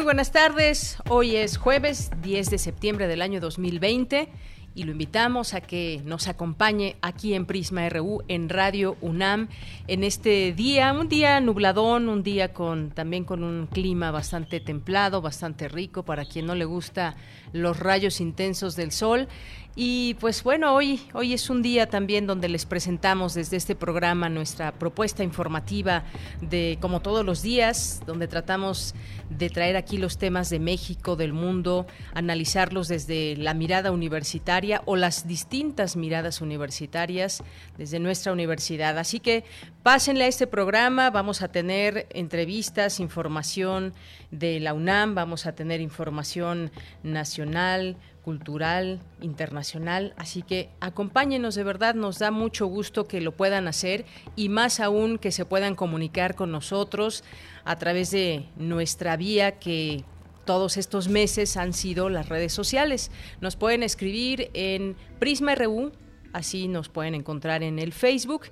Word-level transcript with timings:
Muy 0.00 0.06
buenas 0.06 0.32
tardes, 0.32 0.96
hoy 1.10 1.36
es 1.36 1.58
jueves 1.58 2.10
10 2.22 2.48
de 2.48 2.56
septiembre 2.56 3.06
del 3.06 3.20
año 3.20 3.38
2020 3.38 4.30
y 4.74 4.84
lo 4.84 4.92
invitamos 4.92 5.52
a 5.52 5.60
que 5.60 6.00
nos 6.06 6.26
acompañe 6.26 6.96
aquí 7.02 7.34
en 7.34 7.44
Prisma 7.44 7.86
RU 7.90 8.22
en 8.26 8.48
Radio 8.48 8.96
UNAM 9.02 9.48
en 9.88 10.02
este 10.02 10.54
día, 10.54 10.94
un 10.94 11.10
día 11.10 11.38
nubladón, 11.42 12.08
un 12.08 12.22
día 12.22 12.54
con 12.54 12.92
también 12.92 13.24
con 13.24 13.44
un 13.44 13.66
clima 13.66 14.10
bastante 14.10 14.58
templado, 14.58 15.20
bastante 15.20 15.68
rico 15.68 16.02
para 16.02 16.24
quien 16.24 16.46
no 16.46 16.54
le 16.54 16.64
gusta 16.64 17.14
los 17.52 17.78
rayos 17.78 18.22
intensos 18.22 18.76
del 18.76 18.92
sol. 18.92 19.28
Y 19.76 20.14
pues 20.14 20.42
bueno, 20.42 20.74
hoy, 20.74 21.00
hoy 21.14 21.32
es 21.32 21.48
un 21.48 21.62
día 21.62 21.88
también 21.88 22.26
donde 22.26 22.48
les 22.48 22.66
presentamos 22.66 23.34
desde 23.34 23.56
este 23.56 23.76
programa 23.76 24.28
nuestra 24.28 24.72
propuesta 24.72 25.22
informativa 25.22 26.02
de 26.40 26.76
como 26.80 27.00
todos 27.00 27.24
los 27.24 27.40
días, 27.40 28.02
donde 28.04 28.26
tratamos 28.26 28.96
de 29.30 29.48
traer 29.48 29.76
aquí 29.76 29.96
los 29.96 30.18
temas 30.18 30.50
de 30.50 30.58
México, 30.58 31.14
del 31.14 31.32
mundo, 31.32 31.86
analizarlos 32.14 32.88
desde 32.88 33.36
la 33.36 33.54
mirada 33.54 33.92
universitaria 33.92 34.82
o 34.86 34.96
las 34.96 35.28
distintas 35.28 35.94
miradas 35.94 36.40
universitarias 36.40 37.44
desde 37.78 38.00
nuestra 38.00 38.32
universidad. 38.32 38.98
Así 38.98 39.20
que 39.20 39.44
pásenle 39.84 40.24
a 40.24 40.28
este 40.28 40.48
programa, 40.48 41.10
vamos 41.10 41.42
a 41.42 41.48
tener 41.48 42.08
entrevistas, 42.10 42.98
información 42.98 43.94
de 44.32 44.58
la 44.58 44.74
UNAM, 44.74 45.14
vamos 45.14 45.46
a 45.46 45.54
tener 45.54 45.80
información 45.80 46.72
nacional, 47.04 47.96
cultural, 48.30 49.00
internacional. 49.20 50.14
Así 50.16 50.42
que 50.42 50.70
acompáñenos 50.78 51.56
de 51.56 51.64
verdad, 51.64 51.96
nos 51.96 52.20
da 52.20 52.30
mucho 52.30 52.66
gusto 52.66 53.08
que 53.08 53.20
lo 53.20 53.32
puedan 53.32 53.66
hacer 53.66 54.04
y 54.36 54.48
más 54.48 54.78
aún 54.78 55.18
que 55.18 55.32
se 55.32 55.44
puedan 55.44 55.74
comunicar 55.74 56.36
con 56.36 56.52
nosotros 56.52 57.24
a 57.64 57.74
través 57.74 58.12
de 58.12 58.46
nuestra 58.54 59.16
vía 59.16 59.58
que 59.58 60.04
todos 60.44 60.76
estos 60.76 61.08
meses 61.08 61.56
han 61.56 61.72
sido 61.72 62.08
las 62.08 62.28
redes 62.28 62.52
sociales. 62.52 63.10
Nos 63.40 63.56
pueden 63.56 63.82
escribir 63.82 64.52
en 64.54 64.94
Prisma 65.18 65.56
RU, 65.56 65.90
así 66.32 66.68
nos 66.68 66.88
pueden 66.88 67.16
encontrar 67.16 67.64
en 67.64 67.80
el 67.80 67.92
Facebook 67.92 68.42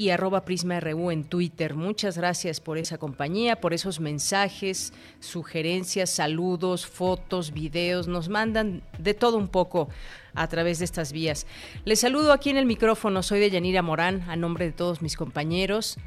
y 0.00 0.08
arroba 0.08 0.46
Prisma 0.46 0.78
en 0.78 1.24
Twitter. 1.24 1.74
Muchas 1.74 2.16
gracias 2.16 2.58
por 2.58 2.78
esa 2.78 2.96
compañía, 2.96 3.60
por 3.60 3.74
esos 3.74 4.00
mensajes, 4.00 4.94
sugerencias, 5.18 6.08
saludos, 6.08 6.86
fotos, 6.86 7.52
videos. 7.52 8.08
Nos 8.08 8.30
mandan 8.30 8.80
de 8.98 9.12
todo 9.12 9.36
un 9.36 9.48
poco 9.48 9.90
a 10.32 10.48
través 10.48 10.78
de 10.78 10.86
estas 10.86 11.12
vías. 11.12 11.46
Les 11.84 12.00
saludo 12.00 12.32
aquí 12.32 12.48
en 12.48 12.56
el 12.56 12.64
micrófono, 12.64 13.22
soy 13.22 13.40
de 13.40 13.50
Yanira 13.50 13.82
Morán, 13.82 14.22
a 14.30 14.36
nombre 14.36 14.64
de 14.64 14.72
todos 14.72 15.02
mis 15.02 15.16
compañeros. 15.16 15.98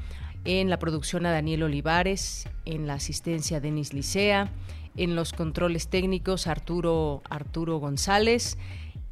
en 0.46 0.72
la 0.72 0.80
producción 0.80 1.28
a 1.28 1.32
Daniel 1.32 1.62
Olivares, 1.64 2.48
en 2.66 2.88
la 2.88 2.96
asistencia 2.96 3.60
Denis 3.60 3.94
Licea, 3.94 4.52
en 4.98 5.16
los 5.16 5.34
controles 5.34 5.88
técnicos 5.88 6.48
Arturo, 6.48 7.22
Arturo 7.30 7.78
González, 7.78 8.58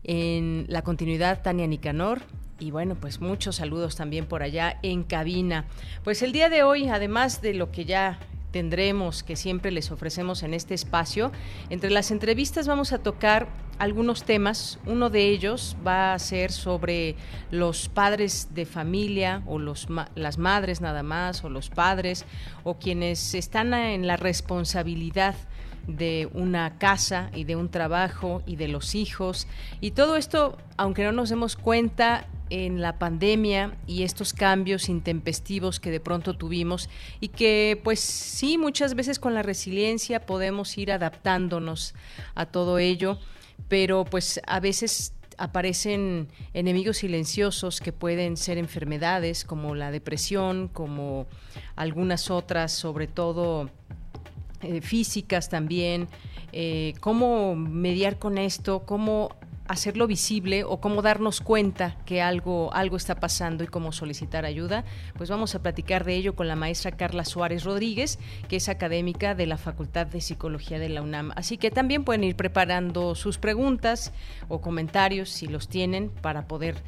en 0.03 0.65
la 0.69 0.81
continuidad 0.81 1.43
Tania 1.43 1.67
Nicanor, 1.67 2.23
y 2.59 2.71
bueno, 2.71 2.95
pues 2.95 3.21
muchos 3.21 3.57
saludos 3.57 3.95
también 3.95 4.25
por 4.25 4.43
allá 4.43 4.79
en 4.81 5.03
cabina. 5.03 5.65
Pues 6.03 6.21
el 6.21 6.31
día 6.31 6.49
de 6.49 6.63
hoy, 6.63 6.87
además 6.87 7.41
de 7.41 7.53
lo 7.53 7.71
que 7.71 7.85
ya 7.85 8.19
tendremos, 8.51 9.23
que 9.23 9.35
siempre 9.35 9.71
les 9.71 9.91
ofrecemos 9.91 10.41
en 10.43 10.53
este 10.53 10.73
espacio, 10.73 11.31
entre 11.69 11.91
las 11.91 12.11
entrevistas 12.11 12.67
vamos 12.67 12.93
a 12.93 12.99
tocar 12.99 13.47
algunos 13.77 14.23
temas. 14.23 14.79
Uno 14.85 15.09
de 15.09 15.27
ellos 15.27 15.77
va 15.85 16.13
a 16.13 16.19
ser 16.19 16.51
sobre 16.51 17.15
los 17.51 17.89
padres 17.89 18.49
de 18.55 18.65
familia 18.65 19.43
o 19.45 19.59
los, 19.59 19.87
las 20.15 20.37
madres 20.37 20.81
nada 20.81 21.03
más 21.03 21.43
o 21.43 21.49
los 21.49 21.69
padres 21.69 22.25
o 22.63 22.75
quienes 22.75 23.35
están 23.35 23.73
en 23.73 24.07
la 24.07 24.17
responsabilidad 24.17 25.35
de 25.87 26.29
una 26.33 26.77
casa 26.77 27.31
y 27.33 27.45
de 27.45 27.55
un 27.55 27.69
trabajo 27.69 28.43
y 28.45 28.57
de 28.57 28.67
los 28.67 28.93
hijos. 28.93 29.47
Y 29.81 29.91
todo 29.91 30.15
esto, 30.15 30.57
aunque 30.75 31.03
no 31.03 31.11
nos 31.11 31.29
demos 31.29 31.55
cuenta, 31.55 32.27
en 32.49 32.81
la 32.81 32.97
pandemia 32.97 33.75
y 33.87 34.03
estos 34.03 34.33
cambios 34.33 34.89
intempestivos 34.89 35.79
que 35.79 35.91
de 35.91 35.99
pronto 35.99 36.35
tuvimos 36.35 36.89
y 37.19 37.29
que 37.29 37.79
pues 37.83 37.99
sí, 37.99 38.57
muchas 38.57 38.95
veces 38.95 39.19
con 39.19 39.33
la 39.33 39.43
resiliencia 39.43 40.25
podemos 40.25 40.77
ir 40.77 40.91
adaptándonos 40.91 41.93
a 42.35 42.45
todo 42.45 42.79
ello, 42.79 43.19
pero 43.67 44.05
pues 44.05 44.39
a 44.47 44.59
veces 44.59 45.13
aparecen 45.37 46.29
enemigos 46.53 46.97
silenciosos 46.97 47.79
que 47.79 47.91
pueden 47.93 48.37
ser 48.37 48.57
enfermedades 48.57 49.45
como 49.45 49.75
la 49.75 49.91
depresión, 49.91 50.67
como 50.67 51.27
algunas 51.75 52.31
otras, 52.31 52.71
sobre 52.71 53.07
todo 53.07 53.69
eh, 54.61 54.81
físicas 54.81 55.49
también, 55.49 56.07
eh, 56.51 56.93
cómo 56.99 57.55
mediar 57.55 58.17
con 58.17 58.37
esto, 58.37 58.83
cómo 58.85 59.29
hacerlo 59.67 60.07
visible 60.07 60.63
o 60.63 60.79
cómo 60.79 61.01
darnos 61.01 61.41
cuenta 61.41 61.97
que 62.05 62.21
algo, 62.21 62.73
algo 62.73 62.97
está 62.97 63.15
pasando 63.15 63.63
y 63.63 63.67
cómo 63.67 63.91
solicitar 63.91 64.45
ayuda, 64.45 64.85
pues 65.17 65.29
vamos 65.29 65.55
a 65.55 65.61
platicar 65.61 66.05
de 66.05 66.15
ello 66.15 66.35
con 66.35 66.47
la 66.47 66.55
maestra 66.55 66.91
Carla 66.91 67.25
Suárez 67.25 67.63
Rodríguez, 67.63 68.17
que 68.47 68.55
es 68.57 68.69
académica 68.69 69.35
de 69.35 69.45
la 69.45 69.57
Facultad 69.57 70.07
de 70.07 70.21
Psicología 70.21 70.79
de 70.79 70.89
la 70.89 71.01
UNAM. 71.01 71.31
Así 71.35 71.57
que 71.57 71.69
también 71.69 72.03
pueden 72.03 72.23
ir 72.23 72.35
preparando 72.35 73.13
sus 73.15 73.37
preguntas 73.37 74.13
o 74.47 74.61
comentarios 74.61 75.29
si 75.29 75.47
los 75.47 75.67
tienen 75.67 76.09
para 76.09 76.47
poder 76.47 76.81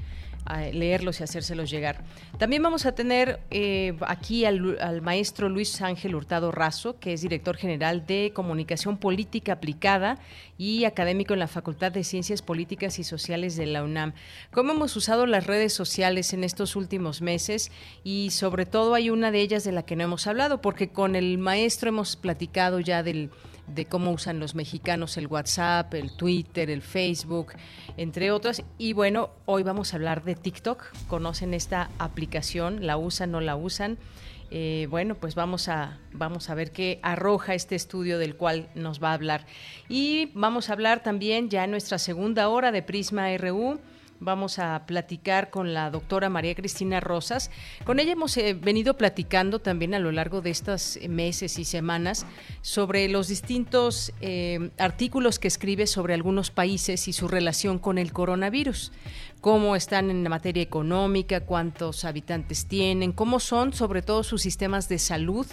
leerlos 0.74 1.20
y 1.20 1.24
hacérselos 1.24 1.70
llegar. 1.70 2.04
También 2.38 2.64
vamos 2.64 2.86
a 2.86 2.94
tener 2.94 3.40
eh, 3.52 3.96
aquí 4.02 4.46
al, 4.46 5.02
maestro 5.02 5.50
Luis 5.50 5.82
Ángel 5.82 6.16
Hurtado 6.16 6.52
Razo, 6.52 7.00
que 7.00 7.14
es 7.14 7.22
director 7.22 7.56
general 7.56 8.06
de 8.06 8.32
Comunicación 8.34 8.98
Política 8.98 9.54
Aplicada 9.54 10.18
y 10.58 10.86
académico 10.86 11.34
en 11.34 11.40
la 11.40 11.48
Facultad 11.48 11.92
de 11.92 12.04
Ciencias 12.04 12.42
Políticas 12.42 13.00
y 13.00 13.04
Sociales 13.04 13.56
de 13.56 13.68
la 13.68 13.84
UNAM. 13.84 14.14
¿Cómo 14.52 14.72
hemos 14.72 14.96
usado 14.96 15.26
las 15.26 15.46
redes 15.46 15.74
sociales 15.74 16.34
en 16.34 16.44
estos 16.44 16.76
últimos 16.76 17.22
meses? 17.22 17.72
Y 18.04 18.32
sobre 18.32 18.66
todo 18.66 18.96
hay 18.96 19.10
una 19.10 19.32
de 19.32 19.42
ellas 19.42 19.64
de 19.64 19.72
la 19.72 19.84
que 19.84 19.96
no 19.96 20.04
hemos 20.04 20.28
hablado, 20.28 20.62
porque 20.62 20.90
con 20.90 21.16
el 21.16 21.38
maestro 21.38 21.90
hemos 21.90 22.16
platicado 22.16 22.80
ya 22.80 23.04
del 23.04 23.30
de 23.74 23.86
cómo 23.86 24.12
usan 24.12 24.40
los 24.40 24.56
mexicanos 24.56 25.18
el 25.18 25.28
WhatsApp, 25.28 25.94
el 25.94 26.12
Twitter, 26.16 26.70
el 26.70 26.82
Facebook, 26.82 27.54
entre 27.98 28.32
otras. 28.32 28.64
Y 28.78 28.94
bueno, 28.94 29.30
hoy 29.46 29.64
vamos 29.64 29.94
a 29.94 29.98
hablar 29.98 30.24
de 30.24 30.36
TikTok. 30.36 30.84
¿Conocen 31.08 31.54
esta 31.54 31.90
aplicación? 32.00 32.86
¿La 32.86 32.98
usan, 32.98 33.32
no 33.32 33.42
la 33.42 33.56
usan? 33.56 33.98
Eh, 34.52 34.88
bueno, 34.90 35.16
pues 35.16 35.36
vamos 35.36 35.70
a, 35.70 36.00
vamos 36.12 36.50
a 36.50 36.56
ver 36.56 36.72
qué 36.72 37.00
arroja 37.04 37.54
este 37.54 37.76
estudio 37.76 38.18
del 38.18 38.36
cual 38.36 38.70
nos 38.74 39.02
va 39.02 39.12
a 39.12 39.14
hablar. 39.14 39.46
Y 39.88 40.32
vamos 40.34 40.70
a 40.70 40.74
hablar 40.74 41.04
también 41.04 41.50
ya 41.50 41.64
en 41.64 41.72
nuestra 41.72 42.00
segunda 42.00 42.50
hora 42.50 42.72
de 42.72 42.82
Prisma 42.82 43.36
RU 43.38 43.80
Vamos 44.22 44.60
a 44.60 44.86
platicar 44.86 45.50
con 45.50 45.74
la 45.74 45.90
doctora 45.90 46.28
María 46.28 46.54
Cristina 46.54 47.00
Rosas. 47.00 47.50
Con 47.86 48.02
ella 48.02 48.12
hemos 48.12 48.36
eh, 48.36 48.54
venido 48.54 48.98
platicando 48.98 49.60
también 49.60 49.94
a 49.94 50.00
lo 50.00 50.12
largo 50.12 50.42
de 50.42 50.50
estos 50.50 51.00
meses 51.08 51.58
y 51.58 51.64
semanas 51.64 52.26
sobre 52.62 53.08
los 53.08 53.30
distintos 53.30 54.12
eh, 54.20 54.72
artículos 54.78 55.40
que 55.40 55.48
escribe 55.48 55.88
sobre 55.88 56.16
algunos 56.16 56.52
países 56.52 57.08
y 57.08 57.14
su 57.14 57.30
relación 57.30 57.80
con 57.80 57.98
el 57.98 58.12
coronavirus. 58.12 58.92
Cómo 59.42 59.76
están 59.76 60.10
en 60.10 60.24
la 60.24 60.30
materia 60.30 60.62
económica, 60.62 61.42
cuántos 61.42 62.04
habitantes 62.04 62.66
tienen, 62.66 63.14
cómo 63.14 63.40
son 63.40 63.74
sobre 63.74 64.02
todo 64.02 64.24
sus 64.24 64.42
sistemas 64.42 64.90
de 64.90 65.00
salud 65.00 65.48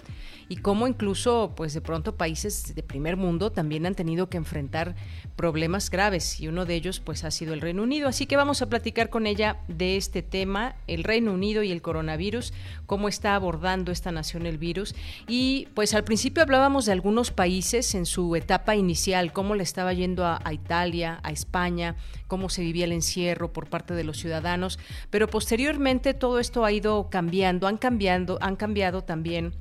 y 0.48 0.56
cómo 0.56 0.86
incluso 0.86 1.52
pues 1.56 1.74
de 1.74 1.80
pronto 1.80 2.16
países 2.16 2.74
de 2.74 2.82
primer 2.82 3.16
mundo 3.16 3.50
también 3.50 3.86
han 3.86 3.94
tenido 3.94 4.28
que 4.28 4.36
enfrentar 4.36 4.94
problemas 5.34 5.90
graves 5.90 6.40
y 6.40 6.48
uno 6.48 6.66
de 6.66 6.74
ellos 6.74 7.00
pues 7.00 7.24
ha 7.24 7.30
sido 7.30 7.54
el 7.54 7.60
Reino 7.60 7.82
Unido. 7.82 8.08
Así 8.08 8.26
que 8.26 8.36
vamos 8.36 8.62
a 8.62 8.68
platicar 8.68 9.10
con 9.10 9.26
ella 9.26 9.58
de 9.68 9.96
este 9.96 10.22
tema, 10.22 10.76
el 10.86 11.04
Reino 11.04 11.32
Unido 11.32 11.62
y 11.62 11.70
el 11.72 11.82
coronavirus, 11.82 12.52
cómo 12.86 13.08
está 13.08 13.34
abordando 13.34 13.92
esta 13.92 14.12
nación 14.12 14.46
el 14.46 14.58
virus 14.58 14.94
y 15.28 15.68
pues 15.74 15.94
al 15.94 16.04
principio 16.04 16.42
hablábamos 16.42 16.86
de 16.86 16.92
algunos 16.92 17.30
países 17.30 17.94
en 17.94 18.06
su 18.06 18.34
etapa 18.34 18.74
inicial, 18.76 19.32
cómo 19.32 19.54
le 19.54 19.62
estaba 19.62 19.92
yendo 19.92 20.24
a, 20.24 20.40
a 20.42 20.52
Italia, 20.52 21.20
a 21.22 21.30
España, 21.30 21.96
cómo 22.26 22.48
se 22.48 22.62
vivía 22.62 22.84
el 22.84 22.92
encierro 22.92 23.52
por 23.52 23.68
parte 23.68 23.94
de 23.94 24.04
los 24.04 24.18
ciudadanos, 24.18 24.78
pero 25.10 25.28
posteriormente 25.28 26.14
todo 26.14 26.38
esto 26.38 26.64
ha 26.64 26.72
ido 26.72 27.08
cambiando, 27.10 27.66
han 27.66 27.76
cambiando, 27.76 28.38
han 28.40 28.56
cambiado 28.56 29.02
también 29.02 29.54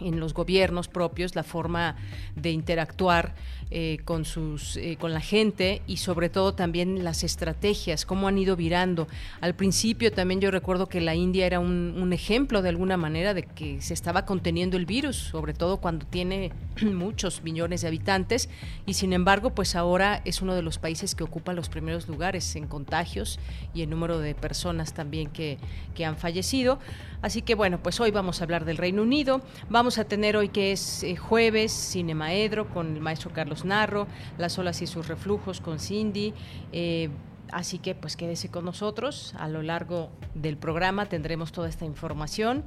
en 0.00 0.20
los 0.20 0.34
gobiernos 0.34 0.88
propios 0.88 1.34
la 1.34 1.42
forma 1.42 1.96
de 2.36 2.50
interactuar 2.50 3.34
eh, 3.70 3.98
con 4.06 4.24
sus 4.24 4.78
eh, 4.78 4.96
con 4.98 5.12
la 5.12 5.20
gente 5.20 5.82
y 5.86 5.98
sobre 5.98 6.30
todo 6.30 6.54
también 6.54 7.04
las 7.04 7.22
estrategias 7.22 8.06
cómo 8.06 8.26
han 8.26 8.38
ido 8.38 8.56
virando. 8.56 9.08
Al 9.42 9.54
principio 9.54 10.10
también 10.10 10.40
yo 10.40 10.50
recuerdo 10.50 10.86
que 10.86 11.02
la 11.02 11.14
India 11.14 11.44
era 11.44 11.60
un, 11.60 12.10
ejemplo 12.14 12.62
de 12.62 12.70
alguna 12.70 12.96
manera 12.96 13.34
de 13.34 13.42
que 13.42 13.82
se 13.82 13.92
estaba 13.92 14.24
conteniendo 14.24 14.78
el 14.78 14.86
virus 14.86 15.16
sobre 15.16 15.52
todo 15.52 15.76
cuando 15.76 16.06
tiene 16.06 16.50
muchos 16.82 17.42
millones 17.42 17.82
de 17.82 17.88
habitantes 17.88 18.48
y 18.86 18.94
sin 18.94 19.12
embargo 19.12 19.50
pues 19.50 19.76
ahora 19.76 20.22
es 20.24 20.40
uno 20.40 20.54
de 20.54 20.62
los 20.62 20.78
países 20.78 21.14
que 21.14 21.24
ocupa 21.24 21.52
los 21.52 21.68
primeros 21.68 22.08
lugares 22.08 22.56
en 22.56 22.66
contagios 22.66 23.38
y 23.74 23.82
en 23.82 23.90
número 23.90 24.18
de 24.18 24.34
personas 24.34 24.94
también 24.94 25.28
que, 25.28 25.58
que 25.94 26.06
han 26.06 26.16
fallecido. 26.16 26.78
Así 27.20 27.42
que 27.42 27.54
bueno 27.54 27.82
pues 27.82 28.00
hoy 28.00 28.10
vamos 28.12 28.40
a 28.40 28.44
hablar 28.44 28.64
del 28.64 28.78
Reino 28.78 29.02
Unido. 29.02 29.42
Vamos 29.68 29.98
a 29.98 30.04
tener 30.04 30.38
hoy 30.38 30.48
que 30.48 30.72
es 30.72 31.02
eh, 31.02 31.16
jueves 31.16 31.90
Cinemaedro 31.92 32.68
con 32.68 32.94
el 32.94 33.02
maestro 33.02 33.30
Carlos 33.30 33.57
Narro, 33.64 34.06
Las 34.38 34.58
olas 34.58 34.82
y 34.82 34.86
sus 34.86 35.08
reflujos 35.08 35.60
con 35.60 35.78
Cindy. 35.78 36.34
Eh, 36.72 37.10
así 37.50 37.78
que 37.78 37.94
pues 37.94 38.16
quédese 38.16 38.50
con 38.50 38.64
nosotros. 38.64 39.34
A 39.38 39.48
lo 39.48 39.62
largo 39.62 40.10
del 40.34 40.56
programa 40.56 41.06
tendremos 41.06 41.52
toda 41.52 41.68
esta 41.68 41.84
información 41.84 42.64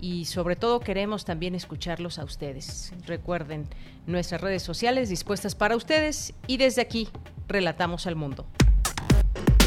y 0.00 0.24
sobre 0.24 0.56
todo 0.56 0.80
queremos 0.80 1.24
también 1.24 1.54
escucharlos 1.54 2.18
a 2.18 2.24
ustedes. 2.24 2.92
Recuerden 3.06 3.68
nuestras 4.06 4.40
redes 4.40 4.62
sociales 4.62 5.08
dispuestas 5.08 5.54
para 5.54 5.76
ustedes 5.76 6.34
y 6.46 6.56
desde 6.56 6.82
aquí 6.82 7.08
relatamos 7.48 8.06
al 8.06 8.16
mundo. 8.16 8.46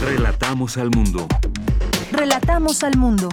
Relatamos 0.02 0.78
al 0.78 0.92
mundo. 0.92 1.28
Relatamos 2.12 2.84
al 2.84 2.98
mundo. 2.98 3.30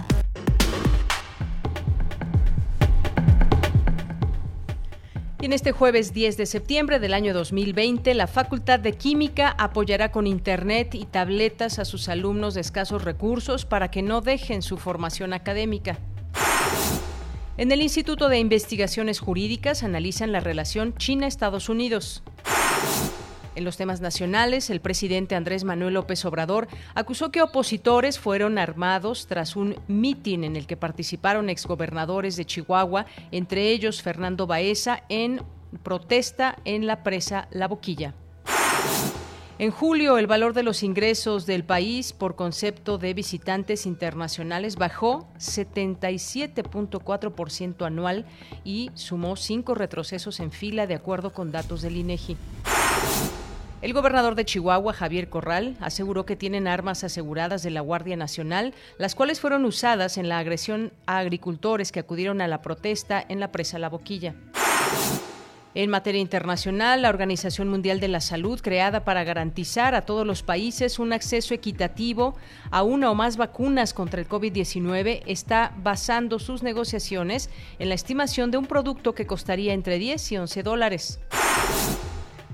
Y 5.43 5.47
en 5.47 5.53
este 5.53 5.73
jueves 5.73 6.15
10 6.15 6.37
de 6.37 6.47
septiembre 6.47 7.01
del 7.01 7.13
año 7.13 7.35
2020, 7.35 8.15
la 8.15 8.29
Facultad 8.29 8.79
de 8.79 8.93
Química 8.93 9.57
apoyará 9.59 10.13
con 10.13 10.29
Internet 10.29 10.95
y 10.95 11.05
tabletas 11.05 11.81
a 11.81 11.85
sus 11.85 12.09
alumnos 12.09 12.55
de 12.55 12.61
escasos 12.61 13.03
recursos 13.03 13.65
para 13.65 13.91
que 13.91 14.03
no 14.03 14.21
dejen 14.21 14.63
su 14.63 14.77
formación 14.77 15.33
académica. 15.33 15.99
En 17.57 17.73
el 17.73 17.83
Instituto 17.83 18.29
de 18.29 18.39
Investigaciones 18.39 19.19
Jurídicas 19.19 19.83
analizan 19.83 20.31
la 20.31 20.39
relación 20.39 20.95
China-Estados 20.97 21.69
Unidos. 21.69 22.23
En 23.55 23.65
los 23.65 23.77
temas 23.77 24.01
nacionales, 24.01 24.71
el 24.71 24.81
presidente 24.81 25.35
Andrés 25.35 25.65
Manuel 25.65 25.93
López 25.95 26.25
Obrador 26.25 26.69
acusó 26.95 27.31
que 27.31 27.43
opositores 27.43 28.19
fueron 28.19 28.57
armados 28.57 29.27
tras 29.27 29.57
un 29.57 29.77
mitin 29.89 30.45
en 30.45 30.57
el 30.57 30.67
que 30.67 30.79
participaron 30.79 31.51
exgobernadores 31.51 32.37
de 32.37 32.47
Chihuahua, 32.47 33.05
entre 33.31 33.69
ellos 33.71 34.01
Fernando 34.01 34.47
Baeza, 34.47 35.03
en 35.11 35.43
protesta 35.83 36.57
en 36.65 36.87
la 36.87 37.03
presa 37.03 37.47
La 37.51 37.69
Boquilla. 37.69 38.15
En 39.59 39.71
julio, 39.71 40.17
el 40.19 40.27
valor 40.27 40.55
de 40.55 40.63
los 40.65 40.83
ingresos 40.83 41.45
del 41.47 41.63
país 41.63 42.15
por 42.15 42.37
concepto 42.37 42.97
de 42.99 43.13
visitantes 43.15 43.87
internacionales 43.87 44.75
bajó 44.77 45.29
77.4% 45.39 47.87
anual 47.87 48.27
y 48.65 48.91
sumó 48.95 49.37
cinco 49.37 49.77
retrocesos 49.77 50.41
en 50.41 50.51
fila 50.51 50.89
de 50.89 50.95
acuerdo 50.95 51.33
con 51.33 51.53
datos 51.53 51.83
del 51.83 51.99
INEGI. 51.99 52.37
El 53.83 53.95
gobernador 53.95 54.37
de 54.37 54.45
Chihuahua, 54.45 54.93
Javier 54.93 55.29
Corral, 55.29 55.77
aseguró 55.81 56.25
que 56.25 56.37
tienen 56.37 56.69
armas 56.69 57.03
aseguradas 57.03 57.65
de 57.65 57.71
la 57.71 57.81
Guardia 57.81 58.17
Nacional, 58.17 58.75
las 58.97 59.17
cuales 59.17 59.41
fueron 59.41 59.65
usadas 59.65 60.19
en 60.19 60.29
la 60.29 60.39
agresión 60.39 60.93
a 61.07 61.19
agricultores 61.19 61.91
que 61.91 61.99
acudieron 61.99 62.41
a 62.41 62.47
la 62.47 62.63
protesta 62.63 63.25
en 63.29 63.41
la 63.41 63.51
presa 63.51 63.81
La 63.81 63.89
Boquilla. 63.89 64.37
En 65.75 65.91
materia 65.91 66.21
internacional, 66.21 67.03
la 67.03 67.09
Organización 67.09 67.69
Mundial 67.71 67.99
de 67.99 68.07
la 68.07 68.21
Salud, 68.21 68.61
creada 68.61 69.05
para 69.05 69.25
garantizar 69.25 69.97
a 69.97 70.03
todos 70.03 70.25
los 70.25 70.45
países 70.45 71.01
un 71.01 71.13
acceso 71.13 71.53
equitativo 71.53 72.37
a 72.71 72.85
una 72.85 73.11
o 73.11 73.17
más 73.17 73.37
vacunas 73.37 73.95
contra 73.95 74.21
el 74.21 74.29
COVID-19, 74.29 75.23
está 75.27 75.75
basando 75.83 76.39
sus 76.39 76.63
negociaciones 76.63 77.51
en 77.81 77.89
la 77.89 77.97
estimación 77.97 78.53
de 78.53 78.59
un 78.59 78.67
producto 78.67 79.13
que 79.17 79.27
costaría 79.27 79.73
entre 79.73 79.99
10 79.99 80.33
y 80.33 80.37
11 80.37 80.63
dólares. 80.63 81.19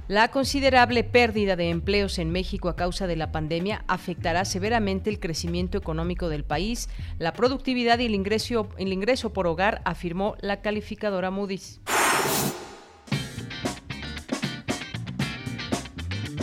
La 0.08 0.28
considerable 0.28 1.05
pérdida 1.05 1.55
de 1.55 1.69
empleos 1.69 2.19
en 2.19 2.31
México 2.31 2.70
a 2.70 2.76
causa 2.76 3.06
de 3.06 3.14
la 3.14 3.31
pandemia 3.31 3.84
afectará 3.88 4.46
severamente 4.46 5.10
el 5.10 5.20
crecimiento 5.20 5.76
económico 5.76 6.31
del 6.31 6.44
país, 6.44 6.88
la 7.19 7.34
productividad 7.34 7.99
y 7.99 8.06
el 8.06 8.14
ingreso, 8.14 8.70
el 8.78 8.90
ingreso 8.90 9.34
por 9.34 9.46
hogar, 9.46 9.82
afirmó 9.84 10.34
la 10.40 10.62
calificadora 10.62 11.31
Moody's. 11.31 11.82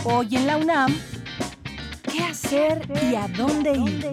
Hoy 0.04 0.36
en 0.36 0.46
la 0.46 0.58
UNAM, 0.58 0.94
¿qué 2.12 2.22
hacer 2.22 2.82
y 3.10 3.16
a 3.16 3.26
dónde 3.26 3.72
ir? 3.72 4.10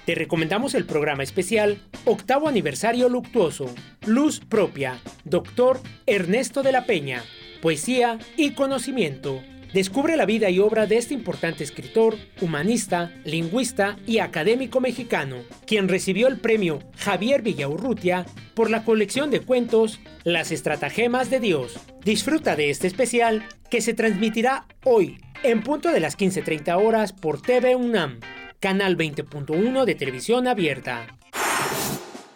Te 0.05 0.15
recomendamos 0.15 0.75
el 0.75 0.85
programa 0.85 1.23
especial 1.23 1.81
Octavo 2.03 2.49
Aniversario 2.49 3.07
Luctuoso, 3.07 3.73
Luz 4.05 4.41
Propia, 4.41 4.99
Doctor 5.23 5.79
Ernesto 6.05 6.63
de 6.63 6.73
la 6.73 6.85
Peña, 6.85 7.23
Poesía 7.61 8.19
y 8.35 8.51
Conocimiento 8.51 9.41
descubre 9.77 10.17
la 10.17 10.25
vida 10.25 10.49
y 10.49 10.57
obra 10.57 10.87
de 10.87 10.97
este 10.97 11.13
importante 11.13 11.63
escritor, 11.63 12.15
humanista, 12.41 13.11
lingüista 13.25 13.95
y 14.07 14.17
académico 14.17 14.81
mexicano, 14.81 15.43
quien 15.67 15.87
recibió 15.87 16.27
el 16.27 16.39
premio 16.39 16.79
Javier 16.97 17.43
Villaurrutia 17.43 18.25
por 18.55 18.71
la 18.71 18.83
colección 18.83 19.29
de 19.29 19.41
cuentos 19.41 19.99
Las 20.23 20.51
estratagemas 20.51 21.29
de 21.29 21.39
Dios. 21.39 21.79
Disfruta 22.03 22.55
de 22.55 22.71
este 22.71 22.87
especial 22.87 23.45
que 23.69 23.81
se 23.81 23.93
transmitirá 23.93 24.65
hoy 24.83 25.19
en 25.43 25.61
punto 25.61 25.91
de 25.91 25.99
las 25.99 26.17
15.30 26.17 26.83
horas 26.83 27.13
por 27.13 27.39
TV 27.39 27.75
UNAM, 27.75 28.19
canal 28.59 28.97
20.1 28.97 29.85
de 29.85 29.93
televisión 29.93 30.47
abierta. 30.47 31.16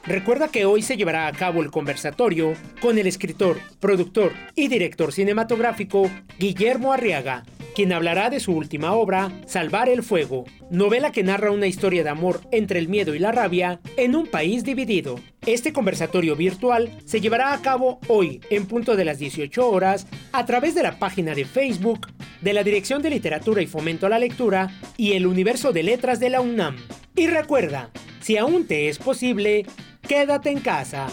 Recuerda 0.06 0.48
que 0.48 0.66
hoy 0.66 0.82
se 0.82 0.98
llevará 0.98 1.28
a 1.28 1.32
cabo 1.32 1.62
el 1.62 1.70
conversatorio 1.70 2.54
con 2.82 2.98
el 2.98 3.06
escritor, 3.06 3.60
productor 3.80 4.34
y 4.56 4.68
director 4.68 5.14
cinematográfico 5.14 6.10
Guillermo 6.40 6.92
Arriaga, 6.92 7.44
quien 7.76 7.94
hablará 7.94 8.32
de 8.32 8.40
su 8.40 8.52
última 8.52 8.94
obra, 8.94 9.32
Salvar 9.46 9.90
el 9.90 10.02
Fuego, 10.02 10.46
novela 10.72 11.12
que 11.12 11.24
narra 11.24 11.52
una 11.52 11.68
historia 11.68 12.04
de 12.04 12.10
amor 12.10 12.42
entre 12.52 12.80
el 12.80 12.90
miedo 12.90 13.14
y 13.14 13.20
la 13.20 13.32
rabia 13.32 13.80
en 13.96 14.16
un 14.16 14.26
país 14.26 14.64
dividido. 14.64 15.20
Este 15.46 15.72
conversatorio 15.72 16.36
virtual 16.36 16.98
se 17.06 17.22
llevará 17.22 17.54
a 17.54 17.62
cabo 17.62 18.00
hoy, 18.08 18.42
en 18.50 18.66
punto 18.66 18.96
de 18.96 19.06
las 19.06 19.20
18 19.20 19.70
horas, 19.70 20.08
a 20.32 20.46
través 20.48 20.74
de 20.74 20.84
la 20.84 20.98
página 20.98 21.36
de 21.36 21.46
Facebook 21.46 22.08
de 22.42 22.54
la 22.54 22.64
Dirección 22.64 23.04
de 23.04 23.12
Literatura 23.12 23.62
y 23.62 23.68
Fomento 23.68 24.08
a 24.08 24.10
la 24.10 24.20
Lectura 24.20 24.72
y 24.98 25.14
el 25.14 25.28
Universo 25.28 25.72
de 25.72 25.84
Letras 25.84 26.20
de 26.20 26.32
la 26.32 26.42
UNAM. 26.42 26.78
Y 27.16 27.28
recuerda, 27.28 27.92
si 28.22 28.38
aún 28.38 28.68
te 28.68 28.88
es 28.88 28.98
posible, 28.98 29.66
quédate 30.12 30.52
en 30.52 30.60
casa. 30.60 31.08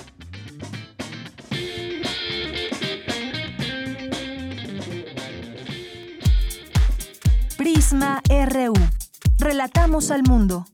Prisma 7.57 8.21
RU. 8.29 8.75
Relatamos 9.39 10.11
al 10.11 10.25
mundo. 10.25 10.67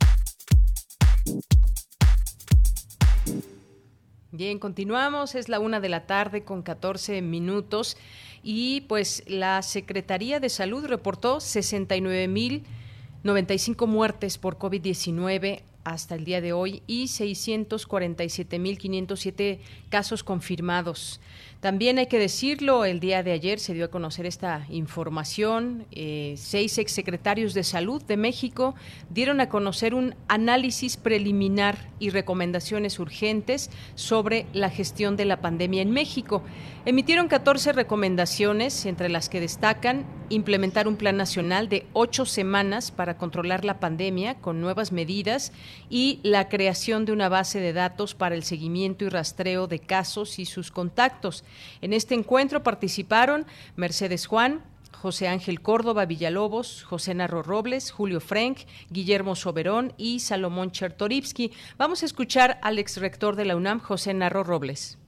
Bien, 4.33 4.59
continuamos, 4.59 5.35
es 5.35 5.51
la 5.51 5.61
una 5.61 5.81
de 5.81 5.91
la 5.91 6.07
tarde 6.07 6.45
con 6.45 6.63
14 6.63 7.21
minutos 7.21 7.99
y 8.43 8.87
pues 8.89 9.23
la 9.27 9.61
Secretaría 9.61 10.41
de 10.41 10.49
Salud 10.49 10.87
reportó 10.87 11.41
69.095 11.41 13.87
muertes 13.87 14.39
por 14.39 14.57
COVID-19 14.57 15.74
hasta 15.85 16.15
el 16.15 16.25
día 16.25 16.41
de 16.41 16.53
hoy 16.53 16.83
y 16.87 17.05
647.507 17.05 19.59
casos 19.91 20.25
confirmados. 20.25 21.21
También 21.61 21.99
hay 21.99 22.07
que 22.09 22.19
decirlo, 22.19 22.85
el 22.85 22.99
día 23.01 23.23
de 23.23 23.33
ayer 23.33 23.59
se 23.59 23.73
dio 23.73 23.87
a 23.87 23.89
conocer 23.89 24.27
esta 24.27 24.67
información. 24.69 25.87
Eh, 25.93 26.35
seis 26.37 26.77
exsecretarios 26.77 27.55
de 27.55 27.65
salud 27.65 28.03
de 28.03 28.19
México 28.19 28.75
dieron 29.09 29.41
a 29.41 29.49
conocer 29.49 29.95
un 29.95 30.15
análisis 30.29 30.99
preliminar 30.99 31.89
y 31.99 32.11
recomendaciones 32.11 32.99
urgentes 32.99 33.71
sobre 33.95 34.45
la 34.53 34.69
gestión 34.69 35.17
de 35.17 35.25
la 35.25 35.41
pandemia 35.41 35.81
en 35.81 35.91
México. 35.91 36.43
Emitieron 36.87 37.29
14 37.29 37.73
recomendaciones, 37.73 38.85
entre 38.85 39.09
las 39.09 39.31
que 39.31 39.41
destacan 39.41 40.05
implementar 40.29 40.87
un 40.87 40.97
plan 40.97 41.17
nacional 41.17 41.71
de 41.71 41.87
ocho 41.95 42.27
semanas 42.27 42.91
para 42.91 43.17
controlar 43.17 43.65
la 43.65 43.81
pandemia 43.81 44.35
con 44.35 44.61
nuevas 44.61 44.93
medidas 44.93 45.53
y 45.89 46.21
la 46.23 46.51
creación 46.51 47.07
de 47.07 47.13
una 47.13 47.31
base 47.31 47.59
de 47.59 47.73
datos 47.73 48.15
para 48.15 48.35
el 48.35 48.43
seguimiento 48.43 49.07
y 49.07 49.09
rastreo 49.09 49.67
de 49.67 49.79
casos 49.79 50.39
y 50.39 50.45
sus 50.45 50.71
contactos. 50.71 51.43
En 51.81 51.95
este 51.95 52.15
encuentro 52.15 52.63
participaron 52.63 53.47
Mercedes 53.77 54.27
Juan, 54.27 54.63
José 54.93 55.29
Ángel 55.29 55.63
Córdoba 55.63 56.05
Villalobos, 56.05 56.85
José 56.85 57.15
Narro 57.15 57.43
Robles, 57.43 57.93
Julio 57.93 58.21
Frank, 58.21 58.59
Guillermo 58.91 59.37
Soberón 59.37 59.95
y 59.97 60.21
Salomón 60.21 60.71
Chertorivsky. 60.71 61.51
Vamos 61.79 62.03
a 62.03 62.07
escuchar 62.07 62.59
al 62.61 62.79
ex 62.79 62.99
rector 62.99 63.37
de 63.37 63.47
la 63.47 63.57
UNAM, 63.57 63.81
José 63.81 64.13
Narro 64.13 64.45
Robles. 64.45 64.99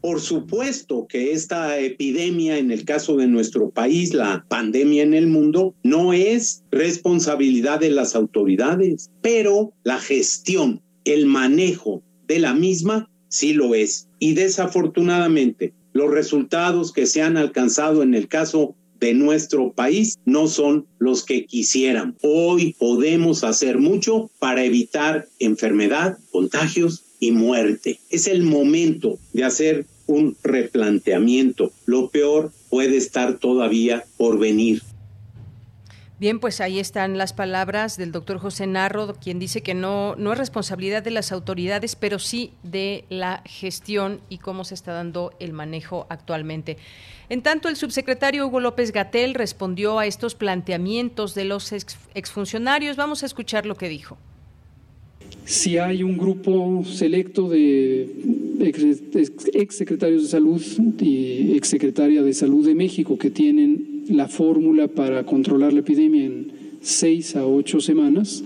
Por 0.00 0.20
supuesto 0.20 1.06
que 1.06 1.32
esta 1.32 1.78
epidemia 1.78 2.56
en 2.56 2.70
el 2.70 2.84
caso 2.84 3.16
de 3.16 3.26
nuestro 3.26 3.70
país, 3.70 4.14
la 4.14 4.46
pandemia 4.48 5.02
en 5.02 5.12
el 5.12 5.26
mundo, 5.26 5.74
no 5.82 6.14
es 6.14 6.62
responsabilidad 6.70 7.80
de 7.80 7.90
las 7.90 8.14
autoridades, 8.14 9.10
pero 9.20 9.74
la 9.84 9.98
gestión, 9.98 10.80
el 11.04 11.26
manejo 11.26 12.02
de 12.26 12.38
la 12.38 12.54
misma 12.54 13.10
sí 13.28 13.52
lo 13.52 13.74
es. 13.74 14.08
Y 14.18 14.32
desafortunadamente, 14.32 15.74
los 15.92 16.10
resultados 16.10 16.92
que 16.92 17.04
se 17.04 17.20
han 17.20 17.36
alcanzado 17.36 18.02
en 18.02 18.14
el 18.14 18.26
caso 18.26 18.76
de 19.00 19.14
nuestro 19.14 19.72
país 19.72 20.18
no 20.24 20.46
son 20.46 20.86
los 20.98 21.24
que 21.24 21.46
quisieran. 21.46 22.16
Hoy 22.22 22.74
podemos 22.78 23.44
hacer 23.44 23.78
mucho 23.78 24.30
para 24.38 24.64
evitar 24.64 25.26
enfermedad, 25.38 26.18
contagios 26.30 27.04
y 27.20 27.30
muerte. 27.30 28.00
Es 28.10 28.26
el 28.26 28.42
momento 28.42 29.18
de 29.32 29.44
hacer 29.44 29.86
un 30.06 30.36
replanteamiento. 30.42 31.70
Lo 31.86 32.08
peor 32.08 32.52
puede 32.68 32.96
estar 32.96 33.38
todavía 33.38 34.04
por 34.16 34.38
venir. 34.38 34.82
Bien, 36.18 36.38
pues 36.38 36.60
ahí 36.60 36.78
están 36.78 37.16
las 37.16 37.32
palabras 37.32 37.96
del 37.96 38.12
doctor 38.12 38.38
José 38.38 38.66
Narro, 38.66 39.14
quien 39.14 39.38
dice 39.38 39.62
que 39.62 39.72
no, 39.72 40.16
no 40.16 40.32
es 40.34 40.38
responsabilidad 40.38 41.02
de 41.02 41.10
las 41.10 41.32
autoridades, 41.32 41.96
pero 41.96 42.18
sí 42.18 42.52
de 42.62 43.06
la 43.08 43.42
gestión 43.46 44.20
y 44.28 44.36
cómo 44.36 44.64
se 44.64 44.74
está 44.74 44.92
dando 44.92 45.32
el 45.40 45.54
manejo 45.54 46.06
actualmente. 46.10 46.76
En 47.30 47.40
tanto, 47.40 47.70
el 47.70 47.76
subsecretario 47.76 48.46
Hugo 48.46 48.60
López 48.60 48.92
Gatel 48.92 49.32
respondió 49.32 49.98
a 49.98 50.04
estos 50.04 50.34
planteamientos 50.34 51.34
de 51.34 51.46
los 51.46 51.72
exfuncionarios. 51.72 52.98
Vamos 52.98 53.22
a 53.22 53.26
escuchar 53.26 53.64
lo 53.64 53.76
que 53.76 53.88
dijo 53.88 54.18
si 55.44 55.78
hay 55.78 56.02
un 56.02 56.16
grupo 56.16 56.84
selecto 56.84 57.48
de 57.48 58.08
exsecretarios 59.54 60.22
de 60.22 60.28
salud 60.28 60.62
y 61.00 61.52
exsecretaria 61.56 62.22
de 62.22 62.32
salud 62.32 62.64
de 62.64 62.74
México 62.74 63.18
que 63.18 63.30
tienen 63.30 64.04
la 64.08 64.28
fórmula 64.28 64.88
para 64.88 65.24
controlar 65.24 65.72
la 65.72 65.80
epidemia 65.80 66.24
en 66.24 66.52
seis 66.80 67.36
a 67.36 67.46
ocho 67.46 67.80
semanas, 67.80 68.42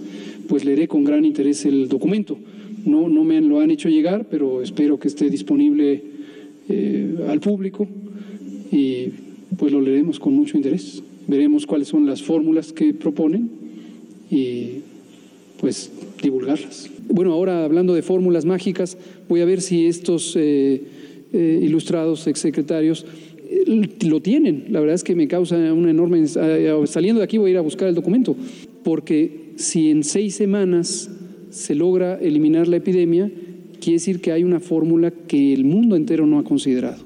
pues 0.48 0.64
leeré 0.64 0.88
con 0.88 1.04
gran 1.04 1.24
interés 1.24 1.64
el 1.64 1.88
documento. 1.88 2.38
No, 2.84 3.08
no 3.08 3.24
me 3.24 3.40
lo 3.40 3.60
han 3.60 3.70
hecho 3.70 3.88
llegar, 3.88 4.26
pero 4.30 4.62
espero 4.62 4.98
que 4.98 5.08
esté 5.08 5.30
disponible 5.30 6.02
eh, 6.68 7.16
al 7.28 7.40
público 7.40 7.88
y 8.70 9.08
pues 9.56 9.72
lo 9.72 9.80
leeremos 9.80 10.18
con 10.18 10.34
mucho 10.34 10.56
interés. 10.56 11.02
Veremos 11.26 11.66
cuáles 11.66 11.88
son 11.88 12.06
las 12.06 12.22
fórmulas 12.22 12.72
que 12.72 12.92
proponen 12.92 13.48
y 14.30 14.82
pues 15.60 15.90
divulgarlas. 16.22 16.90
Bueno, 17.08 17.32
ahora 17.32 17.64
hablando 17.64 17.94
de 17.94 18.02
fórmulas 18.02 18.44
mágicas, 18.44 18.96
voy 19.28 19.40
a 19.40 19.44
ver 19.44 19.60
si 19.60 19.86
estos 19.86 20.34
eh, 20.36 20.82
eh, 21.32 21.60
ilustrados 21.62 22.26
exsecretarios 22.26 23.04
eh, 23.48 23.88
lo 24.06 24.20
tienen. 24.20 24.66
La 24.70 24.80
verdad 24.80 24.94
es 24.94 25.04
que 25.04 25.14
me 25.14 25.28
causa 25.28 25.56
una 25.72 25.90
enorme... 25.90 26.26
Saliendo 26.86 27.20
de 27.20 27.24
aquí 27.24 27.38
voy 27.38 27.50
a 27.50 27.52
ir 27.52 27.58
a 27.58 27.62
buscar 27.62 27.88
el 27.88 27.94
documento, 27.94 28.36
porque 28.82 29.52
si 29.56 29.90
en 29.90 30.02
seis 30.04 30.34
semanas 30.34 31.10
se 31.50 31.74
logra 31.74 32.18
eliminar 32.20 32.68
la 32.68 32.76
epidemia, 32.76 33.30
quiere 33.80 33.94
decir 33.94 34.20
que 34.20 34.32
hay 34.32 34.44
una 34.44 34.60
fórmula 34.60 35.10
que 35.10 35.52
el 35.52 35.64
mundo 35.64 35.94
entero 35.94 36.26
no 36.26 36.38
ha 36.38 36.44
considerado. 36.44 37.04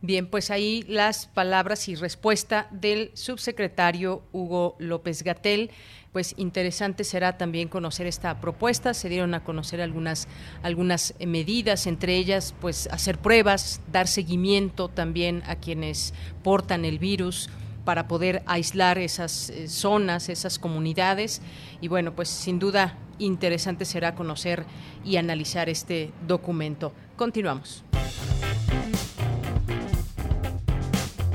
Bien, 0.00 0.26
pues 0.26 0.50
ahí 0.50 0.84
las 0.86 1.26
palabras 1.26 1.88
y 1.88 1.94
respuesta 1.94 2.68
del 2.70 3.10
subsecretario 3.14 4.22
Hugo 4.32 4.76
López 4.78 5.22
Gatel 5.22 5.70
pues 6.14 6.32
interesante 6.36 7.02
será 7.02 7.36
también 7.36 7.66
conocer 7.66 8.06
esta 8.06 8.40
propuesta. 8.40 8.94
Se 8.94 9.08
dieron 9.08 9.34
a 9.34 9.42
conocer 9.42 9.80
algunas, 9.80 10.28
algunas 10.62 11.12
medidas, 11.18 11.88
entre 11.88 12.16
ellas, 12.16 12.54
pues 12.60 12.88
hacer 12.92 13.18
pruebas, 13.18 13.80
dar 13.90 14.06
seguimiento 14.06 14.88
también 14.88 15.42
a 15.48 15.56
quienes 15.56 16.14
portan 16.44 16.84
el 16.84 17.00
virus 17.00 17.50
para 17.84 18.06
poder 18.06 18.44
aislar 18.46 18.98
esas 18.98 19.50
eh, 19.50 19.66
zonas, 19.66 20.28
esas 20.28 20.60
comunidades. 20.60 21.42
Y 21.80 21.88
bueno, 21.88 22.14
pues 22.14 22.28
sin 22.28 22.60
duda 22.60 22.96
interesante 23.18 23.84
será 23.84 24.14
conocer 24.14 24.64
y 25.04 25.16
analizar 25.16 25.68
este 25.68 26.12
documento. 26.28 26.92
Continuamos. 27.16 27.82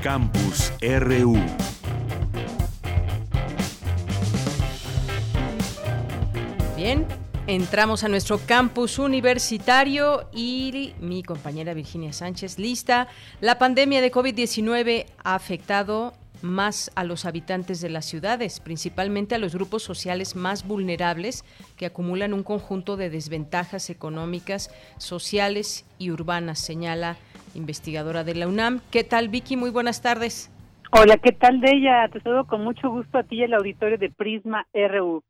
Campus 0.02 0.72
RU. 0.80 1.36
Bien, 6.82 7.04
entramos 7.46 8.04
a 8.04 8.08
nuestro 8.08 8.38
campus 8.38 8.98
universitario 8.98 10.22
y 10.32 10.94
mi 10.98 11.22
compañera 11.22 11.74
Virginia 11.74 12.14
Sánchez 12.14 12.58
lista. 12.58 13.06
La 13.42 13.58
pandemia 13.58 14.00
de 14.00 14.10
COVID-19 14.10 15.04
ha 15.22 15.34
afectado 15.34 16.14
más 16.40 16.90
a 16.94 17.04
los 17.04 17.26
habitantes 17.26 17.82
de 17.82 17.90
las 17.90 18.06
ciudades, 18.06 18.60
principalmente 18.60 19.34
a 19.34 19.38
los 19.38 19.54
grupos 19.54 19.82
sociales 19.82 20.36
más 20.36 20.66
vulnerables 20.66 21.44
que 21.76 21.84
acumulan 21.84 22.32
un 22.32 22.44
conjunto 22.44 22.96
de 22.96 23.10
desventajas 23.10 23.90
económicas, 23.90 24.74
sociales 24.96 25.84
y 25.98 26.10
urbanas, 26.10 26.60
señala 26.60 27.18
investigadora 27.54 28.24
de 28.24 28.36
la 28.36 28.48
UNAM. 28.48 28.80
¿Qué 28.90 29.04
tal, 29.04 29.28
Vicky? 29.28 29.58
Muy 29.58 29.68
buenas 29.68 30.00
tardes. 30.00 30.50
Hola, 30.92 31.18
¿qué 31.18 31.32
tal 31.32 31.60
de 31.60 31.72
ella? 31.72 32.08
Te 32.10 32.22
saludo 32.22 32.46
con 32.46 32.64
mucho 32.64 32.88
gusto 32.88 33.18
a 33.18 33.22
ti 33.22 33.36
y 33.36 33.44
al 33.44 33.52
auditorio 33.52 33.98
de 33.98 34.08
Prisma 34.08 34.66
RU. 34.72 35.22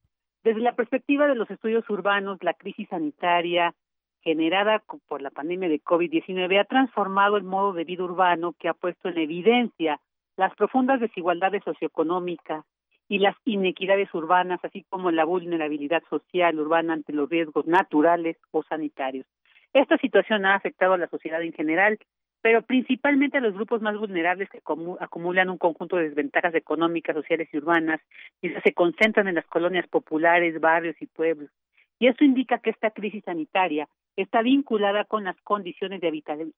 Desde 0.43 0.61
la 0.61 0.75
perspectiva 0.75 1.27
de 1.27 1.35
los 1.35 1.51
estudios 1.51 1.89
urbanos, 1.91 2.39
la 2.43 2.55
crisis 2.55 2.89
sanitaria 2.89 3.75
generada 4.23 4.83
por 5.07 5.21
la 5.21 5.31
pandemia 5.31 5.69
de 5.69 5.83
COVID-19 5.83 6.61
ha 6.61 6.65
transformado 6.65 7.37
el 7.37 7.43
modo 7.43 7.75
de 7.75 7.85
vida 7.85 8.05
urbano 8.05 8.55
que 8.59 8.69
ha 8.69 8.75
puesto 8.75 9.09
en 9.09 9.19
evidencia 9.19 10.01
las 10.37 10.55
profundas 10.55 11.01
desigualdades 11.01 11.63
socioeconómicas 11.65 12.65
y 13.09 13.19
las 13.19 13.37
inequidades 13.45 14.13
urbanas, 14.15 14.61
así 14.63 14.85
como 14.89 15.11
la 15.11 15.25
vulnerabilidad 15.25 16.03
social 16.09 16.59
urbana 16.59 16.95
ante 16.95 17.13
los 17.13 17.29
riesgos 17.29 17.67
naturales 17.67 18.39
o 18.51 18.63
sanitarios. 18.63 19.27
Esta 19.75 19.99
situación 19.99 20.47
ha 20.47 20.55
afectado 20.55 20.95
a 20.95 20.99
la 20.99 21.09
sociedad 21.09 21.43
en 21.43 21.53
general 21.53 21.99
pero 22.43 22.63
principalmente 22.63 23.39
a 23.39 23.41
los 23.41 23.55
grupos 23.55 23.83
más 23.83 23.99
vulnerables 23.99 24.49
que 24.49 24.63
acumulan 25.01 25.51
un 25.51 25.59
conjunto 25.59 25.97
de 25.97 26.05
desventajas 26.09 26.55
económicas, 26.55 27.15
sociales 27.15 27.49
y 27.53 27.59
urbanas, 27.59 28.01
y 28.41 28.51
se 28.51 28.73
concentran 28.73 29.29
en 29.29 29.35
las 29.35 29.47
colonias 29.47 29.87
populares, 29.89 30.61
barrios 30.61 30.97
y 31.01 31.07
pueblos. 31.07 31.51
Y 31.99 32.07
esto 32.07 32.25
indica 32.25 32.59
que 32.59 32.71
esta 32.71 32.91
crisis 32.91 33.23
sanitaria 33.25 33.89
está 34.17 34.43
vinculada 34.43 35.05
con 35.05 35.25
las 35.25 35.37
condiciones 35.43 36.01
de 36.01 36.09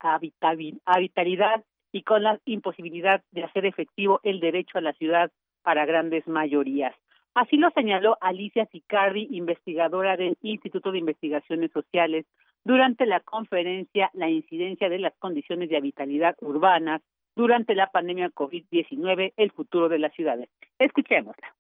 habitabilidad 0.05 1.65
y 1.93 2.03
con 2.03 2.23
la 2.23 2.39
imposibilidad 2.45 3.23
de 3.33 3.45
hacer 3.45 3.67
efectivo 3.67 4.21
el 4.23 4.41
derecho 4.41 4.79
a 4.79 4.83
la 4.83 4.93
ciudad 4.95 5.31
para 5.63 5.85
grandes 5.85 6.27
mayorías. 6.29 6.95
Así 7.35 7.57
lo 7.57 7.71
señaló 7.71 8.19
Alicia 8.21 8.67
Sicardi, 8.67 9.27
investigadora 9.31 10.17
del 10.17 10.37
Instituto 10.43 10.93
de 10.93 10.99
Investigaciones 10.99 11.73
Sociales, 11.73 12.27
durante 12.65 13.07
la 13.07 13.21
conferencia 13.21 14.11
La 14.15 14.29
incidencia 14.29 14.89
de 14.89 14.99
las 14.99 15.15
condiciones 15.19 15.69
de 15.69 15.77
habitabilidad 15.77 16.37
urbanas 16.41 17.03
durante 17.35 17.75
la 17.75 17.87
pandemia 17.87 18.31
COVID-19, 18.31 19.33
el 19.37 19.51
futuro 19.53 19.89
de 19.89 19.99
las 19.99 20.13
ciudades. 20.15 20.49
Escuchémosla. 20.79 21.55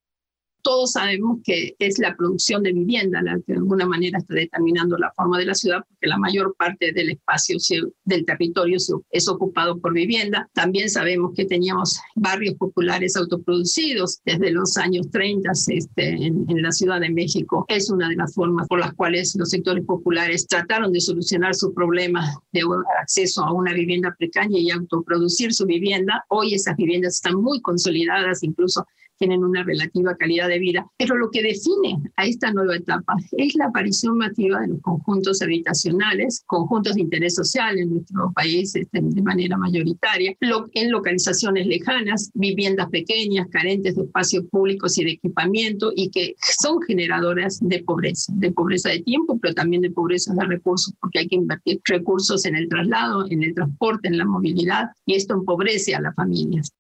Todos 0.62 0.92
sabemos 0.92 1.38
que 1.45 1.75
es 1.78 1.99
la 1.99 2.16
producción 2.16 2.62
de 2.62 2.73
vivienda 2.73 3.21
la 3.23 3.37
que 3.47 3.52
de 3.52 3.59
alguna 3.59 3.87
manera 3.87 4.19
está 4.19 4.35
determinando 4.35 4.97
la 4.97 5.12
forma 5.12 5.38
de 5.38 5.47
la 5.47 5.54
ciudad, 5.54 5.85
porque 5.88 6.07
la 6.07 6.19
mayor 6.19 6.54
parte 6.57 6.92
del 6.92 7.11
espacio 7.11 7.57
del 8.04 8.25
territorio 8.25 8.78
es 9.11 9.28
ocupado 9.28 9.78
por 9.78 9.92
vivienda. 9.92 10.49
También 10.54 10.88
sabemos 10.88 11.33
que 11.37 11.45
teníamos 11.45 12.00
barrios 12.14 12.54
populares 12.54 13.16
autoproducidos 13.16 14.21
desde 14.25 14.50
los 14.52 14.76
años 14.76 15.11
30 15.11 15.50
este, 15.69 16.09
en, 16.09 16.45
en 16.49 16.62
la 16.62 16.73
Ciudad 16.73 17.00
de 17.00 17.11
México. 17.11 17.64
Es 17.69 17.90
una 17.90 18.09
de 18.09 18.16
las 18.16 18.35
formas 18.35 18.69
por 18.69 18.81
las 18.81 18.95
cuales 18.95 19.35
los 19.37 19.50
sectores 19.50 19.85
populares 19.85 20.47
trataron 20.47 20.92
de 20.92 21.00
solucionar 21.00 21.54
su 21.54 21.75
problema 21.75 22.25
de 22.52 22.62
acceso 23.00 23.45
a 23.45 23.52
una 23.52 23.73
vivienda 23.73 24.14
precaria 24.19 24.59
y 24.59 24.71
autoproducir 24.71 25.52
su 25.52 25.66
vivienda. 25.66 26.25
Hoy 26.28 26.54
esas 26.54 26.76
viviendas 26.76 27.14
están 27.14 27.35
muy 27.35 27.61
consolidadas, 27.61 28.42
incluso 28.42 28.87
tienen 29.23 29.45
una 29.45 29.62
relativa 29.62 30.17
calidad 30.17 30.49
de 30.49 30.59
vida. 30.59 30.85
Pero 30.99 31.17
lo 31.17 31.31
que 31.31 31.45
define 31.45 31.97
a 32.17 32.26
esta 32.26 32.52
nueva 32.52 32.75
etapa 32.75 33.14
es 33.38 33.55
la 33.55 33.67
aparición 33.67 34.19
masiva 34.19 34.61
de 34.61 34.67
los 34.67 34.81
conjuntos 34.81 35.41
habitacionales, 35.43 36.43
conjuntos 36.47 36.97
de 36.97 37.02
interés 37.02 37.37
social 37.37 37.79
en 37.79 37.91
nuestro 37.91 38.33
país 38.35 38.75
este, 38.75 38.99
de 39.00 39.23
manera 39.23 39.57
mayoritaria, 39.57 40.35
en 40.41 40.91
localizaciones 40.91 41.69
lejanas, 41.69 42.33
viviendas 42.35 42.88
pequeñas, 42.91 43.47
carentes 43.52 43.95
de 43.95 44.02
espacios 44.02 44.45
públicos 44.50 44.99
y 44.99 45.05
de 45.05 45.12
equipamiento 45.12 45.93
y 45.95 46.11
que 46.11 46.35
son 46.41 46.83
generadoras 46.83 47.61
de 47.62 47.81
pobreza, 47.85 48.33
de 48.35 48.50
pobreza 48.50 48.88
de 48.88 49.02
tiempo, 49.02 49.38
pero 49.41 49.55
también 49.55 49.83
de 49.83 49.93
pobreza 49.93 50.35
de 50.35 50.47
recursos, 50.47 50.95
porque 51.00 51.21
hay 51.21 51.29
que 51.29 51.37
invertir 51.37 51.81
recursos 51.85 52.45
en 52.45 52.57
el 52.57 52.69
traslado, 52.69 53.25
en 53.31 53.45
el 53.45 53.55
transporte, 53.55 54.09
en 54.09 54.19
la 54.19 54.25
movilidad, 54.25 54.87
y 55.07 55.14
esto 55.14 55.35
empobrece 55.35 55.95
a 55.95 56.00
las 56.00 56.17
familias. 56.17 56.73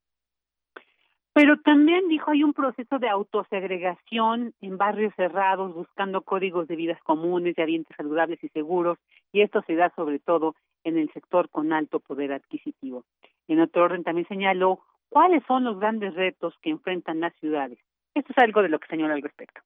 Pero 1.34 1.58
también 1.60 2.08
dijo 2.08 2.30
hay 2.30 2.44
un 2.44 2.52
proceso 2.52 2.98
de 2.98 3.08
autosegregación 3.08 4.52
en 4.60 4.76
barrios 4.76 5.14
cerrados, 5.16 5.74
buscando 5.74 6.20
códigos 6.22 6.68
de 6.68 6.76
vidas 6.76 7.00
comunes, 7.04 7.56
de 7.56 7.62
ambientes 7.62 7.96
saludables 7.96 8.42
y 8.44 8.48
seguros, 8.48 8.98
y 9.32 9.40
esto 9.40 9.62
se 9.66 9.74
da 9.74 9.90
sobre 9.96 10.18
todo 10.18 10.54
en 10.84 10.98
el 10.98 11.10
sector 11.12 11.48
con 11.48 11.72
alto 11.72 12.00
poder 12.00 12.32
adquisitivo. 12.32 13.04
En 13.48 13.60
otro 13.60 13.84
orden 13.84 14.04
también 14.04 14.28
señaló 14.28 14.80
cuáles 15.08 15.42
son 15.46 15.64
los 15.64 15.78
grandes 15.78 16.14
retos 16.14 16.54
que 16.60 16.70
enfrentan 16.70 17.20
las 17.20 17.34
ciudades. 17.36 17.78
Esto 18.14 18.32
es 18.36 18.42
algo 18.42 18.62
de 18.62 18.68
lo 18.68 18.78
que 18.78 18.88
señala 18.88 19.14
al 19.14 19.22
respecto 19.22 19.62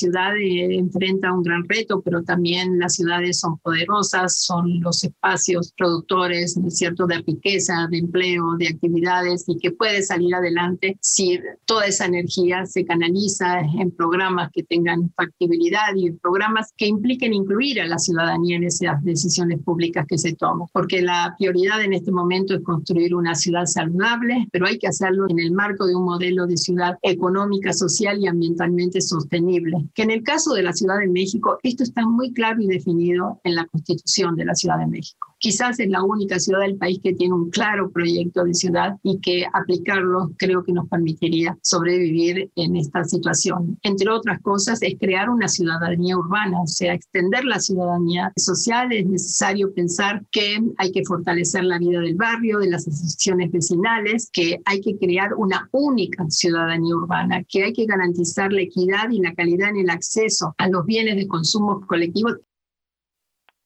ciudad 0.00 0.32
enfrenta 0.36 1.32
un 1.32 1.42
gran 1.42 1.68
reto, 1.68 2.00
pero 2.00 2.22
también 2.22 2.78
las 2.78 2.94
ciudades 2.94 3.38
son 3.38 3.58
poderosas, 3.58 4.36
son 4.36 4.80
los 4.80 5.04
espacios 5.04 5.72
productores, 5.76 6.56
¿no 6.56 6.68
es 6.68 6.76
cierto?, 6.76 7.06
de 7.06 7.18
riqueza, 7.18 7.86
de 7.90 7.98
empleo, 7.98 8.56
de 8.58 8.68
actividades 8.68 9.44
y 9.46 9.58
que 9.58 9.72
puede 9.72 10.02
salir 10.02 10.34
adelante 10.34 10.96
si 11.00 11.38
toda 11.66 11.84
esa 11.86 12.06
energía 12.06 12.64
se 12.64 12.84
canaliza 12.84 13.60
en 13.60 13.90
programas 13.90 14.50
que 14.52 14.62
tengan 14.62 15.12
factibilidad 15.16 15.94
y 15.94 16.12
programas 16.12 16.72
que 16.76 16.86
impliquen 16.86 17.34
incluir 17.34 17.80
a 17.80 17.86
la 17.86 17.98
ciudadanía 17.98 18.56
en 18.56 18.64
esas 18.64 19.02
decisiones 19.04 19.58
públicas 19.62 20.06
que 20.08 20.18
se 20.18 20.34
toman. 20.34 20.68
Porque 20.72 21.02
la 21.02 21.34
prioridad 21.38 21.82
en 21.82 21.92
este 21.92 22.10
momento 22.10 22.54
es 22.54 22.62
construir 22.62 23.14
una 23.14 23.34
ciudad 23.34 23.66
saludable, 23.66 24.48
pero 24.52 24.66
hay 24.66 24.78
que 24.78 24.88
hacerlo 24.88 25.26
en 25.28 25.38
el 25.38 25.52
marco 25.52 25.86
de 25.86 25.94
un 25.94 26.04
modelo 26.04 26.46
de 26.46 26.56
ciudad 26.56 26.94
económica, 27.02 27.72
social 27.72 28.18
y 28.18 28.26
ambientalmente 28.26 29.00
sostenible 29.00 29.89
que 29.94 30.02
en 30.02 30.10
el 30.10 30.22
caso 30.22 30.54
de 30.54 30.62
la 30.62 30.72
Ciudad 30.72 30.98
de 30.98 31.08
México, 31.08 31.58
esto 31.62 31.82
está 31.82 32.06
muy 32.06 32.32
claro 32.32 32.60
y 32.60 32.66
definido 32.66 33.40
en 33.44 33.54
la 33.54 33.66
Constitución 33.66 34.36
de 34.36 34.44
la 34.44 34.54
Ciudad 34.54 34.78
de 34.78 34.86
México. 34.86 35.29
Quizás 35.40 35.80
es 35.80 35.88
la 35.88 36.02
única 36.02 36.38
ciudad 36.38 36.60
del 36.60 36.76
país 36.76 37.00
que 37.02 37.14
tiene 37.14 37.32
un 37.32 37.48
claro 37.48 37.90
proyecto 37.90 38.44
de 38.44 38.52
ciudad 38.52 38.96
y 39.02 39.18
que 39.20 39.46
aplicarlo 39.54 40.30
creo 40.36 40.62
que 40.62 40.72
nos 40.72 40.86
permitiría 40.86 41.56
sobrevivir 41.62 42.50
en 42.56 42.76
esta 42.76 43.04
situación. 43.04 43.78
Entre 43.82 44.10
otras 44.10 44.38
cosas, 44.42 44.82
es 44.82 44.96
crear 45.00 45.30
una 45.30 45.48
ciudadanía 45.48 46.18
urbana, 46.18 46.60
o 46.60 46.66
sea, 46.66 46.92
extender 46.92 47.46
la 47.46 47.58
ciudadanía 47.58 48.30
social. 48.36 48.92
Es 48.92 49.06
necesario 49.06 49.72
pensar 49.72 50.22
que 50.30 50.58
hay 50.76 50.92
que 50.92 51.04
fortalecer 51.06 51.64
la 51.64 51.78
vida 51.78 52.00
del 52.00 52.16
barrio, 52.16 52.58
de 52.58 52.68
las 52.68 52.86
asociaciones 52.86 53.50
vecinales, 53.50 54.28
que 54.30 54.60
hay 54.66 54.82
que 54.82 54.98
crear 54.98 55.32
una 55.34 55.70
única 55.72 56.22
ciudadanía 56.28 56.94
urbana, 56.94 57.42
que 57.48 57.64
hay 57.64 57.72
que 57.72 57.86
garantizar 57.86 58.52
la 58.52 58.60
equidad 58.60 59.10
y 59.10 59.20
la 59.20 59.34
calidad 59.34 59.70
en 59.70 59.78
el 59.78 59.90
acceso 59.90 60.54
a 60.58 60.68
los 60.68 60.84
bienes 60.84 61.16
de 61.16 61.26
consumo 61.26 61.80
colectivo. 61.86 62.28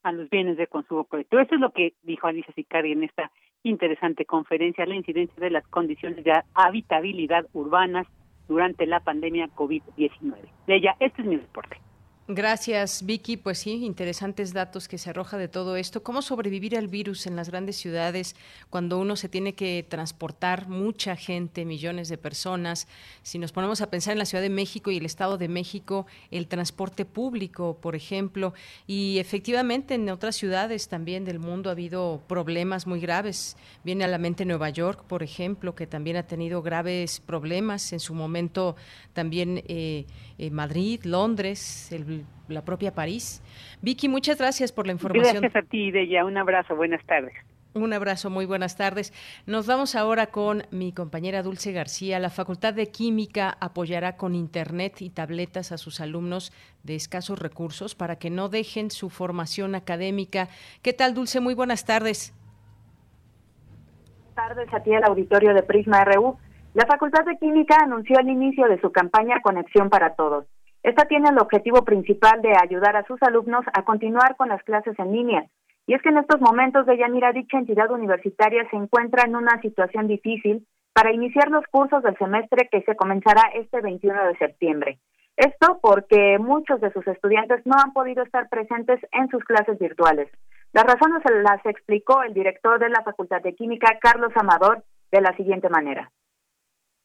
A 0.05 0.11
los 0.11 0.29
bienes 0.29 0.55
de 0.57 0.67
consumo 0.67 1.05
colectivo. 1.05 1.41
Eso 1.41 1.55
es 1.55 1.61
lo 1.61 1.71
que 1.71 1.93
dijo 2.03 2.27
Alicia 2.27 2.53
Sicari 2.53 2.91
en 2.91 3.03
esta 3.03 3.31
interesante 3.63 4.23
conferencia, 4.25 4.85
la 4.85 4.95
incidencia 4.95 5.35
de 5.41 5.49
las 5.49 5.67
condiciones 5.67 6.23
de 6.23 6.31
habitabilidad 6.53 7.47
urbanas 7.53 8.05
durante 8.47 8.85
la 8.85 8.99
pandemia 8.99 9.49
COVID-19. 9.55 10.35
De 10.67 10.75
ella, 10.75 10.95
este 10.99 11.23
es 11.23 11.27
mi 11.27 11.37
reporte. 11.37 11.77
Gracias, 12.27 13.05
Vicky. 13.05 13.37
Pues 13.37 13.59
sí, 13.59 13.85
interesantes 13.85 14.51
datos 14.51 14.87
que 14.87 14.97
se 14.97 15.11
arroja 15.11 15.37
de 15.37 15.47
todo 15.47 15.75
esto. 15.75 16.01
¿Cómo 16.01 16.23
sobrevivir 16.23 16.75
al 16.75 16.87
virus 16.87 17.27
en 17.27 17.35
las 17.35 17.51
grandes 17.51 17.75
ciudades 17.75 18.35
cuando 18.71 18.97
uno 18.97 19.15
se 19.15 19.29
tiene 19.29 19.53
que 19.53 19.85
transportar 19.87 20.67
mucha 20.67 21.15
gente, 21.15 21.65
millones 21.65 22.09
de 22.09 22.17
personas? 22.17 22.87
Si 23.21 23.37
nos 23.37 23.51
ponemos 23.51 23.81
a 23.81 23.91
pensar 23.91 24.13
en 24.13 24.17
la 24.17 24.25
Ciudad 24.25 24.41
de 24.41 24.49
México 24.49 24.89
y 24.89 24.97
el 24.97 25.05
Estado 25.05 25.37
de 25.37 25.47
México, 25.47 26.07
el 26.31 26.47
transporte 26.47 27.05
público, 27.05 27.77
por 27.79 27.95
ejemplo, 27.95 28.55
y 28.87 29.19
efectivamente 29.19 29.93
en 29.93 30.09
otras 30.09 30.35
ciudades 30.35 30.87
también 30.87 31.25
del 31.25 31.37
mundo 31.37 31.69
ha 31.69 31.73
habido 31.73 32.23
problemas 32.27 32.87
muy 32.87 32.99
graves. 32.99 33.55
Viene 33.83 34.03
a 34.03 34.07
la 34.07 34.17
mente 34.17 34.45
Nueva 34.45 34.71
York, 34.71 35.03
por 35.07 35.21
ejemplo, 35.21 35.75
que 35.75 35.85
también 35.85 36.17
ha 36.17 36.23
tenido 36.23 36.63
graves 36.63 37.19
problemas. 37.19 37.93
En 37.93 37.99
su 37.99 38.15
momento 38.15 38.75
también 39.13 39.63
eh, 39.67 40.07
eh, 40.39 40.49
Madrid, 40.49 41.01
Londres, 41.03 41.91
el 41.91 42.14
la 42.47 42.63
propia 42.63 42.93
París. 42.93 43.41
Vicky, 43.81 44.07
muchas 44.09 44.37
gracias 44.37 44.71
por 44.71 44.85
la 44.87 44.93
información. 44.93 45.41
Gracias 45.41 45.63
a 45.63 45.67
ti, 45.67 45.91
Deya. 45.91 46.25
Un 46.25 46.37
abrazo. 46.37 46.75
Buenas 46.75 47.03
tardes. 47.05 47.33
Un 47.75 47.91
abrazo, 47.91 48.29
muy 48.29 48.45
buenas 48.45 48.77
tardes. 48.77 49.11
Nos 49.45 49.67
vamos 49.67 49.95
ahora 49.95 50.27
con 50.27 50.63
mi 50.71 50.93
compañera 50.93 51.43
Dulce 51.43 51.73
García. 51.73 52.19
La 52.19 52.29
Facultad 52.29 52.73
de 52.73 52.89
Química 52.89 53.57
apoyará 53.59 54.15
con 54.15 54.33
Internet 54.33 55.01
y 55.01 55.09
tabletas 55.09 55.73
a 55.73 55.77
sus 55.77 55.99
alumnos 55.99 56.53
de 56.83 56.95
escasos 56.95 57.37
recursos 57.37 57.93
para 57.93 58.15
que 58.15 58.29
no 58.29 58.47
dejen 58.47 58.91
su 58.91 59.09
formación 59.09 59.75
académica. 59.75 60.47
¿Qué 60.83 60.93
tal, 60.93 61.13
Dulce? 61.13 61.41
Muy 61.41 61.53
buenas 61.53 61.83
tardes. 61.83 62.33
Buenas 64.33 64.35
tardes 64.35 64.73
a 64.73 64.81
ti, 64.81 64.93
el 64.93 65.03
auditorio 65.03 65.53
de 65.53 65.61
Prisma 65.61 66.05
RU. 66.05 66.37
La 66.75 66.85
Facultad 66.85 67.25
de 67.25 67.37
Química 67.37 67.75
anunció 67.83 68.17
el 68.19 68.29
inicio 68.29 68.69
de 68.69 68.79
su 68.79 68.93
campaña 68.93 69.41
Conexión 69.41 69.89
para 69.89 70.15
Todos 70.15 70.45
esta 70.85 71.05
tiene 71.05 71.29
el 71.29 71.39
objetivo 71.39 71.83
principal 71.83 72.43
de 72.43 72.53
ayudar 72.61 72.95
a 72.95 73.07
sus 73.07 73.19
alumnos 73.23 73.65
a 73.73 73.83
continuar 73.83 74.35
con 74.35 74.49
las 74.49 74.61
clases 74.61 74.93
en 74.99 75.13
línea. 75.13 75.47
Y 75.87 75.95
es 75.95 76.01
que 76.03 76.09
en 76.09 76.19
estos 76.19 76.39
momentos 76.41 76.85
de 76.85 76.95
Yanira, 76.95 77.31
dicha 77.31 77.57
entidad 77.57 77.89
universitaria 77.89 78.69
se 78.69 78.75
encuentra 78.75 79.23
en 79.23 79.35
una 79.35 79.59
situación 79.61 80.07
difícil 80.07 80.67
para 80.93 81.11
iniciar 81.11 81.49
los 81.49 81.65
cursos 81.71 82.03
del 82.03 82.15
semestre 82.19 82.69
que 82.71 82.83
se 82.83 82.95
comenzará 82.95 83.49
este 83.55 83.81
21 83.81 84.25
de 84.27 84.37
septiembre. 84.37 84.99
Esto 85.35 85.79
porque 85.81 86.37
muchos 86.37 86.79
de 86.81 86.93
sus 86.93 87.07
estudiantes 87.07 87.65
no 87.65 87.75
han 87.83 87.91
podido 87.91 88.21
estar 88.21 88.47
presentes 88.47 88.99
en 89.11 89.27
sus 89.29 89.43
clases 89.43 89.79
virtuales. 89.79 90.29
Las 90.71 90.83
razones 90.83 91.23
las 91.43 91.65
explicó 91.65 92.21
el 92.21 92.35
director 92.35 92.77
de 92.79 92.89
la 92.89 93.01
Facultad 93.01 93.41
de 93.41 93.55
Química, 93.55 93.97
Carlos 93.99 94.33
Amador, 94.35 94.83
de 95.11 95.21
la 95.21 95.35
siguiente 95.35 95.67
manera. 95.67 96.11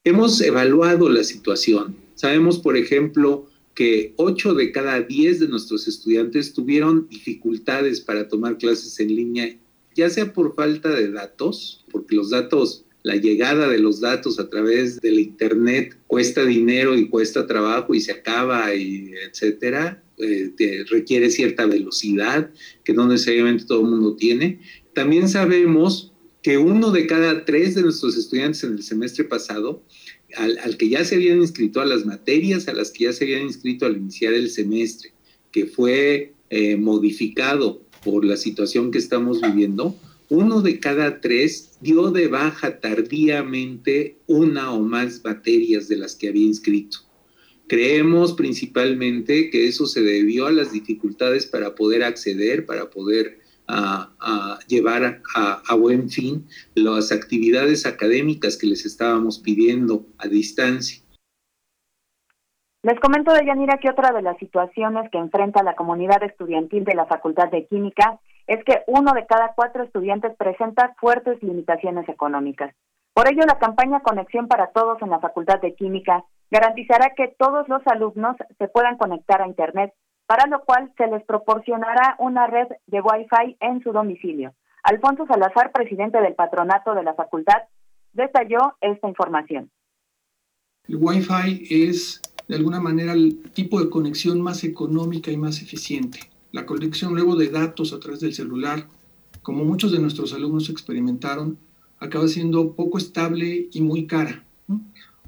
Hemos 0.05 0.40
evaluado 0.43 1.09
la 1.09 1.25
situación. 1.25 1.97
Sabemos, 2.14 2.59
por 2.59 2.77
ejemplo, 2.77 3.47
que 3.81 4.12
8 4.16 4.53
de 4.57 4.73
cada 4.73 5.01
10 5.01 5.40
de 5.40 5.49
nuestros 5.49 5.88
estudiantes 5.88 6.53
tuvieron 6.53 7.09
dificultades 7.09 8.03
para 8.03 8.29
tomar 8.29 8.59
clases 8.59 9.01
en 9.01 9.16
línea, 9.16 9.57
ya 9.95 10.11
sea 10.11 10.35
por 10.35 10.55
falta 10.55 10.90
de 10.90 11.11
datos, 11.11 11.83
porque 11.90 12.14
los 12.14 12.29
datos, 12.29 12.85
la 13.05 13.16
llegada 13.16 13.71
de 13.71 13.79
los 13.79 14.03
datos 14.03 14.38
a 14.38 14.51
través 14.51 15.01
del 15.01 15.19
Internet 15.19 15.97
cuesta 16.09 16.45
dinero 16.45 16.95
y 16.95 17.09
cuesta 17.09 17.47
trabajo 17.47 17.95
y 17.95 18.03
se 18.03 18.12
acaba, 18.12 18.75
y 18.75 19.12
etcétera, 19.27 20.05
eh, 20.19 20.53
requiere 20.90 21.31
cierta 21.31 21.64
velocidad 21.64 22.51
que 22.85 22.93
no 22.93 23.09
necesariamente 23.09 23.64
todo 23.64 23.81
el 23.81 23.93
mundo 23.93 24.14
tiene. 24.14 24.61
También 24.93 25.27
sabemos 25.27 26.12
que 26.43 26.59
uno 26.59 26.90
de 26.90 27.07
cada 27.07 27.47
tres 27.47 27.77
de 27.77 27.83
nuestros 27.83 28.14
estudiantes 28.19 28.62
en 28.62 28.73
el 28.73 28.83
semestre 28.83 29.25
pasado 29.25 29.83
al, 30.37 30.77
que 30.77 30.88
ya 30.88 31.05
se 31.05 31.16
habían 31.16 31.38
inscrito, 31.38 31.81
a 31.81 31.87
las 31.87 32.07
materias 32.07 32.69
a 32.69 32.73
las 32.73 32.90
que 32.90 33.05
ya 33.05 33.12
se 33.12 33.25
habían 33.25 33.43
inscrito 33.43 33.87
al 33.87 33.97
iniciar 33.97 34.33
el 34.35 34.51
semestre, 34.51 35.12
que 35.53 35.66
fue 35.66 36.35
eh, 36.51 36.77
modificado 36.77 37.83
por 38.05 38.25
la 38.25 38.37
situación 38.37 38.90
que 38.90 38.99
estamos 38.99 39.40
viviendo, 39.40 39.97
uno 40.29 40.62
de 40.62 40.79
cada 40.79 41.21
tres 41.21 41.73
dio 41.81 42.12
de 42.12 42.29
baja 42.29 42.79
tardíamente 42.79 44.16
una 44.27 44.73
o 44.73 44.81
más 44.81 45.25
materias 45.25 45.88
de 45.88 45.97
las 45.97 46.14
que 46.14 46.29
había 46.29 46.47
inscrito. 46.47 46.99
Creemos 47.66 48.33
principalmente 48.35 49.51
que 49.51 49.66
eso 49.66 49.87
se 49.87 50.03
debió 50.03 50.47
a 50.47 50.53
las 50.53 50.73
dificultades 50.73 51.47
para 51.47 51.75
poder 51.75 52.05
acceder, 52.05 52.64
para 52.64 52.90
poder 52.90 53.39
a, 53.70 54.59
llevar 54.66 55.22
a, 55.35 55.74
buen 55.74 56.11
fin 56.11 56.46
las 56.74 57.12
actividades 57.12 57.87
académicas 57.87 58.56
que 58.56 58.66
les 58.66 58.85
estábamos 58.85 59.38
pidiendo 59.38 60.06
a 60.18 60.26
distancia. 60.26 61.02
Les 62.83 62.98
comento 62.98 63.33
de 63.33 63.44
Yanira 63.44 63.78
que 63.78 63.90
otra 63.90 64.12
de 64.12 64.22
las 64.22 64.38
situaciones 64.38 65.11
que 65.11 65.18
enfrenta 65.18 65.62
la 65.62 65.76
comunidad 65.76 66.22
estudiantil 66.22 66.85
de 66.85 66.94
la 66.94 67.06
Facultad 67.06 67.50
de 67.50 67.66
Química 67.66 68.20
es 68.46 68.64
que 68.64 68.83
uno 68.87 69.12
de 69.12 69.26
cada 69.26 69.52
cuatro 69.54 69.85
estudiantes 69.85 70.35
presenta 70.37 70.94
fuertes 70.98 71.42
limitaciones 71.42 72.09
económicas. 72.09 72.74
Por 73.12 73.28
ello, 73.28 73.42
la 73.46 73.59
campaña 73.59 74.00
Conexión 74.00 74.48
para 74.48 74.68
Todos 74.68 75.00
en 75.02 75.11
la 75.11 75.20
Facultad 75.20 75.61
de 75.61 75.74
Química 75.74 76.24
garantizará 76.50 77.14
que 77.14 77.35
todos 77.38 77.68
los 77.68 77.87
alumnos 77.87 78.37
se 78.59 78.68
puedan 78.68 78.96
conectar 78.96 79.42
a 79.42 79.46
Internet, 79.46 79.92
para 80.31 80.47
lo 80.47 80.64
cual 80.64 80.93
se 80.97 81.09
les 81.09 81.25
proporcionará 81.25 82.14
una 82.21 82.47
red 82.47 82.69
de 82.87 83.01
Wi-Fi 83.01 83.57
en 83.59 83.83
su 83.83 83.90
domicilio. 83.90 84.55
Alfonso 84.85 85.27
Salazar, 85.27 85.73
presidente 85.73 86.21
del 86.21 86.37
patronato 86.37 86.95
de 86.95 87.03
la 87.03 87.14
facultad, 87.14 87.62
detalló 88.12 88.77
esta 88.81 89.09
información. 89.09 89.73
El 90.87 90.99
Wi-Fi 91.01 91.66
es 91.69 92.23
de 92.47 92.55
alguna 92.55 92.79
manera 92.79 93.12
el 93.12 93.43
tipo 93.51 93.81
de 93.81 93.90
conexión 93.90 94.40
más 94.40 94.62
económica 94.62 95.33
y 95.33 95.37
más 95.37 95.62
eficiente. 95.62 96.21
La 96.53 96.64
conexión 96.64 97.12
luego 97.12 97.35
de 97.35 97.49
datos 97.49 97.93
a 97.93 97.99
través 97.99 98.21
del 98.21 98.33
celular, 98.33 98.87
como 99.43 99.64
muchos 99.64 99.90
de 99.90 99.99
nuestros 99.99 100.33
alumnos 100.33 100.71
experimentaron, 100.71 101.59
acaba 101.99 102.29
siendo 102.29 102.77
poco 102.77 102.99
estable 102.99 103.69
y 103.73 103.81
muy 103.81 104.07
cara. 104.07 104.45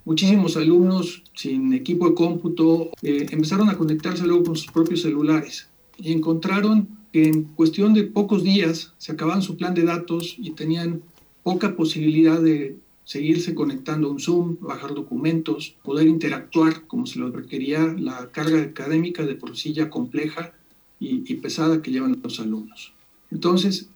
Muchísimos 0.04 0.56
alumnos 0.56 1.22
sin 1.34 1.72
equipo 1.72 2.08
de 2.08 2.14
cómputo 2.14 2.90
eh, 3.02 3.26
empezaron 3.30 3.68
a 3.68 3.78
conectarse 3.78 4.26
luego 4.26 4.42
con 4.44 4.56
sus 4.56 4.72
propios 4.72 5.02
celulares 5.02 5.68
y 5.96 6.12
encontraron 6.12 6.88
que 7.12 7.28
en 7.28 7.44
cuestión 7.44 7.94
de 7.94 8.04
pocos 8.04 8.42
días 8.42 8.94
se 8.98 9.12
acababan 9.12 9.42
su 9.42 9.56
plan 9.56 9.74
de 9.74 9.84
datos 9.84 10.34
y 10.38 10.50
tenían 10.50 11.02
poca 11.44 11.76
posibilidad 11.76 12.40
de 12.40 12.76
seguirse 13.04 13.54
conectando 13.54 14.08
a 14.08 14.10
un 14.10 14.20
Zoom, 14.20 14.56
bajar 14.60 14.94
documentos, 14.94 15.76
poder 15.84 16.08
interactuar 16.08 16.86
como 16.86 17.06
se 17.06 17.18
lo 17.18 17.30
requería 17.30 17.94
la 17.98 18.30
carga 18.30 18.62
académica 18.62 19.24
de 19.24 19.34
por 19.34 19.56
sí 19.56 19.72
ya 19.72 19.90
compleja 19.90 20.52
y, 20.98 21.34
pesada 21.34 21.82
que 21.82 21.90
llevan 21.90 22.20
los 22.22 22.38
alumnos. 22.38 22.92
Entonces, 23.32 23.88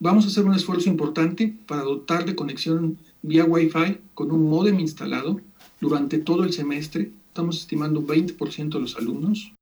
vamos 0.00 0.24
a 0.24 0.28
hacer 0.28 0.44
un 0.44 0.54
esfuerzo 0.54 0.88
importante 0.88 1.54
para 1.66 1.82
dotar 1.82 2.24
de 2.24 2.34
conexión 2.34 2.96
vía 3.20 3.44
Wi-Fi 3.44 3.98
con 4.14 4.30
un 4.30 4.48
modem 4.48 4.80
instalado 4.80 5.40
durante 5.80 6.18
todo 6.18 6.44
el 6.44 6.52
semestre. 6.52 7.10
Estamos 7.28 7.58
estimando 7.58 8.00
un 8.00 8.06
20% 8.06 8.68
de 8.74 8.80
los 8.80 8.96
alumnos. 8.96 9.52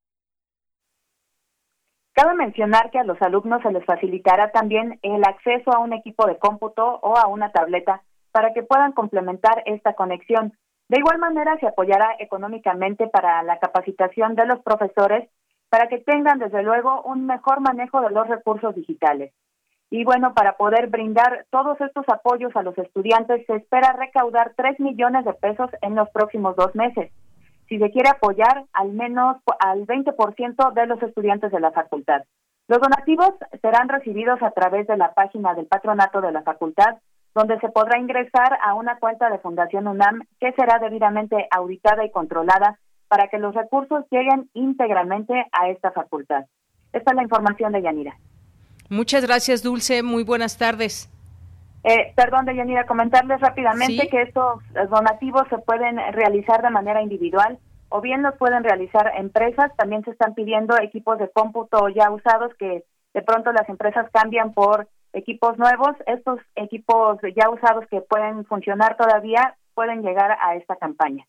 Cabe 2.13 2.35
mencionar 2.35 2.91
que 2.91 2.99
a 2.99 3.03
los 3.03 3.19
alumnos 3.21 3.63
se 3.63 3.71
les 3.71 3.83
facilitará 3.85 4.51
también 4.51 4.99
el 5.01 5.23
acceso 5.23 5.71
a 5.73 5.79
un 5.79 5.93
equipo 5.93 6.27
de 6.27 6.37
cómputo 6.37 6.99
o 7.01 7.17
a 7.17 7.27
una 7.27 7.51
tableta 7.51 8.03
para 8.31 8.53
que 8.53 8.61
puedan 8.61 8.91
complementar 8.91 9.63
esta 9.65 9.93
conexión. 9.93 10.53
De 10.89 10.99
igual 10.99 11.17
manera, 11.17 11.57
se 11.59 11.67
apoyará 11.67 12.15
económicamente 12.19 13.07
para 13.07 13.41
la 13.41 13.57
capacitación 13.57 14.35
de 14.35 14.45
los 14.45 14.59
profesores 14.61 15.27
para 15.69 15.87
que 15.87 15.97
tengan, 15.97 16.37
desde 16.37 16.61
luego, 16.61 17.01
un 17.01 17.25
mejor 17.25 17.61
manejo 17.61 17.99
de 18.01 18.11
los 18.11 18.27
recursos 18.27 18.75
digitales. 18.75 19.33
Y 19.95 20.05
bueno, 20.05 20.33
para 20.33 20.57
poder 20.57 20.87
brindar 20.87 21.45
todos 21.51 21.79
estos 21.79 22.03
apoyos 22.09 22.55
a 22.55 22.63
los 22.63 22.75
estudiantes, 22.79 23.45
se 23.45 23.57
espera 23.57 23.93
recaudar 23.93 24.53
3 24.57 24.79
millones 24.79 25.23
de 25.23 25.33
pesos 25.33 25.69
en 25.83 25.93
los 25.93 26.09
próximos 26.09 26.55
dos 26.55 26.73
meses. 26.73 27.11
Si 27.69 27.77
se 27.77 27.91
quiere 27.91 28.09
apoyar 28.09 28.65
al 28.73 28.91
menos 28.93 29.37
al 29.59 29.85
20% 29.85 30.73
de 30.73 30.87
los 30.87 31.03
estudiantes 31.03 31.51
de 31.51 31.59
la 31.59 31.69
facultad. 31.69 32.23
Los 32.67 32.79
donativos 32.79 33.35
serán 33.61 33.87
recibidos 33.87 34.41
a 34.41 34.49
través 34.49 34.87
de 34.87 34.97
la 34.97 35.13
página 35.13 35.53
del 35.53 35.67
patronato 35.67 36.21
de 36.21 36.31
la 36.31 36.41
facultad 36.41 36.97
donde 37.35 37.59
se 37.59 37.69
podrá 37.69 37.99
ingresar 37.99 38.57
a 38.63 38.73
una 38.73 38.97
cuenta 38.97 39.29
de 39.29 39.37
Fundación 39.37 39.87
UNAM 39.87 40.21
que 40.39 40.53
será 40.53 40.79
debidamente 40.79 41.47
auditada 41.51 42.03
y 42.03 42.09
controlada 42.09 42.79
para 43.07 43.27
que 43.27 43.37
los 43.37 43.53
recursos 43.53 44.05
lleguen 44.09 44.49
íntegramente 44.55 45.45
a 45.51 45.69
esta 45.69 45.91
facultad. 45.91 46.45
Esta 46.93 47.11
es 47.11 47.15
la 47.15 47.23
información 47.23 47.73
de 47.73 47.83
Yanira. 47.83 48.15
Muchas 48.89 49.25
gracias, 49.25 49.63
Dulce. 49.63 50.03
Muy 50.03 50.23
buenas 50.23 50.57
tardes. 50.57 51.09
Eh, 51.83 52.13
perdón, 52.15 52.45
de 52.45 52.55
Yanira, 52.55 52.85
comentarles 52.85 53.41
rápidamente 53.41 54.07
que 54.07 54.21
estos 54.21 54.61
donativos 54.89 55.43
se 55.49 55.57
pueden 55.57 55.97
realizar 56.13 56.61
de 56.61 56.69
manera 56.69 57.01
individual 57.01 57.59
o 57.89 58.01
bien 58.01 58.23
los 58.23 58.35
pueden 58.35 58.63
realizar 58.63 59.11
empresas. 59.17 59.71
También 59.75 60.03
se 60.03 60.11
están 60.11 60.33
pidiendo 60.33 60.77
equipos 60.79 61.19
de 61.19 61.29
cómputo 61.29 61.89
ya 61.89 62.09
usados 62.09 62.53
que 62.57 62.85
de 63.13 63.21
pronto 63.21 63.51
las 63.51 63.67
empresas 63.69 64.09
cambian 64.11 64.53
por 64.53 64.87
equipos 65.13 65.57
nuevos, 65.57 65.91
estos 66.07 66.39
equipos 66.55 67.19
ya 67.35 67.49
usados 67.49 67.85
que 67.89 68.01
pueden 68.01 68.45
funcionar 68.45 68.97
todavía 68.97 69.55
pueden 69.75 70.01
llegar 70.01 70.37
a 70.41 70.55
esta 70.55 70.75
campaña. 70.75 71.25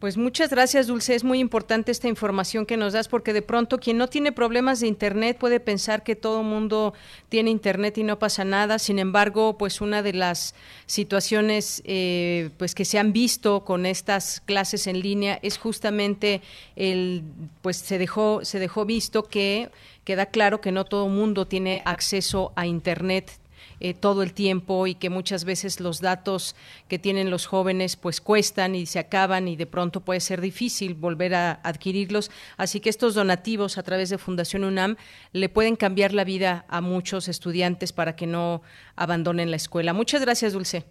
Pues 0.00 0.16
muchas 0.16 0.48
gracias, 0.48 0.86
Dulce. 0.86 1.14
Es 1.14 1.24
muy 1.24 1.40
importante 1.40 1.92
esta 1.92 2.08
información 2.08 2.64
que 2.64 2.78
nos 2.78 2.94
das 2.94 3.06
porque 3.06 3.34
de 3.34 3.42
pronto 3.42 3.78
quien 3.78 3.98
no 3.98 4.08
tiene 4.08 4.32
problemas 4.32 4.80
de 4.80 4.86
Internet 4.86 5.36
puede 5.38 5.60
pensar 5.60 6.02
que 6.02 6.16
todo 6.16 6.42
mundo 6.42 6.94
tiene 7.28 7.50
Internet 7.50 7.98
y 7.98 8.02
no 8.02 8.18
pasa 8.18 8.46
nada. 8.46 8.78
Sin 8.78 8.98
embargo, 8.98 9.58
pues 9.58 9.82
una 9.82 10.02
de 10.02 10.14
las 10.14 10.54
situaciones 10.86 11.82
eh, 11.84 12.48
pues 12.56 12.74
que 12.74 12.86
se 12.86 12.98
han 12.98 13.12
visto 13.12 13.62
con 13.62 13.84
estas 13.84 14.40
clases 14.40 14.86
en 14.86 15.00
línea 15.00 15.38
es 15.42 15.58
justamente 15.58 16.40
el, 16.76 17.22
pues 17.60 17.76
se 17.76 17.98
dejó 17.98 18.42
se 18.42 18.58
dejó 18.58 18.86
visto 18.86 19.24
que 19.24 19.68
queda 20.04 20.24
claro 20.24 20.62
que 20.62 20.72
no 20.72 20.86
todo 20.86 21.08
mundo 21.08 21.46
tiene 21.46 21.82
acceso 21.84 22.54
a 22.56 22.66
Internet 22.66 23.39
eh, 23.80 23.94
todo 23.94 24.22
el 24.22 24.34
tiempo 24.34 24.86
y 24.86 24.94
que 24.94 25.10
muchas 25.10 25.44
veces 25.44 25.80
los 25.80 26.00
datos 26.00 26.54
que 26.88 26.98
tienen 26.98 27.30
los 27.30 27.46
jóvenes 27.46 27.96
pues 27.96 28.20
cuestan 28.20 28.74
y 28.74 28.86
se 28.86 28.98
acaban 28.98 29.48
y 29.48 29.56
de 29.56 29.66
pronto 29.66 30.02
puede 30.02 30.20
ser 30.20 30.40
difícil 30.40 30.94
volver 30.94 31.34
a 31.34 31.60
adquirirlos. 31.62 32.30
Así 32.56 32.80
que 32.80 32.90
estos 32.90 33.14
donativos 33.14 33.78
a 33.78 33.82
través 33.82 34.10
de 34.10 34.18
Fundación 34.18 34.64
UNAM 34.64 34.96
le 35.32 35.48
pueden 35.48 35.76
cambiar 35.76 36.12
la 36.12 36.24
vida 36.24 36.64
a 36.68 36.80
muchos 36.80 37.28
estudiantes 37.28 37.92
para 37.92 38.16
que 38.16 38.26
no 38.26 38.62
abandonen 38.96 39.50
la 39.50 39.56
escuela. 39.56 39.92
Muchas 39.92 40.20
gracias, 40.20 40.52
Dulce. 40.52 40.84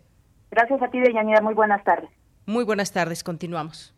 Gracias 0.51 0.81
a 0.81 0.89
ti, 0.89 0.99
Deyanira. 0.99 1.41
Muy 1.41 1.53
buenas 1.53 1.83
tardes. 1.83 2.09
Muy 2.45 2.63
buenas 2.63 2.91
tardes. 2.91 3.23
Continuamos. 3.23 3.93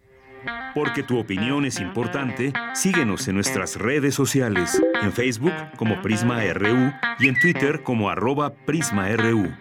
Porque 0.74 1.04
tu 1.04 1.20
opinión 1.20 1.66
es 1.66 1.80
importante, 1.80 2.54
síguenos 2.74 3.28
en 3.28 3.36
nuestras 3.36 3.76
redes 3.76 4.16
sociales, 4.16 4.82
en 5.02 5.12
Facebook 5.12 5.54
como 5.78 6.02
Prisma 6.02 6.42
RU 6.54 6.92
y 7.20 7.28
en 7.28 7.40
Twitter 7.40 7.84
como 7.84 8.10
arroba 8.10 8.54
PrismaRU. 8.54 9.52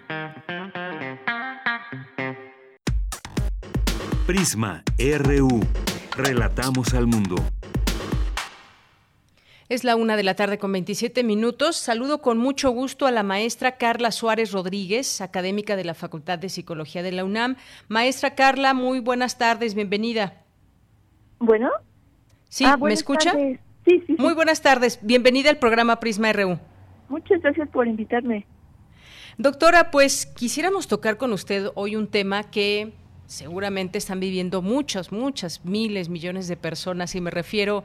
Prisma 4.26 4.84
RU. 4.98 5.60
Relatamos 6.16 6.94
al 6.94 7.06
mundo. 7.06 7.34
Es 9.68 9.84
la 9.84 9.94
una 9.94 10.16
de 10.16 10.24
la 10.24 10.34
tarde 10.34 10.58
con 10.58 10.72
27 10.72 11.22
minutos. 11.22 11.76
Saludo 11.76 12.20
con 12.22 12.38
mucho 12.38 12.70
gusto 12.70 13.06
a 13.06 13.12
la 13.12 13.22
maestra 13.22 13.76
Carla 13.76 14.10
Suárez 14.10 14.50
Rodríguez, 14.50 15.20
académica 15.20 15.76
de 15.76 15.84
la 15.84 15.94
Facultad 15.94 16.40
de 16.40 16.48
Psicología 16.48 17.04
de 17.04 17.12
la 17.12 17.24
UNAM. 17.24 17.56
Maestra 17.88 18.34
Carla, 18.34 18.74
muy 18.74 18.98
buenas 18.98 19.38
tardes, 19.38 19.74
bienvenida. 19.74 20.44
Bueno. 21.40 21.70
Sí, 22.48 22.64
ah, 22.66 22.76
¿me 22.76 22.92
escucha? 22.92 23.33
Sí, 23.33 23.59
sí, 23.87 24.05
sí. 24.07 24.16
Muy 24.18 24.35
buenas 24.35 24.61
tardes. 24.61 24.98
Bienvenida 25.03 25.48
al 25.48 25.59
programa 25.59 25.98
Prisma 25.98 26.33
RU. 26.33 26.59
Muchas 27.09 27.40
gracias 27.40 27.68
por 27.70 27.88
invitarme. 27.88 28.46
Doctora, 29.38 29.90
pues 29.90 30.26
quisiéramos 30.26 30.87
tocar 30.87 31.16
con 31.16 31.33
usted 31.33 31.70
hoy 31.74 31.96
un 31.96 32.09
tema 32.09 32.50
que 32.50 32.92
seguramente 33.26 33.96
están 33.96 34.20
viviendo 34.20 34.61
muchas, 34.61 35.12
muchas, 35.12 35.64
miles, 35.64 36.11
millones 36.11 36.46
de 36.46 36.59
personas 36.59 37.14
y 37.14 37.22
me 37.22 37.31
refiero 37.31 37.85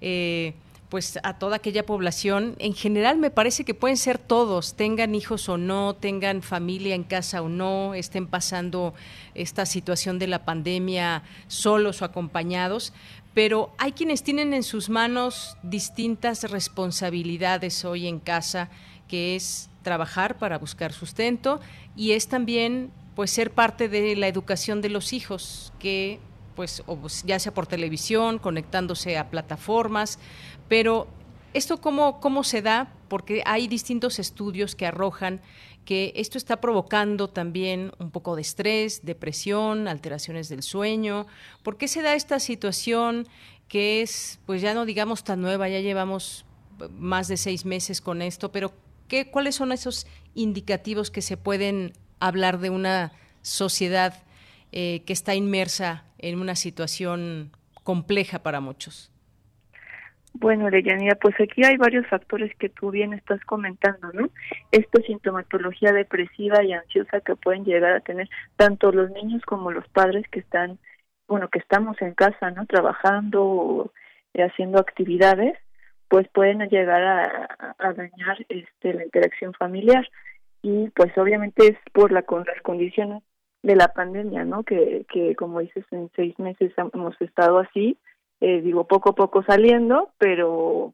eh, 0.00 0.54
pues 0.92 1.18
a 1.22 1.38
toda 1.38 1.56
aquella 1.56 1.86
población. 1.86 2.54
En 2.58 2.74
general 2.74 3.16
me 3.16 3.30
parece 3.30 3.64
que 3.64 3.72
pueden 3.72 3.96
ser 3.96 4.18
todos, 4.18 4.74
tengan 4.74 5.14
hijos 5.14 5.48
o 5.48 5.56
no, 5.56 5.94
tengan 5.94 6.42
familia 6.42 6.94
en 6.94 7.02
casa 7.02 7.40
o 7.40 7.48
no, 7.48 7.94
estén 7.94 8.26
pasando 8.26 8.92
esta 9.34 9.64
situación 9.64 10.18
de 10.18 10.26
la 10.26 10.44
pandemia 10.44 11.22
solos 11.48 12.02
o 12.02 12.04
acompañados, 12.04 12.92
pero 13.32 13.72
hay 13.78 13.92
quienes 13.92 14.22
tienen 14.22 14.52
en 14.52 14.62
sus 14.62 14.90
manos 14.90 15.56
distintas 15.62 16.44
responsabilidades 16.50 17.86
hoy 17.86 18.06
en 18.06 18.20
casa, 18.20 18.68
que 19.08 19.34
es 19.34 19.70
trabajar 19.80 20.36
para 20.36 20.58
buscar 20.58 20.92
sustento 20.92 21.58
y 21.96 22.12
es 22.12 22.28
también 22.28 22.90
pues 23.16 23.30
ser 23.30 23.50
parte 23.50 23.88
de 23.88 24.14
la 24.14 24.28
educación 24.28 24.82
de 24.82 24.90
los 24.90 25.14
hijos 25.14 25.72
que 25.78 26.20
pues 26.54 26.82
ya 27.24 27.38
sea 27.38 27.52
por 27.52 27.66
televisión, 27.66 28.38
conectándose 28.38 29.18
a 29.18 29.30
plataformas, 29.30 30.18
pero 30.68 31.06
¿esto 31.54 31.80
cómo, 31.80 32.20
cómo 32.20 32.44
se 32.44 32.62
da? 32.62 32.92
Porque 33.08 33.42
hay 33.46 33.68
distintos 33.68 34.18
estudios 34.18 34.74
que 34.74 34.86
arrojan 34.86 35.40
que 35.84 36.12
esto 36.16 36.38
está 36.38 36.60
provocando 36.60 37.28
también 37.28 37.92
un 37.98 38.10
poco 38.10 38.36
de 38.36 38.42
estrés, 38.42 39.04
depresión, 39.04 39.88
alteraciones 39.88 40.48
del 40.48 40.62
sueño. 40.62 41.26
¿Por 41.62 41.76
qué 41.76 41.88
se 41.88 42.02
da 42.02 42.14
esta 42.14 42.38
situación 42.38 43.26
que 43.68 44.02
es, 44.02 44.38
pues 44.46 44.62
ya 44.62 44.74
no 44.74 44.84
digamos 44.84 45.24
tan 45.24 45.40
nueva, 45.40 45.68
ya 45.68 45.80
llevamos 45.80 46.44
más 46.90 47.28
de 47.28 47.36
seis 47.36 47.64
meses 47.64 48.00
con 48.00 48.22
esto, 48.22 48.52
pero 48.52 48.72
¿qué, 49.08 49.30
¿cuáles 49.30 49.56
son 49.56 49.72
esos 49.72 50.06
indicativos 50.34 51.10
que 51.10 51.22
se 51.22 51.36
pueden 51.36 51.92
hablar 52.20 52.60
de 52.60 52.70
una 52.70 53.12
sociedad 53.42 54.22
eh, 54.74 55.02
que 55.04 55.12
está 55.12 55.34
inmersa 55.34 56.04
en 56.18 56.40
una 56.40 56.56
situación 56.56 57.52
compleja 57.82 58.42
para 58.42 58.60
muchos. 58.60 59.11
Bueno, 60.34 60.70
Leyanía, 60.70 61.14
pues 61.20 61.34
aquí 61.40 61.62
hay 61.64 61.76
varios 61.76 62.06
factores 62.06 62.54
que 62.56 62.68
tú 62.68 62.90
bien 62.90 63.12
estás 63.12 63.40
comentando, 63.44 64.12
¿no? 64.12 64.30
Esta 64.70 65.00
sintomatología 65.02 65.92
depresiva 65.92 66.62
y 66.64 66.72
ansiosa 66.72 67.20
que 67.20 67.36
pueden 67.36 67.64
llegar 67.64 67.92
a 67.92 68.00
tener 68.00 68.28
tanto 68.56 68.92
los 68.92 69.10
niños 69.10 69.42
como 69.44 69.70
los 69.70 69.86
padres 69.88 70.26
que 70.30 70.40
están, 70.40 70.78
bueno, 71.28 71.48
que 71.48 71.58
estamos 71.58 72.00
en 72.00 72.14
casa, 72.14 72.50
¿no? 72.50 72.66
Trabajando 72.66 73.44
o 73.44 73.92
haciendo 74.34 74.78
actividades, 74.78 75.58
pues 76.08 76.26
pueden 76.28 76.60
llegar 76.68 77.02
a, 77.02 77.74
a 77.78 77.92
dañar 77.92 78.44
este, 78.48 78.94
la 78.94 79.04
interacción 79.04 79.52
familiar. 79.52 80.08
Y 80.62 80.88
pues 80.90 81.16
obviamente 81.18 81.66
es 81.66 81.78
por 81.92 82.12
la, 82.12 82.22
con 82.22 82.44
las 82.44 82.60
condiciones 82.62 83.22
de 83.62 83.76
la 83.76 83.88
pandemia, 83.88 84.44
¿no? 84.44 84.62
Que, 84.62 85.06
que 85.12 85.34
como 85.36 85.60
dices, 85.60 85.84
en 85.90 86.10
seis 86.16 86.38
meses 86.38 86.72
hemos 86.94 87.20
estado 87.20 87.58
así, 87.58 87.98
eh, 88.42 88.60
digo, 88.60 88.88
poco 88.88 89.10
a 89.10 89.14
poco 89.14 89.44
saliendo, 89.44 90.10
pero 90.18 90.92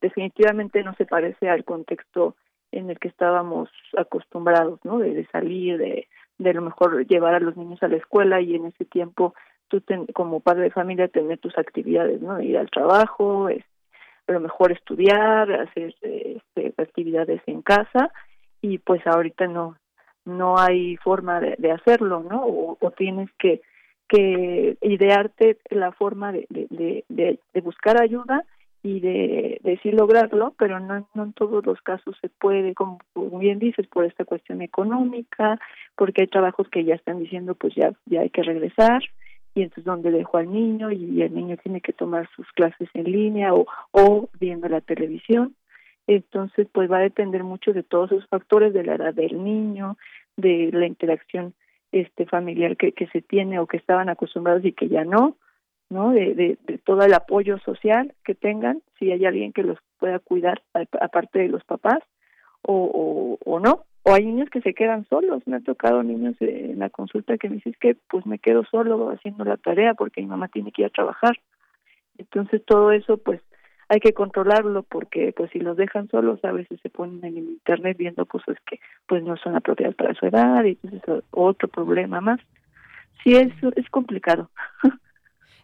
definitivamente 0.00 0.84
no 0.84 0.94
se 0.94 1.04
parece 1.04 1.48
al 1.48 1.64
contexto 1.64 2.36
en 2.70 2.88
el 2.88 3.00
que 3.00 3.08
estábamos 3.08 3.68
acostumbrados, 3.96 4.78
¿no? 4.84 5.00
De, 5.00 5.26
salir, 5.32 5.76
de, 5.76 6.06
de 6.38 6.54
lo 6.54 6.62
mejor 6.62 7.04
llevar 7.08 7.34
a 7.34 7.40
los 7.40 7.56
niños 7.56 7.82
a 7.82 7.88
la 7.88 7.96
escuela 7.96 8.40
y 8.40 8.54
en 8.54 8.66
ese 8.66 8.84
tiempo 8.84 9.34
tú 9.66 9.82
como 10.12 10.38
padre 10.38 10.62
de 10.62 10.70
familia 10.70 11.08
tener 11.08 11.38
tus 11.38 11.58
actividades, 11.58 12.20
¿no? 12.22 12.40
Ir 12.40 12.58
al 12.58 12.70
trabajo, 12.70 13.48
es, 13.48 13.64
a 14.28 14.32
lo 14.32 14.38
mejor 14.38 14.70
estudiar, 14.70 15.50
hacer 15.50 15.96
este, 16.00 16.74
actividades 16.80 17.42
en 17.46 17.62
casa 17.62 18.12
y 18.60 18.78
pues 18.78 19.04
ahorita 19.04 19.48
no 19.48 19.76
no 20.24 20.58
hay 20.58 20.96
forma 20.98 21.40
de, 21.40 21.72
hacerlo, 21.72 22.22
¿no? 22.22 22.44
o, 22.46 22.90
tienes 22.96 23.28
que 23.38 23.60
que 24.08 24.76
idearte 24.82 25.58
la 25.70 25.92
forma 25.92 26.32
de, 26.32 26.46
de, 26.50 27.04
de, 27.08 27.60
buscar 27.60 28.00
ayuda 28.00 28.44
y 28.82 29.00
de, 29.00 29.78
sí 29.82 29.90
lograrlo, 29.92 30.54
pero 30.58 30.78
no, 30.78 31.08
no 31.14 31.22
en 31.24 31.32
todos 31.32 31.64
los 31.64 31.80
casos 31.80 32.16
se 32.20 32.28
puede, 32.28 32.74
como 32.74 32.98
bien 33.38 33.58
dices, 33.58 33.86
por 33.86 34.04
esta 34.04 34.24
cuestión 34.24 34.60
económica, 34.60 35.58
porque 35.96 36.22
hay 36.22 36.28
trabajos 36.28 36.68
que 36.68 36.84
ya 36.84 36.94
están 36.94 37.18
diciendo 37.18 37.54
pues 37.54 37.74
ya, 37.74 37.92
ya 38.06 38.20
hay 38.20 38.30
que 38.30 38.42
regresar, 38.42 39.02
y 39.54 39.62
entonces 39.62 39.84
donde 39.84 40.10
dejo 40.10 40.36
al 40.36 40.52
niño 40.52 40.90
y 40.90 41.22
el 41.22 41.34
niño 41.34 41.56
tiene 41.56 41.80
que 41.80 41.92
tomar 41.92 42.28
sus 42.34 42.50
clases 42.52 42.88
en 42.92 43.04
línea 43.04 43.54
o, 43.54 43.66
o 43.92 44.28
viendo 44.38 44.68
la 44.68 44.80
televisión. 44.80 45.54
Entonces, 46.06 46.66
pues 46.70 46.90
va 46.90 46.98
a 46.98 47.02
depender 47.02 47.44
mucho 47.44 47.72
de 47.72 47.82
todos 47.82 48.12
esos 48.12 48.28
factores, 48.28 48.74
de 48.74 48.84
la 48.84 48.96
edad 48.96 49.14
del 49.14 49.42
niño, 49.42 49.96
de 50.36 50.70
la 50.72 50.86
interacción 50.86 51.54
este 51.94 52.26
familiar 52.26 52.76
que, 52.76 52.92
que 52.92 53.06
se 53.08 53.22
tiene 53.22 53.58
o 53.58 53.66
que 53.66 53.76
estaban 53.76 54.08
acostumbrados 54.08 54.64
y 54.64 54.72
que 54.72 54.88
ya 54.88 55.04
no, 55.04 55.36
¿no? 55.90 56.10
De, 56.10 56.34
de, 56.34 56.78
todo 56.78 57.02
el 57.04 57.14
apoyo 57.14 57.58
social 57.58 58.14
que 58.24 58.34
tengan, 58.34 58.82
si 58.98 59.12
hay 59.12 59.24
alguien 59.24 59.52
que 59.52 59.62
los 59.62 59.78
pueda 59.98 60.18
cuidar 60.18 60.62
aparte 60.72 61.38
de 61.38 61.48
los 61.48 61.64
papás 61.64 62.00
o, 62.62 63.38
o, 63.44 63.60
no. 63.60 63.84
O 64.02 64.12
hay 64.12 64.26
niños 64.26 64.50
que 64.50 64.60
se 64.60 64.74
quedan 64.74 65.06
solos. 65.06 65.42
Me 65.46 65.56
ha 65.56 65.60
tocado 65.60 66.02
niños 66.02 66.34
en 66.40 66.78
la 66.78 66.90
consulta 66.90 67.38
que 67.38 67.48
me 67.48 67.56
dicen 67.56 67.74
que 67.80 67.96
pues 68.10 68.26
me 68.26 68.38
quedo 68.38 68.64
solo 68.64 69.10
haciendo 69.10 69.44
la 69.44 69.56
tarea 69.56 69.94
porque 69.94 70.20
mi 70.20 70.26
mamá 70.26 70.48
tiene 70.48 70.72
que 70.72 70.82
ir 70.82 70.86
a 70.86 70.90
trabajar. 70.90 71.38
Entonces 72.18 72.62
todo 72.66 72.92
eso 72.92 73.18
pues 73.18 73.40
hay 73.88 74.00
que 74.00 74.12
controlarlo 74.12 74.82
porque 74.82 75.32
pues 75.36 75.50
si 75.50 75.58
los 75.58 75.76
dejan 75.76 76.08
solos 76.08 76.42
a 76.44 76.52
veces 76.52 76.80
se 76.82 76.90
ponen 76.90 77.24
en 77.24 77.36
el 77.36 77.44
internet 77.50 77.96
viendo 77.96 78.26
cosas 78.26 78.56
que 78.66 78.80
pues 79.06 79.22
no 79.22 79.36
son 79.36 79.56
apropiadas 79.56 79.94
para 79.94 80.14
su 80.14 80.26
edad 80.26 80.64
y 80.64 80.78
entonces 80.82 81.24
otro 81.30 81.68
problema 81.68 82.20
más. 82.20 82.40
Sí, 83.22 83.34
es, 83.34 83.52
es 83.76 83.88
complicado. 83.90 84.50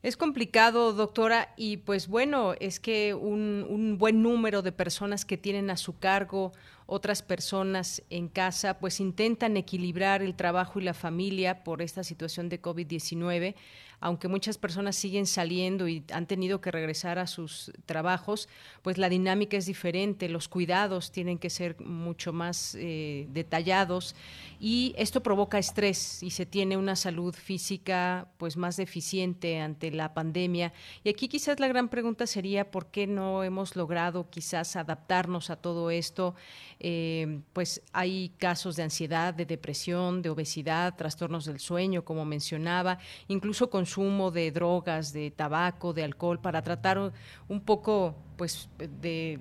Es 0.02 0.16
complicado, 0.16 0.94
doctora, 0.94 1.48
y 1.58 1.76
pues 1.76 2.08
bueno, 2.08 2.54
es 2.58 2.80
que 2.80 3.12
un, 3.12 3.66
un, 3.68 3.98
buen 3.98 4.22
número 4.22 4.62
de 4.62 4.72
personas 4.72 5.26
que 5.26 5.36
tienen 5.36 5.68
a 5.68 5.76
su 5.76 5.98
cargo 5.98 6.52
otras 6.90 7.22
personas 7.22 8.02
en 8.10 8.28
casa, 8.28 8.78
pues 8.78 8.98
intentan 9.00 9.56
equilibrar 9.56 10.22
el 10.22 10.34
trabajo 10.34 10.80
y 10.80 10.82
la 10.82 10.92
familia 10.92 11.62
por 11.62 11.82
esta 11.82 12.02
situación 12.02 12.48
de 12.48 12.60
COVID-19 12.60 13.54
aunque 14.00 14.28
muchas 14.28 14.56
personas 14.56 14.96
siguen 14.96 15.26
saliendo 15.26 15.86
y 15.86 16.02
han 16.12 16.26
tenido 16.26 16.60
que 16.60 16.70
regresar 16.70 17.18
a 17.18 17.26
sus 17.26 17.70
trabajos, 17.84 18.48
pues 18.82 18.96
la 18.96 19.10
dinámica 19.10 19.58
es 19.58 19.66
diferente, 19.66 20.28
los 20.30 20.48
cuidados 20.48 21.12
tienen 21.12 21.38
que 21.38 21.50
ser 21.50 21.78
mucho 21.80 22.32
más 22.32 22.74
eh, 22.78 23.26
detallados 23.30 24.16
y 24.58 24.94
esto 24.96 25.22
provoca 25.22 25.58
estrés 25.58 26.22
y 26.22 26.30
se 26.30 26.46
tiene 26.46 26.78
una 26.78 26.96
salud 26.96 27.34
física 27.34 28.28
pues 28.38 28.56
más 28.56 28.78
deficiente 28.78 29.60
ante 29.60 29.90
la 29.90 30.14
pandemia. 30.14 30.72
Y 31.04 31.10
aquí 31.10 31.28
quizás 31.28 31.60
la 31.60 31.68
gran 31.68 31.90
pregunta 31.90 32.26
sería 32.26 32.70
por 32.70 32.86
qué 32.86 33.06
no 33.06 33.44
hemos 33.44 33.76
logrado 33.76 34.30
quizás 34.30 34.76
adaptarnos 34.76 35.50
a 35.50 35.56
todo 35.56 35.90
esto. 35.90 36.34
Eh, 36.82 37.40
pues 37.52 37.82
hay 37.92 38.32
casos 38.38 38.76
de 38.76 38.84
ansiedad, 38.84 39.34
de 39.34 39.44
depresión, 39.44 40.22
de 40.22 40.30
obesidad, 40.30 40.96
trastornos 40.96 41.44
del 41.44 41.60
sueño, 41.60 42.04
como 42.04 42.24
mencionaba, 42.24 42.98
incluso 43.28 43.68
con 43.68 43.80
consumo 43.80 44.30
de 44.30 44.50
drogas, 44.50 45.12
de 45.12 45.30
tabaco, 45.30 45.92
de 45.92 46.04
alcohol, 46.04 46.38
para 46.38 46.62
tratar 46.62 47.12
un 47.48 47.60
poco 47.60 48.14
pues 48.36 48.68
de 48.78 49.38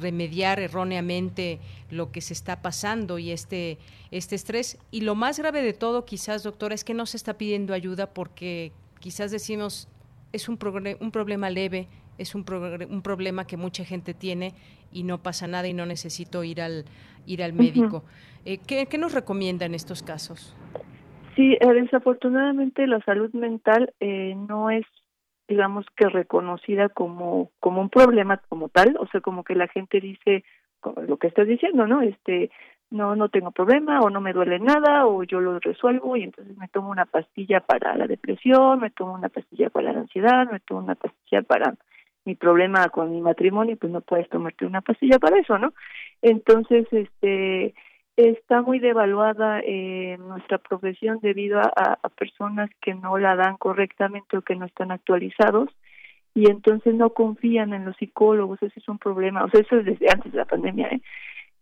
remediar 0.00 0.60
erróneamente 0.60 1.60
lo 1.90 2.10
que 2.10 2.22
se 2.22 2.32
está 2.32 2.62
pasando 2.62 3.18
y 3.18 3.30
este, 3.30 3.78
este 4.10 4.34
estrés. 4.34 4.78
Y 4.90 5.02
lo 5.02 5.14
más 5.14 5.38
grave 5.38 5.62
de 5.62 5.74
todo, 5.74 6.04
quizás, 6.04 6.42
doctora, 6.42 6.74
es 6.74 6.84
que 6.84 6.94
no 6.94 7.06
se 7.06 7.16
está 7.18 7.34
pidiendo 7.34 7.74
ayuda 7.74 8.12
porque 8.14 8.72
quizás 9.00 9.30
decimos 9.30 9.88
es 10.32 10.48
un, 10.48 10.58
un 11.00 11.10
problema 11.10 11.50
leve, 11.50 11.88
es 12.22 12.34
un, 12.34 12.44
un, 12.88 13.02
problema 13.02 13.46
que 13.46 13.56
mucha 13.56 13.84
gente 13.84 14.14
tiene 14.14 14.54
y 14.92 15.02
no 15.04 15.18
pasa 15.18 15.46
nada 15.46 15.68
y 15.68 15.74
no 15.74 15.86
necesito 15.86 16.44
ir 16.44 16.60
al, 16.60 16.84
ir 17.26 17.42
al 17.42 17.52
médico. 17.52 18.04
Eh, 18.44 18.58
¿qué, 18.66 18.86
¿Qué 18.86 18.98
nos 18.98 19.14
recomienda 19.14 19.66
en 19.66 19.74
estos 19.74 20.02
casos? 20.02 20.56
Sí, 21.36 21.56
eh, 21.60 21.72
desafortunadamente 21.72 22.86
la 22.86 23.00
salud 23.00 23.32
mental 23.32 23.92
eh, 24.00 24.34
no 24.36 24.70
es, 24.70 24.84
digamos 25.48 25.86
que 25.96 26.08
reconocida 26.08 26.88
como 26.88 27.50
como 27.58 27.80
un 27.80 27.88
problema 27.88 28.38
como 28.48 28.68
tal, 28.68 28.96
o 28.98 29.06
sea, 29.06 29.20
como 29.20 29.44
que 29.44 29.54
la 29.54 29.68
gente 29.68 30.00
dice 30.00 30.44
lo 31.06 31.16
que 31.16 31.28
estás 31.28 31.46
diciendo, 31.46 31.86
¿no? 31.86 32.02
Este, 32.02 32.50
no 32.90 33.16
no 33.16 33.30
tengo 33.30 33.50
problema 33.50 34.00
o 34.00 34.10
no 34.10 34.20
me 34.20 34.34
duele 34.34 34.58
nada 34.58 35.06
o 35.06 35.22
yo 35.22 35.40
lo 35.40 35.58
resuelvo 35.58 36.16
y 36.16 36.24
entonces 36.24 36.56
me 36.58 36.68
tomo 36.68 36.90
una 36.90 37.06
pastilla 37.06 37.60
para 37.60 37.96
la 37.96 38.06
depresión, 38.06 38.80
me 38.80 38.90
tomo 38.90 39.14
una 39.14 39.30
pastilla 39.30 39.70
para 39.70 39.92
la 39.92 40.00
ansiedad, 40.00 40.50
me 40.50 40.60
tomo 40.60 40.80
una 40.80 40.96
pastilla 40.96 41.42
para 41.42 41.74
mi 42.24 42.34
problema 42.34 42.88
con 42.88 43.10
mi 43.10 43.20
matrimonio, 43.20 43.76
pues 43.76 43.92
no 43.92 44.00
puedes 44.00 44.28
tomarte 44.28 44.66
una 44.66 44.80
pastilla 44.80 45.18
para 45.18 45.38
eso, 45.38 45.58
¿no? 45.58 45.72
Entonces, 46.20 46.86
este 46.92 47.74
está 48.16 48.62
muy 48.62 48.78
devaluada 48.78 49.60
eh, 49.64 50.18
nuestra 50.18 50.58
profesión 50.58 51.18
debido 51.22 51.60
a, 51.60 51.98
personas 52.16 52.70
que 52.82 52.94
no 52.94 53.16
la 53.18 53.34
dan 53.36 53.56
correctamente 53.56 54.36
o 54.36 54.42
que 54.42 54.54
no 54.54 54.66
están 54.66 54.92
actualizados 54.92 55.70
y 56.34 56.50
entonces 56.50 56.94
no 56.94 57.10
confían 57.10 57.72
en 57.72 57.84
los 57.84 57.96
psicólogos, 57.96 58.62
ese 58.62 58.78
es 58.78 58.88
un 58.88 58.98
problema, 58.98 59.44
o 59.44 59.50
sea, 59.50 59.60
eso 59.60 59.78
es 59.78 59.84
desde 59.86 60.06
antes 60.12 60.32
de 60.32 60.38
la 60.38 60.44
pandemia, 60.44 60.88
¿eh? 60.88 61.00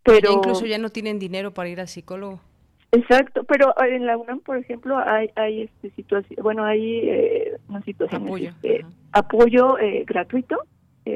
Pero 0.02 0.32
incluso 0.32 0.66
ya 0.66 0.78
no 0.78 0.90
tienen 0.90 1.18
dinero 1.18 1.52
para 1.52 1.68
ir 1.68 1.80
al 1.80 1.88
psicólogo. 1.88 2.40
Exacto, 2.92 3.44
pero 3.44 3.74
en 3.84 4.06
la 4.06 4.16
UNAM, 4.16 4.40
por 4.40 4.56
ejemplo, 4.56 4.98
hay 4.98 5.30
hay 5.36 5.62
este 5.62 5.90
situación, 5.90 6.42
bueno, 6.42 6.64
hay 6.64 7.08
eh, 7.08 7.56
una 7.68 7.82
situación 7.82 8.24
apoyo, 8.24 8.48
este, 8.50 8.84
apoyo 9.12 9.78
eh, 9.78 10.04
gratuito 10.06 10.58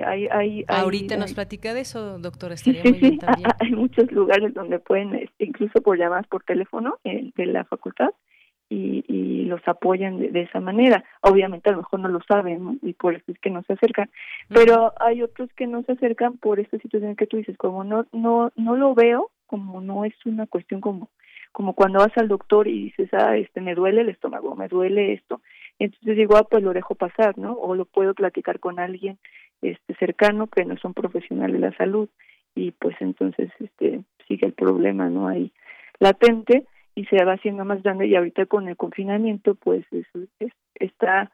hay, 0.03 0.65
Ahorita 0.69 1.17
nos 1.17 1.35
platica 1.35 1.75
de 1.75 1.81
eso, 1.81 2.19
doctor, 2.19 2.53
estaría 2.53 2.83
muy 2.83 2.93
bien 2.93 3.19
también. 3.19 3.51
Hay 3.61 3.71
muchos 3.71 4.11
lugares 4.11 4.55
donde 4.55 4.79
pueden, 4.79 5.15
este, 5.15 5.45
incluso 5.45 5.81
por 5.83 5.99
llamadas 5.99 6.27
por 6.27 6.43
teléfono 6.43 6.99
de 7.05 7.47
la 7.47 7.65
facultad, 7.65 8.11
y, 8.71 9.05
y 9.07 9.45
los 9.45 9.61
apoyan 9.69 10.19
de, 10.19 10.41
esa 10.41 10.59
manera. 10.59 11.05
Obviamente 11.21 11.69
a 11.69 11.73
lo 11.73 11.79
mejor 11.79 12.01
no 12.01 12.09
lo 12.09 12.21
saben 12.27 12.79
y 12.83 12.95
por 12.95 13.15
eso 13.15 13.25
es 13.29 13.39
que 13.39 13.51
no 13.51 13.63
se 13.63 13.75
acercan, 13.75 14.11
pero 14.49 14.93
hay 15.01 15.23
otros 15.23 15.51
que 15.55 15.67
no 15.67 15.83
se 15.83 15.93
acercan 15.93 16.39
por 16.39 16.59
esta 16.59 16.79
situación 16.79 17.15
que 17.15 17.27
tú 17.27 17.37
dices, 17.37 17.57
como 17.59 17.85
no 17.85 18.07
no 18.13 18.51
no 18.57 18.77
lo 18.77 18.95
veo, 18.95 19.31
como 19.47 19.81
no 19.81 20.05
es 20.05 20.15
una 20.25 20.47
cuestión 20.47 20.81
como 20.81 21.11
como 21.55 21.75
cuando 21.75 22.01
vas 22.01 22.11
al 22.17 22.27
doctor 22.27 22.67
y 22.67 22.87
dices, 22.87 23.09
ah, 23.13 23.37
este 23.37 23.61
me 23.61 23.77
duele 23.77 24.01
el 24.01 24.09
estómago, 24.09 24.57
me 24.57 24.67
duele 24.67 25.13
esto, 25.13 25.41
entonces 25.79 26.17
digo, 26.17 26.37
ah, 26.37 26.43
pues 26.43 26.65
lo 26.65 26.73
dejo 26.73 26.97
pasar, 26.97 27.39
¿no? 27.39 27.53
O 27.53 27.77
lo 27.77 27.85
puedo 27.85 28.13
platicar 28.13 28.59
con 28.59 28.81
alguien 28.81 29.19
este 29.63 29.95
cercano 29.95 30.49
que 30.49 30.65
no 30.65 30.77
son 30.79 30.95
profesionales 30.95 31.61
de 31.61 31.69
la 31.69 31.77
salud. 31.77 32.09
Y 32.57 32.73
pues 32.73 32.97
entonces 33.01 33.51
este 33.61 34.01
sigue 34.27 34.47
el 34.47 34.53
problema 34.53 35.09
no 35.11 35.29
hay 35.29 35.53
latente 36.01 36.67
y 36.95 37.05
se 37.07 37.25
va 37.25 37.35
haciendo 37.35 37.65
más 37.65 37.83
grande 37.83 38.07
y 38.07 38.17
ahorita 38.17 38.47
con 38.47 38.69
el 38.69 38.77
confinamiento 38.77 39.55
pues 39.55 39.85
eso 39.93 40.27
está 40.77 41.31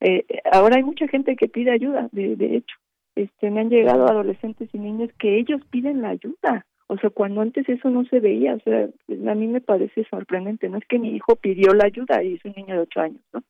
eh, 0.00 0.24
ahora 0.50 0.76
hay 0.76 0.82
mucha 0.82 1.08
gente 1.08 1.36
que 1.36 1.48
pide 1.48 1.70
ayuda 1.70 2.08
de, 2.12 2.36
de 2.36 2.56
hecho. 2.56 2.76
Este 3.16 3.50
me 3.50 3.60
han 3.60 3.70
llegado 3.70 4.06
adolescentes 4.06 4.68
y 4.72 4.78
niños 4.78 5.10
que 5.18 5.38
ellos 5.38 5.60
piden 5.70 6.02
la 6.02 6.10
ayuda 6.10 6.66
o 6.86 6.98
sea 6.98 7.10
cuando 7.10 7.40
antes 7.40 7.68
eso 7.68 7.90
no 7.90 8.04
se 8.04 8.20
veía 8.20 8.54
o 8.54 8.60
sea 8.60 8.88
a 9.08 9.34
mí 9.34 9.46
me 9.46 9.60
parece 9.60 10.04
sorprendente 10.04 10.68
no 10.68 10.78
es 10.78 10.84
que 10.86 10.98
mi 10.98 11.14
hijo 11.14 11.36
pidió 11.36 11.72
la 11.74 11.86
ayuda 11.86 12.22
y 12.22 12.34
es 12.34 12.44
un 12.44 12.52
niño 12.56 12.74
de 12.74 12.80
ocho 12.80 13.00
años 13.00 13.22
no 13.32 13.42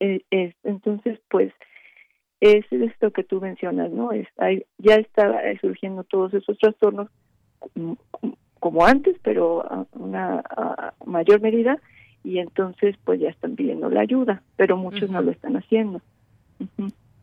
eh, 0.00 0.22
entonces 0.62 1.18
pues 1.28 1.52
es 2.40 2.64
esto 2.72 3.10
que 3.10 3.22
tú 3.22 3.40
mencionas, 3.40 3.90
¿no? 3.90 4.12
Es, 4.12 4.26
ya 4.78 4.94
está 4.94 5.40
surgiendo 5.60 6.04
todos 6.04 6.32
esos 6.34 6.58
trastornos 6.58 7.08
como 8.58 8.86
antes, 8.86 9.16
pero 9.22 9.60
a 9.70 9.86
una 9.92 10.42
mayor 11.04 11.40
medida, 11.40 11.78
y 12.24 12.38
entonces 12.38 12.96
pues 13.04 13.20
ya 13.20 13.28
están 13.28 13.56
pidiendo 13.56 13.90
la 13.90 14.00
ayuda, 14.00 14.42
pero 14.56 14.76
muchos 14.76 15.10
no 15.10 15.20
lo 15.22 15.30
están 15.30 15.56
haciendo. 15.56 16.00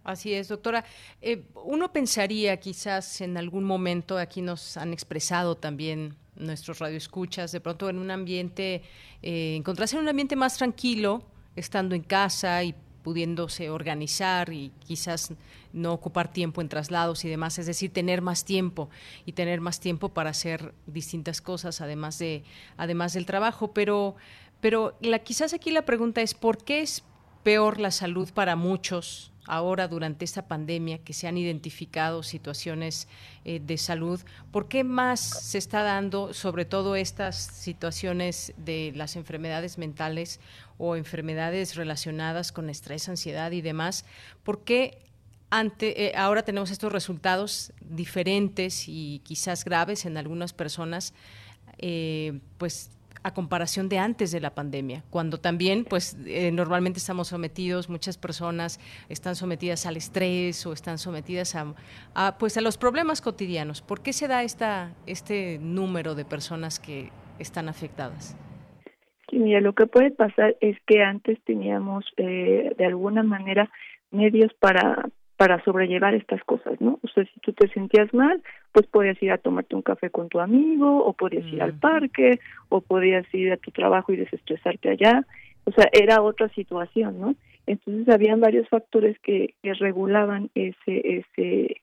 Así 0.07 0.33
es, 0.33 0.47
doctora. 0.47 0.85
Eh, 1.21 1.43
uno 1.65 1.91
pensaría 1.91 2.55
quizás 2.61 3.19
en 3.19 3.35
algún 3.35 3.65
momento, 3.65 4.17
aquí 4.17 4.41
nos 4.41 4.77
han 4.77 4.93
expresado 4.93 5.57
también 5.57 6.15
nuestros 6.37 6.79
radioescuchas, 6.79 7.51
de 7.51 7.59
pronto 7.59 7.89
en 7.89 7.99
un 7.99 8.09
ambiente, 8.09 8.83
eh, 9.21 9.57
encontrarse 9.57 9.97
en 9.97 10.03
un 10.03 10.07
ambiente 10.07 10.37
más 10.37 10.55
tranquilo, 10.55 11.23
estando 11.57 11.93
en 11.93 12.03
casa 12.03 12.63
y 12.63 12.73
pudiéndose 13.03 13.69
organizar 13.69 14.53
y 14.53 14.71
quizás 14.79 15.33
no 15.73 15.91
ocupar 15.91 16.31
tiempo 16.31 16.61
en 16.61 16.69
traslados 16.69 17.25
y 17.25 17.29
demás, 17.29 17.59
es 17.59 17.65
decir, 17.65 17.91
tener 17.91 18.21
más 18.21 18.45
tiempo 18.45 18.89
y 19.25 19.33
tener 19.33 19.59
más 19.59 19.81
tiempo 19.81 20.07
para 20.07 20.29
hacer 20.29 20.73
distintas 20.85 21.41
cosas 21.41 21.81
además 21.81 22.17
de 22.17 22.45
además 22.77 23.11
del 23.11 23.25
trabajo, 23.25 23.73
pero 23.73 24.15
pero 24.61 24.97
la, 25.01 25.19
quizás 25.19 25.53
aquí 25.53 25.69
la 25.71 25.83
pregunta 25.83 26.21
es 26.21 26.33
¿por 26.33 26.63
qué 26.63 26.81
es 26.81 27.03
peor 27.43 27.79
la 27.79 27.91
salud 27.91 28.29
para 28.33 28.55
muchos 28.55 29.31
ahora 29.47 29.87
durante 29.87 30.25
esta 30.25 30.47
pandemia 30.47 30.99
que 30.99 31.13
se 31.13 31.27
han 31.27 31.37
identificado 31.37 32.21
situaciones 32.21 33.07
eh, 33.45 33.59
de 33.59 33.77
salud, 33.77 34.21
¿por 34.51 34.67
qué 34.67 34.83
más 34.83 35.19
se 35.19 35.57
está 35.57 35.83
dando 35.83 36.33
sobre 36.33 36.65
todo 36.65 36.95
estas 36.95 37.37
situaciones 37.37 38.53
de 38.57 38.91
las 38.95 39.15
enfermedades 39.15 39.77
mentales 39.77 40.39
o 40.77 40.95
enfermedades 40.95 41.75
relacionadas 41.75 42.51
con 42.51 42.69
estrés, 42.69 43.09
ansiedad 43.09 43.51
y 43.51 43.61
demás? 43.61 44.05
¿Por 44.43 44.63
qué 44.63 44.99
eh, 45.79 46.11
ahora 46.15 46.43
tenemos 46.43 46.71
estos 46.71 46.91
resultados 46.91 47.71
diferentes 47.81 48.85
y 48.87 49.21
quizás 49.23 49.63
graves 49.63 50.05
en 50.05 50.17
algunas 50.17 50.53
personas? 50.53 51.13
Eh, 51.77 52.39
pues 52.57 52.89
a 53.23 53.33
comparación 53.33 53.89
de 53.89 53.99
antes 53.99 54.31
de 54.31 54.39
la 54.39 54.53
pandemia, 54.55 55.03
cuando 55.09 55.39
también, 55.39 55.85
pues, 55.85 56.17
eh, 56.25 56.51
normalmente 56.51 56.99
estamos 56.99 57.29
sometidos, 57.29 57.89
muchas 57.89 58.17
personas 58.17 58.79
están 59.09 59.35
sometidas 59.35 59.85
al 59.85 59.97
estrés 59.97 60.65
o 60.65 60.73
están 60.73 60.97
sometidas 60.97 61.55
a, 61.55 62.37
pues, 62.37 62.57
a 62.57 62.61
los 62.61 62.77
problemas 62.77 63.21
cotidianos. 63.21 63.81
¿Por 63.81 64.01
qué 64.01 64.13
se 64.13 64.27
da 64.27 64.43
esta, 64.43 64.93
este 65.05 65.59
número 65.59 66.15
de 66.15 66.25
personas 66.25 66.79
que 66.79 67.09
están 67.39 67.69
afectadas? 67.69 68.37
Mira, 69.31 69.59
lo 69.59 69.73
que 69.73 69.87
puede 69.87 70.11
pasar 70.11 70.55
es 70.61 70.77
que 70.85 71.03
antes 71.03 71.37
teníamos, 71.43 72.05
eh, 72.15 72.73
de 72.77 72.85
alguna 72.85 73.23
manera, 73.23 73.69
medios 74.11 74.53
para 74.59 75.09
para 75.37 75.63
sobrellevar 75.63 76.15
estas 76.15 76.43
cosas, 76.43 76.81
¿no? 76.81 76.99
O 77.03 77.07
sea, 77.07 77.23
si 77.23 77.39
tú 77.41 77.53
te 77.53 77.67
sentías 77.69 78.11
mal, 78.13 78.41
pues 78.71 78.87
podías 78.87 79.21
ir 79.21 79.31
a 79.31 79.37
tomarte 79.37 79.75
un 79.75 79.83
café 79.83 80.09
con 80.09 80.29
tu 80.29 80.39
amigo, 80.39 81.05
o 81.05 81.13
podías 81.13 81.45
ir 81.45 81.61
al 81.61 81.73
parque, 81.73 82.39
o 82.69 82.81
podías 82.81 83.25
ir 83.33 83.51
a 83.51 83.57
tu 83.57 83.69
trabajo 83.71 84.11
y 84.11 84.17
desestresarte 84.17 84.89
allá. 84.89 85.25
O 85.65 85.71
sea, 85.71 85.87
era 85.93 86.23
otra 86.23 86.49
situación, 86.49 87.19
¿no? 87.21 87.35
Entonces 87.67 88.09
habían 88.09 88.39
varios 88.39 88.67
factores 88.67 89.19
que, 89.19 89.53
que 89.61 89.73
regulaban 89.75 90.49
ese, 90.55 91.19
ese, 91.19 91.81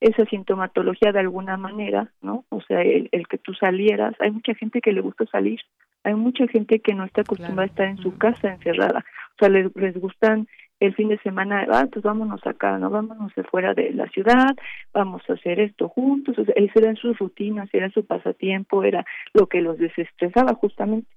esa 0.00 0.24
sintomatología 0.26 1.12
de 1.12 1.20
alguna 1.20 1.58
manera, 1.58 2.10
¿no? 2.22 2.44
O 2.48 2.62
sea, 2.62 2.80
el, 2.80 3.10
el, 3.12 3.28
que 3.28 3.36
tú 3.36 3.52
salieras. 3.52 4.14
Hay 4.20 4.30
mucha 4.30 4.54
gente 4.54 4.80
que 4.80 4.92
le 4.92 5.02
gusta 5.02 5.26
salir, 5.26 5.60
hay 6.04 6.14
mucha 6.14 6.46
gente 6.48 6.78
que 6.78 6.94
no 6.94 7.04
está 7.04 7.22
acostumbrada 7.22 7.64
a 7.64 7.66
estar 7.66 7.88
en 7.88 7.98
su 7.98 8.16
casa 8.16 8.54
encerrada. 8.54 9.04
O 9.34 9.38
sea, 9.38 9.48
les, 9.48 9.74
les 9.76 9.98
gustan 9.98 10.46
el 10.80 10.94
fin 10.94 11.08
de 11.08 11.18
semana, 11.18 11.66
ah, 11.70 11.86
pues 11.90 12.02
vámonos 12.04 12.46
acá, 12.46 12.78
no 12.78 12.90
vámonos 12.90 13.34
de 13.34 13.44
fuera 13.44 13.74
de 13.74 13.92
la 13.92 14.08
ciudad, 14.08 14.54
vamos 14.92 15.22
a 15.28 15.34
hacer 15.34 15.60
esto 15.60 15.88
juntos, 15.88 16.38
o 16.38 16.44
sea, 16.44 16.54
esa 16.56 16.80
era 16.80 16.94
su 16.96 17.14
rutina, 17.14 17.66
era 17.72 17.90
su 17.90 18.04
pasatiempo, 18.04 18.84
era 18.84 19.04
lo 19.32 19.46
que 19.46 19.60
los 19.62 19.78
desestresaba 19.78 20.54
justamente. 20.54 21.08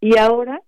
Y 0.00 0.16
ahora, 0.18 0.60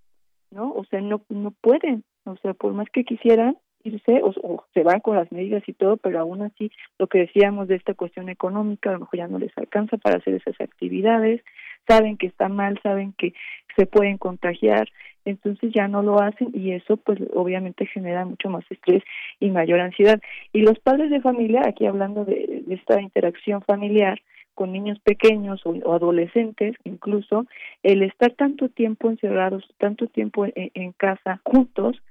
¿no? 0.50 0.72
O 0.72 0.84
sea, 0.84 1.00
no, 1.00 1.22
no 1.28 1.52
pueden, 1.52 2.04
o 2.24 2.36
sea, 2.38 2.54
por 2.54 2.72
más 2.72 2.88
que 2.90 3.04
quisieran 3.04 3.56
irse, 3.82 4.20
o, 4.22 4.64
se 4.74 4.82
van 4.82 5.00
con 5.00 5.16
las 5.16 5.30
medidas 5.32 5.62
y 5.66 5.72
todo, 5.72 5.96
pero 5.96 6.20
aún 6.20 6.42
así, 6.42 6.70
lo 6.98 7.06
que 7.06 7.20
decíamos 7.20 7.68
de 7.68 7.76
esta 7.76 7.94
cuestión 7.94 8.28
económica, 8.28 8.90
a 8.90 8.94
lo 8.94 9.00
mejor 9.00 9.18
ya 9.18 9.28
no 9.28 9.38
les 9.38 9.56
alcanza 9.56 9.96
para 9.96 10.18
hacer 10.18 10.34
esas 10.34 10.60
actividades, 10.60 11.42
saben 11.88 12.16
que 12.16 12.26
está 12.26 12.48
mal, 12.48 12.78
saben 12.82 13.14
que 13.16 13.32
se 13.76 13.86
pueden 13.86 14.18
contagiar, 14.18 14.88
entonces 15.24 15.72
ya 15.74 15.88
no 15.88 16.02
lo 16.02 16.20
hacen 16.20 16.50
y 16.54 16.72
eso 16.72 16.96
pues 16.96 17.18
obviamente 17.34 17.86
genera 17.86 18.24
mucho 18.24 18.48
más 18.48 18.64
estrés 18.70 19.02
y 19.38 19.50
mayor 19.50 19.80
ansiedad. 19.80 20.20
Y 20.52 20.62
los 20.62 20.78
padres 20.78 21.10
de 21.10 21.20
familia, 21.20 21.62
aquí 21.66 21.86
hablando 21.86 22.24
de, 22.24 22.64
esta 22.70 23.00
interacción 23.00 23.62
familiar 23.62 24.20
con 24.54 24.72
niños 24.72 24.98
pequeños 25.00 25.60
o, 25.64 25.92
adolescentes 25.92 26.74
incluso, 26.84 27.46
el 27.82 28.02
estar 28.02 28.32
tanto 28.32 28.68
tiempo 28.68 29.10
encerrados, 29.10 29.64
tanto 29.78 30.06
tiempo 30.06 30.46
en, 30.54 30.92
casa 30.92 31.40
juntos, 31.44 32.02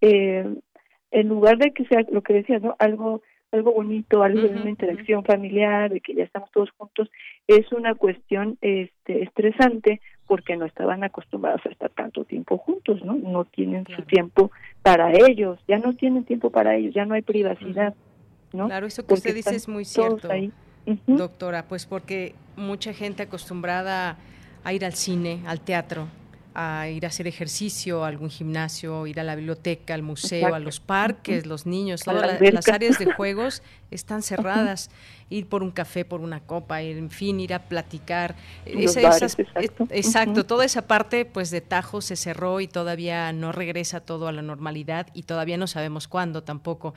eh, 0.00 0.44
en 1.10 1.28
lugar 1.28 1.58
de 1.58 1.72
que 1.72 1.84
sea 1.86 2.04
lo 2.10 2.22
que 2.22 2.34
decías, 2.34 2.62
¿no? 2.62 2.76
Algo 2.78 3.22
algo 3.54 3.72
bonito, 3.72 4.22
algo 4.22 4.40
de 4.40 4.48
una 4.48 4.70
interacción 4.70 5.24
familiar, 5.24 5.90
de 5.90 6.00
que 6.00 6.14
ya 6.14 6.24
estamos 6.24 6.50
todos 6.50 6.70
juntos, 6.72 7.08
es 7.46 7.70
una 7.72 7.94
cuestión 7.94 8.58
este, 8.60 9.22
estresante 9.22 10.00
porque 10.26 10.56
no 10.56 10.64
estaban 10.64 11.04
acostumbrados 11.04 11.60
a 11.66 11.68
estar 11.68 11.90
tanto 11.90 12.24
tiempo 12.24 12.58
juntos, 12.58 13.04
¿no? 13.04 13.14
No 13.14 13.44
tienen 13.44 13.86
su 13.94 14.02
tiempo 14.02 14.50
para 14.82 15.12
ellos, 15.12 15.58
ya 15.68 15.78
no 15.78 15.94
tienen 15.94 16.24
tiempo 16.24 16.50
para 16.50 16.76
ellos, 16.76 16.94
ya 16.94 17.04
no 17.04 17.14
hay 17.14 17.22
privacidad, 17.22 17.94
¿no? 18.52 18.66
Claro, 18.66 18.86
eso 18.86 19.06
que 19.06 19.14
usted 19.14 19.34
dice 19.34 19.54
es 19.54 19.68
muy 19.68 19.84
cierto, 19.84 20.28
doctora, 21.06 21.66
pues 21.66 21.86
porque 21.86 22.34
mucha 22.56 22.92
gente 22.92 23.22
acostumbrada 23.22 24.16
a 24.64 24.72
ir 24.72 24.84
al 24.84 24.94
cine, 24.94 25.40
al 25.46 25.60
teatro, 25.60 26.08
a 26.54 26.88
ir 26.88 27.04
a 27.04 27.08
hacer 27.08 27.26
ejercicio, 27.26 28.04
a 28.04 28.08
algún 28.08 28.30
gimnasio, 28.30 29.06
ir 29.06 29.18
a 29.18 29.24
la 29.24 29.34
biblioteca, 29.34 29.94
al 29.94 30.02
museo, 30.02 30.54
a 30.54 30.60
los 30.60 30.80
parques, 30.80 31.46
los 31.46 31.66
niños, 31.66 32.02
todas 32.02 32.40
las 32.40 32.68
áreas 32.68 32.98
de 32.98 33.06
juegos 33.16 33.62
están 33.90 34.22
cerradas. 34.22 34.90
Ir 35.30 35.46
por 35.48 35.62
un 35.62 35.70
café, 35.70 36.04
por 36.04 36.20
una 36.20 36.40
copa, 36.40 36.82
en 36.82 37.10
fin, 37.10 37.40
ir 37.40 37.54
a 37.54 37.60
platicar. 37.60 38.34
exacto, 39.90 40.44
toda 40.44 40.64
esa 40.64 40.86
parte 40.86 41.24
pues 41.24 41.50
de 41.50 41.60
Tajo 41.60 42.00
se 42.00 42.16
cerró 42.16 42.60
y 42.60 42.68
todavía 42.68 43.32
no 43.32 43.52
regresa 43.52 44.00
todo 44.00 44.28
a 44.28 44.32
la 44.32 44.42
normalidad 44.42 45.08
y 45.14 45.22
todavía 45.22 45.56
no 45.56 45.66
sabemos 45.66 46.08
cuándo 46.08 46.42
tampoco. 46.42 46.94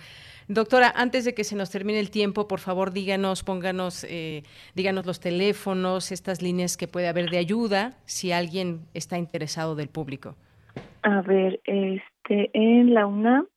Doctora, 0.47 0.93
antes 0.95 1.25
de 1.25 1.33
que 1.33 1.43
se 1.43 1.55
nos 1.55 1.69
termine 1.71 1.99
el 1.99 2.09
tiempo, 2.09 2.47
por 2.47 2.59
favor, 2.59 2.93
díganos, 2.93 3.43
pónganos, 3.43 4.05
eh, 4.09 4.43
díganos 4.75 5.05
los 5.05 5.19
teléfonos, 5.19 6.11
estas 6.11 6.41
líneas 6.41 6.77
que 6.77 6.87
puede 6.87 7.09
haber 7.09 7.29
de 7.29 7.37
ayuda, 7.37 7.97
si 8.05 8.31
alguien 8.31 8.81
está 8.93 9.17
interesado 9.17 9.75
del 9.75 9.89
público. 9.89 10.35
A 11.01 11.21
ver, 11.21 11.59
este, 11.65 12.49
en 12.53 12.93
la 12.93 13.07
UNAM, 13.07 13.47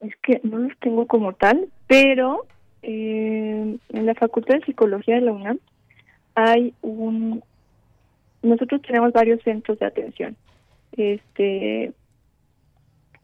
es 0.00 0.14
que 0.22 0.40
no 0.42 0.58
los 0.58 0.78
tengo 0.80 1.06
como 1.06 1.32
tal, 1.32 1.68
pero 1.86 2.46
eh, 2.82 3.76
en 3.88 4.06
la 4.06 4.14
Facultad 4.14 4.56
de 4.56 4.64
Psicología 4.64 5.16
de 5.16 5.22
la 5.22 5.32
UNAM 5.32 5.58
hay 6.34 6.72
un, 6.82 7.42
nosotros 8.42 8.82
tenemos 8.82 9.12
varios 9.12 9.42
centros 9.42 9.78
de 9.78 9.86
atención. 9.86 10.36
Este, 10.92 11.92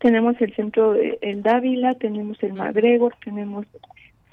tenemos 0.01 0.41
el 0.41 0.55
centro 0.55 0.93
de 0.93 1.19
el 1.23 1.43
Dávila, 1.43 1.95
tenemos 1.95 2.43
el 2.43 2.55
MacGregor, 2.55 3.15
tenemos, 3.25 3.67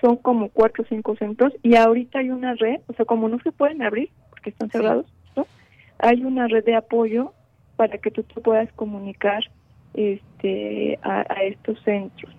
son 0.02 0.18
como 0.18 0.50
cuatro 0.50 0.84
o 0.84 0.88
cinco 0.88 1.16
centros 1.16 1.54
y 1.62 1.76
ahorita 1.76 2.20
hay 2.20 2.32
una 2.32 2.56
red, 2.56 2.82
o 2.88 2.94
sea, 2.94 3.06
como 3.06 3.30
no 3.30 3.40
se 3.40 3.52
pueden 3.52 3.82
abrir 3.82 4.10
porque 4.30 4.50
están 4.50 4.70
cerrados, 4.70 5.06
¿no? 5.36 5.46
hay 6.00 6.24
una 6.24 6.48
red 6.48 6.66
de 6.66 6.76
apoyo 6.76 7.34
para 7.76 7.98
que 8.00 8.12
tú 8.12 8.24
te 8.24 8.42
puedas 8.42 8.72
comunicar 8.74 9.44
este 9.94 10.98
a, 11.04 11.26
a 11.32 11.44
estos 11.44 11.80
centros. 11.84 12.34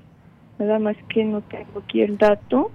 Nada 0.62 0.78
más 0.78 0.96
que 1.08 1.24
no 1.24 1.40
tengo 1.40 1.80
aquí 1.80 2.02
el 2.02 2.18
dato, 2.18 2.70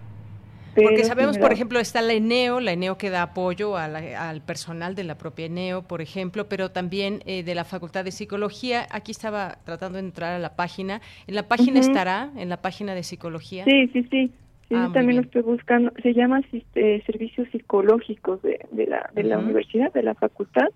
porque 0.83 1.03
sabemos, 1.03 1.37
por 1.37 1.51
ejemplo, 1.51 1.79
está 1.79 2.01
la 2.01 2.13
ENEO, 2.13 2.59
la 2.59 2.73
ENEO 2.73 2.97
que 2.97 3.09
da 3.09 3.23
apoyo 3.23 3.75
al 3.77 4.41
personal 4.41 4.95
de 4.95 5.03
la 5.03 5.17
propia 5.17 5.47
ENEO, 5.47 5.83
por 5.83 6.01
ejemplo, 6.01 6.47
pero 6.47 6.69
también 6.69 7.21
eh, 7.25 7.43
de 7.43 7.55
la 7.55 7.63
Facultad 7.63 8.05
de 8.05 8.11
Psicología. 8.11 8.85
Aquí 8.91 9.11
estaba 9.11 9.57
tratando 9.63 9.97
de 9.97 10.05
entrar 10.05 10.33
a 10.33 10.39
la 10.39 10.55
página. 10.55 11.01
¿En 11.25 11.35
la 11.35 11.47
página 11.47 11.79
estará? 11.79 12.31
¿En 12.35 12.49
la 12.49 12.57
página 12.57 12.93
de 12.93 13.03
psicología? 13.03 13.65
Sí, 13.65 13.87
sí, 13.87 14.07
sí. 14.11 14.31
Ah, 14.71 14.91
también 14.93 15.17
lo 15.17 15.23
estoy 15.23 15.41
buscando. 15.41 15.91
Se 16.03 16.13
llama 16.13 16.41
eh, 16.75 17.01
Servicios 17.05 17.47
Psicológicos 17.51 18.41
de, 18.41 18.59
la, 18.85 19.09
de 19.13 19.23
la 19.23 19.39
universidad, 19.39 19.91
de 19.93 20.03
la 20.03 20.13
facultad. 20.13 20.67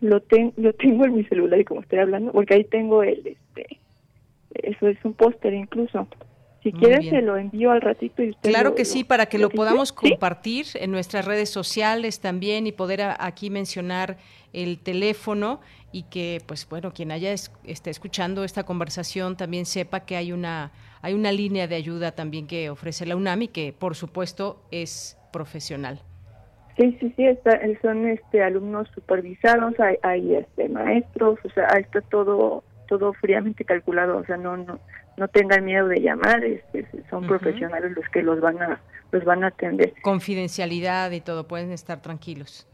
Lo, 0.00 0.22
lo 0.56 0.72
tengo 0.74 1.04
en 1.06 1.14
mi 1.14 1.24
celular 1.24 1.58
y 1.58 1.64
como 1.64 1.80
estoy 1.80 1.98
hablando, 1.98 2.30
porque 2.30 2.54
ahí 2.54 2.64
tengo 2.64 3.02
el, 3.02 3.26
este, 3.26 3.78
eso 4.54 4.88
es 4.88 4.98
un 5.04 5.14
póster 5.14 5.54
incluso. 5.54 6.06
Si 6.62 6.72
quieres 6.72 7.08
se 7.08 7.22
lo 7.22 7.36
envío 7.36 7.70
al 7.70 7.80
ratito 7.80 8.22
y 8.22 8.30
usted 8.30 8.50
Claro 8.50 8.74
que 8.74 8.84
sí, 8.84 9.04
para 9.04 9.26
que 9.26 9.38
lo, 9.38 9.48
podamos 9.48 9.92
compartir 9.92 10.66
en 10.74 10.90
nuestras 10.90 11.24
redes 11.24 11.50
sociales 11.50 12.20
también 12.20 12.66
y 12.66 12.72
poder 12.72 13.00
aquí 13.20 13.48
mencionar 13.48 14.16
el 14.52 14.80
teléfono 14.80 15.60
y 15.92 16.02
que, 16.04 16.42
pues 16.46 16.68
bueno, 16.68 16.92
quien 16.92 17.12
haya 17.12 17.32
esté 17.32 17.90
escuchando 17.90 18.42
esta 18.42 18.64
conversación 18.64 19.36
también 19.36 19.66
sepa 19.66 20.00
que 20.00 20.16
hay 20.16 20.32
una 20.32 20.72
hay 21.00 21.14
una 21.14 21.30
línea 21.30 21.68
de 21.68 21.76
ayuda 21.76 22.10
también 22.12 22.48
que 22.48 22.70
ofrece 22.70 23.06
la 23.06 23.14
UNAM 23.14 23.42
y 23.42 23.48
que 23.48 23.72
por 23.72 23.94
supuesto 23.94 24.60
es 24.72 25.16
profesional. 25.32 26.00
Sí, 26.76 26.96
sí, 27.00 27.12
sí, 27.16 27.24
está, 27.24 27.60
son 27.82 28.06
este 28.08 28.42
alumnos 28.42 28.88
supervisados, 28.94 29.78
hay, 29.80 29.96
hay 30.02 30.34
este 30.34 30.68
maestros, 30.68 31.38
o 31.44 31.50
sea, 31.50 31.66
está 31.78 32.00
todo 32.02 32.62
todo 32.88 33.12
fríamente 33.12 33.64
calculado, 33.64 34.18
o 34.18 34.24
sea, 34.24 34.36
no 34.36 34.56
no 34.56 34.80
no 35.16 35.28
tengan 35.28 35.64
miedo 35.64 35.86
de 35.88 36.00
llamar, 36.00 36.44
este, 36.44 36.86
son 37.10 37.26
profesionales 37.26 37.92
los 37.94 38.08
que 38.08 38.22
los 38.22 38.40
van 38.40 38.62
a 38.62 38.80
los 39.12 39.24
van 39.24 39.44
a 39.44 39.48
atender. 39.48 39.92
Confidencialidad 40.02 41.10
y 41.12 41.20
todo, 41.20 41.46
pueden 41.46 41.70
estar 41.72 42.00
tranquilos. 42.02 42.66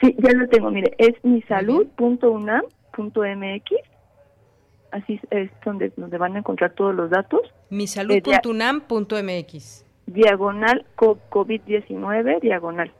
Sí, 0.00 0.16
ya 0.18 0.32
lo 0.32 0.48
tengo, 0.48 0.70
mire, 0.70 0.94
es 0.98 1.12
misalud.unam.mx, 1.22 3.70
así 4.90 5.20
es 5.30 5.50
donde, 5.64 5.92
donde 5.96 6.18
van 6.18 6.36
a 6.36 6.40
encontrar 6.40 6.74
todos 6.74 6.94
los 6.94 7.08
datos. 7.10 7.40
misalud.unam.mx. 7.70 9.84
Diagonal 10.06 10.84
COVID-19, 10.96 12.40
diagonal 12.40 12.92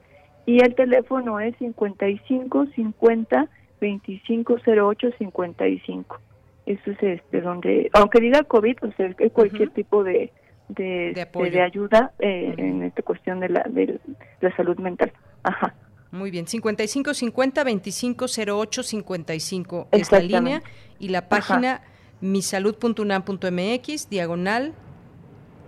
y 0.46 0.62
el 0.62 0.74
teléfono 0.74 1.40
es 1.40 1.54
55 1.58 2.66
50 2.74 3.48
25 3.80 4.56
08 4.64 5.08
55. 5.18 6.20
Eso 6.66 6.90
es 6.90 7.02
este 7.02 7.40
donde, 7.40 7.90
aunque 7.92 8.20
diga 8.20 8.42
COVID, 8.42 8.76
pues 8.80 8.94
es 8.98 9.32
cualquier 9.32 9.70
tipo 9.70 10.02
de 10.04 10.32
de, 10.68 11.12
de, 11.14 11.22
este, 11.22 11.62
ayuda 11.62 12.12
eh, 12.18 12.54
en 12.56 12.82
esta 12.82 13.02
cuestión 13.02 13.40
de 13.40 13.48
la, 13.48 13.64
de 13.68 14.00
la 14.40 14.56
salud 14.56 14.76
mental. 14.78 15.12
Ajá. 15.42 15.74
Muy 16.10 16.30
bien, 16.30 16.46
55 16.46 17.14
50 17.14 17.64
25 17.64 18.26
08 18.48 18.82
55 18.82 19.88
es 19.92 20.12
la 20.12 20.20
línea 20.20 20.62
y 20.98 21.08
la 21.08 21.28
página 21.28 21.82
misalud.unam.mx 22.20 24.08
diagonal 24.08 24.74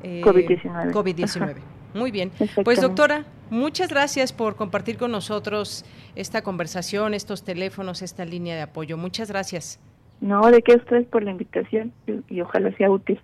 eh, 0.03 0.23
COVID-19. 0.25 0.93
COVID-19. 0.93 1.57
Muy 1.95 2.11
bien. 2.11 2.31
Pues 2.65 2.81
doctora, 2.81 3.25
muchas 3.51 3.89
gracias 3.89 4.33
por 4.33 4.57
compartir 4.57 4.97
con 4.97 5.11
nosotros 5.11 5.85
esta 6.15 6.43
conversación, 6.43 7.15
estos 7.15 7.45
teléfonos, 7.45 8.03
esta 8.03 8.25
línea 8.25 8.55
de 8.55 8.63
apoyo. 8.63 8.97
Muchas 8.97 9.29
gracias. 9.31 9.81
No, 10.21 10.51
de 10.51 10.63
qué 10.63 10.77
ustedes 10.77 11.07
por 11.07 11.23
la 11.23 11.31
invitación 11.31 11.93
y, 12.29 12.41
ojalá 12.41 12.75
sea 12.77 12.91
útil. 12.91 13.21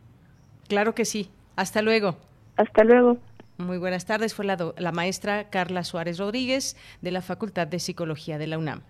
Claro 0.68 0.94
que 0.94 1.04
sí. 1.04 1.30
Hasta 1.56 1.82
luego. 1.82 2.16
Hasta 2.56 2.84
luego. 2.84 3.18
Muy 3.58 3.78
buenas 3.78 4.06
tardes. 4.06 4.34
Fue 4.34 4.44
la, 4.44 4.56
la 4.76 4.92
maestra 4.92 5.50
Carla 5.50 5.84
Suárez 5.84 6.18
Rodríguez 6.18 6.76
de 7.02 7.10
la 7.10 7.22
Facultad 7.22 7.66
de 7.66 7.78
Psicología 7.78 8.38
de 8.38 8.46
la 8.46 8.58
UNAM. 8.58 8.82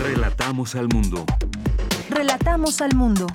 Relatamos 0.00 0.74
al 0.74 0.88
mundo. 0.88 1.24
Relatamos 2.10 2.80
al 2.80 2.94
mundo. 2.94 3.26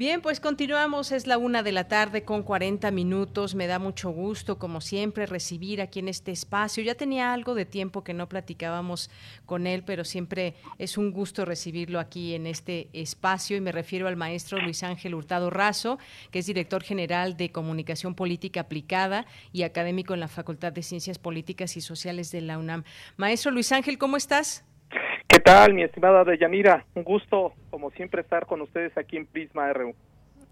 Bien, 0.01 0.19
pues 0.19 0.39
continuamos, 0.39 1.11
es 1.11 1.27
la 1.27 1.37
una 1.37 1.61
de 1.61 1.71
la 1.71 1.87
tarde 1.87 2.23
con 2.23 2.41
40 2.41 2.89
minutos. 2.89 3.53
Me 3.53 3.67
da 3.67 3.77
mucho 3.77 4.09
gusto, 4.09 4.57
como 4.57 4.81
siempre, 4.81 5.27
recibir 5.27 5.79
aquí 5.79 5.99
en 5.99 6.07
este 6.07 6.31
espacio. 6.31 6.83
Ya 6.83 6.95
tenía 6.95 7.33
algo 7.33 7.53
de 7.53 7.65
tiempo 7.65 8.03
que 8.03 8.15
no 8.15 8.27
platicábamos 8.27 9.11
con 9.45 9.67
él, 9.67 9.83
pero 9.83 10.03
siempre 10.03 10.55
es 10.79 10.97
un 10.97 11.11
gusto 11.11 11.45
recibirlo 11.45 11.99
aquí 11.99 12.33
en 12.33 12.47
este 12.47 12.89
espacio. 12.93 13.55
Y 13.55 13.61
me 13.61 13.71
refiero 13.71 14.07
al 14.07 14.17
maestro 14.17 14.59
Luis 14.59 14.81
Ángel 14.81 15.13
Hurtado 15.13 15.51
Razo, 15.51 15.99
que 16.31 16.39
es 16.39 16.47
director 16.47 16.81
general 16.81 17.37
de 17.37 17.51
Comunicación 17.51 18.15
Política 18.15 18.61
Aplicada 18.61 19.27
y 19.53 19.61
académico 19.61 20.15
en 20.15 20.21
la 20.21 20.27
Facultad 20.27 20.73
de 20.73 20.81
Ciencias 20.81 21.19
Políticas 21.19 21.77
y 21.77 21.81
Sociales 21.81 22.31
de 22.31 22.41
la 22.41 22.57
UNAM. 22.57 22.85
Maestro 23.17 23.51
Luis 23.51 23.71
Ángel, 23.71 23.99
¿cómo 23.99 24.17
estás? 24.17 24.63
¿Qué 25.43 25.45
tal, 25.45 25.73
mi 25.73 25.81
estimada 25.81 26.23
Deyanira? 26.23 26.85
Un 26.93 27.03
gusto, 27.03 27.53
como 27.71 27.89
siempre, 27.89 28.21
estar 28.21 28.45
con 28.45 28.61
ustedes 28.61 28.95
aquí 28.95 29.17
en 29.17 29.25
Prisma 29.25 29.73
RU. 29.73 29.95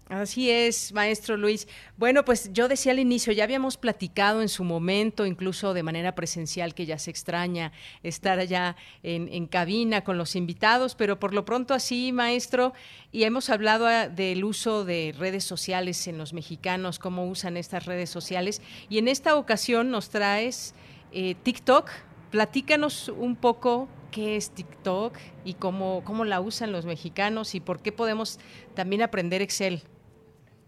Así 0.08 0.50
es, 0.50 0.92
maestro 0.92 1.36
Luis. 1.36 1.68
Bueno, 1.96 2.24
pues 2.24 2.52
yo 2.52 2.66
decía 2.66 2.90
al 2.90 2.98
inicio, 2.98 3.32
ya 3.32 3.44
habíamos 3.44 3.76
platicado 3.76 4.42
en 4.42 4.48
su 4.48 4.64
momento, 4.64 5.26
incluso 5.26 5.74
de 5.74 5.84
manera 5.84 6.16
presencial, 6.16 6.74
que 6.74 6.86
ya 6.86 6.98
se 6.98 7.12
extraña 7.12 7.70
estar 8.02 8.40
allá 8.40 8.74
en, 9.04 9.28
en 9.28 9.46
cabina 9.46 10.02
con 10.02 10.18
los 10.18 10.34
invitados, 10.34 10.96
pero 10.96 11.20
por 11.20 11.34
lo 11.34 11.44
pronto 11.44 11.72
así, 11.72 12.10
maestro, 12.10 12.72
y 13.12 13.22
hemos 13.22 13.48
hablado 13.48 13.86
ah, 13.86 14.08
del 14.08 14.42
uso 14.42 14.84
de 14.84 15.14
redes 15.16 15.44
sociales 15.44 16.08
en 16.08 16.18
los 16.18 16.32
mexicanos, 16.32 16.98
cómo 16.98 17.28
usan 17.28 17.56
estas 17.56 17.86
redes 17.86 18.10
sociales, 18.10 18.60
y 18.88 18.98
en 18.98 19.06
esta 19.06 19.36
ocasión 19.36 19.92
nos 19.92 20.10
traes 20.10 20.74
eh, 21.12 21.36
TikTok. 21.44 21.90
Platícanos 22.30 23.08
un 23.08 23.36
poco 23.36 23.88
qué 24.12 24.36
es 24.36 24.50
TikTok 24.52 25.16
y 25.44 25.54
cómo, 25.54 26.02
cómo 26.04 26.24
la 26.24 26.40
usan 26.40 26.72
los 26.72 26.86
mexicanos 26.86 27.54
y 27.54 27.60
por 27.60 27.82
qué 27.82 27.92
podemos 27.92 28.38
también 28.74 29.02
aprender 29.02 29.42
Excel. 29.42 29.82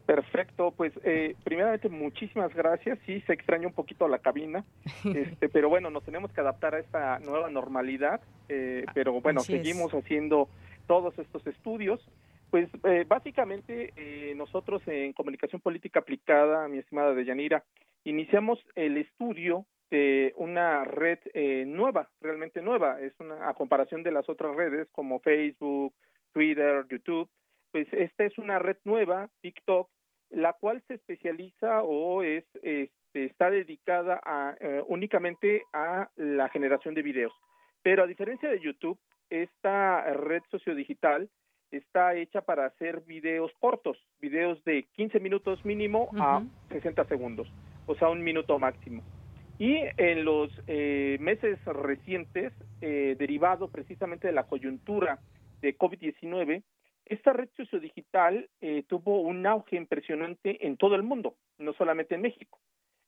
Perfecto, 0.06 0.72
pues 0.72 0.92
eh, 1.04 1.36
primeramente 1.44 1.88
muchísimas 1.88 2.52
gracias. 2.52 2.98
Sí, 3.06 3.20
se 3.22 3.32
extraña 3.32 3.68
un 3.68 3.72
poquito 3.72 4.08
la 4.08 4.18
cabina, 4.18 4.64
este, 5.04 5.48
pero 5.48 5.68
bueno, 5.68 5.90
nos 5.90 6.02
tenemos 6.04 6.32
que 6.32 6.40
adaptar 6.40 6.74
a 6.74 6.80
esta 6.80 7.18
nueva 7.20 7.48
normalidad. 7.50 8.20
Eh, 8.48 8.84
pero 8.94 9.20
bueno, 9.20 9.40
seguimos 9.40 9.92
haciendo 9.92 10.48
todos 10.86 11.18
estos 11.18 11.46
estudios. 11.46 12.00
Pues 12.50 12.68
eh, 12.84 13.06
básicamente 13.08 14.34
nosotros 14.36 14.82
en 14.86 15.14
comunicación 15.14 15.62
política 15.62 16.00
aplicada, 16.00 16.68
mi 16.68 16.78
estimada 16.78 17.14
Deyanira, 17.14 17.64
iniciamos 18.04 18.58
el 18.74 18.98
estudio 18.98 19.64
de 19.92 20.32
una 20.36 20.84
red 20.84 21.18
eh, 21.34 21.64
nueva, 21.66 22.08
realmente 22.22 22.62
nueva, 22.62 22.98
es 23.02 23.12
una 23.20 23.50
a 23.50 23.52
comparación 23.52 24.02
de 24.02 24.10
las 24.10 24.26
otras 24.26 24.56
redes 24.56 24.88
como 24.90 25.20
Facebook, 25.20 25.92
Twitter, 26.32 26.86
YouTube, 26.88 27.28
pues 27.70 27.86
esta 27.92 28.24
es 28.24 28.38
una 28.38 28.58
red 28.58 28.78
nueva, 28.84 29.28
TikTok, 29.42 29.90
la 30.30 30.54
cual 30.54 30.82
se 30.88 30.94
especializa 30.94 31.82
o 31.82 32.22
es 32.22 32.42
este, 32.62 32.90
está 33.12 33.50
dedicada 33.50 34.18
a, 34.24 34.56
eh, 34.60 34.82
únicamente 34.88 35.62
a 35.74 36.08
la 36.16 36.48
generación 36.48 36.94
de 36.94 37.02
videos. 37.02 37.34
Pero 37.82 38.04
a 38.04 38.06
diferencia 38.06 38.48
de 38.48 38.60
YouTube, 38.60 38.98
esta 39.28 40.10
red 40.14 40.42
sociodigital 40.50 41.28
está 41.70 42.14
hecha 42.14 42.40
para 42.40 42.64
hacer 42.64 43.02
videos 43.02 43.52
cortos, 43.60 43.98
videos 44.20 44.64
de 44.64 44.84
15 44.94 45.20
minutos 45.20 45.62
mínimo 45.66 46.08
a 46.18 46.42
60 46.70 47.04
segundos, 47.04 47.46
o 47.84 47.94
sea, 47.94 48.08
un 48.08 48.22
minuto 48.22 48.58
máximo. 48.58 49.02
Y 49.62 49.78
en 49.96 50.24
los 50.24 50.50
eh, 50.66 51.18
meses 51.20 51.56
recientes, 51.66 52.52
eh, 52.80 53.14
derivado 53.16 53.68
precisamente 53.68 54.26
de 54.26 54.32
la 54.32 54.48
coyuntura 54.48 55.20
de 55.60 55.78
COVID-19, 55.78 56.64
esta 57.04 57.32
red 57.32 57.48
sociodigital 57.56 58.50
eh, 58.60 58.82
tuvo 58.88 59.20
un 59.20 59.46
auge 59.46 59.76
impresionante 59.76 60.66
en 60.66 60.76
todo 60.76 60.96
el 60.96 61.04
mundo, 61.04 61.36
no 61.58 61.74
solamente 61.74 62.16
en 62.16 62.22
México. 62.22 62.58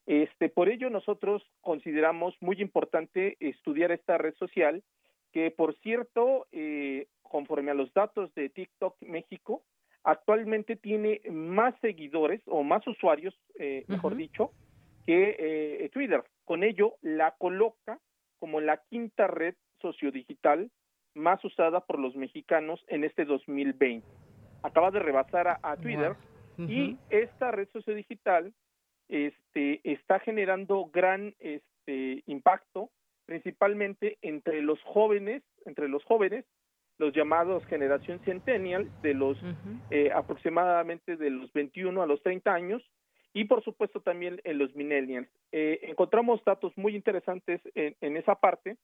Este, 0.07 0.49
por 0.49 0.69
ello, 0.69 0.91
nosotros 0.91 1.43
consideramos 1.61 2.37
muy 2.41 2.61
importante 2.61 3.37
estudiar 3.41 3.91
esta 3.91 4.17
red 4.17 4.35
social, 4.37 4.85
que 5.33 5.51
por 5.51 5.75
cierto, 5.81 6.47
eh, 6.53 7.09
conforme 7.23 7.73
a 7.73 7.75
los 7.75 7.93
datos 7.95 8.33
de 8.37 8.49
TikTok 8.49 8.95
México, 9.01 9.65
actualmente 10.05 10.77
tiene 10.77 11.21
más 11.33 11.75
seguidores 11.81 12.43
o 12.47 12.63
más 12.63 12.87
usuarios, 12.87 13.35
eh, 13.59 13.85
mejor 13.89 14.15
dicho, 14.15 14.53
que 15.05 15.35
eh, 15.37 15.91
Twitter. 15.93 16.23
Con 16.45 16.63
ello, 16.63 16.95
la 17.01 17.33
coloca 17.39 17.99
como 18.39 18.61
la 18.61 18.83
quinta 18.91 19.27
red 19.27 19.55
sociodigital 19.81 20.71
más 21.15 21.45
usada 21.45 21.81
por 21.81 21.99
los 21.99 22.17
mexicanos 22.17 22.85
en 22.89 23.05
este 23.05 23.25
2020. 23.25 24.07
Acaba 24.63 24.91
de 24.91 24.99
rebasar 24.99 25.59
a, 25.63 25.77
Twitter. 25.77 26.17
Y 26.57 26.97
esta 27.11 27.51
red 27.51 27.69
sociodigital 27.73 28.55
este, 29.09 29.81
está 29.85 30.21
generando 30.21 30.87
gran 30.87 31.35
este, 31.39 32.23
impacto, 32.27 32.91
principalmente 33.27 34.19
entre 34.23 34.63
los 34.63 34.81
jóvenes, 34.83 35.43
entre 35.67 35.89
los 35.89 36.05
jóvenes, 36.05 36.45
los 36.99 37.13
llamados 37.13 37.65
generación 37.67 38.21
centennial, 38.25 38.89
de 39.03 39.15
los 39.15 39.37
eh, 39.91 40.11
aproximadamente 40.15 41.17
de 41.17 41.31
los 41.31 41.53
21 41.53 42.03
a 42.03 42.07
los 42.07 42.23
30 42.23 42.53
años, 42.53 42.83
y 43.35 43.45
por 43.45 43.63
supuesto 43.65 44.01
también 44.01 44.41
en 44.45 44.59
los 44.59 44.75
millennials. 44.75 45.29
Eh, 45.53 45.81
encontramos 45.83 46.43
datos 46.45 46.73
muy 46.77 46.95
interesantes 46.95 47.61
en, 47.75 48.17
esa 48.17 48.37
parte, 48.37 48.77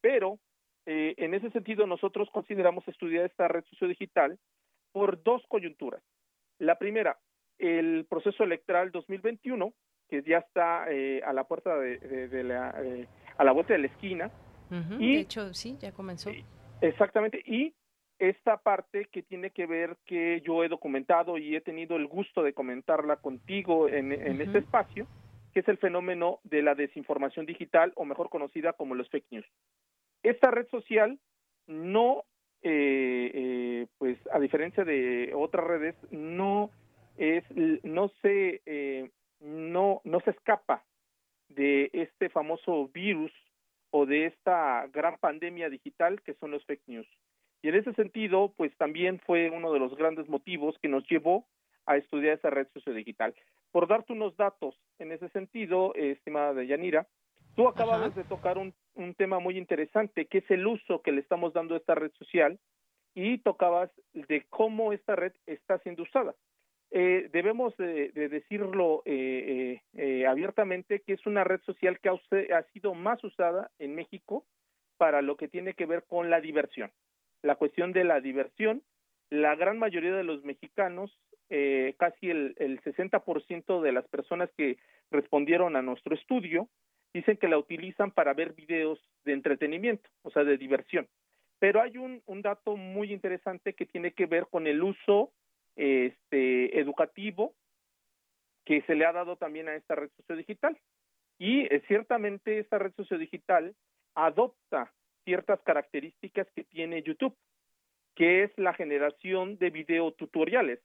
pero 0.00 0.38
eh, 0.86 1.14
en 1.18 1.34
ese 1.34 1.50
sentido 1.50 1.86
nosotros 1.86 2.30
consideramos 2.30 2.86
estudiar 2.88 3.26
esta 3.26 3.48
red 3.48 3.64
sociodigital 3.64 4.38
por 4.92 5.22
dos 5.24 5.42
coyunturas. 5.48 6.02
La 6.58 6.78
primera, 6.78 7.18
el 7.58 8.06
proceso 8.08 8.44
electoral 8.44 8.92
2021, 8.92 9.74
que 10.08 10.22
ya 10.22 10.38
está 10.38 10.86
eh, 10.88 11.20
a 11.24 11.32
la 11.32 11.44
puerta 11.44 11.76
de, 11.76 12.44
la, 12.44 12.74
a 13.36 13.44
la 13.44 13.52
vuelta 13.52 13.72
de 13.72 13.80
la 13.80 13.86
esquina. 13.88 14.30
y, 15.00 15.16
de 15.16 15.20
hecho, 15.20 15.52
sí, 15.52 15.76
ya 15.80 15.90
comenzó. 15.90 16.30
Exactamente, 16.80 17.42
y 17.44 17.74
esta 18.18 18.56
parte 18.58 19.06
que 19.06 19.22
tiene 19.22 19.50
que 19.50 19.66
ver 19.66 19.96
que 20.06 20.40
yo 20.40 20.64
he 20.64 20.68
documentado 20.68 21.38
y 21.38 21.54
he 21.54 21.60
tenido 21.60 21.96
el 21.96 22.06
gusto 22.06 22.42
de 22.42 22.54
comentarla 22.54 23.16
contigo 23.16 23.88
en, 23.88 24.12
este 24.12 24.58
espacio, 24.58 25.06
que 25.52 25.60
es 25.60 25.68
el 25.68 25.78
fenómeno 25.78 26.40
de 26.44 26.62
la 26.62 26.74
desinformación 26.74 27.46
digital 27.46 27.92
o 27.96 28.04
mejor 28.04 28.30
conocida 28.30 28.72
como 28.72 28.94
los 28.94 29.08
fake 29.10 29.30
news. 29.30 29.46
Esta 30.22 30.50
red 30.50 30.66
social 30.68 31.18
no, 31.66 32.24
eh, 32.62 33.30
eh, 33.34 33.86
pues 33.98 34.18
a 34.32 34.38
diferencia 34.38 34.84
de 34.84 35.32
otras 35.34 35.66
redes, 35.66 35.94
no 36.10 36.70
es, 37.16 37.44
no 37.82 38.10
se, 38.22 38.62
eh, 38.64 39.10
no, 39.40 40.00
no 40.04 40.20
se 40.20 40.30
escapa 40.30 40.84
de 41.48 41.90
este 41.92 42.28
famoso 42.28 42.88
virus 42.88 43.32
o 43.90 44.06
de 44.06 44.26
esta 44.26 44.86
gran 44.92 45.16
pandemia 45.18 45.68
digital 45.68 46.22
que 46.22 46.34
son 46.34 46.50
los 46.50 46.64
fake 46.64 46.82
news. 46.86 47.06
Y 47.66 47.68
en 47.68 47.74
ese 47.74 47.94
sentido, 47.94 48.54
pues 48.56 48.70
también 48.76 49.18
fue 49.26 49.50
uno 49.50 49.72
de 49.72 49.80
los 49.80 49.96
grandes 49.96 50.28
motivos 50.28 50.78
que 50.80 50.86
nos 50.86 51.04
llevó 51.08 51.48
a 51.84 51.96
estudiar 51.96 52.38
esa 52.38 52.48
red 52.48 52.68
sociodigital. 52.72 53.34
Por 53.72 53.88
darte 53.88 54.12
unos 54.12 54.36
datos 54.36 54.80
en 55.00 55.10
ese 55.10 55.28
sentido, 55.30 55.92
estimada 55.96 56.62
Yanira, 56.62 57.08
tú 57.56 57.66
acabas 57.66 58.14
de 58.14 58.22
tocar 58.22 58.56
un, 58.56 58.72
un 58.94 59.14
tema 59.14 59.40
muy 59.40 59.58
interesante, 59.58 60.26
que 60.26 60.38
es 60.38 60.50
el 60.52 60.64
uso 60.64 61.02
que 61.02 61.10
le 61.10 61.20
estamos 61.20 61.54
dando 61.54 61.74
a 61.74 61.78
esta 61.78 61.96
red 61.96 62.12
social, 62.12 62.56
y 63.16 63.38
tocabas 63.38 63.90
de 64.14 64.46
cómo 64.48 64.92
esta 64.92 65.16
red 65.16 65.32
está 65.46 65.80
siendo 65.80 66.04
usada. 66.04 66.36
Eh, 66.92 67.30
debemos 67.32 67.76
de, 67.78 68.12
decirlo 68.12 69.02
eh, 69.06 69.80
eh, 69.94 70.24
abiertamente 70.24 71.00
que 71.00 71.14
es 71.14 71.26
una 71.26 71.42
red 71.42 71.60
social 71.62 71.98
que 71.98 72.10
ha, 72.54 72.62
sido 72.72 72.94
más 72.94 73.24
usada 73.24 73.72
en 73.80 73.96
México 73.96 74.44
para 74.98 75.20
lo 75.20 75.36
que 75.36 75.48
tiene 75.48 75.74
que 75.74 75.86
ver 75.86 76.04
con 76.04 76.30
la 76.30 76.40
diversión. 76.40 76.92
La 77.46 77.54
cuestión 77.54 77.92
de 77.92 78.04
la 78.04 78.20
diversión, 78.20 78.82
la 79.30 79.54
gran 79.54 79.78
mayoría 79.78 80.14
de 80.14 80.24
los 80.24 80.44
mexicanos, 80.44 81.16
casi 81.96 82.28
el, 82.28 82.54
el 82.58 82.80
60% 82.82 83.80
de 83.80 83.92
las 83.92 84.06
personas 84.08 84.50
que 84.56 84.78
respondieron 85.12 85.76
a 85.76 85.82
nuestro 85.82 86.14
estudio, 86.14 86.68
dicen 87.14 87.36
que 87.36 87.48
la 87.48 87.56
utilizan 87.56 88.10
para 88.10 88.34
ver 88.34 88.52
videos 88.52 89.00
de 89.24 89.32
entretenimiento, 89.32 90.08
o 90.22 90.30
sea, 90.30 90.42
de 90.42 90.58
diversión. 90.58 91.06
Pero 91.60 91.80
hay 91.80 91.96
un, 91.96 92.20
un 92.26 92.42
dato 92.42 92.76
muy 92.76 93.12
interesante 93.12 93.74
que 93.74 93.86
tiene 93.86 94.12
que 94.12 94.26
ver 94.26 94.48
con 94.50 94.66
el 94.66 94.82
uso 94.82 95.32
este, 95.76 96.80
educativo 96.80 97.54
que 98.64 98.82
se 98.82 98.96
le 98.96 99.06
ha 99.06 99.12
dado 99.12 99.36
también 99.36 99.68
a 99.68 99.76
esta 99.76 99.94
red 99.94 100.10
sociodigital. 100.16 100.76
Y 101.38 101.60
eh, 101.72 101.82
ciertamente 101.86 102.58
esta 102.58 102.78
red 102.78 102.92
sociodigital 102.96 103.74
adopta 104.14 104.92
ciertas 105.26 105.60
características 105.60 106.46
que 106.54 106.64
tiene 106.64 107.02
YouTube, 107.02 107.36
que 108.14 108.44
es 108.44 108.50
la 108.56 108.72
generación 108.72 109.58
de 109.58 109.68
videotutoriales 109.68 110.80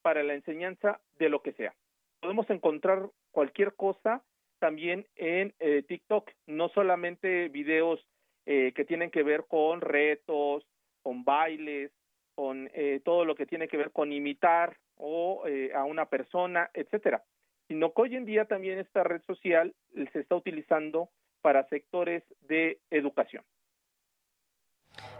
para 0.00 0.22
la 0.22 0.32
enseñanza 0.32 1.02
de 1.18 1.28
lo 1.28 1.42
que 1.42 1.52
sea. 1.52 1.74
Podemos 2.20 2.48
encontrar 2.48 3.10
cualquier 3.32 3.74
cosa 3.74 4.24
también 4.60 5.06
en 5.16 5.52
eh, 5.58 5.82
TikTok, 5.86 6.30
no 6.46 6.70
solamente 6.70 7.48
videos 7.48 8.00
eh, 8.46 8.72
que 8.74 8.84
tienen 8.84 9.10
que 9.10 9.22
ver 9.22 9.44
con 9.48 9.80
retos, 9.80 10.66
con 11.02 11.24
bailes, 11.24 11.92
con 12.34 12.70
eh, 12.72 13.00
todo 13.04 13.24
lo 13.24 13.34
que 13.34 13.46
tiene 13.46 13.68
que 13.68 13.76
ver 13.76 13.90
con 13.90 14.12
imitar 14.12 14.78
o 14.96 15.46
eh, 15.46 15.72
a 15.74 15.84
una 15.84 16.06
persona, 16.06 16.70
etcétera, 16.72 17.22
sino 17.68 17.92
que 17.92 18.02
hoy 18.02 18.16
en 18.16 18.24
día 18.24 18.46
también 18.46 18.78
esta 18.78 19.04
red 19.04 19.22
social 19.22 19.74
se 20.12 20.20
está 20.20 20.36
utilizando 20.36 21.10
para 21.42 21.68
sectores 21.68 22.22
de 22.40 22.78
educación. 22.90 23.44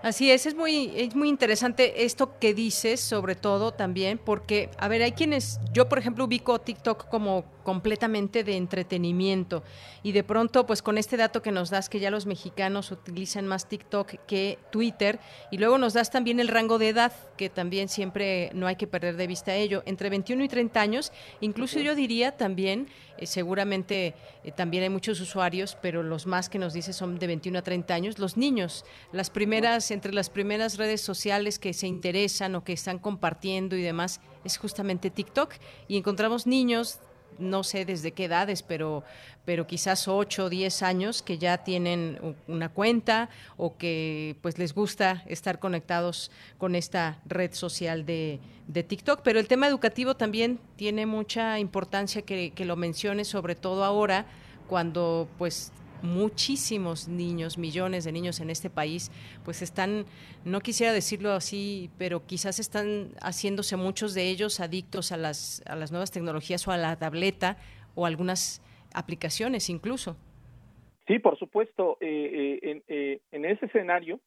Así 0.03 0.31
es, 0.31 0.47
es 0.47 0.55
muy, 0.55 0.91
es 0.97 1.15
muy 1.15 1.29
interesante 1.29 2.05
esto 2.05 2.39
que 2.39 2.55
dices, 2.55 3.01
sobre 3.01 3.35
todo 3.35 3.73
también, 3.73 4.17
porque, 4.17 4.71
a 4.79 4.89
ver, 4.89 5.03
hay 5.03 5.13
quienes, 5.13 5.61
yo 5.75 5.91
por 5.91 5.99
ejemplo 5.99 6.25
ubico 6.25 6.59
TikTok 6.59 7.11
como 7.11 7.45
completamente 7.63 8.43
de 8.43 8.57
entretenimiento 8.57 9.63
y 10.03 10.13
de 10.13 10.25
pronto, 10.25 10.67
pues 10.67 10.81
con 10.81 10.97
este 10.97 11.19
dato 11.19 11.43
que 11.43 11.53
nos 11.53 11.69
das, 11.69 11.89
que 11.91 12.01
ya 12.01 12.11
los 12.11 12.25
mexicanos 12.25 12.91
utilizan 12.91 13.47
más 13.47 13.69
TikTok 13.69 14.15
que 14.27 14.59
Twitter, 14.73 15.21
y 15.51 15.59
luego 15.59 15.77
nos 15.77 15.93
das 15.93 16.11
también 16.11 16.41
el 16.41 16.49
rango 16.49 16.79
de 16.79 16.89
edad, 16.89 17.13
que 17.37 17.51
también 17.51 17.89
siempre 17.89 18.51
no 18.55 18.67
hay 18.67 18.77
que 18.77 18.87
perder 18.87 19.17
de 19.17 19.27
vista 19.27 19.55
ello, 19.55 19.83
entre 19.85 20.09
21 20.09 20.45
y 20.45 20.49
30 20.49 20.81
años, 20.81 21.13
incluso 21.41 21.79
yo 21.79 21.95
diría 21.95 22.37
también, 22.37 22.89
eh, 23.19 23.27
seguramente 23.27 24.15
eh, 24.43 24.53
también 24.53 24.83
hay 24.83 24.89
muchos 24.89 25.21
usuarios, 25.21 25.77
pero 25.83 26.03
los 26.03 26.27
más 26.27 26.49
que 26.49 26.59
nos 26.59 26.73
dice 26.73 26.95
son 26.95 27.19
de 27.19 27.27
21 27.27 27.59
a 27.59 27.63
30 27.63 27.95
años, 27.95 28.19
los 28.19 28.39
niños, 28.39 28.87
las 29.13 29.29
primeras 29.29 29.90
entre 29.91 30.13
las 30.13 30.31
primeras 30.31 30.77
redes 30.77 31.01
sociales 31.01 31.59
que 31.59 31.73
se 31.73 31.87
interesan 31.87 32.55
o 32.55 32.65
que 32.65 32.73
están 32.73 32.99
compartiendo 32.99 33.77
y 33.77 33.83
demás 33.83 34.21
es 34.45 34.57
justamente 34.59 35.11
TikTok 35.11 35.55
y 35.89 35.97
encontramos 35.97 36.47
niños 36.47 37.01
no 37.39 37.65
sé 37.65 37.85
desde 37.85 38.13
qué 38.13 38.25
edades, 38.25 38.63
pero, 38.63 39.03
pero 39.45 39.67
quizás 39.67 40.09
8 40.09 40.45
o 40.45 40.49
10 40.51 40.83
años 40.83 41.23
que 41.23 41.39
ya 41.39 41.59
tienen 41.59 42.37
una 42.47 42.69
cuenta 42.69 43.31
o 43.57 43.77
que 43.77 44.37
pues 44.43 44.59
les 44.59 44.75
gusta 44.75 45.25
estar 45.27 45.59
conectados 45.59 46.31
con 46.59 46.75
esta 46.75 47.21
red 47.27 47.53
social 47.55 48.05
de, 48.05 48.41
de 48.69 48.83
TikTok. 48.83 49.21
Pero 49.23 49.41
el 49.41 49.49
tema 49.49 49.67
educativo 49.67 50.17
también 50.17 50.61
tiene 50.77 51.07
mucha 51.07 51.59
importancia 51.59 52.23
que, 52.23 52.53
que 52.53 52.65
lo 52.65 52.77
menciones, 52.77 53.29
sobre 53.29 53.55
todo 53.55 53.85
ahora 53.85 54.27
cuando 54.69 55.29
pues 55.39 55.73
muchísimos 56.03 57.09
niños, 57.09 57.59
millones 57.59 58.05
de 58.05 58.13
niños 58.13 58.41
en 58.41 58.51
este 58.51 58.71
país, 58.71 59.11
pues 59.45 59.63
están, 59.63 60.05
no 60.45 60.61
quisiera 60.61 60.93
decirlo 60.93 61.33
así, 61.33 61.91
pero 61.99 62.27
quizás 62.27 62.59
están 62.59 63.11
haciéndose 63.21 63.77
muchos 63.77 64.15
de 64.15 64.29
ellos 64.29 64.61
adictos 64.61 65.13
a 65.13 65.17
las, 65.17 65.63
a 65.67 65.77
las 65.77 65.91
nuevas 65.91 66.11
tecnologías 66.11 66.67
o 66.69 66.73
a 66.73 66.77
la 66.77 66.97
tableta 66.97 67.57
o 67.95 68.07
algunas 68.07 68.63
aplicaciones 68.95 69.71
incluso. 69.71 70.17
Sí, 71.07 71.19
por 71.19 71.37
supuesto. 71.39 71.97
Eh, 72.01 72.61
eh, 72.63 72.83
eh, 72.87 73.21
en, 73.33 73.45
ese 73.45 73.67
escenario, 73.67 74.21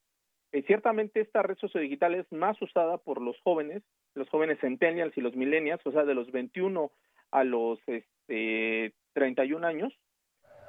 ciertamente 0.67 1.21
esta 1.21 1.41
red 1.41 1.57
sociodigital 1.57 2.13
es 2.15 2.29
más 2.31 2.61
usada 2.61 2.97
por 2.97 3.21
los 3.21 3.39
jóvenes, 3.41 3.83
los 4.15 4.29
jóvenes 4.29 4.59
centennials 4.59 5.17
y 5.17 5.21
los 5.21 5.35
millennials, 5.35 5.81
o 5.85 5.91
sea, 5.91 6.03
de 6.03 6.13
los 6.13 6.31
21 6.31 6.91
a 7.31 7.43
los 7.43 7.79
este, 7.87 8.93
31 9.13 9.65
años, 9.65 9.93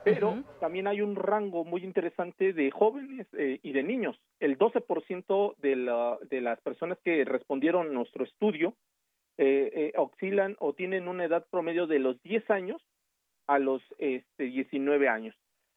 pero 0.04 0.44
también 0.60 0.86
hay 0.86 1.00
un 1.00 1.16
rango 1.16 1.64
muy 1.64 1.82
interesante 1.82 2.52
de 2.52 2.70
jóvenes 2.70 3.26
eh, 3.32 3.58
y 3.62 3.72
de 3.72 3.82
niños. 3.82 4.20
El 4.38 4.58
12% 4.58 5.56
de, 5.56 5.76
la, 5.76 6.18
de 6.28 6.40
las 6.40 6.60
personas 6.60 6.98
que 7.02 7.24
respondieron 7.24 7.88
a 7.88 7.92
nuestro 7.92 8.24
estudio 8.24 8.74
eh, 9.38 9.70
eh, 9.74 9.92
oscilan 9.96 10.56
o 10.60 10.74
tienen 10.74 11.08
una 11.08 11.24
edad 11.24 11.46
promedio 11.50 11.86
de 11.86 11.98
los 11.98 12.22
10 12.22 12.50
años 12.50 12.82
a 13.46 13.58
los 13.58 13.82
este, 13.98 14.44
19 14.44 15.08
años. 15.08 15.34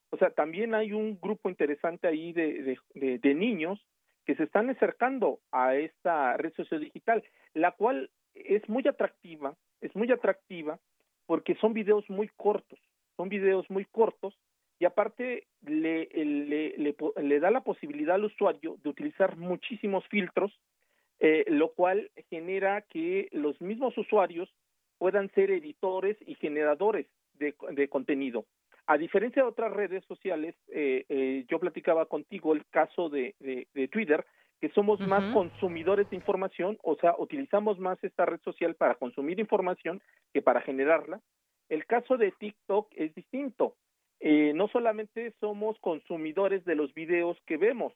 O 0.10 0.18
sea, 0.18 0.30
también 0.30 0.76
hay 0.76 0.94
un 0.94 1.20
grupo 1.20 1.50
interesante 1.50 2.08
ahí 2.08 2.34
de, 2.34 2.78
de, 2.96 3.18
de, 3.18 3.34
niños 3.34 3.80
que 4.26 4.36
se 4.36 4.44
están 4.44 4.70
acercando 4.70 5.40
a 5.52 5.76
esta 5.76 6.38
red 6.38 6.54
sociodigital, 6.54 7.24
la 7.54 7.72
cual 7.72 8.10
es 8.36 8.68
muy 8.70 8.88
atractiva, 8.88 9.56
es 9.82 9.96
muy 9.96 10.12
atractiva 10.12 10.80
porque 11.26 11.56
son 11.56 11.74
videos 11.74 12.10
muy 12.10 12.30
cortos 12.38 12.80
son 13.18 13.30
videos 13.30 13.70
muy 13.70 13.86
cortos 13.86 14.38
y 14.80 14.86
aparte 14.86 15.48
le, 15.66 16.08
le, 16.14 16.76
le, 16.78 17.40
da 17.40 17.52
la 17.52 17.62
posibilidad 17.62 18.16
al 18.16 18.26
usuario 18.26 18.78
de 18.84 18.90
utilizar 18.90 19.36
muchísimos 19.36 20.08
filtros, 20.08 20.58
eh, 21.20 21.46
lo 21.48 21.74
cual 21.74 22.12
genera 22.30 22.82
que 22.82 23.28
los 23.32 23.60
mismos 23.60 23.98
usuarios 23.98 24.54
puedan 25.00 25.30
ser 25.32 25.52
editores 25.52 26.16
y 26.26 26.36
generadores 26.36 27.08
de, 27.34 27.56
de 27.72 27.90
contenido. 27.90 28.46
A 28.90 28.98
diferencia 28.98 29.44
de 29.44 29.50
otras 29.50 29.74
redes 29.74 30.04
sociales, 30.06 30.56
eh, 30.70 31.06
eh, 31.10 31.46
yo 31.50 31.60
platicaba 31.60 32.06
contigo 32.06 32.54
el 32.54 32.66
caso 32.68 33.10
de, 33.10 33.36
de, 33.40 33.88
Twitter, 33.90 34.26
que 34.62 34.70
somos 34.70 35.00
más 35.02 35.34
consumidores 35.34 36.10
de 36.10 36.16
información, 36.16 36.78
o 36.82 36.96
sea, 36.96 37.14
utilizamos 37.18 37.78
más 37.80 38.02
esta 38.02 38.26
red 38.26 38.40
social 38.42 38.76
para 38.76 38.96
consumir 38.96 39.40
información 39.42 40.02
que 40.34 40.42
para 40.42 40.62
generarla. 40.62 41.20
El 41.70 41.86
caso 41.86 42.18
de 42.18 42.32
TikTok 42.32 42.90
es 42.96 43.14
distinto. 43.14 43.76
Eh, 44.20 44.54
no 44.56 44.68
solamente 44.70 45.34
somos 45.40 45.78
consumidores 45.80 46.66
de 46.66 46.76
los 46.76 46.94
videos 46.94 47.38
que 47.46 47.58
vemos, 47.58 47.94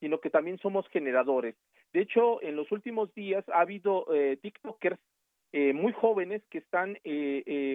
sino 0.00 0.20
que 0.20 0.30
también 0.30 0.58
somos 0.58 0.86
generadores. 0.88 1.56
De 1.92 2.00
hecho, 2.00 2.42
en 2.42 2.56
los 2.56 2.70
últimos 2.70 3.12
días 3.14 3.44
ha 3.48 3.60
habido 3.60 4.06
eh, 4.14 4.36
TikTokers 4.40 4.98
eh, 5.52 5.72
muy 5.72 5.92
jóvenes 5.92 6.42
que 6.50 6.58
están 6.58 6.98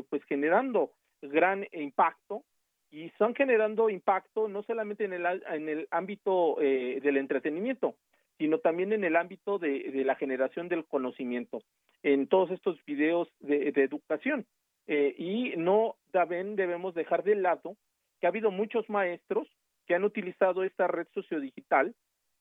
pues 0.09 0.23
generando 0.25 0.91
gran 1.21 1.65
impacto 1.71 2.43
y 2.91 3.05
están 3.05 3.33
generando 3.35 3.89
impacto 3.89 4.47
no 4.47 4.63
solamente 4.63 5.05
en 5.05 5.13
el, 5.13 5.25
en 5.25 5.69
el 5.69 5.87
ámbito 5.91 6.57
del 6.59 7.15
entretenimiento, 7.15 7.95
sino 8.37 8.59
también 8.59 8.91
en 8.91 9.05
el 9.05 9.15
ámbito 9.15 9.59
de, 9.59 10.03
la 10.03 10.15
generación 10.15 10.67
del 10.67 10.85
conocimiento, 10.85 11.61
en 12.03 12.27
todos 12.27 12.51
estos 12.51 12.83
videos 12.85 13.29
de 13.39 13.69
educación. 13.75 14.45
Eh, 14.91 15.13
y 15.19 15.53
no 15.55 15.97
también 16.11 16.55
debemos 16.55 16.95
dejar 16.95 17.23
de 17.23 17.35
lado 17.35 17.77
que 18.19 18.25
ha 18.25 18.29
habido 18.29 18.49
muchos 18.49 18.89
maestros 18.89 19.47
que 19.85 19.93
han 19.93 20.03
utilizado 20.03 20.63
esta 20.63 20.87
red 20.87 21.05
sociodigital 21.13 21.93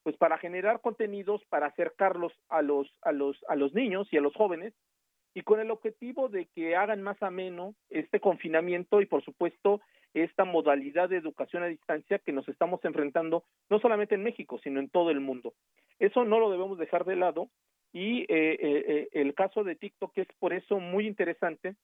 pues 0.02 0.16
para 0.16 0.38
generar 0.38 0.80
contenidos 0.80 1.44
para 1.50 1.66
acercarlos 1.66 2.32
a 2.48 2.62
los 2.62 2.88
a 3.02 3.12
los 3.12 3.36
a 3.48 3.54
los 3.54 3.74
niños 3.74 4.08
y 4.10 4.16
a 4.16 4.22
los 4.22 4.34
jóvenes 4.34 4.72
y 5.34 5.42
con 5.42 5.60
el 5.60 5.70
objetivo 5.70 6.30
de 6.30 6.46
que 6.46 6.74
hagan 6.74 7.02
más 7.02 7.22
ameno 7.22 7.74
este 7.90 8.18
confinamiento 8.18 9.02
y 9.02 9.06
por 9.06 9.22
supuesto 9.22 9.82
esta 10.14 10.46
modalidad 10.46 11.10
de 11.10 11.18
educación 11.18 11.62
a 11.64 11.66
distancia 11.66 12.18
que 12.18 12.32
nos 12.32 12.48
estamos 12.48 12.82
enfrentando 12.82 13.44
no 13.68 13.78
solamente 13.78 14.14
en 14.14 14.22
México, 14.22 14.58
sino 14.64 14.80
en 14.80 14.88
todo 14.88 15.10
el 15.10 15.20
mundo. 15.20 15.52
Eso 15.98 16.24
no 16.24 16.40
lo 16.40 16.50
debemos 16.50 16.78
dejar 16.78 17.04
de 17.04 17.16
lado 17.16 17.50
y 17.92 18.22
eh, 18.22 18.26
eh, 18.28 18.58
eh, 18.88 19.08
el 19.12 19.34
caso 19.34 19.64
de 19.64 19.76
TikTok 19.76 20.16
es 20.16 20.28
por 20.38 20.54
eso 20.54 20.80
muy 20.80 21.06
interesante 21.06 21.76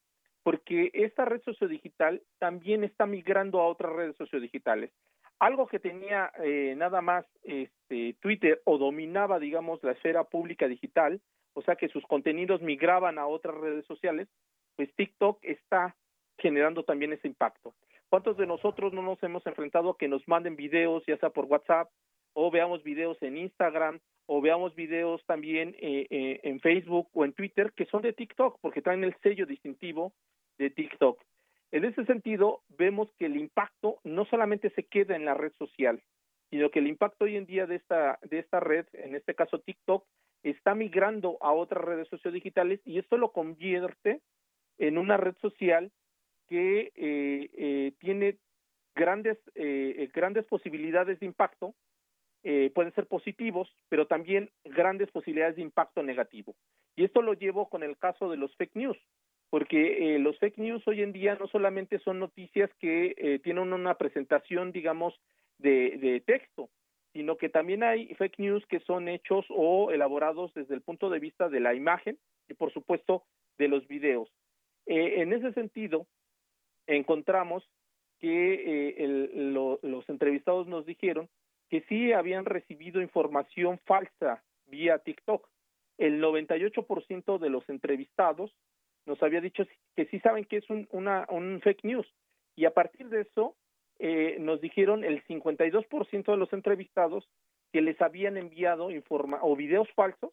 porque 0.44 0.90
esta 0.94 1.24
red 1.24 1.42
sociodigital 1.42 2.22
también 2.38 2.84
está 2.84 3.06
migrando 3.06 3.60
a 3.60 3.66
otras 3.66 3.92
redes 3.92 4.16
sociodigitales. 4.16 4.92
Algo 5.40 5.66
que 5.66 5.80
tenía 5.80 6.30
nada 6.76 7.00
más 7.00 7.26
este, 7.42 8.14
Twitter 8.20 8.62
o 8.64 8.78
dominaba, 8.78 9.40
digamos, 9.40 9.82
la 9.82 9.90
esfera 9.90 10.22
pública 10.22 10.68
digital, 10.68 11.20
o 11.54 11.62
sea 11.62 11.74
que 11.74 11.88
sus 11.88 12.04
contenidos 12.04 12.62
migraban 12.62 13.18
a 13.18 13.26
otras 13.26 13.56
redes 13.56 13.84
sociales, 13.86 14.28
pues 14.76 14.94
TikTok 14.94 15.38
está 15.42 15.96
generando 16.38 16.84
también 16.84 17.12
ese 17.12 17.28
impacto. 17.28 17.74
¿Cuántos 18.08 18.36
de 18.36 18.46
nosotros 18.46 18.92
no 18.92 19.02
nos 19.02 19.22
hemos 19.22 19.46
enfrentado 19.46 19.90
a 19.90 19.98
que 19.98 20.08
nos 20.08 20.26
manden 20.28 20.56
videos, 20.56 21.04
ya 21.06 21.16
sea 21.16 21.30
por 21.30 21.46
WhatsApp, 21.46 21.90
o 22.32 22.50
veamos 22.50 22.82
videos 22.82 23.20
en 23.22 23.36
Instagram, 23.36 24.00
o 24.26 24.40
veamos 24.40 24.74
videos 24.74 25.24
también 25.26 25.74
eh, 25.78 26.06
eh, 26.10 26.40
en 26.42 26.60
Facebook 26.60 27.08
o 27.12 27.24
en 27.24 27.32
Twitter 27.32 27.72
que 27.76 27.86
son 27.86 28.02
de 28.02 28.12
TikTok, 28.12 28.58
porque 28.60 28.82
traen 28.82 29.04
el 29.04 29.16
sello 29.22 29.46
distintivo 29.46 30.12
de 30.58 30.70
TikTok. 30.70 31.20
En 31.72 31.84
ese 31.84 32.04
sentido, 32.04 32.62
vemos 32.68 33.08
que 33.18 33.26
el 33.26 33.36
impacto 33.36 33.98
no 34.04 34.24
solamente 34.26 34.70
se 34.70 34.84
queda 34.84 35.16
en 35.16 35.24
la 35.24 35.34
red 35.34 35.52
social, 35.58 36.02
sino 36.50 36.70
que 36.70 36.78
el 36.78 36.86
impacto 36.86 37.24
hoy 37.24 37.36
en 37.36 37.46
día 37.46 37.66
de 37.66 37.76
esta, 37.76 38.18
de 38.22 38.38
esta 38.38 38.60
red, 38.60 38.86
en 38.92 39.16
este 39.16 39.34
caso 39.34 39.58
TikTok, 39.58 40.06
está 40.44 40.74
migrando 40.74 41.38
a 41.40 41.52
otras 41.52 41.82
redes 41.82 42.06
sociodigitales 42.08 42.80
y 42.84 42.98
esto 42.98 43.16
lo 43.16 43.32
convierte 43.32 44.20
en 44.78 44.98
una 44.98 45.16
red 45.16 45.34
social 45.40 45.90
que 46.48 46.92
eh, 46.94 47.50
eh, 47.56 47.92
tiene 47.98 48.38
grandes, 48.94 49.38
eh, 49.54 50.08
grandes 50.12 50.44
posibilidades 50.46 51.18
de 51.20 51.26
impacto, 51.26 51.74
pueden 52.74 52.92
ser 52.92 53.06
positivos, 53.06 53.74
pero 53.88 54.06
también 54.06 54.50
grandes 54.64 55.10
posibilidades 55.10 55.56
de 55.56 55.62
impacto 55.62 56.02
negativo. 56.02 56.54
Y 56.94 57.04
esto 57.04 57.22
lo 57.22 57.32
llevo 57.32 57.70
con 57.70 57.82
el 57.82 57.96
caso 57.96 58.28
de 58.28 58.36
los 58.36 58.54
fake 58.56 58.76
news, 58.76 58.98
porque 59.54 60.18
los 60.18 60.36
fake 60.40 60.58
news 60.58 60.82
hoy 60.88 61.00
en 61.00 61.12
día 61.12 61.36
no 61.36 61.46
solamente 61.46 62.00
son 62.00 62.18
noticias 62.18 62.68
que 62.80 63.40
tienen 63.44 63.72
una 63.72 63.94
presentación, 63.94 64.72
digamos, 64.72 65.14
de, 65.58 65.96
de 65.98 66.20
texto, 66.26 66.70
sino 67.12 67.36
que 67.36 67.48
también 67.48 67.84
hay 67.84 68.12
fake 68.16 68.40
news 68.40 68.66
que 68.66 68.80
son 68.80 69.08
hechos 69.08 69.46
o 69.50 69.92
elaborados 69.92 70.52
desde 70.54 70.74
el 70.74 70.82
punto 70.82 71.08
de 71.08 71.20
vista 71.20 71.48
de 71.48 71.60
la 71.60 71.72
imagen 71.72 72.18
y 72.48 72.54
por 72.54 72.72
supuesto 72.72 73.22
de 73.56 73.68
los 73.68 73.86
videos. 73.86 74.28
Eh, 74.86 75.22
en 75.22 75.32
ese 75.32 75.52
sentido, 75.52 76.08
encontramos 76.88 77.62
que 78.18 78.96
eh, 78.98 79.78
los 79.82 80.08
entrevistados 80.08 80.66
nos 80.66 80.84
dijeron 80.84 81.28
que 81.70 81.82
sí 81.82 82.12
habían 82.12 82.44
recibido 82.44 83.00
información 83.00 83.78
falsa 83.84 84.42
vía 84.66 84.98
TikTok. 84.98 85.48
El 85.96 86.20
98% 86.20 87.38
de 87.38 87.50
los 87.50 87.68
entrevistados 87.68 88.52
nos 89.06 89.22
había 89.22 89.40
dicho 89.40 89.64
que 89.96 90.06
sí 90.06 90.20
saben 90.20 90.44
que 90.44 90.58
es 90.58 90.70
un, 90.70 90.88
una, 90.92 91.26
un 91.30 91.60
fake 91.62 91.84
news. 91.84 92.06
Y 92.56 92.64
a 92.64 92.72
partir 92.72 93.08
de 93.08 93.22
eso, 93.22 93.56
eh, 93.98 94.36
nos 94.40 94.60
dijeron 94.60 95.04
el 95.04 95.24
52% 95.24 96.24
de 96.24 96.36
los 96.36 96.52
entrevistados 96.52 97.28
que 97.72 97.80
les 97.80 98.00
habían 98.00 98.36
enviado 98.36 98.90
informa 98.90 99.38
o 99.42 99.56
videos 99.56 99.88
falsos 99.94 100.30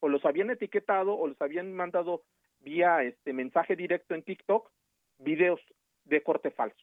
o 0.00 0.08
los 0.08 0.24
habían 0.24 0.50
etiquetado 0.50 1.14
o 1.14 1.26
los 1.26 1.40
habían 1.40 1.72
mandado 1.72 2.22
vía 2.60 3.02
este 3.02 3.32
mensaje 3.32 3.76
directo 3.76 4.14
en 4.14 4.22
TikTok 4.22 4.70
videos 5.18 5.60
de 6.04 6.22
corte 6.22 6.50
falso, 6.50 6.82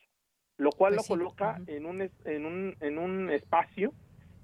lo 0.58 0.72
cual 0.72 0.96
pues 0.96 1.10
lo 1.10 1.16
coloca 1.16 1.60
en 1.68 1.86
un 1.86 2.10
en 2.26 2.46
un 2.46 2.76
en 2.80 2.98
un 2.98 3.30
espacio 3.30 3.94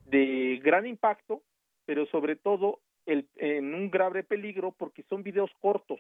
de 0.06 0.60
gran 0.64 0.86
impacto, 0.86 1.44
pero 1.86 2.06
sobre 2.08 2.36
todo 2.36 2.80
el, 3.06 3.28
en 3.36 3.74
un 3.74 3.90
grave 3.90 4.24
peligro 4.24 4.72
porque 4.72 5.04
son 5.04 5.24
videos 5.24 5.52
cortos, 5.60 6.00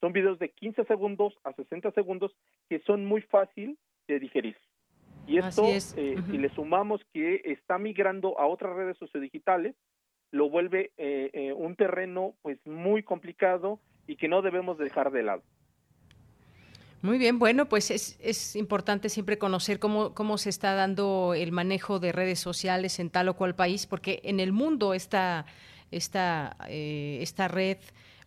son 0.00 0.12
videos 0.12 0.38
de 0.38 0.50
15 0.50 0.84
segundos 0.84 1.34
a 1.44 1.52
60 1.52 1.90
segundos 1.92 2.34
que 2.68 2.80
son 2.80 3.04
muy 3.04 3.22
fácil 3.22 3.78
de 4.06 4.18
digerir. 4.18 4.56
Y 5.26 5.38
esto, 5.38 5.64
eh, 5.66 6.16
si 6.30 6.38
le 6.38 6.48
sumamos 6.54 7.02
que 7.12 7.42
está 7.44 7.76
migrando 7.76 8.38
a 8.38 8.46
otras 8.46 8.74
redes 8.74 8.96
sociodigitales, 8.96 9.76
lo 10.30 10.48
vuelve 10.48 10.92
eh, 10.96 11.30
eh, 11.34 11.52
un 11.52 11.76
terreno 11.76 12.34
pues 12.40 12.58
muy 12.66 13.02
complicado 13.02 13.78
y 14.06 14.16
que 14.16 14.28
no 14.28 14.40
debemos 14.40 14.78
dejar 14.78 15.10
de 15.10 15.22
lado. 15.22 15.42
Muy 17.02 17.18
bien, 17.18 17.38
bueno, 17.38 17.68
pues 17.68 17.90
es, 17.90 18.18
es 18.20 18.56
importante 18.56 19.08
siempre 19.10 19.38
conocer 19.38 19.78
cómo, 19.78 20.14
cómo 20.14 20.38
se 20.38 20.48
está 20.50 20.74
dando 20.74 21.34
el 21.34 21.52
manejo 21.52 22.00
de 22.00 22.10
redes 22.10 22.40
sociales 22.40 22.98
en 22.98 23.10
tal 23.10 23.28
o 23.28 23.34
cual 23.34 23.54
país, 23.54 23.86
porque 23.86 24.20
en 24.24 24.40
el 24.40 24.52
mundo 24.52 24.94
esta, 24.94 25.44
esta, 25.90 26.56
esta 26.68 27.48
red 27.48 27.78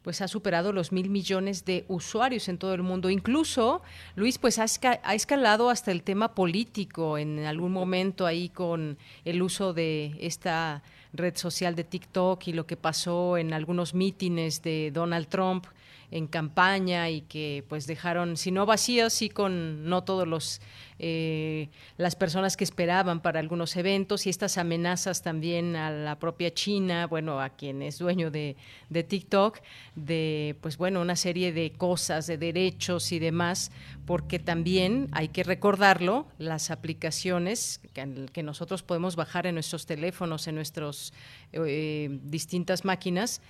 pues 0.04 0.22
ha 0.22 0.28
superado 0.28 0.74
los 0.74 0.92
mil 0.92 1.10
millones 1.10 1.66
de 1.66 1.86
usuarios 1.88 2.50
en 2.50 2.58
todo 2.58 2.74
el 2.74 2.82
mundo. 2.82 3.10
Incluso, 3.10 3.82
Luis, 4.16 4.38
pues 4.38 4.60
ha, 4.60 4.66
escalado 5.14 5.70
hasta 5.70 5.92
el 5.92 6.04
tema 6.04 6.34
político 6.34 7.18
en 7.18 7.46
algún 7.46 7.72
momento 7.72 8.26
ahí 8.26 8.50
con 8.50 8.98
el 9.26 9.42
uso 9.42 9.74
de 9.74 10.16
esta 10.20 10.82
red 11.14 11.36
social 11.36 11.76
de 11.76 11.84
TikTok 11.84 12.48
y 12.48 12.54
lo 12.54 12.66
que 12.66 12.78
pasó 12.78 13.38
en 13.38 13.54
algunos 13.54 13.94
mítines 13.94 14.62
de 14.62 14.92
Donald 14.92 15.28
Trump 15.28 15.66
en 16.12 16.28
campaña 16.28 17.10
y 17.10 17.22
que 17.22 17.64
pues 17.68 17.88
dejaron, 17.88 18.38
si 18.38 18.52
no 18.52 18.66
vacíos, 18.66 19.14
sí 19.14 19.30
con 19.30 19.90
no 19.90 20.04
todos 20.04 20.28
los 20.28 20.62
eh, 21.04 21.70
las 21.98 22.16
personas 22.16 22.56
que 22.56 22.64
esperaban 22.64 23.22
para 23.22 23.40
algunos 23.40 23.76
eventos 23.76 24.28
y 24.28 24.30
estas 24.30 24.60
amenazas 24.60 25.24
también 25.24 25.76
a 25.76 25.90
la 25.90 26.20
propia 26.20 26.54
China, 26.54 27.08
bueno, 27.08 27.42
a 27.42 27.50
quien 27.50 27.82
es 27.82 27.98
dueño 27.98 28.30
de, 28.30 28.56
de 28.90 29.04
TikTok, 29.04 29.62
de 29.96 30.56
pues 30.62 30.78
bueno, 30.78 31.02
una 31.02 31.16
serie 31.16 31.54
de 31.54 31.72
cosas, 31.72 32.28
de 32.28 32.38
derechos 32.38 33.12
y 33.14 33.18
demás, 33.18 33.72
porque 34.06 34.38
también 34.38 35.08
hay 35.12 35.30
que 35.30 35.44
recordarlo, 35.44 36.28
las 36.38 36.70
aplicaciones 36.70 37.82
que, 37.94 38.28
que 38.32 38.44
nosotros 38.44 38.84
podemos 38.84 39.16
bajar 39.16 39.48
en 39.48 39.56
nuestros 39.56 39.88
teléfonos, 39.88 40.48
en 40.48 40.54
nuestras 40.54 41.14
eh, 41.54 42.10
distintas 42.26 42.86
máquinas, 42.86 43.42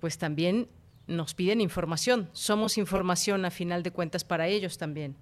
pues 0.00 0.18
también 0.18 0.66
nos 1.06 1.34
piden 1.34 1.60
información. 1.60 2.28
Somos 2.32 2.78
información 2.78 3.44
a 3.44 3.50
final 3.50 3.82
de 3.82 3.90
cuentas 3.90 4.24
para 4.24 4.48
ellos 4.48 4.78
también. 4.78 5.16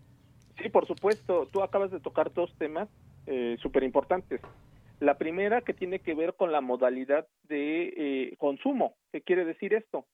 Sí, 0.63 0.69
por 0.69 0.87
supuesto. 0.87 1.49
Tú 1.53 1.63
acabas 1.63 1.91
de 1.91 2.01
tocar 2.01 2.33
dos 2.33 2.53
temas 2.59 2.89
eh, 3.27 3.57
súper 3.61 3.83
importantes. 3.83 4.41
La 5.01 5.19
primera 5.19 5.61
que 5.61 5.75
tiene 5.75 5.99
que 5.99 6.15
ver 6.15 6.35
con 6.35 6.53
la 6.53 6.61
modalidad 6.61 7.27
de 7.49 7.93
eh, 7.97 8.37
consumo. 8.39 8.95
¿Qué 9.13 9.21
quiere 9.21 9.45
decir 9.45 9.75
esto? 9.75 10.07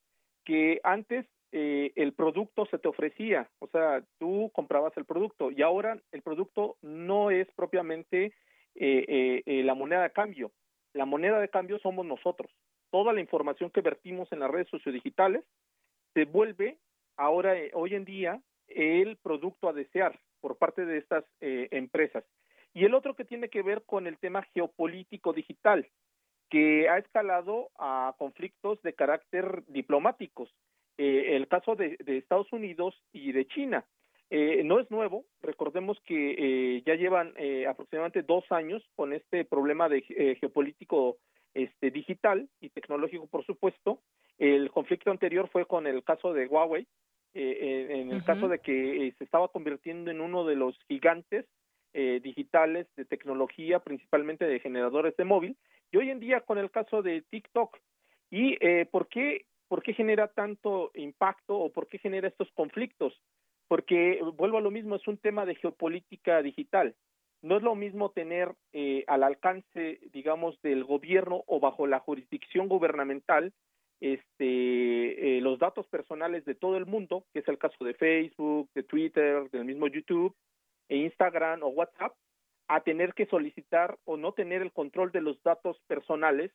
Que 0.45 0.81
antes 0.83 1.27
eh, 1.53 1.93
el 1.97 2.13
producto 2.13 2.67
se 2.67 2.79
te 2.79 2.89
ofrecía, 2.89 3.49
o 3.59 3.67
sea, 3.67 4.03
tú 4.19 4.51
comprabas 4.55 4.97
el 4.97 5.05
producto 5.05 5.51
y 5.51 5.63
ahora 5.63 5.99
el 6.13 6.23
producto 6.23 6.77
no 6.81 7.31
es 7.31 7.49
propiamente 7.57 8.33
la 8.75 9.75
moneda 9.75 10.05
de 10.05 10.13
cambio. 10.13 10.53
La 10.95 11.05
moneda 11.05 11.39
de 11.39 11.49
cambio 11.49 11.79
somos 11.81 12.07
nosotros 12.07 12.51
toda 12.91 13.13
la 13.13 13.21
información 13.21 13.71
que 13.71 13.81
vertimos 13.81 14.31
en 14.33 14.41
las 14.41 14.51
redes 14.51 14.69
sociodigitales 14.69 15.45
se 16.15 16.25
vuelve 16.25 16.79
ahora, 17.17 17.57
eh, 17.57 17.71
hoy 17.75 17.95
en 17.95 18.05
día, 18.05 18.41
el 18.69 19.17
producto 19.19 19.69
a 19.69 19.73
desear 19.73 20.19
por 20.41 20.57
parte 20.57 20.85
de 20.85 20.99
estas 20.99 21.25
eh, 21.41 21.69
empresas. 21.71 22.25
Y 22.73 22.85
el 22.85 22.95
otro 22.95 23.15
que 23.15 23.25
tiene 23.25 23.49
que 23.49 23.63
ver 23.63 23.83
con 23.85 24.07
el 24.07 24.19
tema 24.19 24.43
geopolítico 24.55 25.33
digital, 25.33 25.87
que 26.49 26.89
ha 26.89 26.99
escalado 26.99 27.71
a 27.79 28.15
conflictos 28.19 28.81
de 28.83 28.95
carácter 28.95 29.65
diplomáticos. 29.67 30.51
Eh, 30.99 31.37
el 31.37 31.47
caso 31.49 31.77
de, 31.77 31.97
Estados 32.07 32.53
Unidos 32.53 32.95
y 33.13 33.33
de 33.33 33.47
China. 33.47 33.85
no 34.31 34.79
es 34.79 34.91
nuevo, 34.91 35.25
recordemos 35.43 35.99
que 36.05 36.83
ya 36.87 36.95
llevan 36.95 37.35
aproximadamente 37.69 38.23
dos 38.23 38.45
años 38.51 38.83
con 38.95 39.13
este 39.13 39.45
problema 39.45 39.89
de 39.89 40.03
geopolítico 40.41 41.19
este, 41.55 41.91
digital 41.91 42.49
y 42.61 42.71
tecnológico, 42.71 43.27
por 43.27 43.45
supuesto. 43.45 44.01
El 44.39 44.71
conflicto 44.71 45.11
anterior 45.11 45.49
fue 45.51 45.67
con 45.67 45.87
el 45.87 46.03
caso 46.03 46.33
de 46.33 46.47
Huawei, 46.47 46.87
eh, 47.35 47.59
eh, 47.61 48.01
en 48.01 48.11
el 48.11 48.25
caso 48.25 48.49
de 48.49 48.59
que 48.59 49.07
eh, 49.07 49.15
se 49.19 49.25
estaba 49.25 49.49
convirtiendo 49.49 50.11
en 50.11 50.21
uno 50.21 50.45
de 50.45 50.57
los 50.57 50.79
gigantes 50.89 51.47
digitales 51.93 52.87
de 52.95 53.05
tecnología, 53.05 53.81
principalmente 53.81 54.45
de 54.45 54.61
generadores 54.61 55.17
de 55.17 55.25
móvil, 55.25 55.57
y 55.91 55.97
hoy 55.97 56.11
en 56.11 56.21
día 56.21 56.41
con 56.41 56.57
el 56.57 56.71
caso 56.71 57.03
de 57.03 57.23
TikTok. 57.23 57.77
¿Y 58.31 58.57
por, 58.93 59.09
qué, 59.09 59.47
por 59.67 59.83
qué 59.83 59.93
genera 59.93 60.29
tanto 60.29 60.93
impacto 60.95 61.59
o 61.59 61.73
por 61.73 61.89
qué 61.89 61.99
genera 61.99 62.29
estos 62.29 62.49
conflictos? 62.53 63.21
Porque, 63.67 64.21
vuelvo 64.37 64.59
a 64.59 64.61
lo 64.61 64.71
mismo, 64.71 64.95
es 64.95 65.09
un 65.09 65.19
tema 65.19 65.45
de 65.47 65.57
geopolítica 65.57 66.43
digital. 66.43 66.95
No 67.43 67.57
es 67.57 67.63
lo 67.63 67.75
mismo 67.75 68.11
tener 68.11 68.55
eh, 68.73 69.05
al 69.07 69.23
alcance, 69.23 70.01
digamos, 70.13 70.61
del 70.63 70.85
gobierno 70.85 71.43
o 71.47 71.61
bajo 71.61 71.87
la 71.87 72.01
jurisdicción 72.01 72.69
gubernamental 72.69 73.53
este, 74.01 75.37
eh, 75.37 75.41
los 75.43 75.59
datos 75.59 75.87
personales 75.89 76.45
de 76.47 76.55
todo 76.55 76.77
el 76.77 76.87
mundo, 76.87 77.27
que 77.33 77.41
es 77.41 77.49
el 77.49 77.59
caso 77.59 77.85
de 77.85 77.95
Facebook, 77.95 78.71
de 78.75 78.83
Twitter, 78.83 79.51
del 79.51 79.67
mismo 79.67 79.87
YouTube, 79.89 80.35
e 80.89 80.97
Instagram 80.97 81.63
o 81.63 81.69
WhatsApp, 81.69 82.15
a 82.69 82.81
tener 82.81 83.15
que 83.15 83.27
solicitar 83.27 83.99
o 84.05 84.17
no 84.17 84.33
tener 84.33 84.63
el 84.63 84.73
control 84.73 85.13
de 85.13 85.21
los 85.21 85.43
datos 85.43 85.79
personales 85.87 86.51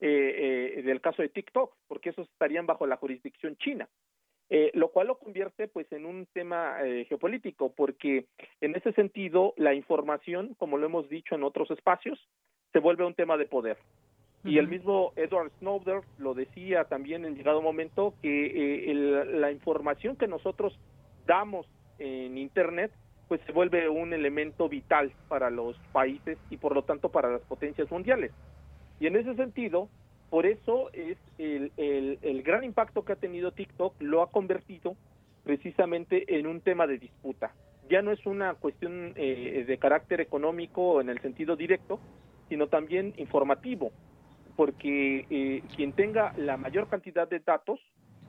eh, 0.00 0.74
eh, 0.78 0.82
del 0.82 1.00
caso 1.00 1.22
de 1.22 1.28
TikTok, 1.28 1.74
porque 1.86 2.10
esos 2.10 2.28
estarían 2.28 2.66
bajo 2.66 2.86
la 2.86 2.96
jurisdicción 2.96 3.56
china. 3.56 3.88
Eh, 4.50 4.70
lo 4.72 4.88
cual 4.88 5.08
lo 5.08 5.18
convierte 5.18 5.68
pues 5.68 5.90
en 5.92 6.06
un 6.06 6.26
tema 6.32 6.78
eh, 6.82 7.04
geopolítico, 7.06 7.70
porque 7.74 8.24
en 8.62 8.74
ese 8.74 8.92
sentido 8.92 9.52
la 9.58 9.74
información, 9.74 10.54
como 10.58 10.78
lo 10.78 10.86
hemos 10.86 11.08
dicho 11.10 11.34
en 11.34 11.42
otros 11.42 11.70
espacios, 11.70 12.18
se 12.72 12.78
vuelve 12.78 13.04
un 13.04 13.14
tema 13.14 13.36
de 13.36 13.44
poder. 13.44 13.76
Y 14.44 14.56
el 14.58 14.68
mismo 14.68 15.12
Edward 15.16 15.50
Snowden 15.58 16.00
lo 16.18 16.32
decía 16.32 16.84
también 16.84 17.26
en 17.26 17.34
llegado 17.34 17.60
momento 17.60 18.14
que 18.22 18.90
eh, 18.90 18.94
la 18.94 19.50
información 19.50 20.16
que 20.16 20.28
nosotros 20.28 20.78
damos 21.26 21.66
en 21.98 22.38
Internet 22.38 22.92
pues 23.26 23.42
se 23.42 23.52
vuelve 23.52 23.90
un 23.90 24.14
elemento 24.14 24.68
vital 24.70 25.12
para 25.28 25.50
los 25.50 25.76
países 25.92 26.38
y 26.48 26.56
por 26.56 26.74
lo 26.74 26.82
tanto 26.82 27.10
para 27.10 27.30
las 27.30 27.42
potencias 27.42 27.90
mundiales. 27.90 28.32
Y 29.00 29.06
en 29.06 29.16
ese 29.16 29.34
sentido, 29.34 29.90
por 30.30 30.46
eso 30.46 30.90
es 30.92 31.16
el, 31.38 31.72
el, 31.76 32.42
gran 32.42 32.64
impacto 32.64 33.04
que 33.04 33.12
ha 33.12 33.16
tenido 33.16 33.52
TikTok 33.52 33.94
lo 34.00 34.22
ha 34.22 34.30
convertido 34.30 34.96
precisamente 35.44 36.38
en 36.38 36.46
un 36.46 36.60
tema 36.60 36.86
de 36.86 36.98
disputa. 36.98 37.54
Ya 37.88 38.02
no 38.02 38.12
es 38.12 38.24
una 38.26 38.54
cuestión 38.54 39.14
eh, 39.16 39.64
de 39.66 39.78
carácter 39.78 40.20
económico 40.20 41.00
en 41.00 41.08
el 41.08 41.20
sentido 41.20 41.56
directo, 41.56 41.98
sino 42.50 42.66
también 42.66 43.14
informativo, 43.16 43.90
porque 44.56 45.26
eh, 45.30 45.62
quien 45.74 45.92
tenga 45.92 46.34
la 46.36 46.58
mayor 46.58 46.88
cantidad 46.88 47.26
de 47.26 47.38
datos, 47.38 47.80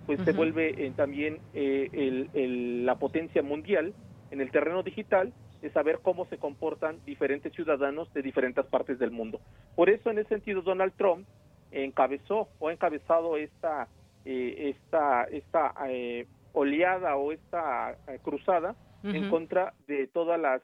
pues 0.05 0.21
se 0.21 0.31
vuelve 0.31 0.85
eh, 0.85 0.93
también 0.95 1.39
el, 1.53 2.85
la 2.85 2.95
potencia 2.95 3.43
mundial 3.43 3.93
en 4.31 4.39
el 4.39 4.49
terreno 4.49 4.81
digital 4.81 5.33
de 5.61 5.69
saber 5.71 5.99
cómo 6.01 6.25
se 6.27 6.37
comportan 6.37 7.03
diferentes 7.05 7.53
ciudadanos 7.53 8.11
de 8.13 8.21
diferentes 8.21 8.65
partes 8.65 8.97
del 8.97 9.11
mundo. 9.11 9.41
Por 9.75 9.89
eso, 9.89 10.09
en 10.09 10.19
ese 10.19 10.29
sentido, 10.29 10.61
Donald 10.61 10.93
Trump 10.95 11.27
encabezó 11.71 12.49
o 12.59 12.67
ha 12.67 12.73
encabezado 12.73 13.37
esta, 13.37 13.87
eh, 14.25 14.75
esta, 14.75 15.23
esta 15.25 15.73
eh, 15.87 16.27
oleada 16.53 17.15
o 17.15 17.31
esta 17.31 17.97
eh, 18.07 18.19
cruzada 18.21 18.75
en 19.03 19.29
contra 19.29 19.73
de 19.87 20.07
todas 20.07 20.37
las, 20.37 20.61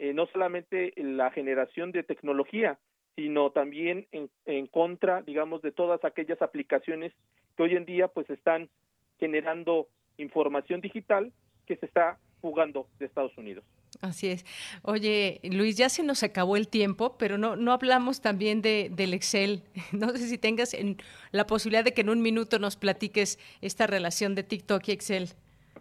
no 0.00 0.26
solamente 0.26 0.92
la 0.96 1.30
generación 1.30 1.92
de 1.92 2.02
tecnología, 2.02 2.78
sino 3.14 3.50
también 3.50 4.08
en, 4.10 4.28
en 4.44 4.66
contra, 4.66 5.22
digamos, 5.22 5.62
de 5.62 5.70
todas 5.70 6.04
aquellas 6.04 6.42
aplicaciones 6.42 7.12
que 7.56 7.62
hoy 7.62 7.76
en 7.76 7.84
día 7.84 8.08
pues 8.08 8.28
están 8.28 8.68
generando 9.20 9.86
información 10.18 10.80
digital 10.80 11.32
que 11.64 11.76
se 11.76 11.86
está 11.86 12.18
jugando 12.40 12.88
de 12.98 13.06
Estados 13.06 13.38
Unidos. 13.38 13.64
Así 14.00 14.28
es. 14.28 14.44
Oye, 14.82 15.40
Luis, 15.44 15.76
ya 15.76 15.88
se 15.88 16.02
nos 16.02 16.22
acabó 16.22 16.56
el 16.56 16.68
tiempo, 16.68 17.16
pero 17.18 17.38
no, 17.38 17.56
no 17.56 17.72
hablamos 17.72 18.20
también 18.20 18.62
de, 18.62 18.90
del 18.90 19.14
Excel. 19.14 19.62
No 19.92 20.10
sé 20.10 20.28
si 20.28 20.38
tengas 20.38 20.74
en, 20.74 20.98
la 21.32 21.46
posibilidad 21.46 21.84
de 21.84 21.92
que 21.92 22.02
en 22.02 22.10
un 22.10 22.20
minuto 22.20 22.58
nos 22.58 22.76
platiques 22.76 23.38
esta 23.62 23.86
relación 23.86 24.34
de 24.34 24.42
TikTok 24.42 24.88
y 24.88 24.92
Excel. 24.92 25.28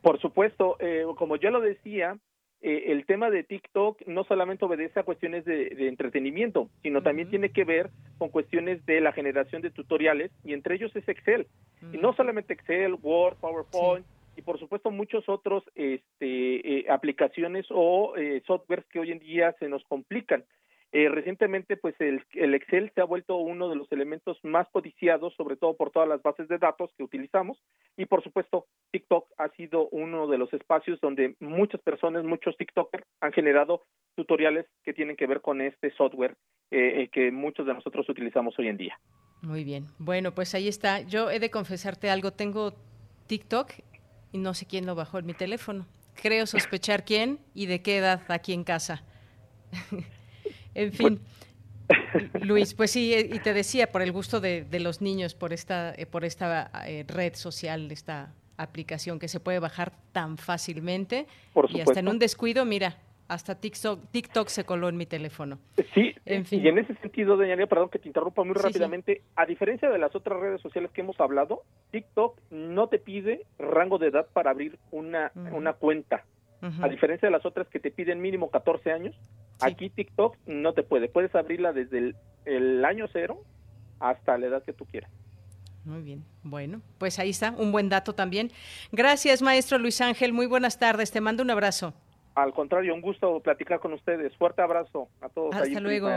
Por 0.01 0.19
supuesto, 0.21 0.77
eh, 0.79 1.03
como 1.17 1.35
yo 1.35 1.49
lo 1.49 1.59
decía, 1.59 2.17
eh, 2.61 2.91
el 2.91 3.05
tema 3.05 3.29
de 3.29 3.43
TikTok 3.43 4.07
no 4.07 4.23
solamente 4.23 4.65
obedece 4.65 4.99
a 4.99 5.03
cuestiones 5.03 5.45
de, 5.45 5.87
entretenimiento, 5.87 6.69
sino 6.81 7.03
también 7.03 7.29
tiene 7.29 7.49
que 7.49 7.63
ver 7.63 7.91
con 8.17 8.29
cuestiones 8.29 8.83
de 8.85 9.01
la 9.01 9.11
generación 9.11 9.61
de 9.61 9.69
tutoriales 9.69 10.31
y 10.43 10.53
entre 10.53 10.75
ellos 10.75 10.95
es 10.95 11.07
Excel. 11.07 11.47
Y 11.93 11.97
no 11.97 12.13
solamente 12.15 12.53
Excel, 12.53 12.95
Word, 13.01 13.35
PowerPoint, 13.37 14.05
y 14.35 14.41
por 14.41 14.59
supuesto 14.59 14.91
muchos 14.91 15.27
otros 15.27 15.63
este, 15.75 16.79
eh, 16.79 16.85
aplicaciones 16.89 17.65
o 17.69 18.15
eh, 18.17 18.41
softwares 18.45 18.85
que 18.87 18.99
hoy 18.99 19.11
en 19.11 19.19
día 19.19 19.55
se 19.59 19.69
nos 19.69 19.83
complican. 19.85 20.43
Eh, 20.91 21.09
recientemente, 21.09 21.75
pues 21.75 21.93
el, 21.99 22.23
el, 22.35 22.53
Excel 22.53 22.89
se 22.95 23.01
ha 23.01 23.03
vuelto 23.03 23.35
uno 23.35 23.67
de 23.67 23.75
los 23.75 23.91
elementos 23.91 24.37
más 24.43 24.65
codiciados, 24.69 25.33
sobre 25.35 25.57
todo 25.57 25.75
por 25.75 25.91
todas 25.91 26.07
las 26.07 26.21
bases 26.21 26.47
de 26.47 26.57
datos 26.57 26.89
que 26.95 27.03
utilizamos, 27.03 27.61
y 27.97 28.05
por 28.05 28.23
supuesto, 28.23 28.67
TikTok 28.91 29.27
ha 29.37 29.49
sido 29.49 29.89
uno 29.89 30.27
de 30.27 30.37
los 30.37 30.53
espacios 30.53 31.01
donde 31.01 31.35
muchas 31.41 31.81
personas, 31.81 32.23
muchos 32.23 32.55
TikTokers 32.55 33.03
han 33.19 33.33
generado 33.33 33.83
tutoriales 34.15 34.67
que 34.85 34.93
tienen 34.93 35.17
que 35.17 35.27
ver 35.27 35.41
con 35.41 35.59
este 35.59 35.91
software 35.91 36.37
eh, 36.71 37.09
que 37.11 37.29
muchos 37.29 37.65
de 37.65 37.73
nosotros 37.73 38.07
utilizamos 38.07 38.57
hoy 38.57 38.69
en 38.69 38.77
día. 38.77 38.97
Muy 39.41 39.65
bien. 39.65 39.87
Bueno, 39.99 40.33
pues 40.33 40.55
ahí 40.55 40.69
está. 40.69 41.01
Yo 41.01 41.29
he 41.29 41.39
de 41.39 41.51
confesarte 41.51 42.09
algo. 42.09 42.31
Tengo 42.31 42.73
TikTok 43.27 43.71
y 44.35 44.37
no 44.37 44.53
sé 44.53 44.65
quién 44.65 44.85
lo 44.85 44.95
bajó 44.95 45.17
en 45.17 45.25
mi 45.25 45.33
teléfono. 45.33 45.87
Creo 46.13 46.45
sospechar 46.45 47.05
quién 47.05 47.39
y 47.53 47.67
de 47.67 47.81
qué 47.81 47.97
edad 47.97 48.21
aquí 48.27 48.51
en 48.51 48.65
casa. 48.65 49.01
en 50.73 50.91
fin. 50.91 51.21
Luis, 52.41 52.73
pues 52.73 52.91
sí, 52.91 53.13
eh, 53.13 53.29
y 53.31 53.39
te 53.39 53.53
decía, 53.53 53.93
por 53.93 54.01
el 54.01 54.11
gusto 54.11 54.41
de, 54.41 54.67
los 54.79 54.99
niños, 54.99 55.35
por 55.35 55.53
esta, 55.53 55.93
eh, 55.95 56.05
por 56.05 56.25
esta 56.25 56.69
eh, 56.85 57.05
red 57.07 57.35
social, 57.35 57.89
esta 57.93 58.33
aplicación 58.57 59.19
que 59.19 59.29
se 59.29 59.39
puede 59.39 59.59
bajar 59.59 59.93
tan 60.11 60.37
fácilmente 60.37 61.27
y 61.69 61.79
hasta 61.79 62.01
en 62.01 62.09
un 62.09 62.19
descuido, 62.19 62.65
mira, 62.65 62.97
hasta 63.27 63.55
TikTok, 63.55 64.11
TikTok 64.11 64.47
se 64.49 64.65
coló 64.65 64.89
en 64.89 64.97
mi 64.97 65.05
teléfono. 65.05 65.59
Sí, 65.93 66.13
en 66.25 66.45
fin. 66.45 66.63
y 66.63 66.67
en 66.67 66.77
ese 66.77 66.95
sentido, 66.95 67.37
Daniela, 67.37 67.65
perdón 67.67 67.89
que 67.89 67.99
te 67.99 68.07
interrumpa 68.07 68.43
muy 68.43 68.53
rápidamente, 68.53 69.21
a 69.35 69.45
diferencia 69.45 69.89
de 69.89 69.97
las 69.97 70.15
otras 70.15 70.39
redes 70.39 70.61
sociales 70.61 70.91
que 70.91 71.01
hemos 71.01 71.19
hablado, 71.19 71.63
TikTok 71.91 72.39
no 72.51 72.87
te 72.87 72.99
pide 72.99 73.45
rango 73.57 73.97
de 73.97 74.07
edad 74.07 74.27
para 74.33 74.51
abrir 74.51 74.77
una, 74.91 75.31
una 75.51 75.73
cuenta. 75.73 76.23
A 76.81 76.87
diferencia 76.87 77.27
de 77.27 77.31
las 77.31 77.45
otras 77.45 77.67
que 77.67 77.79
te 77.79 77.91
piden 77.91 78.19
mínimo 78.21 78.49
14 78.49 78.91
años, 78.91 79.15
aquí 79.61 79.91
TikTok 79.91 80.35
no 80.47 80.73
te 80.73 80.81
puede. 80.81 81.07
Puedes 81.09 81.35
abrirla 81.35 81.73
desde 81.73 81.99
el, 81.99 82.15
el 82.45 82.83
año 82.83 83.05
cero 83.13 83.43
hasta 83.99 84.35
la 84.39 84.47
edad 84.47 84.63
que 84.63 84.73
tú 84.73 84.85
quieras. 84.85 85.11
Muy 85.83 86.01
bien. 86.01 86.25
Bueno, 86.41 86.81
pues 86.97 87.19
ahí 87.19 87.29
está, 87.29 87.51
un 87.51 87.71
buen 87.71 87.89
dato 87.89 88.13
también. 88.13 88.51
Gracias, 88.91 89.43
maestro 89.43 89.77
Luis 89.77 90.01
Ángel. 90.01 90.33
Muy 90.33 90.47
buenas 90.47 90.79
tardes. 90.79 91.11
Te 91.11 91.21
mando 91.21 91.43
un 91.43 91.51
abrazo. 91.51 91.93
Al 92.35 92.53
contrario, 92.53 92.93
un 92.93 93.01
gusto 93.01 93.39
platicar 93.39 93.79
con 93.79 93.93
ustedes. 93.93 94.35
Fuerte 94.35 94.61
abrazo 94.61 95.07
a 95.21 95.29
todos. 95.29 95.55
Hasta 95.55 95.79
luego. 95.79 96.09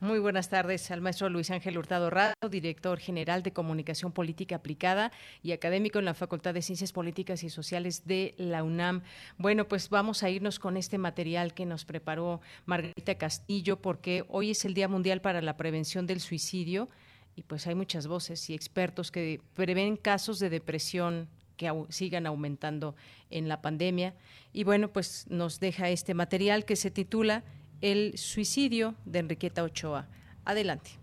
Muy 0.00 0.18
buenas 0.18 0.48
tardes 0.48 0.90
al 0.90 1.02
maestro 1.02 1.28
Luis 1.28 1.50
Ángel 1.50 1.76
Hurtado 1.76 2.08
Rado, 2.08 2.34
director 2.50 2.98
general 2.98 3.42
de 3.42 3.52
Comunicación 3.52 4.12
Política 4.12 4.56
Aplicada 4.56 5.12
y 5.42 5.52
académico 5.52 5.98
en 5.98 6.06
la 6.06 6.14
Facultad 6.14 6.54
de 6.54 6.62
Ciencias 6.62 6.90
Políticas 6.92 7.42
y 7.44 7.50
Sociales 7.50 8.06
de 8.06 8.34
la 8.38 8.62
UNAM. 8.62 9.02
Bueno, 9.36 9.68
pues 9.68 9.90
vamos 9.90 10.22
a 10.22 10.30
irnos 10.30 10.58
con 10.58 10.78
este 10.78 10.96
material 10.96 11.52
que 11.52 11.66
nos 11.66 11.84
preparó 11.84 12.40
Margarita 12.64 13.16
Castillo, 13.16 13.76
porque 13.76 14.24
hoy 14.28 14.52
es 14.52 14.64
el 14.64 14.72
Día 14.72 14.88
Mundial 14.88 15.20
para 15.20 15.42
la 15.42 15.58
Prevención 15.58 16.06
del 16.06 16.20
Suicidio 16.20 16.88
y 17.36 17.42
pues 17.42 17.66
hay 17.66 17.74
muchas 17.74 18.06
voces 18.06 18.48
y 18.48 18.54
expertos 18.54 19.10
que 19.10 19.42
prevén 19.54 19.96
casos 19.96 20.38
de 20.38 20.48
depresión 20.48 21.28
que 21.60 21.70
sigan 21.90 22.26
aumentando 22.26 22.96
en 23.28 23.46
la 23.46 23.60
pandemia. 23.60 24.14
Y 24.54 24.64
bueno, 24.64 24.88
pues 24.88 25.26
nos 25.28 25.60
deja 25.60 25.90
este 25.90 26.14
material 26.14 26.64
que 26.64 26.74
se 26.74 26.90
titula 26.90 27.44
El 27.82 28.16
suicidio 28.16 28.94
de 29.04 29.18
Enriqueta 29.18 29.62
Ochoa. 29.62 30.08
Adelante. 30.46 30.99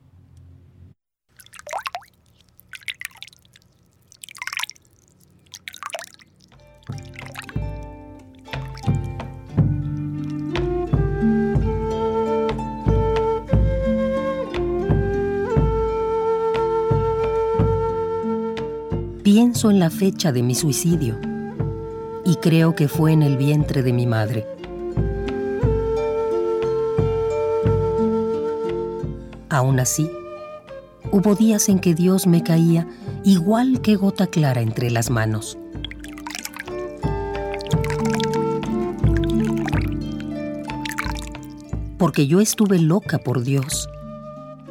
Pienso 19.39 19.69
en 19.69 19.77
la 19.77 19.91
fecha 19.91 20.31
de 20.31 20.41
mi 20.41 20.55
suicidio 20.55 21.15
y 22.25 22.37
creo 22.37 22.73
que 22.73 22.87
fue 22.87 23.11
en 23.11 23.21
el 23.21 23.37
vientre 23.37 23.83
de 23.83 23.93
mi 23.93 24.07
madre. 24.07 24.47
Aún 29.47 29.79
así, 29.79 30.09
hubo 31.11 31.35
días 31.35 31.69
en 31.69 31.77
que 31.77 31.93
Dios 31.93 32.25
me 32.25 32.41
caía 32.41 32.87
igual 33.23 33.81
que 33.81 33.95
gota 33.95 34.25
clara 34.25 34.61
entre 34.61 34.89
las 34.89 35.11
manos. 35.11 35.55
Porque 41.99 42.25
yo 42.25 42.41
estuve 42.41 42.79
loca 42.79 43.19
por 43.19 43.43
Dios, 43.43 43.87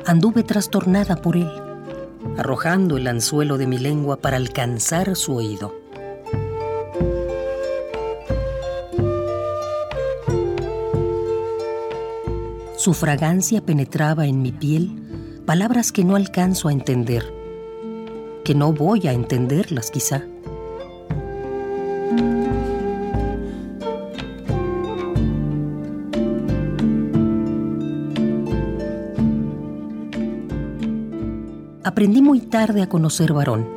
anduve 0.07 0.43
trastornada 0.43 1.15
por 1.15 1.37
Él 1.37 1.66
arrojando 2.39 2.97
el 2.97 3.07
anzuelo 3.07 3.59
de 3.59 3.67
mi 3.67 3.79
lengua 3.79 4.17
para 4.17 4.37
alcanzar 4.37 5.17
su 5.17 5.35
oído. 5.35 5.75
Su 12.77 12.95
fragancia 12.95 13.63
penetraba 13.63 14.27
en 14.27 14.43
mi 14.43 14.53
piel 14.53 15.03
palabras 15.47 15.93
que 15.93 16.05
no 16.05 16.15
alcanzo 16.15 16.69
a 16.69 16.73
entender, 16.73 17.25
que 18.45 18.55
no 18.55 18.73
voy 18.73 19.09
a 19.09 19.13
entenderlas 19.13 19.91
quizá. 19.91 20.23
Muy 32.27 32.41
tarde 32.41 32.83
a 32.83 32.89
conocer 32.89 33.33
varón 33.33 33.69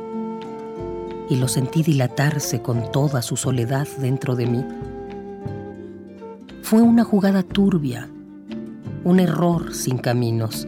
y 1.28 1.36
lo 1.36 1.46
sentí 1.46 1.84
dilatarse 1.84 2.60
con 2.60 2.90
toda 2.90 3.22
su 3.22 3.36
soledad 3.36 3.86
dentro 4.00 4.34
de 4.34 4.46
mí. 4.46 4.64
Fue 6.60 6.82
una 6.82 7.04
jugada 7.04 7.44
turbia, 7.44 8.08
un 9.04 9.20
error 9.20 9.72
sin 9.72 9.98
caminos. 9.98 10.66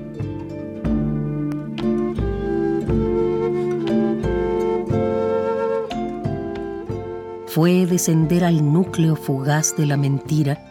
Fue 7.49 7.85
descender 7.87 8.45
al 8.45 8.73
núcleo 8.73 9.17
fugaz 9.17 9.77
de 9.77 9.87
la 9.87 9.97
mentira 9.97 10.65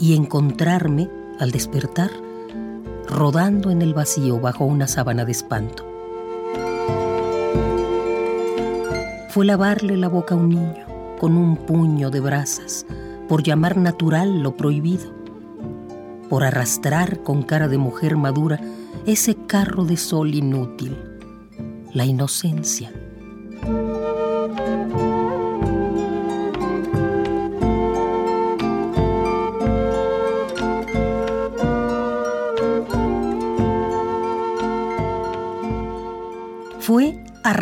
y 0.00 0.16
encontrarme, 0.16 1.08
al 1.38 1.52
despertar, 1.52 2.10
rodando 3.08 3.70
en 3.70 3.80
el 3.80 3.94
vacío 3.94 4.40
bajo 4.40 4.64
una 4.64 4.88
sábana 4.88 5.24
de 5.24 5.30
espanto. 5.30 5.91
Fue 9.32 9.46
lavarle 9.46 9.96
la 9.96 10.08
boca 10.08 10.34
a 10.34 10.36
un 10.36 10.50
niño 10.50 10.84
con 11.18 11.38
un 11.38 11.56
puño 11.56 12.10
de 12.10 12.20
brasas, 12.20 12.84
por 13.30 13.42
llamar 13.42 13.78
natural 13.78 14.42
lo 14.42 14.58
prohibido, 14.58 15.10
por 16.28 16.44
arrastrar 16.44 17.22
con 17.22 17.42
cara 17.42 17.66
de 17.66 17.78
mujer 17.78 18.18
madura 18.18 18.60
ese 19.06 19.34
carro 19.46 19.86
de 19.86 19.96
sol 19.96 20.34
inútil, 20.34 20.98
la 21.94 22.04
inocencia. 22.04 22.92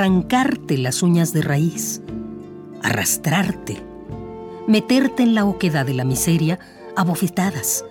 Arrancarte 0.01 0.79
las 0.79 1.03
uñas 1.03 1.35
de 1.35 1.43
raíz, 1.43 2.01
arrastrarte, 2.83 3.83
meterte 4.67 5.23
en 5.23 5.35
la 5.35 5.45
oquedad 5.45 5.85
de 5.85 5.93
la 5.93 6.05
miseria 6.05 6.59
a 6.97 7.05
bofetadas 7.05 7.85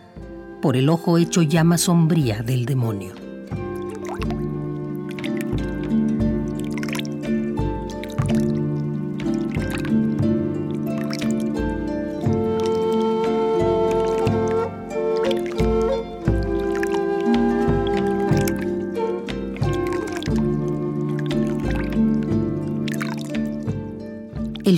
por 0.59 0.75
el 0.75 0.89
ojo 0.89 1.19
hecho 1.19 1.43
llama 1.43 1.77
sombría 1.77 2.41
del 2.41 2.65
demonio. 2.65 3.18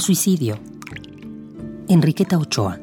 Suicidio. 0.01 0.59
Enriqueta 1.87 2.39
Ochoa. 2.39 2.79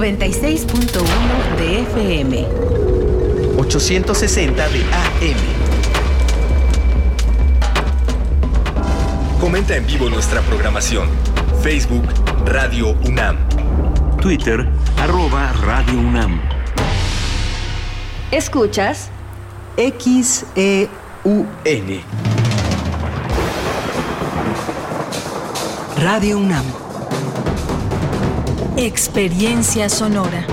...96.1 0.08 1.04
de 1.58 1.82
FM... 1.82 2.48
860 3.58 4.70
de 4.70 4.80
AM. 4.80 5.38
Comenta 9.42 9.76
en 9.76 9.86
vivo 9.86 10.10
nuestra 10.10 10.40
programación. 10.44 11.10
Facebook 11.62 12.06
Radio 12.46 12.92
UNAM. 13.04 13.36
Twitter 14.22 14.66
arroba 14.96 15.52
Radio 15.66 16.00
UNAM. 16.00 16.40
Escuchas 18.32 19.10
XEUN. 19.76 20.90
Radio 25.98 26.38
UNAM. 26.38 26.87
Experiencia 28.80 29.90
sonora. 29.90 30.46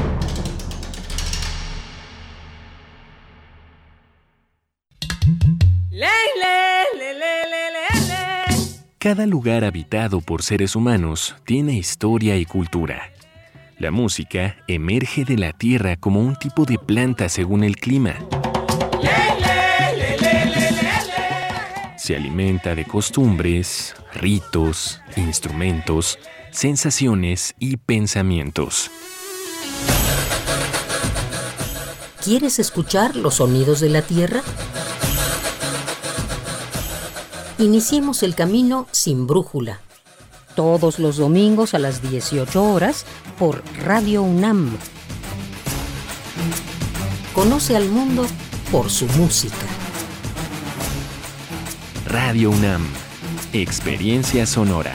Cada 8.99 9.27
lugar 9.27 9.63
habitado 9.67 10.23
por 10.23 10.43
seres 10.43 10.75
humanos 10.75 11.37
tiene 11.45 11.75
historia 11.75 12.39
y 12.39 12.47
cultura. 12.47 13.13
La 13.77 13.91
música 13.91 14.57
emerge 14.69 15.27
de 15.27 15.37
la 15.37 15.53
tierra 15.53 15.97
como 15.97 16.21
un 16.21 16.37
tipo 16.37 16.65
de 16.65 16.79
planta 16.79 17.29
según 17.29 17.63
el 17.63 17.77
clima. 17.77 18.15
Se 21.99 22.17
alimenta 22.17 22.75
de 22.75 22.87
costumbres, 22.87 23.95
ritos, 24.15 25.03
instrumentos, 25.17 26.19
sensaciones 26.55 27.55
y 27.59 27.79
pensamientos. 27.79 28.91
¿Quieres 32.23 32.59
escuchar 32.59 33.17
los 33.17 33.35
sonidos 33.35 33.81
de 33.81 33.91
la 33.91 34.03
tierra? 34.03 34.41
Iniciemos 37.59 38.23
el 38.23 38.35
camino 38.35 38.87
sin 38.93 39.27
brújula. 39.27 39.81
Todos 40.55 41.01
los 41.01 41.17
domingos 41.17 41.75
a 41.75 41.81
las 41.81 42.01
18 42.09 42.63
horas 42.63 43.05
por 43.37 43.63
Radio 43.83 44.23
UNAM. 44.23 44.79
Conoce 47.35 47.77
al 47.77 47.89
mundo 47.89 48.27
por 48.71 48.91
su 48.91 49.07
música. 49.09 49.67
Radio 52.07 52.51
UNAM. 52.51 52.87
Experiencia 53.53 54.47
sonora. 54.47 54.95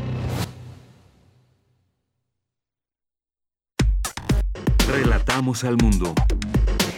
Relatamos 4.91 5.63
al 5.63 5.77
mundo. 5.77 6.13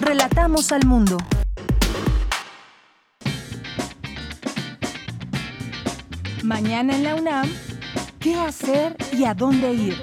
Relatamos 0.01 0.71
al 0.71 0.83
mundo. 0.87 1.17
Mañana 6.41 6.95
en 6.95 7.03
la 7.03 7.13
UNAM, 7.13 7.47
¿qué 8.19 8.33
hacer 8.33 8.97
y 9.15 9.25
a 9.25 9.35
dónde 9.35 9.73
ir? 9.75 9.95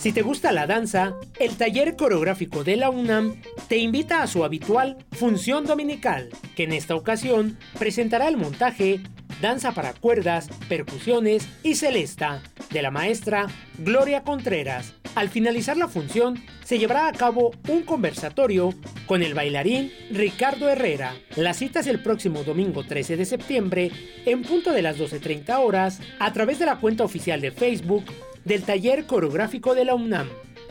Si 0.03 0.11
te 0.11 0.23
gusta 0.23 0.51
la 0.51 0.67
danza, 0.67 1.15
el 1.39 1.57
taller 1.57 1.95
coreográfico 1.95 2.65
de 2.65 2.77
la 2.77 2.91
UNAM 2.91 3.41
te 3.69 3.77
invita 3.77 4.21
a 4.21 4.27
su 4.27 4.45
habitual 4.45 4.97
función 5.13 5.65
dominical, 5.65 6.29
que 6.57 6.65
en 6.65 6.73
esta 6.73 6.97
ocasión 6.97 7.57
presentará 7.79 8.27
el 8.27 8.37
montaje 8.37 8.99
Danza 9.41 9.71
para 9.73 9.93
cuerdas, 9.93 10.49
percusiones 10.69 11.49
y 11.63 11.77
celesta 11.77 12.43
de 12.71 12.83
la 12.83 12.91
maestra 12.91 13.47
Gloria 13.79 14.25
Contreras. 14.25 14.95
Al 15.15 15.29
finalizar 15.29 15.77
la 15.77 15.87
función, 15.87 16.43
se 16.65 16.81
llevará 16.81 17.07
a 17.07 17.13
cabo 17.13 17.53
un 17.69 17.83
conversatorio 17.83 18.75
con 19.07 19.23
el 19.23 19.35
bailarín 19.35 19.93
Ricardo 20.11 20.69
Herrera. 20.69 21.15
La 21.37 21.55
cita 21.55 21.79
es 21.79 21.87
el 21.87 22.03
próximo 22.03 22.43
domingo 22.43 22.83
13 22.83 23.17
de 23.17 23.25
septiembre 23.25 23.93
en 24.27 24.43
punto 24.43 24.73
de 24.73 24.83
las 24.83 24.99
12.30 24.99 25.57
horas 25.59 26.01
a 26.19 26.33
través 26.33 26.59
de 26.59 26.67
la 26.67 26.81
cuenta 26.81 27.05
oficial 27.05 27.41
de 27.41 27.53
Facebook 27.53 28.05
del 28.45 28.63
taller 28.63 29.07
coreográfico 29.07 29.75
de 29.75 29.85
la 29.85 29.95
UNAM. 29.95 30.29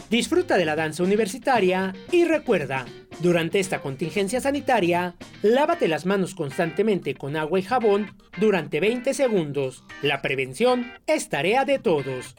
Disfruta 0.09 0.57
de 0.57 0.65
la 0.65 0.75
danza 0.75 1.03
universitaria 1.03 1.93
y 2.11 2.25
recuerda, 2.25 2.85
durante 3.21 3.59
esta 3.59 3.81
contingencia 3.81 4.41
sanitaria, 4.41 5.15
lávate 5.41 5.87
las 5.87 6.05
manos 6.05 6.33
constantemente 6.33 7.13
con 7.15 7.37
agua 7.37 7.59
y 7.59 7.61
jabón 7.61 8.15
durante 8.39 8.79
20 8.79 9.13
segundos. 9.13 9.83
La 10.01 10.21
prevención 10.21 10.91
es 11.07 11.29
tarea 11.29 11.63
de 11.63 11.79
todos. 11.79 12.35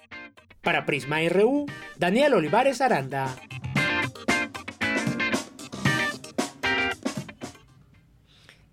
Para 0.61 0.85
Prisma 0.85 1.21
RU, 1.29 1.67
Daniel 1.99 2.35
Olivares 2.35 2.81
Aranda. 2.81 3.35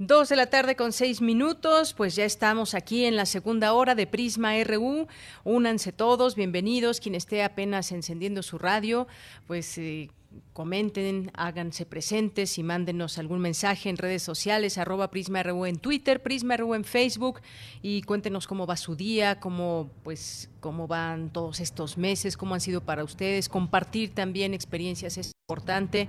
Dos 0.01 0.29
de 0.29 0.37
la 0.37 0.45
tarde 0.45 0.77
con 0.77 0.93
seis 0.93 1.19
minutos, 1.19 1.93
pues 1.93 2.15
ya 2.15 2.23
estamos 2.23 2.73
aquí 2.73 3.03
en 3.03 3.17
la 3.17 3.25
segunda 3.25 3.73
hora 3.73 3.95
de 3.95 4.07
Prisma 4.07 4.53
RU. 4.63 5.09
Únanse 5.43 5.91
todos, 5.91 6.35
bienvenidos. 6.35 7.01
Quien 7.01 7.15
esté 7.15 7.43
apenas 7.43 7.91
encendiendo 7.91 8.41
su 8.41 8.57
radio, 8.57 9.07
pues 9.45 9.77
eh, 9.77 10.09
comenten, 10.53 11.31
háganse 11.35 11.85
presentes 11.85 12.57
y 12.57 12.63
mándenos 12.63 13.17
algún 13.17 13.39
mensaje 13.39 13.89
en 13.89 13.97
redes 13.97 14.23
sociales, 14.23 14.77
arroba 14.77 15.09
Prisma 15.09 15.41
en 15.41 15.77
Twitter, 15.77 16.21
Prisma 16.21 16.57
RU 16.57 16.75
en 16.75 16.83
Facebook 16.83 17.41
y 17.81 18.01
cuéntenos 18.01 18.47
cómo 18.47 18.67
va 18.67 18.77
su 18.77 18.95
día, 18.95 19.39
cómo 19.39 19.89
pues 20.03 20.49
cómo 20.59 20.87
van 20.87 21.29
todos 21.29 21.59
estos 21.59 21.97
meses, 21.97 22.37
cómo 22.37 22.53
han 22.53 22.61
sido 22.61 22.81
para 22.81 23.03
ustedes, 23.03 23.49
compartir 23.49 24.13
también 24.13 24.53
experiencias 24.53 25.17
es 25.17 25.31
importante 25.47 26.07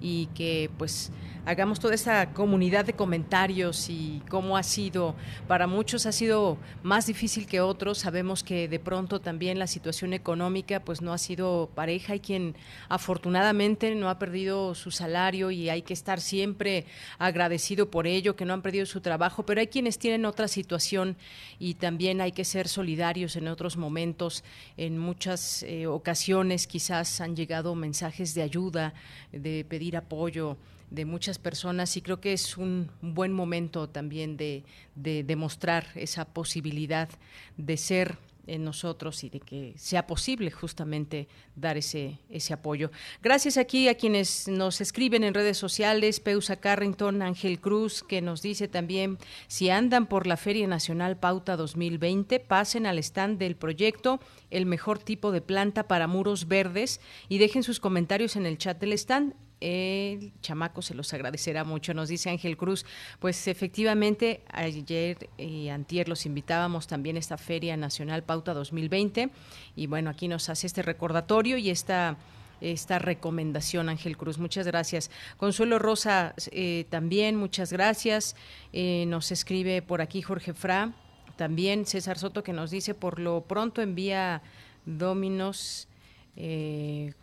y 0.00 0.26
que 0.34 0.70
pues 0.76 1.10
hagamos 1.46 1.80
toda 1.80 1.94
esta 1.94 2.32
comunidad 2.34 2.84
de 2.84 2.92
comentarios 2.92 3.88
y 3.88 4.22
cómo 4.28 4.56
ha 4.56 4.62
sido, 4.62 5.14
para 5.48 5.66
muchos 5.66 6.04
ha 6.06 6.12
sido 6.12 6.58
más 6.82 7.06
difícil 7.06 7.46
que 7.46 7.60
otros, 7.60 7.98
sabemos 7.98 8.42
que 8.42 8.68
de 8.68 8.78
pronto 8.78 9.20
también 9.20 9.58
la 9.58 9.66
situación 9.66 10.12
económica 10.12 10.80
pues 10.80 11.00
no 11.00 11.12
ha 11.12 11.18
sido 11.18 11.70
pareja, 11.74 12.12
hay 12.12 12.20
quien 12.20 12.54
afortunadamente 12.88 13.81
no 13.90 14.08
ha 14.08 14.18
perdido 14.18 14.74
su 14.74 14.90
salario 14.90 15.50
y 15.50 15.68
hay 15.68 15.82
que 15.82 15.92
estar 15.92 16.20
siempre 16.20 16.86
agradecido 17.18 17.90
por 17.90 18.06
ello, 18.06 18.36
que 18.36 18.44
no 18.44 18.54
han 18.54 18.62
perdido 18.62 18.86
su 18.86 19.00
trabajo, 19.00 19.44
pero 19.44 19.60
hay 19.60 19.66
quienes 19.66 19.98
tienen 19.98 20.24
otra 20.24 20.48
situación 20.48 21.16
y 21.58 21.74
también 21.74 22.20
hay 22.20 22.32
que 22.32 22.44
ser 22.44 22.68
solidarios 22.68 23.36
en 23.36 23.48
otros 23.48 23.76
momentos. 23.76 24.44
En 24.76 24.98
muchas 24.98 25.62
eh, 25.64 25.86
ocasiones 25.86 26.66
quizás 26.66 27.20
han 27.20 27.36
llegado 27.36 27.74
mensajes 27.74 28.34
de 28.34 28.42
ayuda, 28.42 28.94
de 29.32 29.64
pedir 29.68 29.96
apoyo 29.96 30.56
de 30.90 31.04
muchas 31.04 31.38
personas 31.38 31.96
y 31.96 32.02
creo 32.02 32.20
que 32.20 32.34
es 32.34 32.58
un 32.58 32.90
buen 33.00 33.32
momento 33.32 33.88
también 33.88 34.36
de 34.36 34.64
demostrar 34.94 35.86
esa 35.94 36.26
posibilidad 36.26 37.08
de 37.56 37.76
ser 37.78 38.18
en 38.46 38.64
nosotros 38.64 39.22
y 39.24 39.30
de 39.30 39.40
que 39.40 39.74
sea 39.76 40.06
posible 40.06 40.50
justamente 40.50 41.28
dar 41.54 41.76
ese, 41.76 42.18
ese 42.28 42.52
apoyo. 42.52 42.90
Gracias 43.22 43.56
aquí 43.56 43.88
a 43.88 43.96
quienes 43.96 44.48
nos 44.48 44.80
escriben 44.80 45.24
en 45.24 45.34
redes 45.34 45.58
sociales, 45.58 46.20
Peusa 46.20 46.56
Carrington, 46.56 47.22
Ángel 47.22 47.60
Cruz, 47.60 48.02
que 48.02 48.20
nos 48.20 48.42
dice 48.42 48.68
también, 48.68 49.18
si 49.46 49.70
andan 49.70 50.06
por 50.06 50.26
la 50.26 50.36
Feria 50.36 50.66
Nacional 50.66 51.16
Pauta 51.18 51.56
2020, 51.56 52.40
pasen 52.40 52.86
al 52.86 52.98
stand 52.98 53.38
del 53.38 53.56
proyecto 53.56 54.20
El 54.50 54.66
mejor 54.66 54.98
tipo 54.98 55.32
de 55.32 55.40
planta 55.40 55.88
para 55.88 56.06
muros 56.06 56.48
verdes 56.48 57.00
y 57.28 57.38
dejen 57.38 57.62
sus 57.62 57.80
comentarios 57.80 58.36
en 58.36 58.46
el 58.46 58.58
chat 58.58 58.78
del 58.80 58.92
stand 58.92 59.34
el 59.62 60.32
chamaco 60.40 60.82
se 60.82 60.94
los 60.94 61.14
agradecerá 61.14 61.62
mucho, 61.62 61.94
nos 61.94 62.08
dice 62.08 62.30
Ángel 62.30 62.56
Cruz. 62.56 62.84
Pues 63.20 63.46
efectivamente, 63.46 64.42
ayer 64.52 65.30
y 65.38 65.68
antier 65.68 66.08
los 66.08 66.26
invitábamos 66.26 66.88
también 66.88 67.14
a 67.14 67.20
esta 67.20 67.38
Feria 67.38 67.76
Nacional 67.76 68.24
Pauta 68.24 68.54
2020 68.54 69.30
y 69.76 69.86
bueno, 69.86 70.10
aquí 70.10 70.26
nos 70.26 70.48
hace 70.48 70.66
este 70.66 70.82
recordatorio 70.82 71.56
y 71.58 71.70
esta 71.70 72.16
esta 72.60 73.00
recomendación, 73.00 73.88
Ángel 73.88 74.16
Cruz. 74.16 74.38
Muchas 74.38 74.68
gracias. 74.68 75.10
Consuelo 75.36 75.80
Rosa, 75.80 76.34
eh, 76.52 76.86
también 76.90 77.34
muchas 77.34 77.72
gracias. 77.72 78.36
Eh, 78.72 79.04
nos 79.08 79.32
escribe 79.32 79.82
por 79.82 80.00
aquí 80.00 80.22
Jorge 80.22 80.54
Fra, 80.54 80.92
también 81.34 81.86
César 81.86 82.18
Soto, 82.18 82.44
que 82.44 82.52
nos 82.52 82.70
dice, 82.70 82.94
por 82.94 83.18
lo 83.18 83.40
pronto 83.40 83.82
envía 83.82 84.42
Dominos. 84.86 85.88
Eh, 86.36 87.14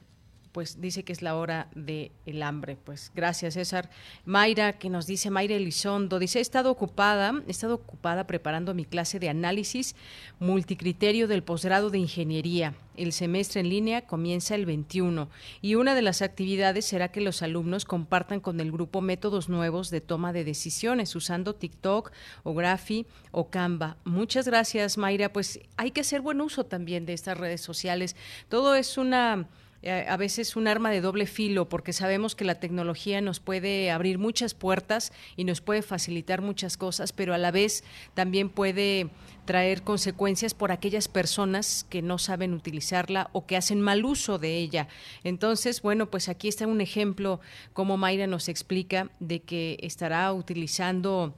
pues 0.60 0.82
dice 0.82 1.06
que 1.06 1.14
es 1.14 1.22
la 1.22 1.38
hora 1.38 1.70
del 1.74 2.12
el 2.26 2.44
hambre. 2.44 2.76
Pues 2.76 3.14
gracias, 3.16 3.54
César. 3.54 3.90
Mayra, 4.26 4.74
que 4.74 4.90
nos 4.90 5.08
dice 5.08 5.30
Mayra 5.30 5.56
Elizondo, 5.56 6.20
dice, 6.20 6.40
he 6.40 6.42
estado 6.42 6.70
ocupada, 6.70 7.34
he 7.48 7.52
estado 7.52 7.76
ocupada 7.76 8.28
preparando 8.28 8.74
mi 8.74 8.84
clase 8.84 9.20
de 9.20 9.30
análisis 9.30 9.96
multicriterio 10.38 11.30
del 11.30 11.44
posgrado 11.44 11.90
de 11.92 12.00
ingeniería. 12.00 12.76
El 12.98 13.14
semestre 13.14 13.62
en 13.62 13.70
línea 13.70 14.06
comienza 14.06 14.54
el 14.56 14.66
21 14.66 15.30
y 15.62 15.76
una 15.76 15.96
de 15.96 16.02
las 16.02 16.22
actividades 16.22 16.84
será 16.84 17.08
que 17.08 17.22
los 17.22 17.42
alumnos 17.42 17.86
compartan 17.86 18.42
con 18.42 18.60
el 18.60 18.74
grupo 18.74 19.00
métodos 19.00 19.48
nuevos 19.48 19.90
de 19.90 20.02
toma 20.02 20.34
de 20.34 20.44
decisiones 20.44 21.16
usando 21.16 21.56
TikTok 21.56 22.12
o 22.44 22.54
Grafi 22.54 23.06
o 23.32 23.50
Canva. 23.50 23.96
Muchas 24.04 24.46
gracias, 24.46 24.98
Mayra. 24.98 25.32
Pues 25.32 25.62
hay 25.78 25.92
que 25.92 26.02
hacer 26.02 26.20
buen 26.20 26.42
uso 26.42 26.66
también 26.66 27.06
de 27.06 27.14
estas 27.14 27.38
redes 27.38 27.62
sociales. 27.62 28.18
Todo 28.50 28.76
es 28.76 28.98
una 28.98 29.48
a 29.84 30.18
veces 30.18 30.56
un 30.56 30.68
arma 30.68 30.92
de 30.92 31.00
doble 31.00 31.26
filo 31.26 31.70
porque 31.70 31.94
sabemos 31.94 32.36
que 32.36 32.44
la 32.44 32.60
tecnología 32.60 33.22
nos 33.22 33.40
puede 33.40 33.92
abrir 33.92 34.18
muchas 34.18 34.54
puertas 34.54 35.14
y 35.38 35.46
nos 35.46 35.62
puede 35.62 35.82
facilitar 35.82 36.42
muchas 36.42 36.76
cosas, 36.76 37.14
pero 37.14 37.34
a 37.34 37.38
la 37.38 37.52
vez 37.52 37.84
también 38.14 38.50
puede 38.50 39.10
traer 39.46 39.82
consecuencias 39.82 40.54
por 40.54 40.72
aquellas 40.72 41.08
personas 41.08 41.86
que 41.90 42.02
no 42.02 42.18
saben 42.18 42.54
utilizarla 42.54 43.30
o 43.32 43.46
que 43.46 43.58
hacen 43.58 43.82
mal 43.82 44.06
uso 44.06 44.38
de 44.38 44.58
ella. 44.58 44.88
Entonces, 45.24 45.82
bueno, 45.82 46.10
pues 46.12 46.30
aquí 46.30 46.48
está 46.48 46.68
un 46.68 46.82
ejemplo 46.82 47.40
como 47.74 47.98
Mayra 47.98 48.28
nos 48.28 48.50
explica 48.50 49.10
de 49.20 49.42
que 49.42 49.80
estará 49.82 50.32
utilizando 50.34 51.36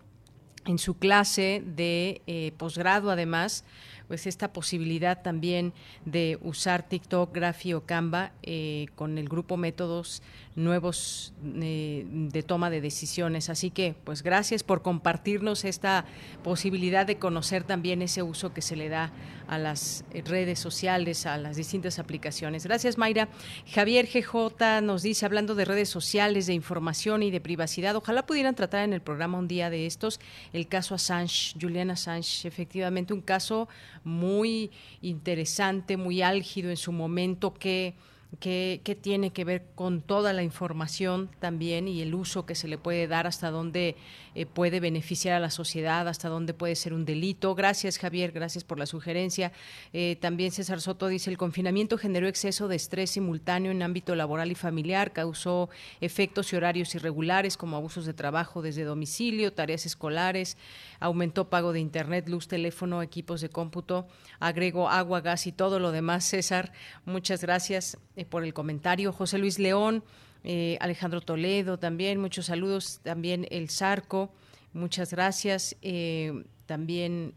en 0.65 0.77
su 0.77 0.97
clase 0.97 1.63
de 1.65 2.21
eh, 2.27 2.51
posgrado 2.57 3.11
además 3.11 3.63
pues 4.11 4.27
esta 4.27 4.51
posibilidad 4.51 5.21
también 5.21 5.71
de 6.03 6.37
usar 6.41 6.83
TikTok, 6.83 7.33
Graphy 7.33 7.71
o 7.71 7.85
Canva 7.85 8.33
eh, 8.43 8.87
con 8.95 9.17
el 9.17 9.29
grupo 9.29 9.55
métodos 9.55 10.21
nuevos 10.53 11.31
eh, 11.45 12.05
de 12.05 12.43
toma 12.43 12.69
de 12.69 12.81
decisiones. 12.81 13.49
Así 13.49 13.71
que, 13.71 13.95
pues 14.03 14.21
gracias 14.21 14.63
por 14.63 14.81
compartirnos 14.81 15.63
esta 15.63 16.03
posibilidad 16.43 17.05
de 17.05 17.19
conocer 17.19 17.63
también 17.63 18.01
ese 18.01 18.21
uso 18.21 18.53
que 18.53 18.61
se 18.61 18.75
le 18.75 18.89
da 18.89 19.13
a 19.47 19.57
las 19.57 20.03
redes 20.25 20.59
sociales, 20.59 21.25
a 21.25 21.37
las 21.37 21.55
distintas 21.55 21.99
aplicaciones. 21.99 22.65
Gracias, 22.65 22.97
Mayra. 22.97 23.29
Javier 23.67 24.07
GJ 24.07 24.81
nos 24.81 25.03
dice, 25.03 25.25
hablando 25.25 25.55
de 25.55 25.65
redes 25.65 25.89
sociales, 25.89 26.47
de 26.47 26.53
información 26.53 27.23
y 27.23 27.31
de 27.31 27.39
privacidad, 27.39 27.95
ojalá 27.95 28.25
pudieran 28.25 28.55
tratar 28.55 28.83
en 28.83 28.93
el 28.93 29.01
programa 29.01 29.37
un 29.37 29.47
día 29.47 29.69
de 29.69 29.85
estos 29.85 30.19
el 30.51 30.67
caso 30.67 30.95
Assange, 30.95 31.53
Julian 31.59 31.91
Assange, 31.91 32.47
efectivamente 32.47 33.13
un 33.13 33.21
caso 33.21 33.67
muy 34.03 34.71
interesante, 35.01 35.97
muy 35.97 36.21
álgido 36.21 36.69
en 36.69 36.77
su 36.77 36.91
momento 36.91 37.53
que 37.53 37.95
que, 38.39 38.97
tiene 39.01 39.31
que 39.31 39.43
ver 39.43 39.65
con 39.75 40.01
toda 40.01 40.31
la 40.33 40.41
información 40.41 41.29
también 41.39 41.87
y 41.87 42.01
el 42.01 42.15
uso 42.15 42.45
que 42.45 42.55
se 42.55 42.67
le 42.67 42.77
puede 42.77 43.07
dar, 43.07 43.27
hasta 43.27 43.51
dónde 43.51 43.95
eh, 44.35 44.45
puede 44.45 44.79
beneficiar 44.79 45.35
a 45.35 45.39
la 45.39 45.49
sociedad, 45.49 46.07
hasta 46.07 46.29
dónde 46.29 46.53
puede 46.53 46.75
ser 46.75 46.93
un 46.93 47.03
delito. 47.03 47.55
Gracias, 47.55 47.97
Javier, 47.97 48.31
gracias 48.31 48.63
por 48.63 48.79
la 48.79 48.85
sugerencia. 48.85 49.51
Eh, 49.91 50.17
también 50.21 50.51
César 50.51 50.79
Soto 50.79 51.07
dice, 51.07 51.29
el 51.29 51.37
confinamiento 51.37 51.97
generó 51.97 52.27
exceso 52.27 52.67
de 52.67 52.77
estrés 52.77 53.11
simultáneo 53.11 53.71
en 53.71 53.83
ámbito 53.83 54.15
laboral 54.15 54.51
y 54.51 54.55
familiar, 54.55 55.11
causó 55.11 55.69
efectos 55.99 56.53
y 56.53 56.55
horarios 56.55 56.95
irregulares 56.95 57.57
como 57.57 57.75
abusos 57.75 58.05
de 58.05 58.13
trabajo 58.13 58.61
desde 58.61 58.85
domicilio, 58.85 59.51
tareas 59.51 59.85
escolares, 59.85 60.57
aumentó 60.99 61.49
pago 61.49 61.73
de 61.73 61.81
internet, 61.81 62.29
luz, 62.29 62.47
teléfono, 62.47 63.01
equipos 63.01 63.41
de 63.41 63.49
cómputo, 63.49 64.07
agrego 64.39 64.89
agua, 64.89 65.19
gas 65.19 65.47
y 65.47 65.51
todo 65.51 65.79
lo 65.79 65.91
demás. 65.91 66.23
César, 66.23 66.71
muchas 67.05 67.41
gracias 67.41 67.97
eh, 68.21 68.25
por 68.25 68.43
el 68.43 68.53
comentario. 68.53 69.11
José 69.11 69.37
Luis 69.37 69.57
León, 69.57 70.03
eh, 70.43 70.77
Alejandro 70.79 71.21
Toledo 71.21 71.77
también, 71.77 72.19
muchos 72.19 72.45
saludos. 72.45 72.99
También 73.03 73.47
el 73.49 73.69
Zarco, 73.69 74.31
muchas 74.73 75.11
gracias. 75.11 75.75
Eh, 75.81 76.43
también 76.67 77.33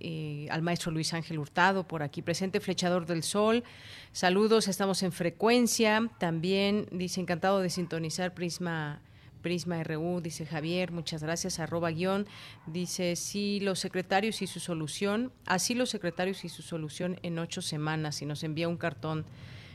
al 0.51 0.62
maestro 0.62 0.93
Luis 0.93 1.12
Ángel 1.12 1.41
Hurtado 1.41 1.89
por 1.89 2.05
aquí 2.05 2.22
presente, 2.22 2.61
Flechador 2.61 3.05
del 3.05 3.24
Sol. 3.24 3.64
Saludos, 4.12 4.68
estamos 4.68 5.03
en 5.03 5.11
frecuencia. 5.11 6.09
También 6.18 6.87
dice 6.93 7.20
encantado 7.20 7.61
de 7.61 7.68
sintonizar 7.68 8.32
Prisma 8.32 9.01
Prisma 9.43 9.82
RU, 9.85 10.22
dice 10.22 10.47
Javier, 10.47 10.91
muchas 10.91 11.22
gracias, 11.22 11.59
arroba 11.59 11.91
guion, 11.91 12.26
dice, 12.66 13.14
sí, 13.14 13.61
los 13.61 13.78
secretarios 13.78 14.41
y 14.41 14.47
su 14.47 14.59
solución, 14.59 15.32
así 15.45 15.74
los 15.74 15.91
secretarios 15.91 16.47
y 16.47 16.49
su 16.49 16.62
solución 16.62 17.18
en 17.22 17.39
ocho 17.39 17.61
semanas, 17.61 18.22
y 18.22 18.26
nos 18.26 18.43
envía 18.43 18.68
un 18.68 18.78
cartón 18.78 19.26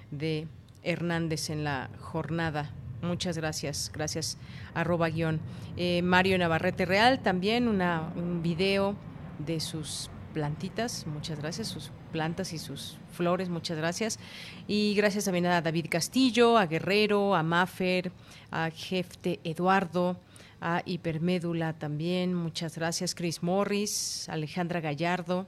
de 0.09 0.47
Hernández 0.83 1.49
en 1.49 1.63
la 1.63 1.89
jornada. 1.99 2.71
Muchas 3.01 3.37
gracias, 3.37 3.91
gracias, 3.93 4.37
arroba 4.73 5.09
guion. 5.09 5.39
Eh, 5.77 6.01
Mario 6.01 6.37
Navarrete 6.37 6.85
Real, 6.85 7.19
también 7.19 7.67
una, 7.67 8.11
un 8.15 8.41
video 8.41 8.95
de 9.39 9.59
sus 9.59 10.09
plantitas, 10.33 11.07
muchas 11.07 11.39
gracias, 11.39 11.67
sus 11.67 11.91
plantas 12.11 12.53
y 12.53 12.57
sus 12.57 12.97
flores, 13.13 13.49
muchas 13.49 13.77
gracias. 13.77 14.19
Y 14.67 14.93
gracias 14.95 15.25
también 15.25 15.45
a 15.45 15.61
David 15.61 15.87
Castillo, 15.89 16.57
a 16.57 16.65
Guerrero, 16.65 17.35
a 17.35 17.43
Maffer, 17.43 18.11
a 18.51 18.69
Jefte 18.69 19.39
Eduardo, 19.43 20.19
a 20.61 20.81
Hipermédula 20.85 21.73
también, 21.73 22.33
muchas 22.33 22.75
gracias. 22.75 23.15
Chris 23.15 23.41
Morris, 23.41 24.27
Alejandra 24.29 24.81
Gallardo 24.81 25.47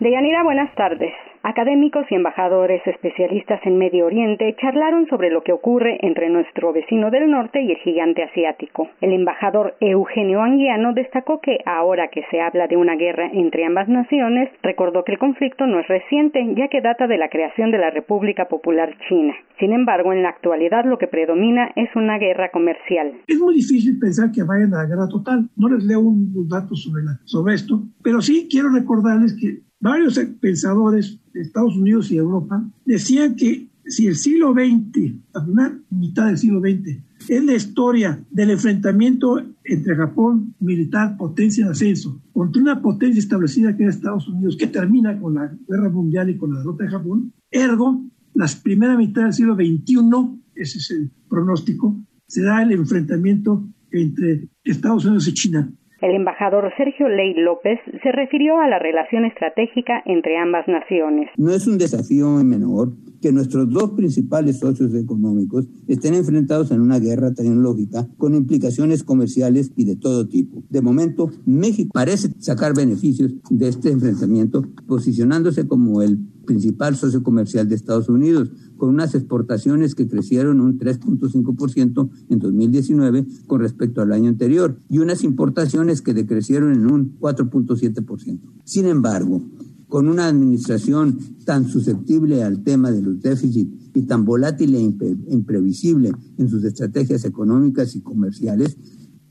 Deyanira, 0.00 0.42
buenas 0.42 0.74
tardes. 0.74 1.12
Académicos 1.44 2.06
y 2.08 2.14
embajadores 2.14 2.80
especialistas 2.86 3.60
en 3.64 3.76
Medio 3.76 4.06
Oriente 4.06 4.54
charlaron 4.60 5.08
sobre 5.08 5.28
lo 5.28 5.42
que 5.42 5.50
ocurre 5.50 5.98
entre 6.02 6.30
nuestro 6.30 6.72
vecino 6.72 7.10
del 7.10 7.28
norte 7.28 7.60
y 7.60 7.72
el 7.72 7.78
gigante 7.78 8.22
asiático. 8.22 8.88
El 9.00 9.12
embajador 9.12 9.74
Eugenio 9.80 10.40
Anguiano 10.40 10.92
destacó 10.92 11.40
que 11.40 11.58
ahora 11.66 12.10
que 12.12 12.22
se 12.30 12.40
habla 12.40 12.68
de 12.68 12.76
una 12.76 12.94
guerra 12.94 13.28
entre 13.32 13.64
ambas 13.64 13.88
naciones, 13.88 14.50
recordó 14.62 15.02
que 15.02 15.12
el 15.12 15.18
conflicto 15.18 15.66
no 15.66 15.80
es 15.80 15.88
reciente, 15.88 16.46
ya 16.56 16.68
que 16.68 16.80
data 16.80 17.08
de 17.08 17.18
la 17.18 17.28
creación 17.28 17.72
de 17.72 17.78
la 17.78 17.90
República 17.90 18.46
Popular 18.46 18.94
China. 19.08 19.34
Sin 19.58 19.72
embargo, 19.72 20.12
en 20.12 20.22
la 20.22 20.28
actualidad 20.28 20.84
lo 20.84 20.98
que 20.98 21.08
predomina 21.08 21.72
es 21.74 21.88
una 21.96 22.18
guerra 22.18 22.52
comercial. 22.52 23.14
Es 23.26 23.38
muy 23.40 23.56
difícil 23.56 23.98
pensar 23.98 24.30
que 24.30 24.44
vayan 24.44 24.72
a 24.74 24.84
la 24.84 24.86
guerra 24.86 25.08
total. 25.08 25.48
No 25.56 25.68
les 25.68 25.82
leo 25.82 26.00
unos 26.00 26.48
datos 26.48 26.84
sobre, 26.84 27.02
sobre 27.24 27.54
esto, 27.54 27.82
pero 28.00 28.20
sí 28.20 28.46
quiero 28.48 28.68
recordarles 28.72 29.36
que 29.40 29.71
varios 29.82 30.18
pensadores 30.40 31.18
de 31.34 31.42
Estados 31.42 31.76
Unidos 31.76 32.10
y 32.10 32.16
Europa 32.16 32.64
decían 32.86 33.34
que 33.34 33.68
si 33.84 34.06
el 34.06 34.16
siglo 34.16 34.52
XX, 34.52 35.12
la 35.34 35.44
primera 35.44 35.78
mitad 35.90 36.26
del 36.28 36.38
siglo 36.38 36.60
XX, 36.60 36.98
es 37.28 37.44
la 37.44 37.54
historia 37.54 38.24
del 38.30 38.50
enfrentamiento 38.50 39.42
entre 39.64 39.96
Japón, 39.96 40.54
militar, 40.60 41.16
potencia 41.16 41.64
en 41.64 41.72
ascenso, 41.72 42.20
contra 42.32 42.62
una 42.62 42.80
potencia 42.80 43.18
establecida 43.18 43.76
que 43.76 43.82
era 43.82 43.90
Estados 43.90 44.28
Unidos, 44.28 44.56
que 44.56 44.68
termina 44.68 45.20
con 45.20 45.34
la 45.34 45.52
guerra 45.68 45.88
mundial 45.88 46.30
y 46.30 46.36
con 46.36 46.52
la 46.52 46.58
derrota 46.60 46.84
de 46.84 46.90
Japón, 46.90 47.32
ergo, 47.50 48.04
la 48.34 48.46
primera 48.62 48.96
mitad 48.96 49.24
del 49.24 49.32
siglo 49.32 49.56
XXI, 49.56 50.40
ese 50.54 50.78
es 50.78 50.90
el 50.92 51.10
pronóstico, 51.28 51.96
será 52.26 52.62
el 52.62 52.72
enfrentamiento 52.72 53.68
entre 53.90 54.48
Estados 54.64 55.04
Unidos 55.04 55.28
y 55.28 55.34
China. 55.34 55.70
El 56.02 56.16
embajador 56.16 56.64
Sergio 56.76 57.08
Ley 57.08 57.32
López 57.34 57.78
se 58.02 58.10
refirió 58.10 58.58
a 58.58 58.68
la 58.68 58.80
relación 58.80 59.24
estratégica 59.24 60.02
entre 60.04 60.36
ambas 60.36 60.66
naciones. 60.66 61.30
No 61.36 61.52
es 61.52 61.68
un 61.68 61.78
desafío 61.78 62.28
menor 62.42 62.90
que 63.20 63.30
nuestros 63.30 63.70
dos 63.70 63.92
principales 63.92 64.58
socios 64.58 64.92
económicos 64.96 65.68
estén 65.86 66.14
enfrentados 66.14 66.72
en 66.72 66.80
una 66.80 66.98
guerra 66.98 67.32
tecnológica 67.32 68.08
con 68.18 68.34
implicaciones 68.34 69.04
comerciales 69.04 69.70
y 69.76 69.84
de 69.84 69.94
todo 69.94 70.26
tipo. 70.26 70.64
De 70.70 70.82
momento, 70.82 71.30
México 71.46 71.92
parece 71.94 72.30
sacar 72.40 72.74
beneficios 72.74 73.34
de 73.48 73.68
este 73.68 73.90
enfrentamiento, 73.90 74.64
posicionándose 74.88 75.68
como 75.68 76.02
el 76.02 76.18
principal 76.44 76.96
socio 76.96 77.22
comercial 77.22 77.68
de 77.68 77.74
Estados 77.74 78.08
Unidos, 78.08 78.50
con 78.76 78.88
unas 78.88 79.14
exportaciones 79.14 79.94
que 79.94 80.08
crecieron 80.08 80.60
un 80.60 80.78
3.5% 80.78 82.10
en 82.28 82.38
2019 82.38 83.26
con 83.46 83.60
respecto 83.60 84.02
al 84.02 84.12
año 84.12 84.28
anterior 84.28 84.76
y 84.88 84.98
unas 84.98 85.22
importaciones 85.22 86.02
que 86.02 86.14
decrecieron 86.14 86.72
en 86.72 86.90
un 86.90 87.18
4.7%. 87.18 88.40
Sin 88.64 88.86
embargo, 88.86 89.42
con 89.88 90.08
una 90.08 90.26
administración 90.26 91.18
tan 91.44 91.68
susceptible 91.68 92.42
al 92.42 92.64
tema 92.64 92.90
de 92.90 93.02
los 93.02 93.20
déficits 93.20 93.90
y 93.94 94.02
tan 94.02 94.24
volátil 94.24 94.74
e 94.74 94.80
imprevisible 94.80 96.12
en 96.38 96.48
sus 96.48 96.64
estrategias 96.64 97.26
económicas 97.26 97.94
y 97.94 98.00
comerciales, 98.00 98.78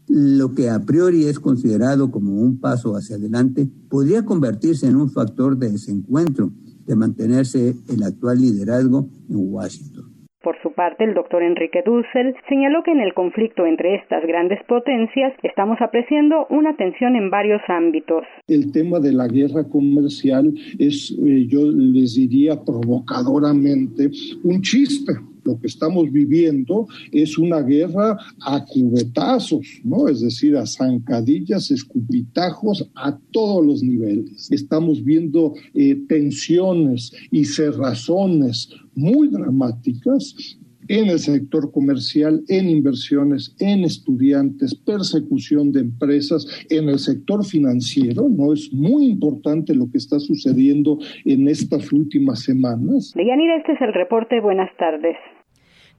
lo 0.07 0.53
que 0.53 0.69
a 0.69 0.85
priori 0.85 1.25
es 1.25 1.39
considerado 1.39 2.11
como 2.11 2.41
un 2.41 2.59
paso 2.59 2.95
hacia 2.95 3.15
adelante 3.15 3.71
podría 3.89 4.23
convertirse 4.25 4.85
en 4.87 4.97
un 4.97 5.09
factor 5.09 5.57
de 5.57 5.71
desencuentro 5.71 6.51
de 6.85 6.95
mantenerse 6.95 7.73
el 7.89 8.03
actual 8.03 8.39
liderazgo 8.39 9.07
en 9.29 9.53
Washington. 9.53 10.11
Por 10.43 10.59
su 10.63 10.73
parte, 10.73 11.03
el 11.03 11.13
doctor 11.13 11.43
Enrique 11.43 11.83
Dussel 11.85 12.33
señaló 12.49 12.81
que 12.83 12.91
en 12.91 12.99
el 12.99 13.13
conflicto 13.13 13.63
entre 13.67 13.93
estas 13.95 14.25
grandes 14.25 14.57
potencias 14.67 15.33
estamos 15.43 15.77
apreciando 15.81 16.47
una 16.49 16.75
tensión 16.75 17.15
en 17.15 17.29
varios 17.29 17.61
ámbitos. 17.67 18.23
El 18.47 18.71
tema 18.71 18.99
de 18.99 19.13
la 19.13 19.27
guerra 19.27 19.63
comercial 19.69 20.51
es, 20.79 21.15
eh, 21.23 21.45
yo 21.47 21.59
les 21.71 22.15
diría 22.15 22.59
provocadoramente, 22.65 24.09
un 24.43 24.61
chiste 24.61 25.13
lo 25.43 25.59
que 25.59 25.67
estamos 25.67 26.11
viviendo 26.11 26.87
es 27.11 27.37
una 27.37 27.61
guerra 27.61 28.17
a 28.41 28.65
cubetazos, 28.65 29.67
¿no? 29.83 30.07
Es 30.07 30.21
decir, 30.21 30.55
a 30.57 30.65
zancadillas, 30.65 31.71
escupitajos 31.71 32.89
a 32.95 33.17
todos 33.31 33.65
los 33.65 33.83
niveles. 33.83 34.51
Estamos 34.51 35.03
viendo 35.03 35.53
eh, 35.73 35.95
tensiones 36.07 37.11
y 37.31 37.45
cerrazones 37.45 38.69
muy 38.95 39.29
dramáticas 39.29 40.57
en 40.87 41.07
el 41.07 41.19
sector 41.19 41.71
comercial, 41.71 42.41
en 42.49 42.69
inversiones, 42.69 43.55
en 43.59 43.83
estudiantes, 43.83 44.75
persecución 44.75 45.71
de 45.71 45.81
empresas, 45.81 46.45
en 46.69 46.89
el 46.89 46.99
sector 46.99 47.45
financiero, 47.45 48.27
¿no? 48.29 48.51
Es 48.51 48.71
muy 48.73 49.05
importante 49.05 49.73
lo 49.73 49.89
que 49.89 49.97
está 49.97 50.19
sucediendo 50.19 50.97
en 51.23 51.47
estas 51.47 51.93
últimas 51.93 52.43
semanas. 52.43 53.13
Deyanira, 53.15 53.57
este 53.57 53.73
es 53.73 53.81
el 53.81 53.93
reporte. 53.93 54.41
Buenas 54.41 54.75
tardes. 54.77 55.15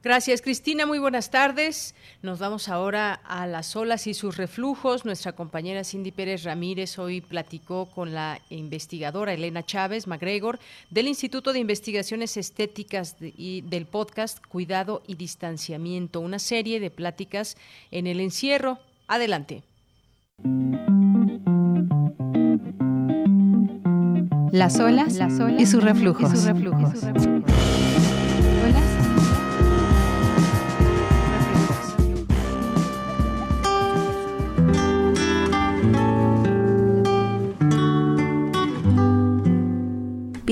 Gracias, 0.03 0.43
Cristina. 0.43 0.85
Muy 0.85 0.99
buenas 0.99 1.31
tardes. 1.31 1.95
Nos 2.23 2.41
vamos 2.41 2.69
ahora 2.69 3.15
a 3.25 3.47
las 3.47 3.77
olas 3.77 4.09
y 4.09 4.15
sus 4.15 4.37
reflujos. 4.37 5.05
Nuestra 5.05 5.33
compañera 5.33 5.85
Cindy 5.85 6.11
Pérez 6.11 6.43
Ramírez 6.43 6.99
hoy 6.99 7.21
platicó 7.21 7.87
con 7.87 8.13
la 8.13 8.41
investigadora 8.51 9.33
Elena 9.33 9.63
Chávez 9.65 10.09
MacGregor 10.09 10.59
del 10.91 11.07
Instituto 11.07 11.53
de 11.53 11.61
Investigaciones 11.61 12.37
Estéticas 12.37 13.15
y 13.21 13.61
del 13.61 13.87
podcast 13.87 14.45
Cuidado 14.45 15.05
y 15.07 15.15
Distanciamiento, 15.15 16.19
una 16.19 16.41
serie 16.41 16.81
de 16.81 16.91
pláticas 16.91 17.57
en 17.93 18.09
el 18.09 18.19
encierro. 18.19 18.81
Adelante. 19.07 19.63
Las 24.51 24.81
olas, 24.81 25.19
y 25.59 25.67
sus 25.67 25.83
reflujos. 25.83 26.33
Y 26.33 26.37
sus 26.37 26.45
reflujos. 26.45 27.72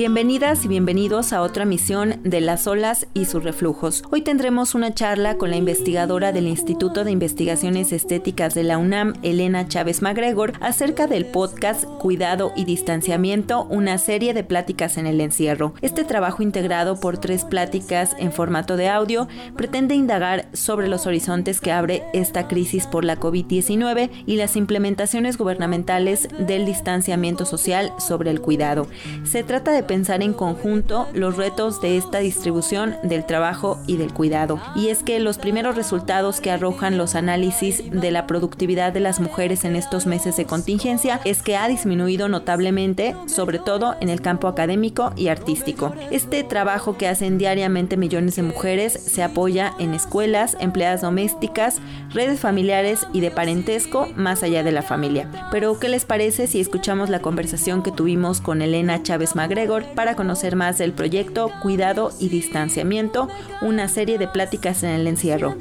Bienvenidas 0.01 0.65
y 0.65 0.67
bienvenidos 0.67 1.31
a 1.31 1.43
otra 1.43 1.63
misión 1.63 2.21
de 2.23 2.41
las 2.41 2.65
olas 2.65 3.05
y 3.13 3.25
sus 3.25 3.43
reflujos. 3.43 4.01
Hoy 4.09 4.23
tendremos 4.23 4.73
una 4.73 4.95
charla 4.95 5.37
con 5.37 5.51
la 5.51 5.57
investigadora 5.57 6.31
del 6.31 6.47
Instituto 6.47 7.03
de 7.03 7.11
Investigaciones 7.11 7.91
Estéticas 7.91 8.55
de 8.55 8.63
la 8.63 8.79
UNAM, 8.79 9.13
Elena 9.21 9.67
Chávez 9.67 10.01
MacGregor, 10.01 10.53
acerca 10.59 11.05
del 11.05 11.27
podcast 11.27 11.83
Cuidado 11.99 12.51
y 12.55 12.65
Distanciamiento, 12.65 13.65
una 13.65 13.99
serie 13.99 14.33
de 14.33 14.43
pláticas 14.43 14.97
en 14.97 15.05
el 15.05 15.21
encierro. 15.21 15.75
Este 15.83 16.03
trabajo 16.03 16.41
integrado 16.41 16.99
por 16.99 17.19
tres 17.19 17.45
pláticas 17.45 18.15
en 18.17 18.31
formato 18.31 18.77
de 18.77 18.89
audio 18.89 19.27
pretende 19.55 19.93
indagar 19.93 20.47
sobre 20.53 20.87
los 20.87 21.05
horizontes 21.05 21.61
que 21.61 21.71
abre 21.71 22.01
esta 22.11 22.47
crisis 22.47 22.87
por 22.87 23.05
la 23.05 23.19
COVID-19 23.19 24.09
y 24.25 24.37
las 24.37 24.55
implementaciones 24.55 25.37
gubernamentales 25.37 26.27
del 26.39 26.65
distanciamiento 26.65 27.45
social 27.45 27.93
sobre 27.99 28.31
el 28.31 28.41
cuidado. 28.41 28.87
Se 29.25 29.43
trata 29.43 29.71
de 29.71 29.90
pensar 29.91 30.23
en 30.23 30.31
conjunto 30.31 31.09
los 31.13 31.35
retos 31.35 31.81
de 31.81 31.97
esta 31.97 32.19
distribución 32.19 32.95
del 33.03 33.25
trabajo 33.25 33.77
y 33.87 33.97
del 33.97 34.13
cuidado. 34.13 34.57
Y 34.73 34.87
es 34.87 35.03
que 35.03 35.19
los 35.19 35.37
primeros 35.37 35.75
resultados 35.75 36.39
que 36.39 36.49
arrojan 36.49 36.97
los 36.97 37.13
análisis 37.13 37.83
de 37.91 38.09
la 38.09 38.25
productividad 38.25 38.93
de 38.93 39.01
las 39.01 39.19
mujeres 39.19 39.65
en 39.65 39.75
estos 39.75 40.05
meses 40.05 40.37
de 40.37 40.45
contingencia 40.45 41.19
es 41.25 41.41
que 41.41 41.57
ha 41.57 41.67
disminuido 41.67 42.29
notablemente, 42.29 43.17
sobre 43.25 43.59
todo 43.59 43.97
en 43.99 44.07
el 44.07 44.21
campo 44.21 44.47
académico 44.47 45.11
y 45.17 45.27
artístico. 45.27 45.93
Este 46.09 46.45
trabajo 46.45 46.95
que 46.95 47.09
hacen 47.09 47.37
diariamente 47.37 47.97
millones 47.97 48.37
de 48.37 48.43
mujeres 48.43 48.93
se 48.93 49.23
apoya 49.23 49.73
en 49.77 49.93
escuelas, 49.93 50.55
empleadas 50.61 51.01
domésticas, 51.01 51.81
redes 52.11 52.39
familiares 52.39 53.05
y 53.11 53.19
de 53.19 53.29
parentesco 53.31 54.07
más 54.15 54.41
allá 54.41 54.63
de 54.63 54.71
la 54.71 54.83
familia. 54.83 55.29
Pero, 55.51 55.77
¿qué 55.79 55.89
les 55.89 56.05
parece 56.05 56.47
si 56.47 56.61
escuchamos 56.61 57.09
la 57.09 57.19
conversación 57.19 57.83
que 57.83 57.91
tuvimos 57.91 58.39
con 58.39 58.61
Elena 58.61 59.03
Chávez 59.03 59.35
MacGregor? 59.35 59.80
Para 59.85 60.15
conocer 60.15 60.55
más 60.55 60.77
del 60.77 60.93
proyecto 60.93 61.51
Cuidado 61.61 62.11
y 62.19 62.29
Distanciamiento, 62.29 63.27
una 63.61 63.87
serie 63.87 64.17
de 64.17 64.27
pláticas 64.27 64.83
en 64.83 64.89
el 64.91 65.07
encierro. 65.07 65.55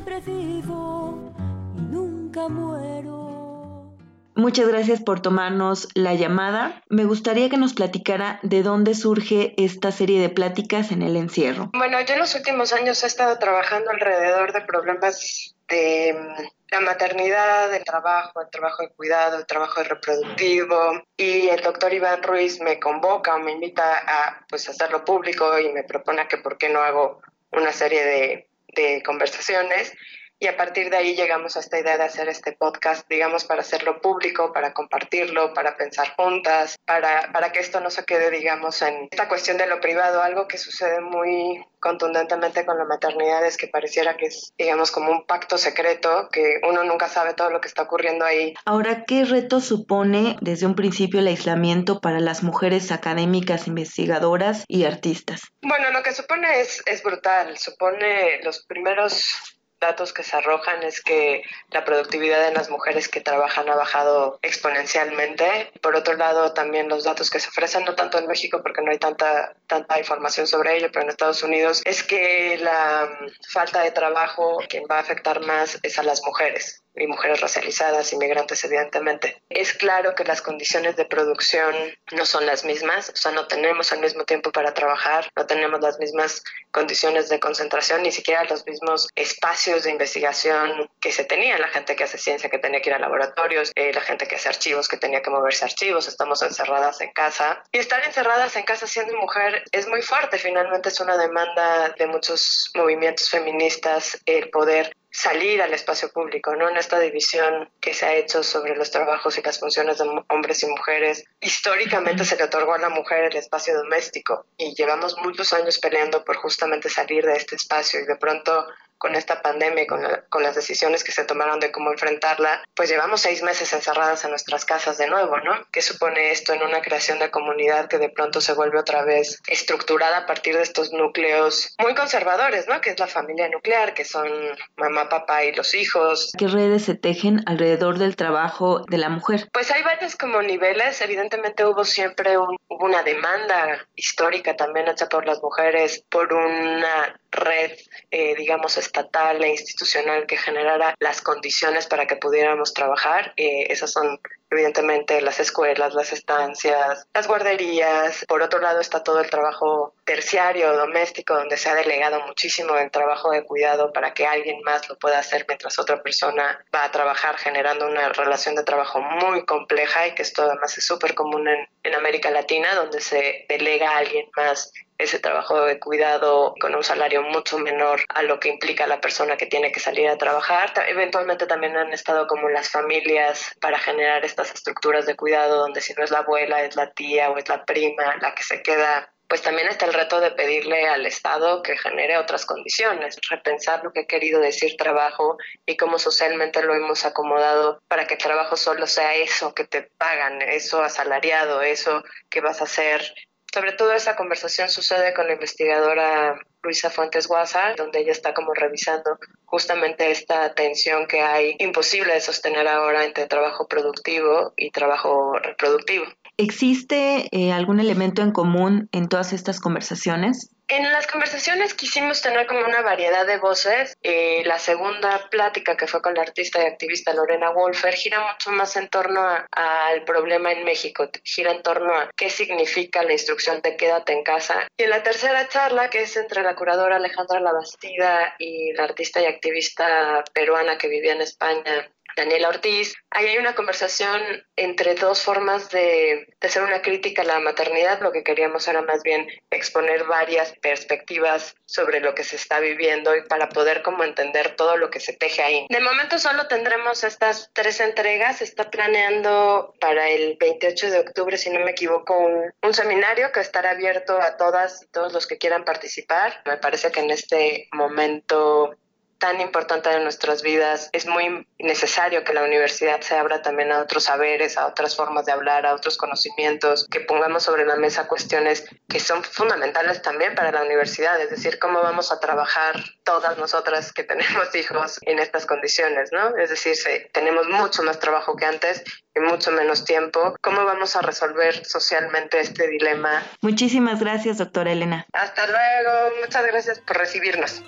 Muchas 4.40 4.68
gracias 4.68 5.02
por 5.02 5.20
tomarnos 5.20 5.88
la 5.94 6.14
llamada. 6.14 6.82
Me 6.88 7.04
gustaría 7.04 7.50
que 7.50 7.58
nos 7.58 7.74
platicara 7.74 8.40
de 8.42 8.62
dónde 8.62 8.94
surge 8.94 9.52
esta 9.58 9.92
serie 9.92 10.18
de 10.18 10.30
pláticas 10.30 10.92
en 10.92 11.02
el 11.02 11.16
encierro. 11.16 11.68
Bueno, 11.74 11.98
yo 12.00 12.14
en 12.14 12.20
los 12.20 12.34
últimos 12.34 12.72
años 12.72 13.04
he 13.04 13.06
estado 13.06 13.38
trabajando 13.38 13.90
alrededor 13.90 14.54
de 14.54 14.62
problemas 14.62 15.54
de 15.70 16.12
mm, 16.12 16.42
la 16.72 16.80
maternidad, 16.80 17.72
el 17.74 17.84
trabajo, 17.84 18.42
el 18.42 18.50
trabajo 18.50 18.82
de 18.82 18.90
cuidado, 18.90 19.38
el 19.38 19.46
trabajo 19.46 19.82
reproductivo. 19.82 21.02
Y 21.16 21.48
el 21.48 21.62
doctor 21.62 21.92
Iván 21.92 22.22
Ruiz 22.22 22.60
me 22.60 22.78
convoca 22.78 23.34
o 23.34 23.38
me 23.38 23.52
invita 23.52 24.02
a 24.06 24.44
pues, 24.48 24.68
hacerlo 24.68 25.04
público 25.04 25.58
y 25.58 25.70
me 25.72 25.84
propone 25.84 26.28
que 26.28 26.38
por 26.38 26.58
qué 26.58 26.68
no 26.68 26.80
hago 26.80 27.22
una 27.52 27.72
serie 27.72 28.04
de, 28.04 28.48
de 28.74 29.02
conversaciones 29.02 29.92
y 30.40 30.46
a 30.46 30.56
partir 30.56 30.88
de 30.88 30.96
ahí 30.96 31.14
llegamos 31.14 31.56
a 31.56 31.60
esta 31.60 31.78
idea 31.78 31.98
de 31.98 32.04
hacer 32.04 32.28
este 32.30 32.52
podcast, 32.52 33.06
digamos, 33.10 33.44
para 33.44 33.60
hacerlo 33.60 34.00
público, 34.00 34.54
para 34.54 34.72
compartirlo, 34.72 35.52
para 35.52 35.76
pensar 35.76 36.14
juntas, 36.16 36.78
para, 36.86 37.30
para 37.30 37.52
que 37.52 37.60
esto 37.60 37.78
no 37.80 37.90
se 37.90 38.04
quede, 38.06 38.30
digamos, 38.30 38.80
en 38.80 39.08
esta 39.10 39.28
cuestión 39.28 39.58
de 39.58 39.66
lo 39.66 39.80
privado, 39.80 40.22
algo 40.22 40.48
que 40.48 40.56
sucede 40.56 41.02
muy 41.02 41.62
contundentemente 41.78 42.64
con 42.64 42.78
la 42.78 42.86
maternidad 42.86 43.44
es 43.44 43.58
que 43.58 43.68
pareciera 43.68 44.16
que 44.16 44.26
es, 44.26 44.52
digamos, 44.56 44.90
como 44.90 45.12
un 45.12 45.26
pacto 45.26 45.58
secreto, 45.58 46.28
que 46.32 46.60
uno 46.66 46.84
nunca 46.84 47.08
sabe 47.08 47.34
todo 47.34 47.50
lo 47.50 47.60
que 47.60 47.68
está 47.68 47.82
ocurriendo 47.82 48.24
ahí. 48.24 48.54
Ahora, 48.64 49.04
¿qué 49.04 49.26
reto 49.26 49.60
supone 49.60 50.36
desde 50.40 50.66
un 50.66 50.74
principio 50.74 51.20
el 51.20 51.26
aislamiento 51.26 52.00
para 52.00 52.18
las 52.20 52.42
mujeres 52.42 52.92
académicas, 52.92 53.66
investigadoras 53.66 54.64
y 54.68 54.84
artistas? 54.84 55.42
Bueno, 55.60 55.90
lo 55.90 56.02
que 56.02 56.12
supone 56.12 56.60
es, 56.60 56.82
es 56.86 57.02
brutal, 57.02 57.58
supone 57.58 58.42
los 58.42 58.64
primeros 58.64 59.59
datos 59.80 60.12
que 60.12 60.22
se 60.22 60.36
arrojan 60.36 60.82
es 60.82 61.00
que 61.00 61.42
la 61.70 61.84
productividad 61.84 62.46
de 62.46 62.54
las 62.54 62.70
mujeres 62.70 63.08
que 63.08 63.20
trabajan 63.20 63.68
ha 63.68 63.74
bajado 63.74 64.38
exponencialmente. 64.42 65.72
Por 65.80 65.96
otro 65.96 66.14
lado, 66.14 66.52
también 66.52 66.88
los 66.88 67.04
datos 67.04 67.30
que 67.30 67.40
se 67.40 67.48
ofrecen, 67.48 67.84
no 67.84 67.94
tanto 67.94 68.18
en 68.18 68.26
México 68.26 68.60
porque 68.62 68.82
no 68.82 68.90
hay 68.90 68.98
tanta, 68.98 69.54
tanta 69.66 69.98
información 69.98 70.46
sobre 70.46 70.76
ello, 70.76 70.88
pero 70.92 71.04
en 71.04 71.10
Estados 71.10 71.42
Unidos, 71.42 71.82
es 71.84 72.02
que 72.02 72.58
la 72.58 73.08
falta 73.48 73.82
de 73.82 73.90
trabajo 73.90 74.58
quien 74.68 74.84
va 74.90 74.96
a 74.96 75.00
afectar 75.00 75.40
más 75.40 75.78
es 75.82 75.98
a 75.98 76.02
las 76.02 76.22
mujeres 76.24 76.82
y 76.94 77.06
mujeres 77.06 77.40
racializadas, 77.40 78.12
inmigrantes, 78.12 78.64
evidentemente. 78.64 79.42
Es 79.48 79.72
claro 79.74 80.14
que 80.14 80.24
las 80.24 80.42
condiciones 80.42 80.96
de 80.96 81.04
producción 81.04 81.74
no 82.12 82.26
son 82.26 82.46
las 82.46 82.64
mismas, 82.64 83.10
o 83.10 83.16
sea, 83.16 83.32
no 83.32 83.46
tenemos 83.46 83.92
al 83.92 84.00
mismo 84.00 84.24
tiempo 84.24 84.50
para 84.52 84.74
trabajar, 84.74 85.28
no 85.36 85.46
tenemos 85.46 85.80
las 85.80 85.98
mismas 85.98 86.42
condiciones 86.70 87.28
de 87.28 87.40
concentración, 87.40 88.02
ni 88.02 88.12
siquiera 88.12 88.44
los 88.44 88.66
mismos 88.66 89.08
espacios 89.14 89.84
de 89.84 89.90
investigación 89.90 90.88
que 91.00 91.12
se 91.12 91.24
tenía, 91.24 91.58
la 91.58 91.68
gente 91.68 91.96
que 91.96 92.04
hace 92.04 92.18
ciencia 92.18 92.50
que 92.50 92.58
tenía 92.58 92.80
que 92.80 92.90
ir 92.90 92.94
a 92.94 92.98
laboratorios, 92.98 93.72
eh, 93.74 93.92
la 93.92 94.00
gente 94.00 94.26
que 94.26 94.36
hace 94.36 94.48
archivos 94.48 94.88
que 94.88 94.96
tenía 94.96 95.22
que 95.22 95.30
moverse 95.30 95.64
archivos, 95.64 96.08
estamos 96.08 96.42
encerradas 96.42 97.00
en 97.00 97.12
casa. 97.12 97.62
Y 97.72 97.78
estar 97.78 98.04
encerradas 98.04 98.56
en 98.56 98.64
casa 98.64 98.86
siendo 98.86 99.16
mujer 99.16 99.64
es 99.72 99.88
muy 99.88 100.02
fuerte, 100.02 100.38
finalmente 100.38 100.88
es 100.88 101.00
una 101.00 101.16
demanda 101.16 101.94
de 101.98 102.06
muchos 102.06 102.70
movimientos 102.74 103.28
feministas 103.28 104.18
el 104.26 104.50
poder 104.50 104.96
salir 105.10 105.60
al 105.60 105.72
espacio 105.74 106.10
público, 106.10 106.54
¿no? 106.54 106.68
En 106.68 106.76
esta 106.76 106.98
división 106.98 107.70
que 107.80 107.94
se 107.94 108.06
ha 108.06 108.14
hecho 108.14 108.42
sobre 108.42 108.76
los 108.76 108.90
trabajos 108.90 109.36
y 109.38 109.42
las 109.42 109.58
funciones 109.58 109.98
de 109.98 110.08
hombres 110.28 110.62
y 110.62 110.66
mujeres. 110.66 111.24
Históricamente 111.40 112.24
se 112.24 112.36
le 112.36 112.44
otorgó 112.44 112.74
a 112.74 112.78
la 112.78 112.88
mujer 112.88 113.24
el 113.24 113.36
espacio 113.36 113.76
doméstico 113.76 114.46
y 114.56 114.74
llevamos 114.74 115.16
muchos 115.18 115.52
años 115.52 115.78
peleando 115.78 116.24
por 116.24 116.36
justamente 116.36 116.88
salir 116.88 117.24
de 117.24 117.34
este 117.34 117.56
espacio 117.56 118.00
y 118.00 118.06
de 118.06 118.16
pronto 118.16 118.66
con 119.00 119.14
esta 119.14 119.40
pandemia 119.40 119.86
con, 119.86 120.02
con 120.28 120.42
las 120.42 120.54
decisiones 120.54 121.02
que 121.02 121.10
se 121.10 121.24
tomaron 121.24 121.58
de 121.58 121.72
cómo 121.72 121.90
enfrentarla, 121.90 122.62
pues 122.74 122.90
llevamos 122.90 123.22
seis 123.22 123.42
meses 123.42 123.72
encerradas 123.72 124.22
en 124.24 124.30
nuestras 124.30 124.66
casas 124.66 124.98
de 124.98 125.08
nuevo, 125.08 125.38
¿no? 125.38 125.52
¿Qué 125.72 125.80
supone 125.80 126.30
esto 126.30 126.52
en 126.52 126.62
una 126.62 126.82
creación 126.82 127.18
de 127.18 127.30
comunidad 127.30 127.88
que 127.88 127.98
de 127.98 128.10
pronto 128.10 128.42
se 128.42 128.52
vuelve 128.52 128.78
otra 128.78 129.02
vez 129.02 129.40
estructurada 129.46 130.18
a 130.18 130.26
partir 130.26 130.54
de 130.54 130.62
estos 130.62 130.92
núcleos 130.92 131.74
muy 131.78 131.94
conservadores, 131.94 132.68
¿no? 132.68 132.80
Que 132.82 132.90
es 132.90 132.98
la 133.00 133.06
familia 133.06 133.48
nuclear, 133.48 133.94
que 133.94 134.04
son 134.04 134.28
mamá, 134.76 135.08
papá 135.08 135.44
y 135.44 135.54
los 135.54 135.74
hijos. 135.74 136.32
¿Qué 136.36 136.48
redes 136.48 136.84
se 136.84 136.94
tejen 136.94 137.42
alrededor 137.46 137.98
del 137.98 138.16
trabajo 138.16 138.84
de 138.88 138.98
la 138.98 139.08
mujer? 139.08 139.48
Pues 139.52 139.70
hay 139.70 139.82
varios 139.82 140.16
como 140.16 140.42
niveles. 140.42 141.00
Evidentemente 141.00 141.64
hubo 141.64 141.84
siempre 141.84 142.36
hubo 142.36 142.84
una 142.84 143.02
demanda 143.02 143.86
histórica 143.94 144.56
también 144.56 144.88
hecha 144.88 145.08
por 145.08 145.26
las 145.26 145.40
mujeres 145.42 146.04
por 146.10 146.32
una 146.32 147.18
red, 147.30 147.72
eh, 148.10 148.34
digamos, 148.34 148.76
estatal 148.90 149.42
e 149.42 149.50
institucional 149.50 150.26
que 150.26 150.36
generara 150.36 150.94
las 150.98 151.22
condiciones 151.22 151.86
para 151.86 152.06
que 152.06 152.16
pudiéramos 152.16 152.74
trabajar. 152.74 153.32
Eh, 153.36 153.66
esas 153.70 153.92
son 153.92 154.18
evidentemente 154.50 155.20
las 155.20 155.40
escuelas, 155.40 155.94
las 155.94 156.12
estancias, 156.12 157.06
las 157.14 157.26
guarderías. 157.26 158.24
Por 158.26 158.42
otro 158.42 158.60
lado 158.60 158.80
está 158.80 159.02
todo 159.02 159.20
el 159.20 159.30
trabajo 159.30 159.94
terciario, 160.04 160.72
doméstico, 160.76 161.34
donde 161.34 161.56
se 161.56 161.70
ha 161.70 161.74
delegado 161.74 162.20
muchísimo 162.26 162.76
el 162.76 162.90
trabajo 162.90 163.30
de 163.30 163.44
cuidado 163.44 163.92
para 163.92 164.12
que 164.12 164.26
alguien 164.26 164.60
más 164.62 164.88
lo 164.88 164.98
pueda 164.98 165.18
hacer 165.18 165.44
mientras 165.46 165.78
otra 165.78 166.02
persona 166.02 166.64
va 166.74 166.84
a 166.84 166.90
trabajar, 166.90 167.36
generando 167.36 167.86
una 167.86 168.08
relación 168.10 168.54
de 168.54 168.64
trabajo 168.64 169.00
muy 169.00 169.44
compleja 169.44 170.08
y 170.08 170.14
que 170.14 170.22
esto 170.22 170.42
además 170.42 170.76
es 170.76 170.84
súper 170.84 171.14
común 171.14 171.48
en, 171.48 171.68
América 171.94 172.30
Latina, 172.30 172.74
donde 172.74 173.00
se 173.00 173.44
delega 173.48 173.90
a 173.90 173.98
alguien 173.98 174.26
más 174.36 174.72
ese 174.96 175.18
trabajo 175.18 175.64
de 175.64 175.78
cuidado 175.78 176.54
con 176.60 176.74
un 176.74 176.84
salario 176.84 177.22
mucho 177.22 177.58
menor 177.58 178.00
a 178.08 178.22
lo 178.22 178.38
que 178.38 178.48
implica 178.48 178.86
la 178.86 179.00
persona 179.00 179.36
que 179.36 179.46
tiene 179.46 179.72
que 179.72 179.80
salir 179.80 180.08
a 180.08 180.18
trabajar. 180.18 180.72
Eventualmente 180.88 181.46
también 181.46 181.76
han 181.76 181.92
estado 181.92 182.26
como 182.26 182.48
las 182.48 182.70
familias 182.70 183.54
para 183.60 183.78
generar 183.78 184.24
estas 184.42 184.58
estructuras 184.58 185.06
de 185.06 185.16
cuidado 185.16 185.58
donde 185.58 185.80
si 185.80 185.92
no 185.94 186.04
es 186.04 186.10
la 186.10 186.18
abuela, 186.18 186.62
es 186.62 186.76
la 186.76 186.90
tía 186.92 187.30
o 187.30 187.38
es 187.38 187.48
la 187.48 187.64
prima 187.64 188.16
la 188.20 188.34
que 188.34 188.42
se 188.42 188.62
queda 188.62 189.12
pues 189.30 189.42
también 189.42 189.68
está 189.68 189.86
el 189.86 189.94
reto 189.94 190.18
de 190.18 190.32
pedirle 190.32 190.88
al 190.88 191.06
Estado 191.06 191.62
que 191.62 191.78
genere 191.78 192.18
otras 192.18 192.44
condiciones, 192.44 193.16
repensar 193.30 193.84
lo 193.84 193.92
que 193.92 194.00
ha 194.00 194.06
querido 194.06 194.40
decir 194.40 194.74
trabajo 194.76 195.38
y 195.64 195.76
cómo 195.76 196.00
socialmente 196.00 196.64
lo 196.64 196.74
hemos 196.74 197.04
acomodado 197.04 197.80
para 197.86 198.08
que 198.08 198.14
el 198.14 198.20
trabajo 198.20 198.56
solo 198.56 198.88
sea 198.88 199.14
eso 199.14 199.54
que 199.54 199.62
te 199.62 199.82
pagan, 199.82 200.42
eso 200.42 200.82
asalariado, 200.82 201.62
eso 201.62 202.02
que 202.28 202.40
vas 202.40 202.60
a 202.60 202.64
hacer 202.64 203.14
sobre 203.52 203.72
todo 203.72 203.92
esa 203.92 204.16
conversación 204.16 204.68
sucede 204.68 205.12
con 205.12 205.26
la 205.26 205.32
investigadora 205.32 206.38
Luisa 206.62 206.90
Fuentes 206.90 207.26
Guasa, 207.26 207.74
donde 207.76 208.00
ella 208.00 208.12
está 208.12 208.34
como 208.34 208.54
revisando 208.54 209.18
justamente 209.44 210.10
esta 210.10 210.54
tensión 210.54 211.06
que 211.06 211.20
hay 211.20 211.56
imposible 211.58 212.14
de 212.14 212.20
sostener 212.20 212.68
ahora 212.68 213.04
entre 213.04 213.26
trabajo 213.26 213.66
productivo 213.66 214.52
y 214.56 214.70
trabajo 214.70 215.32
reproductivo. 215.38 216.04
¿Existe 216.40 217.28
eh, 217.32 217.52
algún 217.52 217.80
elemento 217.80 218.22
en 218.22 218.32
común 218.32 218.88
en 218.92 219.10
todas 219.10 219.34
estas 219.34 219.60
conversaciones? 219.60 220.50
En 220.68 220.90
las 220.90 221.06
conversaciones 221.06 221.74
quisimos 221.74 222.22
tener 222.22 222.46
como 222.46 222.60
una 222.60 222.80
variedad 222.80 223.26
de 223.26 223.36
voces. 223.36 223.94
Eh, 224.02 224.42
la 224.46 224.58
segunda 224.58 225.28
plática 225.28 225.76
que 225.76 225.86
fue 225.86 226.00
con 226.00 226.14
la 226.14 226.22
artista 226.22 226.62
y 226.62 226.66
activista 226.66 227.12
Lorena 227.12 227.50
Wolfer 227.50 227.92
gira 227.92 228.20
mucho 228.20 228.52
más 228.52 228.74
en 228.76 228.88
torno 228.88 229.20
al 229.50 230.04
problema 230.04 230.52
en 230.52 230.64
México, 230.64 231.10
gira 231.24 231.52
en 231.52 231.62
torno 231.62 231.92
a 231.92 232.08
qué 232.16 232.30
significa 232.30 233.02
la 233.02 233.12
instrucción 233.12 233.60
de 233.60 233.76
quédate 233.76 234.14
en 234.14 234.22
casa. 234.22 234.66
Y 234.78 234.84
en 234.84 234.90
la 234.90 235.02
tercera 235.02 235.46
charla, 235.48 235.90
que 235.90 236.02
es 236.02 236.16
entre 236.16 236.42
la 236.42 236.54
curadora 236.54 236.96
Alejandra 236.96 237.40
Labastida 237.40 238.34
y 238.38 238.72
la 238.72 238.84
artista 238.84 239.20
y 239.20 239.26
activista 239.26 240.24
peruana 240.32 240.78
que 240.78 240.88
vivía 240.88 241.12
en 241.12 241.20
España, 241.20 241.90
Daniela 242.16 242.48
Ortiz, 242.48 242.94
ahí 243.10 243.26
hay 243.26 243.38
una 243.38 243.54
conversación 243.54 244.20
entre 244.56 244.94
dos 244.94 245.22
formas 245.22 245.70
de, 245.70 246.26
hacer 246.40 246.62
una 246.62 246.82
crítica 246.82 247.22
a 247.22 247.24
la 247.24 247.40
maternidad. 247.40 248.00
Lo 248.00 248.12
que 248.12 248.22
queríamos 248.22 248.66
era 248.68 248.82
más 248.82 249.02
bien 249.02 249.28
exponer 249.50 250.04
varias 250.04 250.52
perspectivas 250.60 251.54
sobre 251.66 252.00
lo 252.00 252.14
que 252.14 252.24
se 252.24 252.36
está 252.36 252.60
viviendo 252.60 253.16
y 253.16 253.22
para 253.22 253.48
poder 253.48 253.82
como 253.82 254.04
entender 254.04 254.56
todo 254.56 254.76
lo 254.76 254.90
que 254.90 255.00
se 255.00 255.12
teje 255.12 255.42
ahí. 255.42 255.66
De 255.68 255.80
momento 255.80 256.18
solo 256.18 256.46
tendremos 256.48 257.04
estas 257.04 257.50
tres 257.52 257.80
entregas. 257.80 258.38
Se 258.38 258.44
está 258.44 258.70
planeando 258.70 259.74
para 259.80 260.08
el 260.08 260.36
28 260.38 260.90
de 260.90 261.00
octubre, 261.00 261.36
si 261.36 261.50
no 261.50 261.60
me 261.60 261.72
equivoco, 261.72 262.18
un, 262.18 262.52
un 262.62 262.74
seminario 262.74 263.32
que 263.32 263.40
estará 263.40 263.70
abierto 263.70 264.20
a 264.20 264.36
todas 264.36 264.82
y 264.82 264.86
todos 264.88 265.12
los 265.12 265.26
que 265.26 265.38
quieran 265.38 265.64
participar. 265.64 266.42
Me 266.46 266.56
parece 266.56 266.90
que 266.90 267.00
en 267.00 267.10
este 267.10 267.68
momento 267.72 268.76
tan 269.20 269.40
importante 269.40 269.90
de 269.90 270.00
nuestras 270.00 270.42
vidas, 270.42 270.88
es 270.92 271.06
muy 271.06 271.46
necesario 271.58 272.24
que 272.24 272.32
la 272.32 272.42
universidad 272.42 273.02
se 273.02 273.14
abra 273.14 273.42
también 273.42 273.70
a 273.70 273.80
otros 273.80 274.04
saberes, 274.04 274.56
a 274.56 274.66
otras 274.66 274.96
formas 274.96 275.26
de 275.26 275.32
hablar, 275.32 275.66
a 275.66 275.74
otros 275.74 275.98
conocimientos, 275.98 276.88
que 276.90 277.00
pongamos 277.00 277.42
sobre 277.42 277.66
la 277.66 277.76
mesa 277.76 278.08
cuestiones 278.08 278.64
que 278.88 278.98
son 278.98 279.22
fundamentales 279.22 280.00
también 280.00 280.34
para 280.34 280.50
la 280.50 280.62
universidad, 280.62 281.20
es 281.20 281.28
decir, 281.28 281.58
cómo 281.58 281.82
vamos 281.82 282.10
a 282.10 282.18
trabajar 282.18 282.82
todas 283.04 283.36
nosotras 283.36 283.92
que 283.92 284.04
tenemos 284.04 284.54
hijos 284.54 284.98
en 285.02 285.18
estas 285.18 285.44
condiciones, 285.44 286.10
¿no? 286.12 286.34
Es 286.38 286.48
decir, 286.48 286.74
tenemos 287.12 287.46
mucho 287.46 287.82
más 287.82 288.00
trabajo 288.00 288.36
que 288.36 288.46
antes 288.46 288.82
y 289.14 289.20
mucho 289.20 289.52
menos 289.52 289.84
tiempo. 289.84 290.34
¿Cómo 290.40 290.64
vamos 290.64 290.96
a 290.96 291.02
resolver 291.02 291.66
socialmente 291.66 292.40
este 292.40 292.68
dilema? 292.68 293.22
Muchísimas 293.42 294.00
gracias, 294.00 294.38
doctora 294.38 294.72
Elena. 294.72 295.06
Hasta 295.12 295.46
luego, 295.46 296.16
muchas 296.22 296.46
gracias 296.46 296.80
por 296.80 296.96
recibirnos. 296.96 297.62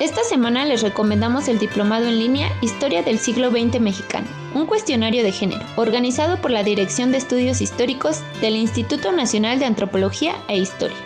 Esta 0.00 0.24
semana 0.24 0.64
les 0.64 0.82
recomendamos 0.82 1.46
el 1.46 1.60
diplomado 1.60 2.06
en 2.06 2.18
línea 2.18 2.50
Historia 2.60 3.04
del 3.04 3.20
siglo 3.20 3.50
XX 3.52 3.80
mexicano, 3.80 4.26
un 4.52 4.66
cuestionario 4.66 5.22
de 5.22 5.30
género, 5.30 5.64
organizado 5.76 6.40
por 6.40 6.50
la 6.50 6.64
Dirección 6.64 7.12
de 7.12 7.18
Estudios 7.18 7.60
Históricos 7.60 8.20
del 8.40 8.56
Instituto 8.56 9.12
Nacional 9.12 9.60
de 9.60 9.66
Antropología 9.66 10.34
e 10.48 10.58
Historia. 10.58 10.96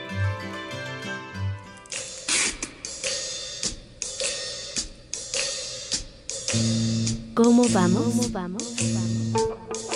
¿Cómo 7.34 7.64
vamos? 7.68 8.32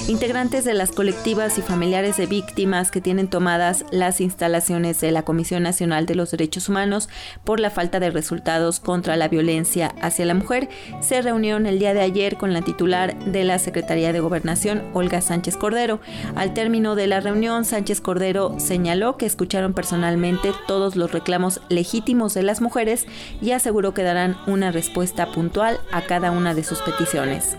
Integrantes 0.09 0.65
de 0.65 0.75
las 0.75 0.91
colectivas 0.91 1.59
y 1.59 1.63
familiares 1.63 2.17
de 2.17 2.27
víctimas 2.27 2.91
que 2.91 3.01
tienen 3.01 3.29
tomadas 3.29 3.85
las 3.93 4.21
instalaciones 4.21 5.01
de 5.01 5.13
la 5.13 5.23
Comisión 5.23 5.63
Nacional 5.63 6.07
de 6.07 6.17
los 6.17 6.33
Derechos 6.33 6.69
Humanos 6.69 7.09
por 7.45 7.61
la 7.61 7.71
falta 7.71 8.01
de 8.01 8.11
resultados 8.11 8.81
contra 8.81 9.17
la 9.17 9.29
violencia 9.29 9.95
hacia 10.03 10.27
la 10.27 10.35
mujer 10.35 10.69
se 11.01 11.23
reunieron 11.23 11.67
el 11.67 11.79
día 11.79 11.95
de 11.95 12.01
ayer 12.01 12.37
con 12.37 12.53
la 12.53 12.63
titular 12.63 13.17
de 13.25 13.45
la 13.45 13.61
Secretaría 13.61 14.13
de 14.13 14.19
Gobernación, 14.19 14.83
Olga 14.93 15.21
Sánchez 15.21 15.57
Cordero. 15.57 16.01
Al 16.35 16.53
término 16.53 16.97
de 16.97 17.07
la 17.07 17.21
reunión, 17.21 17.65
Sánchez 17.65 18.01
Cordero 18.01 18.57
señaló 18.59 19.17
que 19.17 19.27
escucharon 19.27 19.73
personalmente 19.73 20.53
todos 20.67 20.97
los 20.97 21.13
reclamos 21.13 21.61
legítimos 21.69 22.35
de 22.35 22.43
las 22.43 22.61
mujeres 22.61 23.07
y 23.41 23.53
aseguró 23.53 23.95
que 23.95 24.03
darán 24.03 24.37
una 24.49 24.73
respuesta 24.73 25.31
puntual 25.31 25.79
a 25.93 26.03
cada 26.03 26.33
una 26.33 26.55
de 26.55 26.65
sus 26.65 26.81
peticiones. 26.81 27.57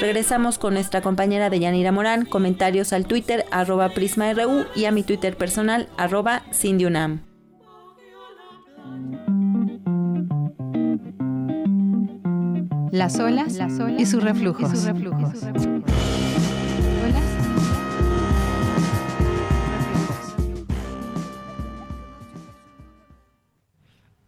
Regresamos 0.00 0.58
con 0.58 0.74
nuestra 0.74 1.00
compañera 1.00 1.50
de 1.50 1.60
Yanira 1.60 1.92
Morán, 1.92 2.24
comentarios 2.24 2.92
al 2.92 3.06
Twitter 3.06 3.44
arroba 3.50 3.90
PrismaRU 3.90 4.66
y 4.74 4.84
a 4.84 4.90
mi 4.90 5.02
Twitter 5.02 5.36
personal 5.36 5.88
arroba 5.96 6.42
Cindyunam. 6.52 7.22
Las 12.90 13.18
olas, 13.18 13.54
Las 13.54 13.80
olas 13.80 14.00
y 14.00 14.06
sus 14.06 14.22
reflujos. 14.22 14.72
Y 14.72 14.76
sus 14.76 14.84
reflujos. 14.84 15.40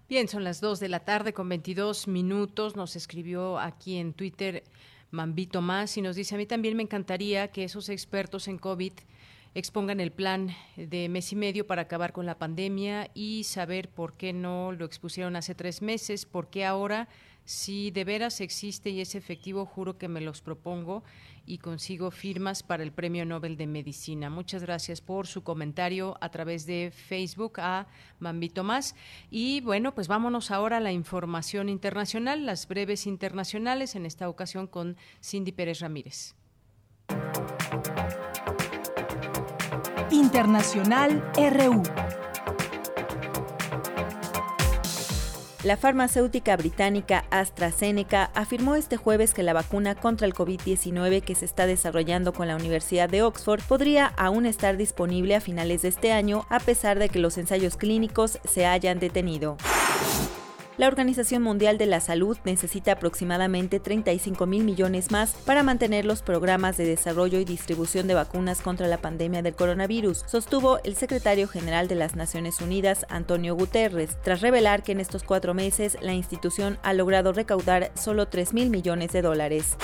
Bien, 0.09 0.29
son 0.29 0.45
las 0.45 0.61
2 0.61 0.79
de 0.81 0.89
la 0.89 1.01
tarde 1.01 1.33
con 1.33 1.49
22 1.49 2.09
minutos. 2.09 2.75
Nos 2.75 2.97
escribió 2.97 3.59
aquí 3.59 3.97
en 3.97 4.15
Twitter 4.15 4.63
Mambito 5.11 5.63
Más 5.63 5.97
y 5.97 6.03
nos 6.03 6.17
dice, 6.17 6.35
a 6.35 6.39
mí 6.39 6.47
también 6.47 6.77
me 6.77 6.83
encantaría 6.83 7.49
que 7.49 7.65
esos 7.65 7.89
expertos 7.89 8.49
en 8.49 8.59
COVID 8.59 8.93
expongan 9.55 10.01
el 10.01 10.13
plan 10.13 10.55
de 10.77 11.09
mes 11.09 11.33
y 11.33 11.37
medio 11.37 11.67
para 11.67 11.83
acabar 11.83 12.13
con 12.13 12.27
la 12.27 12.39
pandemia 12.39 13.11
y 13.15 13.45
saber 13.45 13.89
por 13.89 14.13
qué 14.15 14.33
no 14.33 14.73
lo 14.73 14.85
expusieron 14.85 15.35
hace 15.35 15.55
tres 15.55 15.81
meses, 15.81 16.27
por 16.27 16.51
qué 16.51 16.67
ahora, 16.67 17.09
si 17.47 17.91
de 17.91 18.05
veras 18.05 18.41
existe 18.41 18.91
y 18.91 19.01
es 19.01 19.15
efectivo, 19.15 19.65
juro 19.65 19.97
que 19.97 20.09
me 20.09 20.21
los 20.21 20.43
propongo 20.43 21.05
y 21.47 21.59
consigo 21.59 22.11
firmas 22.11 22.63
para 22.63 22.83
el 22.83 22.93
Premio 22.93 23.25
Nobel 23.25 23.57
de 23.57 23.67
Medicina. 23.67 24.29
Muchas 24.29 24.63
gracias 24.63 25.01
por 25.01 25.27
su 25.27 25.43
comentario 25.43 26.19
a 26.21 26.29
través 26.29 26.67
de 26.67 26.93
Facebook 26.95 27.61
a 27.61 27.87
Mambito 28.19 28.65
Más. 28.65 28.95
Y 29.31 29.61
bueno, 29.61 29.95
pues 29.95 30.09
vámonos 30.09 30.51
ahora 30.51 30.79
a 30.79 30.81
la 30.81 30.93
información 30.93 31.69
internacional, 31.69 32.45
las 32.45 32.67
breves 32.67 33.07
internacionales, 33.07 33.95
en 33.95 34.07
esta 34.07 34.29
ocasión 34.29 34.67
con 34.67 34.97
Cindy 35.23 35.53
Pérez 35.53 35.81
Ramírez. 35.81 36.35
Internacional 40.11 41.25
RU. 41.35 41.83
La 45.67 45.77
farmacéutica 45.77 46.57
británica 46.57 47.25
AstraZeneca 47.31 48.31
afirmó 48.35 48.77
este 48.77 48.97
jueves 48.97 49.35
que 49.35 49.43
la 49.43 49.53
vacuna 49.53 49.97
contra 49.97 50.25
el 50.25 50.33
COVID-19 50.33 51.23
que 51.23 51.35
se 51.35 51.45
está 51.45 51.67
desarrollando 51.67 52.33
con 52.33 52.47
la 52.47 52.55
Universidad 52.55 53.09
de 53.09 53.23
Oxford 53.23 53.63
podría 53.67 54.07
aún 54.17 54.47
estar 54.47 54.77
disponible 54.77 55.35
a 55.35 55.41
finales 55.41 55.83
de 55.83 55.89
este 55.89 56.13
año 56.13 56.47
a 56.51 56.61
pesar 56.61 57.01
de 57.01 57.09
que 57.09 57.19
los 57.19 57.37
ensayos 57.37 57.77
clínicos 57.77 58.39
se 58.45 58.65
hayan 58.65 59.01
detenido. 59.01 59.57
La 60.79 60.89
Organización 60.89 61.43
Mundial 61.43 61.79
de 61.79 61.87
la 61.87 62.01
Salud 62.01 62.37
necesita 62.45 62.93
aproximadamente 62.93 63.81
35 63.81 64.45
mil 64.45 64.63
millones 64.63 65.11
más 65.11 65.33
para 65.33 65.63
mantener 65.63 66.05
los 66.05 66.21
programas 66.21 66.77
de 66.77 66.85
desarrollo 66.85 67.39
y 67.39 67.47
distribución 67.47 68.07
de 68.07 68.13
vacunas 68.13 68.61
contra 68.61 68.87
la 68.87 68.99
pandemia 68.99 69.41
del 69.41 69.55
coronavirus, 69.55 70.25
sostuvo 70.27 70.79
el 70.85 70.95
secretario 70.95 71.49
general 71.49 71.89
de 71.89 71.95
las 71.95 72.15
Naciones 72.15 72.61
Unidas, 72.61 73.07
Antonio 73.09 73.55
Guterres, 73.55 74.19
tras 74.23 74.43
revelar 74.43 74.83
que 74.83 74.93
en 74.93 75.01
estos 75.01 75.23
cuatro 75.23 75.55
meses 75.55 75.97
la 76.03 76.13
institución 76.13 76.79
ha 76.83 76.93
logrado 76.93 77.33
recaudar 77.33 77.91
solo 77.95 78.29
3 78.29 78.53
mil 78.53 78.69
millones 78.69 79.13
de 79.13 79.23
dólares. 79.23 79.79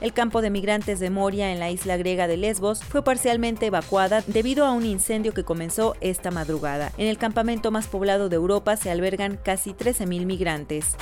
El 0.00 0.12
campo 0.12 0.42
de 0.42 0.50
migrantes 0.50 1.00
de 1.00 1.10
Moria 1.10 1.52
en 1.52 1.58
la 1.58 1.70
isla 1.70 1.96
griega 1.96 2.28
de 2.28 2.36
Lesbos 2.36 2.84
fue 2.84 3.02
parcialmente 3.02 3.66
evacuada 3.66 4.22
debido 4.26 4.64
a 4.64 4.72
un 4.72 4.86
incendio 4.86 5.34
que 5.34 5.42
comenzó 5.42 5.96
esta 6.00 6.30
madrugada. 6.30 6.92
En 6.98 7.08
el 7.08 7.18
campamento 7.18 7.72
más 7.72 7.88
poblado 7.88 8.28
de 8.28 8.36
Europa 8.36 8.76
se 8.76 8.90
albergan 8.90 9.38
casi 9.42 9.72
13.000 9.72 10.24
migrantes. 10.24 10.94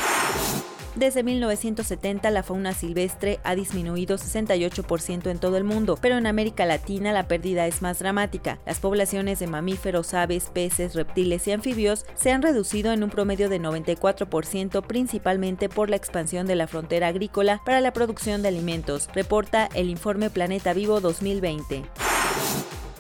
Desde 0.97 1.23
1970 1.23 2.31
la 2.31 2.43
fauna 2.43 2.73
silvestre 2.73 3.39
ha 3.44 3.55
disminuido 3.55 4.16
68% 4.16 5.31
en 5.31 5.39
todo 5.39 5.59
el 5.59 5.64
mundo, 5.64 5.98
pero 6.01 6.16
en 6.16 6.27
América 6.27 6.64
Latina 6.64 7.12
la 7.12 7.28
pérdida 7.28 7.66
es 7.66 7.82
más 7.82 7.98
dramática. 7.98 8.59
Las 8.64 8.78
poblaciones 8.78 9.39
de 9.39 9.47
mamíferos, 9.47 10.14
aves, 10.14 10.48
peces, 10.55 10.94
reptiles 10.94 11.47
y 11.48 11.52
anfibios 11.52 12.06
se 12.14 12.32
han 12.32 12.40
reducido 12.40 12.94
en 12.94 13.02
un 13.02 13.10
promedio 13.10 13.51
de 13.51 13.60
94% 13.60 14.86
principalmente 14.86 15.68
por 15.68 15.90
la 15.90 15.97
expansión 15.97 16.47
de 16.47 16.56
la 16.56 16.66
frontera 16.66 17.09
agrícola 17.09 17.60
para 17.66 17.82
la 17.82 17.93
producción 17.93 18.40
de 18.40 18.48
alimentos, 18.48 19.10
reporta 19.14 19.68
el 19.74 19.90
informe 19.90 20.31
Planeta 20.31 20.73
Vivo 20.73 21.02
2020 21.02 21.85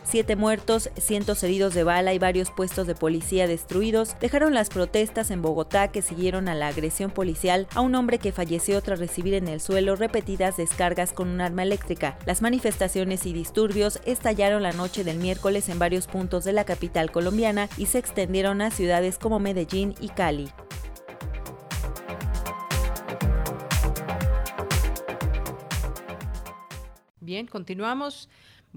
siete 0.08 0.36
muertos, 0.36 0.90
cientos 0.96 1.42
heridos 1.42 1.74
de 1.74 1.82
bala 1.82 2.14
y 2.14 2.18
varios 2.18 2.50
puestos 2.50 2.86
de 2.86 2.94
policía 2.94 3.48
destruidos 3.48 4.16
dejaron 4.20 4.54
las 4.54 4.68
protestas 4.68 5.30
en 5.30 5.42
Bogotá 5.42 5.88
que 5.88 6.00
siguieron 6.00 6.48
a 6.48 6.54
la 6.54 6.68
agresión 6.68 7.10
policial 7.10 7.66
a 7.74 7.80
un 7.80 7.94
hombre 7.94 8.18
que 8.18 8.32
falleció 8.32 8.80
tras 8.82 9.00
recibir 9.00 9.34
en 9.34 9.48
el 9.48 9.60
suelo 9.60 9.96
repetidas 9.96 10.56
descargas 10.56 11.12
con 11.12 11.28
un 11.28 11.40
arma 11.40 11.64
eléctrica. 11.64 12.18
Las 12.24 12.40
manifestaciones 12.40 13.26
y 13.26 13.32
disturbios 13.32 14.00
estallaron 14.04 14.62
la 14.62 14.72
noche 14.72 15.02
del 15.02 15.18
miércoles 15.18 15.68
en 15.68 15.78
varios 15.78 16.06
puntos 16.06 16.44
de 16.44 16.52
la 16.52 16.64
capital 16.64 17.10
colombiana 17.10 17.68
y 17.76 17.86
se 17.86 17.98
extendieron 17.98 18.60
a 18.62 18.70
ciudades 18.70 19.18
como 19.18 19.40
Medellín 19.40 19.94
y 20.00 20.08
Cali. 20.10 20.48
Bien, 27.20 27.48
continuamos. 27.48 28.28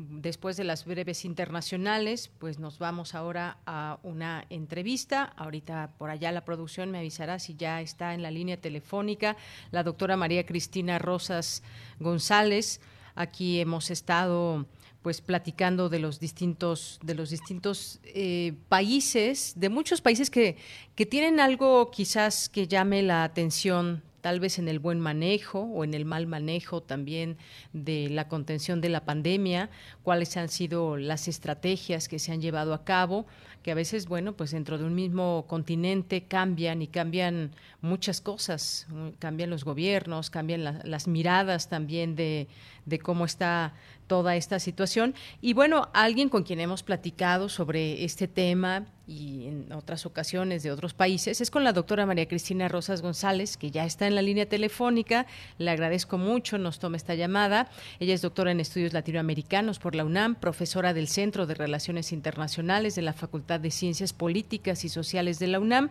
Después 0.02 0.56
de 0.56 0.64
las 0.64 0.86
breves 0.86 1.26
internacionales, 1.26 2.32
pues 2.40 2.58
nos 2.58 2.80
vamos 2.80 3.16
ahora 3.16 3.58
a 3.66 4.00
una 4.04 4.46
entrevista. 4.50 5.34
Ahorita 5.36 5.92
por 5.98 6.10
allá 6.10 6.32
la 6.32 6.46
producción 6.46 6.90
me 6.90 7.00
avisará 7.00 7.38
si 7.38 7.56
ya 7.58 7.82
está 7.82 8.14
en 8.14 8.22
la 8.22 8.32
línea 8.32 8.56
telefónica 8.56 9.36
la 9.72 9.84
doctora 9.84 10.16
María 10.16 10.46
Cristina 10.46 11.00
Rosas 11.00 11.64
González. 12.00 12.80
Aquí 13.14 13.60
hemos 13.60 13.92
estado 13.92 14.66
pues 15.02 15.20
platicando 15.20 15.90
de 15.90 16.00
los 16.00 16.22
distintos 16.22 16.98
de 17.04 17.16
los 17.16 17.30
distintos 17.30 18.00
eh, 18.06 18.54
países 18.70 19.54
de 19.58 19.68
muchos 19.68 20.00
países 20.00 20.30
que, 20.30 20.56
que 20.96 21.06
tienen 21.06 21.42
algo 21.42 21.92
quizás 21.92 22.48
que 22.48 22.70
llame 22.70 23.04
la 23.04 23.26
atención 23.26 24.02
tal 24.22 24.40
vez 24.40 24.60
en 24.60 24.68
el 24.68 24.80
buen 24.80 25.00
manejo 25.00 25.62
o 25.62 25.84
en 25.84 25.94
el 25.94 26.06
mal 26.06 26.28
manejo 26.28 26.82
también 26.82 27.38
de 27.74 28.10
la 28.10 28.28
contención 28.28 28.82
de 28.82 28.90
la 28.90 29.06
pandemia, 29.06 29.70
cuáles 30.04 30.38
han 30.38 30.50
sido 30.50 30.98
las 30.98 31.28
estrategias 31.28 32.08
que 32.08 32.20
se 32.20 32.32
han 32.32 32.42
llevado 32.42 32.74
a 32.74 32.84
cabo, 32.84 33.26
que 33.64 33.72
a 33.72 33.76
veces, 33.76 34.08
bueno, 34.08 34.34
pues 34.34 34.52
dentro 34.52 34.78
de 34.78 34.86
un 34.86 34.96
mismo 34.96 35.46
continente 35.48 36.24
cambian 36.24 36.82
y 36.82 36.88
cambian 36.88 37.52
muchas 37.82 38.22
cosas, 38.22 38.88
cambian 39.20 39.50
los 39.50 39.64
gobiernos, 39.64 40.30
cambian 40.30 40.64
las 40.84 41.08
miradas 41.08 41.70
también 41.70 42.16
de, 42.16 42.48
de 42.86 43.00
cómo 43.00 43.26
está 43.26 43.74
toda 44.08 44.36
esta 44.36 44.60
situación. 44.60 45.14
Y 45.40 45.54
bueno, 45.54 45.90
alguien 45.94 46.30
con 46.30 46.44
quien 46.44 46.60
hemos 46.60 46.84
platicado 46.84 47.48
sobre 47.48 48.04
este 48.04 48.28
tema 48.28 48.88
y 49.08 49.48
en 49.48 49.72
otras 49.72 50.06
ocasiones 50.06 50.62
de 50.62 50.72
otros 50.72 50.94
países 50.94 51.42
es 51.42 51.50
con 51.50 51.64
la 51.64 51.74
doctora 51.74 52.06
María 52.06 52.28
Cristina 52.28 52.68
Rosas 52.68 53.02
González, 53.02 53.58
que 53.58 53.72
ya 53.72 53.86
está 53.86 54.06
en 54.06 54.16
la 54.16 54.22
línea 54.22 54.48
telefónica. 54.48 55.26
Le 55.58 55.72
agradezco 55.72 56.18
mucho, 56.18 56.58
nos 56.58 56.80
toma 56.80 56.98
esta 56.98 57.16
llamada. 57.16 57.70
Ella 58.00 58.14
es 58.14 58.22
doctora 58.22 58.52
en 58.52 58.60
estudios 58.60 58.94
latinoamericanos 58.94 59.80
por 59.80 59.96
la 59.96 60.06
UNAM, 60.06 60.36
profesora 60.36 60.94
del 60.94 61.08
Centro 61.08 61.48
de 61.48 61.56
Relaciones 61.56 62.12
Internacionales 62.12 62.96
de 62.96 63.02
la 63.02 63.14
Facultad 63.14 63.49
de 63.58 63.72
Ciencias 63.72 64.14
Políticas 64.14 64.86
y 64.86 64.90
Sociales 64.90 65.40
de 65.40 65.48
la 65.48 65.60
UNAM. 65.60 65.90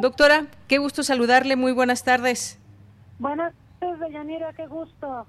Doctora, 0.00 0.46
qué 0.66 0.78
gusto 0.78 1.02
saludarle. 1.02 1.54
Muy 1.54 1.72
buenas 1.72 2.02
tardes. 2.02 2.58
Buenas 3.18 3.52
tardes, 3.78 4.00
Deyanira, 4.00 4.52
qué 4.54 4.66
gusto. 4.66 5.26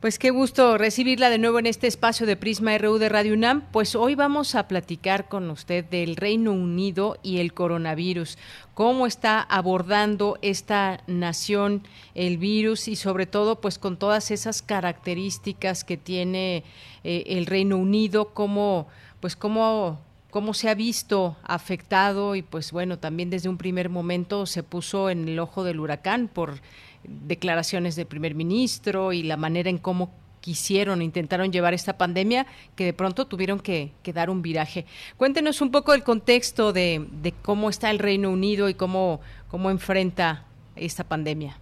Pues 0.00 0.18
qué 0.18 0.30
gusto 0.30 0.78
recibirla 0.78 1.28
de 1.28 1.36
nuevo 1.36 1.58
en 1.58 1.66
este 1.66 1.86
espacio 1.86 2.26
de 2.26 2.34
Prisma 2.34 2.76
RU 2.78 2.96
de 2.96 3.10
Radio 3.10 3.34
UNAM. 3.34 3.62
Pues 3.70 3.94
hoy 3.94 4.14
vamos 4.14 4.54
a 4.54 4.66
platicar 4.66 5.28
con 5.28 5.50
usted 5.50 5.84
del 5.84 6.16
Reino 6.16 6.52
Unido 6.52 7.18
y 7.22 7.38
el 7.38 7.52
coronavirus. 7.52 8.38
Cómo 8.72 9.06
está 9.06 9.42
abordando 9.42 10.38
esta 10.40 11.02
nación 11.06 11.82
el 12.14 12.38
virus 12.38 12.88
y 12.88 12.96
sobre 12.96 13.26
todo 13.26 13.60
pues 13.60 13.78
con 13.78 13.98
todas 13.98 14.30
esas 14.30 14.62
características 14.62 15.84
que 15.84 15.98
tiene 15.98 16.64
eh, 17.04 17.24
el 17.26 17.44
Reino 17.44 17.76
Unido, 17.76 18.30
cómo 18.32 18.86
pues 19.20 19.36
cómo 19.36 20.00
cómo 20.30 20.54
se 20.54 20.68
ha 20.68 20.74
visto 20.74 21.36
afectado 21.42 22.34
y 22.34 22.42
pues 22.42 22.72
bueno, 22.72 22.98
también 22.98 23.30
desde 23.30 23.48
un 23.48 23.58
primer 23.58 23.88
momento 23.88 24.46
se 24.46 24.62
puso 24.62 25.10
en 25.10 25.28
el 25.28 25.38
ojo 25.38 25.64
del 25.64 25.80
huracán 25.80 26.28
por 26.28 26.60
declaraciones 27.04 27.96
del 27.96 28.06
primer 28.06 28.34
ministro 28.34 29.12
y 29.12 29.22
la 29.22 29.36
manera 29.36 29.70
en 29.70 29.78
cómo 29.78 30.10
quisieron, 30.40 31.02
intentaron 31.02 31.52
llevar 31.52 31.74
esta 31.74 31.98
pandemia, 31.98 32.46
que 32.74 32.84
de 32.84 32.92
pronto 32.92 33.26
tuvieron 33.26 33.60
que, 33.60 33.92
dar 34.12 34.30
un 34.30 34.42
viraje. 34.42 34.86
Cuéntenos 35.16 35.60
un 35.60 35.70
poco 35.70 35.94
el 35.94 36.02
contexto 36.02 36.72
de, 36.72 37.06
cómo 37.42 37.68
está 37.68 37.90
el 37.90 37.98
Reino 37.98 38.30
Unido 38.30 38.68
y 38.68 38.74
cómo, 38.74 39.20
cómo 39.48 39.70
enfrenta 39.70 40.44
esta 40.76 41.04
pandemia. 41.04 41.58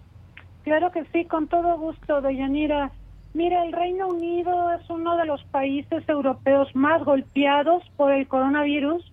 Claro 0.63 0.91
que 0.93 1.05
sí, 1.13 1.25
con 1.25 1.49
todo 1.49 1.79
gusto, 1.79 2.21
Deyanira. 2.21 2.93
Mira, 3.35 3.65
el 3.65 3.73
Reino 3.73 4.09
Unido 4.09 4.73
es 4.73 4.89
uno 4.91 5.17
de 5.17 5.27
los 5.27 5.43
países 5.45 6.09
europeos 6.09 6.75
más 6.75 7.05
golpeados 7.05 7.83
por 7.97 8.13
el 8.13 8.27
coronavirus 8.27 9.05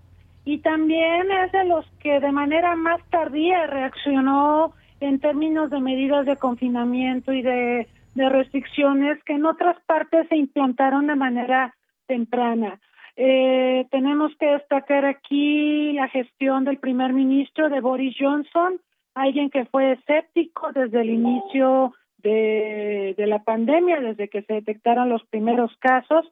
y 0.46 0.60
también 0.60 1.32
es 1.32 1.52
de 1.52 1.66
los 1.66 1.86
que 2.00 2.20
de 2.20 2.32
manera 2.32 2.76
más 2.76 3.02
tardía 3.10 3.66
reaccionó 3.68 4.74
en 5.00 5.20
términos 5.20 5.70
de 5.70 5.82
medidas 5.82 6.26
de 6.26 6.38
confinamiento 6.38 7.34
y 7.34 7.42
de, 7.42 7.88
restricciones 8.16 9.22
que 9.26 9.34
en 9.34 9.46
otras 9.46 9.76
partes 9.86 10.28
se 10.30 10.38
implantaron 10.38 11.08
de 11.08 11.16
manera 11.16 11.76
temprana. 12.08 12.80
Eh, 13.18 13.86
tenemos 13.92 14.32
que 14.40 14.46
destacar 14.46 15.04
aquí 15.04 15.92
la 15.94 16.08
gestión 16.08 16.64
del 16.64 16.78
primer 16.78 17.12
ministro 17.12 17.70
de 17.70 17.82
Boris 17.82 18.16
Johnson, 18.18 18.80
alguien 19.16 19.50
que 19.50 19.66
fue 19.66 19.94
escéptico 19.94 20.72
desde 20.74 21.02
el 21.02 21.10
inicio 21.10 21.94
de, 22.30 23.16
de 23.18 23.28
la 23.28 23.44
pandemia, 23.44 24.00
desde 24.02 24.28
que 24.28 24.42
se 24.44 24.54
detectaron 24.54 25.10
los 25.10 25.24
primeros 25.26 25.72
casos, 25.80 26.26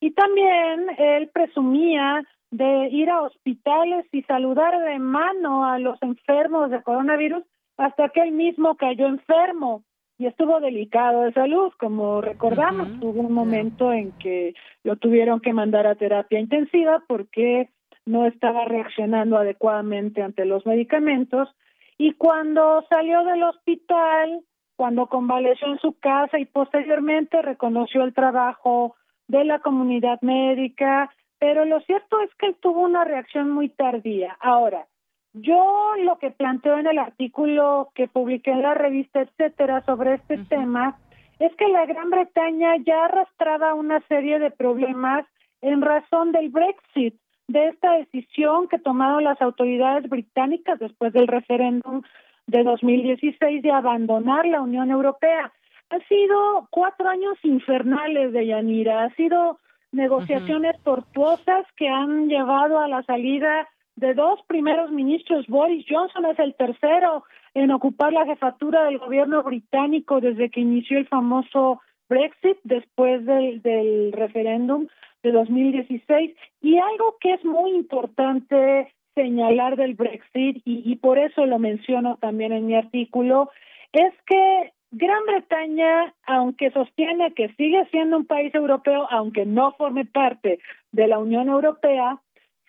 y 0.00 0.10
también 0.10 0.86
él 0.98 1.30
presumía 1.32 2.22
de 2.50 2.88
ir 2.90 3.10
a 3.10 3.22
hospitales 3.22 4.06
y 4.12 4.22
saludar 4.22 4.78
de 4.84 4.98
mano 4.98 5.64
a 5.64 5.78
los 5.78 6.00
enfermos 6.02 6.70
de 6.70 6.82
coronavirus 6.82 7.42
hasta 7.76 8.08
que 8.10 8.20
él 8.20 8.32
mismo 8.32 8.76
cayó 8.76 9.06
enfermo 9.06 9.82
y 10.18 10.26
estuvo 10.26 10.60
delicado 10.60 11.22
de 11.22 11.32
salud, 11.32 11.72
como 11.78 12.22
recordamos, 12.22 12.88
hubo 13.02 13.20
un 13.20 13.34
momento 13.34 13.92
en 13.92 14.12
que 14.12 14.54
lo 14.82 14.96
tuvieron 14.96 15.40
que 15.40 15.52
mandar 15.52 15.86
a 15.86 15.94
terapia 15.94 16.40
intensiva 16.40 17.02
porque 17.06 17.68
no 18.06 18.24
estaba 18.24 18.64
reaccionando 18.64 19.36
adecuadamente 19.36 20.22
ante 20.22 20.46
los 20.46 20.64
medicamentos. 20.64 21.50
Y 21.98 22.12
cuando 22.12 22.82
salió 22.88 23.24
del 23.24 23.42
hospital, 23.42 24.42
cuando 24.76 25.06
convaleció 25.06 25.68
en 25.68 25.78
su 25.78 25.98
casa 25.98 26.38
y 26.38 26.44
posteriormente 26.44 27.42
reconoció 27.42 28.04
el 28.04 28.14
trabajo 28.14 28.94
de 29.26 29.44
la 29.44 29.58
comunidad 29.58 30.20
médica, 30.20 31.10
pero 31.38 31.64
lo 31.64 31.80
cierto 31.80 32.20
es 32.20 32.34
que 32.36 32.46
él 32.46 32.56
tuvo 32.60 32.80
una 32.80 33.04
reacción 33.04 33.50
muy 33.50 33.68
tardía. 33.68 34.36
Ahora, 34.40 34.86
yo 35.32 35.92
lo 36.02 36.18
que 36.18 36.30
planteo 36.30 36.78
en 36.78 36.86
el 36.86 36.98
artículo 36.98 37.90
que 37.94 38.08
publiqué 38.08 38.52
en 38.52 38.62
la 38.62 38.74
revista, 38.74 39.20
etcétera, 39.20 39.82
sobre 39.82 40.14
este 40.14 40.38
tema, 40.38 40.98
es 41.38 41.54
que 41.56 41.68
la 41.68 41.84
Gran 41.84 42.10
Bretaña 42.10 42.76
ya 42.76 43.04
arrastraba 43.04 43.74
una 43.74 44.00
serie 44.08 44.38
de 44.38 44.50
problemas 44.50 45.26
en 45.60 45.82
razón 45.82 46.32
del 46.32 46.48
Brexit, 46.48 47.14
de 47.48 47.68
esta 47.68 47.92
decisión 47.92 48.68
que 48.68 48.78
tomaron 48.78 49.24
las 49.24 49.40
autoridades 49.42 50.08
británicas 50.08 50.78
después 50.78 51.12
del 51.12 51.28
referéndum 51.28 52.02
de 52.46 52.62
2016 52.62 53.62
de 53.62 53.70
abandonar 53.70 54.46
la 54.46 54.62
Unión 54.62 54.90
Europea. 54.90 55.52
Ha 55.90 55.98
sido 56.08 56.68
cuatro 56.70 57.08
años 57.08 57.38
infernales 57.42 58.32
de 58.32 58.46
Yanira, 58.46 59.04
ha 59.04 59.14
sido 59.14 59.58
negociaciones 59.92 60.76
tortuosas 60.82 61.64
que 61.76 61.88
han 61.88 62.28
llevado 62.28 62.78
a 62.78 62.88
la 62.88 63.02
salida 63.04 63.68
de 63.96 64.14
dos 64.14 64.40
primeros 64.46 64.90
ministros. 64.90 65.46
Boris 65.46 65.86
Johnson 65.88 66.26
es 66.26 66.38
el 66.38 66.54
tercero 66.54 67.24
en 67.54 67.70
ocupar 67.70 68.12
la 68.12 68.26
jefatura 68.26 68.84
del 68.84 68.98
gobierno 68.98 69.42
británico 69.42 70.20
desde 70.20 70.50
que 70.50 70.60
inició 70.60 70.98
el 70.98 71.08
famoso 71.08 71.80
Brexit 72.08 72.58
después 72.64 73.24
del, 73.24 73.62
del 73.62 74.12
referéndum 74.12 74.86
de 75.22 75.32
2016. 75.32 76.36
Y 76.60 76.78
algo 76.78 77.16
que 77.20 77.34
es 77.34 77.44
muy 77.44 77.70
importante 77.70 78.92
señalar 79.16 79.74
del 79.76 79.94
Brexit, 79.94 80.62
y, 80.64 80.82
y 80.84 80.96
por 80.96 81.18
eso 81.18 81.44
lo 81.46 81.58
menciono 81.58 82.18
también 82.18 82.52
en 82.52 82.66
mi 82.66 82.76
artículo, 82.76 83.50
es 83.92 84.12
que 84.26 84.72
Gran 84.92 85.24
Bretaña, 85.26 86.14
aunque 86.26 86.70
sostiene 86.70 87.34
que 87.34 87.48
sigue 87.54 87.84
siendo 87.90 88.18
un 88.18 88.26
país 88.26 88.54
europeo, 88.54 89.08
aunque 89.10 89.44
no 89.44 89.72
forme 89.72 90.04
parte 90.04 90.60
de 90.92 91.06
la 91.08 91.18
Unión 91.18 91.48
Europea, 91.48 92.20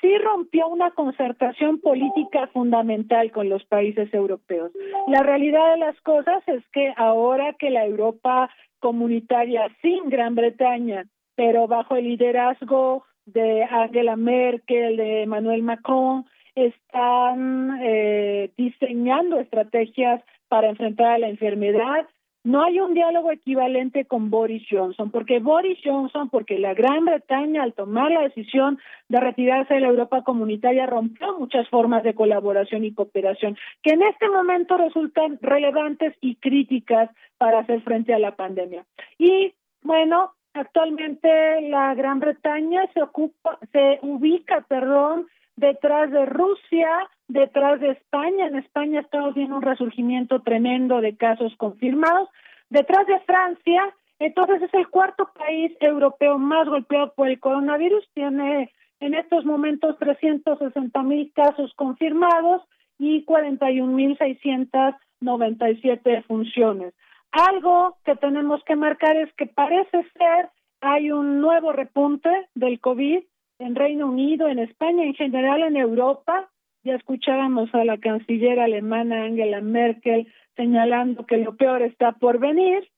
sí 0.01 0.17
rompió 0.17 0.67
una 0.67 0.91
concertación 0.91 1.79
política 1.79 2.47
fundamental 2.47 3.31
con 3.31 3.49
los 3.49 3.63
países 3.65 4.11
europeos. 4.13 4.71
La 5.07 5.21
realidad 5.21 5.71
de 5.71 5.77
las 5.77 5.99
cosas 6.01 6.43
es 6.47 6.63
que 6.71 6.93
ahora 6.97 7.53
que 7.53 7.69
la 7.69 7.85
Europa 7.85 8.49
comunitaria 8.79 9.67
sin 9.81 10.09
Gran 10.09 10.35
Bretaña, 10.35 11.05
pero 11.35 11.67
bajo 11.67 11.95
el 11.95 12.05
liderazgo 12.05 13.05
de 13.25 13.63
Angela 13.63 14.15
Merkel, 14.15 14.97
de 14.97 15.23
Emmanuel 15.23 15.61
Macron, 15.63 16.25
están 16.57 17.79
eh, 17.83 18.49
diseñando 18.57 19.39
estrategias 19.39 20.23
para 20.47 20.69
enfrentar 20.69 21.11
a 21.11 21.17
la 21.19 21.29
enfermedad. 21.29 22.07
No 22.43 22.63
hay 22.63 22.79
un 22.79 22.93
diálogo 22.93 23.31
equivalente 23.31 24.05
con 24.05 24.29
Boris 24.29 24.63
Johnson, 24.69 25.11
porque 25.11 25.39
Boris 25.39 25.77
Johnson, 25.83 26.29
porque 26.29 26.57
la 26.57 26.73
Gran 26.73 27.05
Bretaña 27.05 27.61
al 27.61 27.73
tomar 27.73 28.09
la 28.09 28.21
decisión 28.21 28.79
de 29.09 29.19
retirarse 29.19 29.75
de 29.75 29.81
la 29.81 29.89
Europa 29.89 30.23
comunitaria 30.23 30.85
rompió 30.85 31.37
muchas 31.37 31.67
formas 31.69 32.03
de 32.03 32.15
colaboración 32.15 32.85
y 32.85 32.93
cooperación 32.93 33.57
que 33.83 33.93
en 33.93 34.01
este 34.01 34.29
momento 34.29 34.77
resultan 34.77 35.37
relevantes 35.41 36.15
y 36.21 36.35
críticas 36.37 37.09
para 37.37 37.59
hacer 37.59 37.81
frente 37.81 38.13
a 38.13 38.19
la 38.19 38.35
pandemia. 38.35 38.85
Y 39.19 39.53
bueno, 39.83 40.31
actualmente 40.53 41.61
la 41.69 41.93
Gran 41.95 42.19
Bretaña 42.19 42.81
se 42.93 43.01
ocupa, 43.01 43.59
se 43.71 43.99
ubica, 44.01 44.65
perdón, 44.67 45.27
detrás 45.57 46.09
de 46.11 46.25
Rusia, 46.25 46.87
detrás 47.27 47.81
de 47.81 47.89
España. 47.89 48.47
En 48.47 48.55
España 48.55 49.01
estamos 49.01 49.35
viendo 49.35 49.57
un 49.57 49.61
resurgimiento 49.61 50.41
tremendo 50.41 51.01
de 51.01 51.17
casos 51.17 51.53
confirmados. 51.57 52.29
Detrás 52.69 53.05
de 53.07 53.19
Francia, 53.21 53.93
entonces 54.19 54.61
es 54.61 54.71
el 54.73 54.87
cuarto 54.87 55.29
país 55.37 55.75
europeo 55.81 56.37
más 56.37 56.69
golpeado 56.69 57.11
por 57.13 57.27
el 57.27 57.39
coronavirus. 57.39 58.07
Tiene 58.13 58.71
en 58.99 59.13
estos 59.13 59.45
momentos 59.45 59.97
360 59.99 61.03
mil 61.03 61.31
casos 61.33 61.71
confirmados 61.75 62.63
y 62.99 63.23
41 63.25 63.91
mil 63.91 64.17
697 64.17 66.23
funciones. 66.23 66.95
Algo 67.31 67.97
que 68.05 68.15
tenemos 68.15 68.63
que 68.63 68.75
marcar 68.75 69.15
es 69.17 69.31
que 69.33 69.45
parece 69.47 70.03
ser 70.17 70.49
hay 70.81 71.11
un 71.11 71.41
nuevo 71.41 71.71
repunte 71.71 72.29
del 72.53 72.79
COVID 72.79 73.23
en 73.59 73.75
Reino 73.75 74.07
Unido, 74.07 74.47
en 74.47 74.59
España, 74.59 75.03
en 75.03 75.13
general 75.13 75.63
en 75.63 75.77
Europa. 75.77 76.49
Ya 76.83 76.95
escuchábamos 76.95 77.73
a 77.73 77.83
la 77.83 77.97
canciller 77.97 78.59
alemana 78.59 79.23
Angela 79.23 79.61
Merkel 79.61 80.27
señalando 80.55 81.25
que 81.25 81.37
lo 81.37 81.55
peor 81.55 81.81
está 81.81 82.13
por 82.13 82.39
venir 82.39 82.89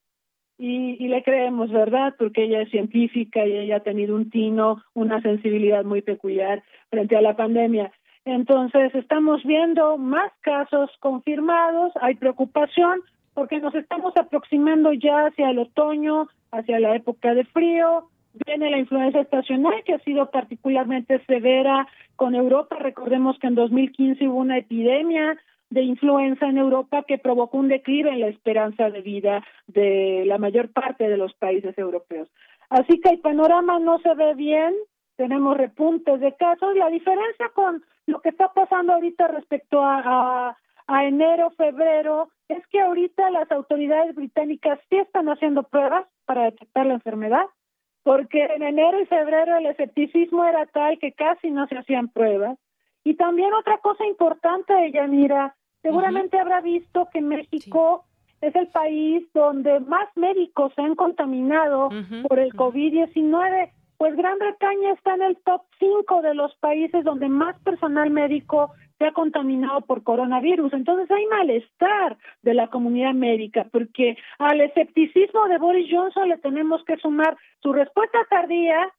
y, 0.58 1.08
le 1.08 1.24
creemos, 1.24 1.72
¿verdad? 1.72 2.16
Porque 2.18 2.44
ella 2.44 2.62
es 2.62 2.70
científica 2.70 3.46
y 3.46 3.58
ella 3.58 3.78
ha 3.78 3.80
tenido 3.80 4.16
un 4.16 4.30
tino, 4.30 4.84
una 4.94 5.22
sensibilidad 5.22 5.86
muy 5.86 6.02
peculiar 6.02 6.64
frente 6.90 7.16
a 7.16 7.22
la 7.22 7.36
pandemia. 7.38 7.92
Entonces, 8.26 8.94
estamos 8.94 9.42
viendo 9.44 9.98
más 9.98 10.32
casos 10.42 10.92
confirmados, 11.00 11.94
hay 12.02 12.16
preocupación 12.16 13.02
porque 13.34 13.60
nos 13.60 13.74
estamos 13.74 14.14
aproximando 14.18 14.92
ya 14.92 15.28
hacia 15.28 15.50
el 15.50 15.60
otoño, 15.60 16.28
hacia 16.52 16.80
la 16.80 16.96
época 16.96 17.34
de 17.34 17.46
frío, 17.46 18.10
Viene 18.34 18.70
la 18.70 18.78
influencia 18.78 19.22
estacional 19.22 19.84
que 19.86 19.96
ha 19.96 20.00
sido 20.00 20.30
particularmente 20.30 21.24
severa 21.26 21.88
con 22.16 22.36
Europa. 22.36 22.78
Recordemos 22.78 23.38
que 23.40 23.48
en 23.48 23.56
2015 23.56 24.28
hubo 24.28 24.40
una 24.40 24.58
epidemia 24.58 25.38
de 25.70 25.82
influenza 25.82 26.48
en 26.48 26.58
Europa 26.58 27.04
que 27.08 27.18
provocó 27.18 27.58
un 27.58 27.68
declive 27.68 28.10
en 28.10 28.22
la 28.22 28.28
esperanza 28.28 28.90
de 28.90 29.02
vida 29.02 29.44
de 29.68 30.24
la 30.26 30.38
mayor 30.38 30.70
parte 30.72 31.08
de 31.08 31.18
los 31.18 31.34
países 31.36 31.78
europeos. 31.78 32.30
Así 32.70 33.00
que 33.00 33.10
el 33.10 33.20
panorama 33.20 33.80
no 33.80 34.00
se 34.00 34.14
ve 34.16 34.36
bien, 34.36 34.74
tenemos 35.16 35.58
repuntes 35.58 36.20
de 36.20 36.36
casos. 36.36 36.76
La 36.76 36.90
diferencia 36.90 37.50
con 37.54 37.84
lo 38.06 38.20
que 38.22 38.30
está 38.30 38.52
pasando 38.54 38.94
ahorita 38.94 39.28
respecto 39.28 39.82
a, 39.84 40.56
a 40.88 41.06
enero, 41.06 41.52
febrero, 41.52 42.30
es 42.48 42.66
que 42.68 42.82
ahorita 42.82 43.30
las 43.30 43.52
autoridades 43.52 44.16
británicas 44.16 44.80
sí 44.90 44.98
están 44.98 45.30
haciendo 45.30 45.64
pruebas 45.64 46.06
para 46.26 46.46
detectar 46.46 46.86
la 46.86 46.96
enfermedad 46.96 47.46
porque 48.04 48.46
en 48.46 48.64
enero 48.64 49.02
y 49.02 49.06
febrero 49.06 49.58
el 49.58 49.66
escepticismo 49.68 50.44
era 50.46 50.66
tal 50.68 51.00
que 51.00 51.12
casi 51.12 51.52
no 51.52 51.68
se 51.68 51.78
hacían 51.78 52.10
pruebas. 52.10 52.58
Y 53.04 53.16
también 53.16 53.54
otra 53.54 53.78
cosa 53.80 54.06
importante, 54.06 54.74
Yanira, 54.92 55.56
seguramente 55.82 56.40
habrá 56.40 56.62
visto 56.62 57.08
que 57.12 57.22
México 57.22 58.06
es 58.42 58.56
el 58.56 58.68
país 58.68 59.28
donde 59.34 59.80
más 59.82 60.08
médicos 60.16 60.74
se 60.76 60.82
han 60.82 60.96
contaminado 60.96 61.90
por 62.28 62.40
el 62.40 62.54
COVID-19. 62.54 63.72
Pues 63.98 64.16
Gran 64.16 64.40
Bretaña 64.40 64.94
está 64.94 65.16
en 65.16 65.24
el 65.24 65.38
top 65.44 65.62
5 65.78 66.22
de 66.22 66.34
los 66.34 66.56
países 66.58 67.04
donde 67.04 67.28
más 67.28 67.60
personal 67.64 68.10
médico 68.10 68.72
se 69.00 69.06
ha 69.06 69.12
contaminado 69.14 69.82
por 69.82 70.04
coronavirus. 70.04 70.74
Entonces 70.74 71.10
hay 71.10 71.26
malestar 71.26 72.18
de 72.44 72.54
la 72.54 72.68
comunidad 72.68 73.14
médica, 73.14 73.66
porque 73.72 74.18
al 74.38 74.62
escepticismo 74.62 75.48
de 75.48 75.58
Boris 75.58 75.90
Johnson 75.90 76.30
le 76.30 76.38
tenemos 76.38 76.84
que 76.84 76.98
sumar 76.98 77.36
su 77.64 77.74
respuesta 77.74 78.20
tardía 78.30 78.94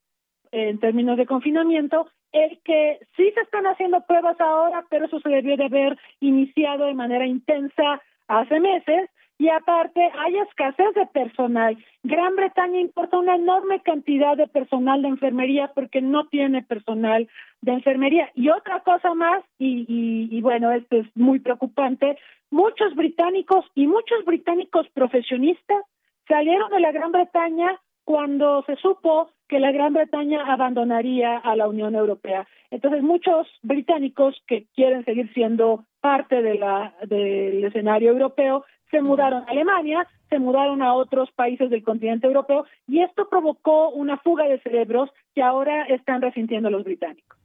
en 0.53 0.81
términos 0.81 1.17
de 1.17 1.27
confinamiento, 1.27 2.09
el 2.33 2.59
que 2.65 2.99
sí 3.17 3.31
se 3.35 3.41
están 3.41 3.67
haciendo 3.67 4.01
pruebas 4.07 4.41
ahora, 4.41 4.85
pero 4.89 5.07
eso 5.07 5.21
se 5.21 5.29
debió 5.29 5.57
de 5.57 5.67
haber 5.67 5.97
iniciado 6.21 6.87
de 6.87 6.95
manera 6.95 7.27
intensa 7.27 8.03
hace 8.27 8.59
meses, 8.59 9.11
y 9.41 9.49
aparte 9.49 10.03
hay 10.19 10.37
escasez 10.37 10.95
de 10.95 11.07
personal. 11.07 11.75
Gran 12.03 12.37
Bretaña 12.37 12.79
importa 12.79 13.17
una 13.17 13.37
enorme 13.37 13.81
cantidad 13.81 14.37
de 14.37 14.47
personal 14.47 15.01
de 15.01 15.09
enfermería 15.09 15.73
porque 15.75 16.03
no 16.03 16.27
tiene 16.27 16.63
personal 16.63 17.27
de 17.63 17.73
enfermería. 17.73 18.31
Y 18.35 18.51
otra 18.51 18.81
cosa 18.81 19.15
más, 19.15 19.43
y, 19.59 19.87
y, 19.89 20.29
y 20.37 20.43
bueno, 20.43 20.71
esto 20.73 20.97
es 20.97 21.07
muy 21.15 21.39
preocupante, 21.39 22.19
muchos 22.51 22.95
británicos 22.95 23.65
y 23.75 23.87
muchos 23.87 24.27
británicos 24.27 24.87
profesionistas 24.93 25.85
salieron 26.29 26.71
de 26.71 26.81
la 26.81 26.93
Gran 26.93 27.11
Bretaña 27.11 27.81
cuando 28.05 28.63
se 28.67 28.77
supo 28.77 29.31
que 29.49 29.59
la 29.59 29.73
Gran 29.73 29.95
Bretaña 29.95 30.53
abandonaría 30.53 31.39
a 31.39 31.57
la 31.57 31.67
Unión 31.67 31.95
Europea. 31.95 32.47
Entonces, 32.71 33.03
muchos 33.03 33.47
británicos 33.63 34.37
que 34.47 34.67
quieren 34.75 35.03
seguir 35.07 35.33
siendo 35.33 35.87
parte 36.03 36.43
de 36.43 36.57
la, 36.57 36.95
del 37.07 37.65
escenario 37.65 38.11
europeo 38.11 38.67
se 38.91 39.01
mudaron 39.01 39.43
a 39.43 39.51
Alemania, 39.51 40.07
se 40.29 40.39
mudaron 40.39 40.83
a 40.83 40.95
otros 40.95 41.31
países 41.33 41.71
del 41.71 41.83
continente 41.83 42.27
europeo 42.27 42.65
y 42.87 43.01
esto 43.01 43.29
provocó 43.29 43.91
una 43.91 44.19
fuga 44.19 44.45
de 44.45 44.61
cerebros 44.61 45.11
que 45.35 45.43
ahora 45.43 45.85
están 45.85 46.23
resintiendo 46.23 46.71
los 46.71 46.85
británicos. 46.85 47.40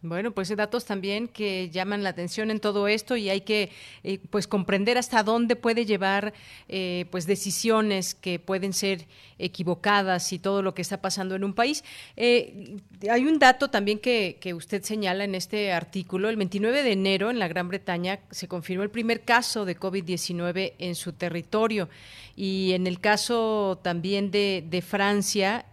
Bueno, 0.00 0.30
pues 0.30 0.54
datos 0.54 0.84
también 0.84 1.26
que 1.26 1.70
llaman 1.70 2.04
la 2.04 2.10
atención 2.10 2.52
en 2.52 2.60
todo 2.60 2.86
esto 2.86 3.16
y 3.16 3.30
hay 3.30 3.40
que 3.40 3.70
eh, 4.04 4.20
pues 4.30 4.46
comprender 4.46 4.96
hasta 4.96 5.24
dónde 5.24 5.56
puede 5.56 5.86
llevar 5.86 6.34
eh, 6.68 7.06
pues 7.10 7.26
decisiones 7.26 8.14
que 8.14 8.38
pueden 8.38 8.72
ser 8.72 9.08
equivocadas 9.40 10.32
y 10.32 10.38
todo 10.38 10.62
lo 10.62 10.72
que 10.72 10.82
está 10.82 11.00
pasando 11.00 11.34
en 11.34 11.42
un 11.42 11.52
país. 11.52 11.82
Eh, 12.16 12.76
hay 13.10 13.24
un 13.24 13.40
dato 13.40 13.70
también 13.70 13.98
que, 13.98 14.38
que, 14.40 14.54
usted 14.54 14.84
señala 14.84 15.24
en 15.24 15.34
este 15.34 15.72
artículo. 15.72 16.28
El 16.28 16.36
29 16.36 16.84
de 16.84 16.92
enero 16.92 17.30
en 17.30 17.40
la 17.40 17.48
Gran 17.48 17.66
Bretaña 17.66 18.20
se 18.30 18.46
confirmó 18.46 18.84
el 18.84 18.90
primer 18.90 19.22
caso 19.22 19.64
de 19.64 19.76
COVID-19 19.76 20.74
en 20.78 20.94
su 20.94 21.12
territorio 21.12 21.88
y 22.36 22.72
en 22.72 22.86
el 22.86 23.00
caso 23.00 23.80
también 23.82 24.30
de, 24.30 24.64
de 24.64 24.80
Francia, 24.80 25.66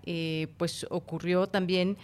pues 0.57 0.87
ocurrió 0.89 1.45
también, 1.45 1.95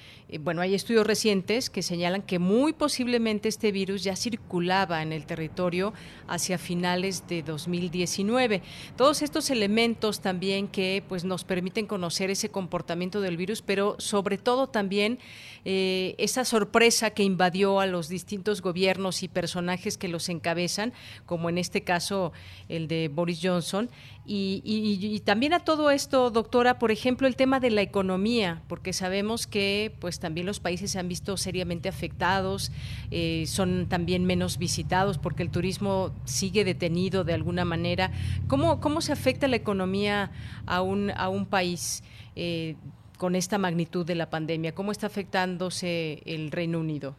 bueno, 0.41 0.61
hay 0.61 0.75
estudios 0.75 1.07
recientes 1.07 1.71
que 1.71 1.81
señalan 1.81 2.10
que 2.19 2.37
muy 2.37 2.73
posiblemente 2.73 3.47
este 3.47 3.71
virus 3.71 4.03
ya 4.03 4.17
circulaba 4.17 5.01
en 5.01 5.13
el 5.13 5.25
territorio 5.25 5.93
hacia 6.27 6.57
finales 6.57 7.23
de 7.29 7.43
2019. 7.43 8.61
Todos 8.97 9.21
estos 9.21 9.49
elementos 9.49 10.19
también 10.19 10.67
que 10.67 11.03
pues 11.07 11.23
nos 11.23 11.45
permiten 11.45 11.87
conocer 11.87 12.29
ese 12.29 12.49
comportamiento 12.49 13.21
del 13.21 13.37
virus, 13.37 13.61
pero 13.61 13.95
sobre 13.99 14.37
todo 14.37 14.67
también 14.67 15.19
eh, 15.63 16.15
esa 16.17 16.43
sorpresa 16.43 17.11
que 17.11 17.23
invadió 17.23 17.79
a 17.79 17.85
los 17.85 18.09
distintos 18.09 18.61
gobiernos 18.61 19.23
y 19.23 19.29
personajes 19.29 19.97
que 19.97 20.09
los 20.09 20.27
encabezan, 20.27 20.91
como 21.25 21.49
en 21.49 21.57
este 21.57 21.83
caso 21.83 22.33
el 22.67 22.87
de 22.87 23.07
Boris 23.07 23.39
Johnson, 23.41 23.89
y, 24.25 25.21
también 25.25 25.53
a 25.53 25.59
todo 25.59 25.91
esto, 25.91 26.29
doctora, 26.29 26.79
por 26.79 26.91
ejemplo, 26.91 27.27
el 27.27 27.35
tema 27.35 27.59
de 27.59 27.71
la 27.71 27.81
economía, 27.81 28.61
porque 28.67 28.93
sabemos 28.93 29.47
que 29.47 29.93
pues 29.99 30.19
también 30.19 30.45
los 30.45 30.59
países 30.59 30.91
se 30.91 30.99
han 30.99 31.07
visto 31.07 31.37
seriamente 31.37 31.89
afectados, 31.89 32.71
eh, 33.09 33.45
son 33.47 33.87
también 33.89 34.25
menos 34.25 34.57
visitados 34.57 35.17
porque 35.17 35.43
el 35.43 35.51
turismo 35.51 36.11
sigue 36.25 36.63
detenido 36.63 37.23
de 37.23 37.33
alguna 37.33 37.65
manera. 37.65 38.11
¿Cómo, 38.47 38.79
cómo 38.79 39.01
se 39.01 39.11
afecta 39.11 39.47
la 39.47 39.55
economía 39.55 40.31
a 40.65 40.81
un, 40.81 41.11
a 41.11 41.29
un 41.29 41.45
país? 41.45 42.03
Eh, 42.35 42.75
con 43.21 43.35
esta 43.35 43.59
magnitud 43.59 44.03
de 44.03 44.15
la 44.15 44.31
pandemia? 44.31 44.73
¿Cómo 44.73 44.91
está 44.91 45.05
afectándose 45.05 46.23
el 46.25 46.49
Reino 46.49 46.79
Unido? 46.79 47.13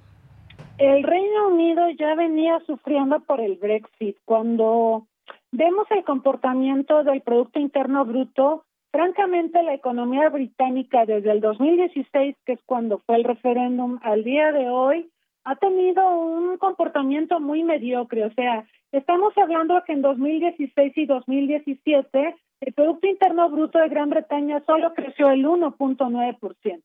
El 0.78 1.04
Reino 1.04 1.46
Unido 1.46 1.80
ya 1.96 2.16
venía 2.16 2.58
sufriendo 2.66 3.20
por 3.20 3.40
el 3.40 3.54
Brexit. 3.54 4.16
Cuando 4.24 5.06
vemos 5.52 5.86
el 5.90 6.02
comportamiento 6.02 7.04
del 7.04 7.20
Producto 7.20 7.60
Interno 7.60 8.04
Bruto, 8.04 8.64
francamente 8.90 9.62
la 9.62 9.74
economía 9.74 10.28
británica 10.30 11.06
desde 11.06 11.30
el 11.30 11.40
2016, 11.40 12.36
que 12.44 12.52
es 12.54 12.60
cuando 12.66 12.98
fue 13.06 13.16
el 13.16 13.24
referéndum, 13.24 13.98
al 14.02 14.24
día 14.24 14.50
de 14.50 14.68
hoy, 14.68 15.10
ha 15.44 15.56
tenido 15.56 16.08
un 16.14 16.56
comportamiento 16.56 17.38
muy 17.40 17.64
mediocre. 17.64 18.24
O 18.24 18.32
sea, 18.32 18.66
estamos 18.92 19.36
hablando 19.36 19.82
que 19.84 19.92
en 19.92 20.02
2016 20.02 20.92
y 20.96 21.06
2017 21.06 22.36
el 22.60 22.72
Producto 22.74 23.06
Interno 23.06 23.50
Bruto 23.50 23.78
de 23.78 23.88
Gran 23.88 24.10
Bretaña 24.10 24.62
solo 24.64 24.94
creció 24.94 25.30
el 25.30 25.44
1.9%. 25.44 26.82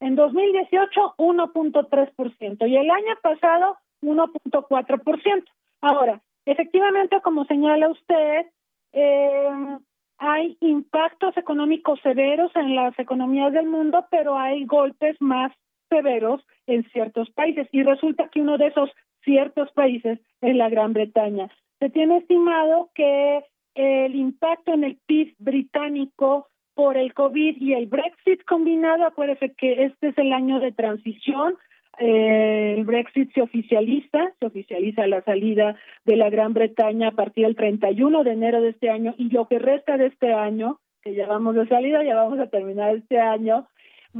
En 0.00 0.14
2018, 0.14 1.14
1.3%. 1.18 2.68
Y 2.68 2.76
el 2.76 2.90
año 2.90 3.14
pasado, 3.20 3.76
1.4%. 4.00 5.44
Ahora, 5.80 6.22
efectivamente, 6.50 7.20
como 7.22 7.44
señala 7.44 7.88
usted, 7.88 8.46
eh, 8.92 9.78
hay 10.18 10.56
impactos 10.60 11.36
económicos 11.36 12.00
severos 12.02 12.50
en 12.56 12.74
las 12.74 12.98
economías 12.98 13.52
del 13.52 13.66
mundo, 13.66 14.06
pero 14.10 14.36
hay 14.36 14.64
golpes 14.64 15.16
más 15.20 15.52
severos 15.88 16.44
en 16.66 16.84
ciertos 16.90 17.30
países. 17.30 17.68
Y 17.72 17.82
resulta 17.82 18.28
que 18.28 18.40
uno 18.40 18.58
de 18.58 18.66
esos 18.66 18.90
ciertos 19.24 19.70
países 19.72 20.18
es 20.40 20.56
la 20.56 20.68
Gran 20.68 20.92
Bretaña. 20.92 21.48
Se 21.78 21.90
tiene 21.90 22.18
estimado 22.18 22.90
que 22.94 23.44
el 23.74 24.14
impacto 24.16 24.72
en 24.72 24.84
el 24.84 24.98
PIB 25.06 25.36
británico 25.38 26.48
por 26.74 26.96
el 26.96 27.14
COVID 27.14 27.56
y 27.60 27.74
el 27.74 27.86
Brexit 27.86 28.44
combinado, 28.44 29.04
acuérdese 29.04 29.54
que 29.54 29.84
este 29.84 30.08
es 30.08 30.18
el 30.18 30.32
año 30.32 30.60
de 30.60 30.72
transición, 30.72 31.56
eh, 32.00 32.74
el 32.76 32.84
Brexit 32.84 33.32
se 33.34 33.42
oficializa, 33.42 34.32
se 34.38 34.46
oficializa 34.46 35.06
la 35.06 35.22
salida 35.22 35.76
de 36.04 36.16
la 36.16 36.30
Gran 36.30 36.54
Bretaña 36.54 37.08
a 37.08 37.12
partir 37.12 37.44
del 37.46 37.56
31 37.56 38.24
de 38.24 38.32
enero 38.32 38.60
de 38.60 38.70
este 38.70 38.90
año 38.90 39.14
y 39.18 39.30
lo 39.30 39.48
que 39.48 39.58
resta 39.58 39.96
de 39.96 40.06
este 40.06 40.32
año, 40.32 40.80
que 41.02 41.14
ya 41.14 41.26
vamos 41.26 41.54
de 41.56 41.66
salida, 41.66 42.04
ya 42.04 42.14
vamos 42.14 42.38
a 42.38 42.46
terminar 42.46 42.94
este 42.94 43.18
año, 43.18 43.66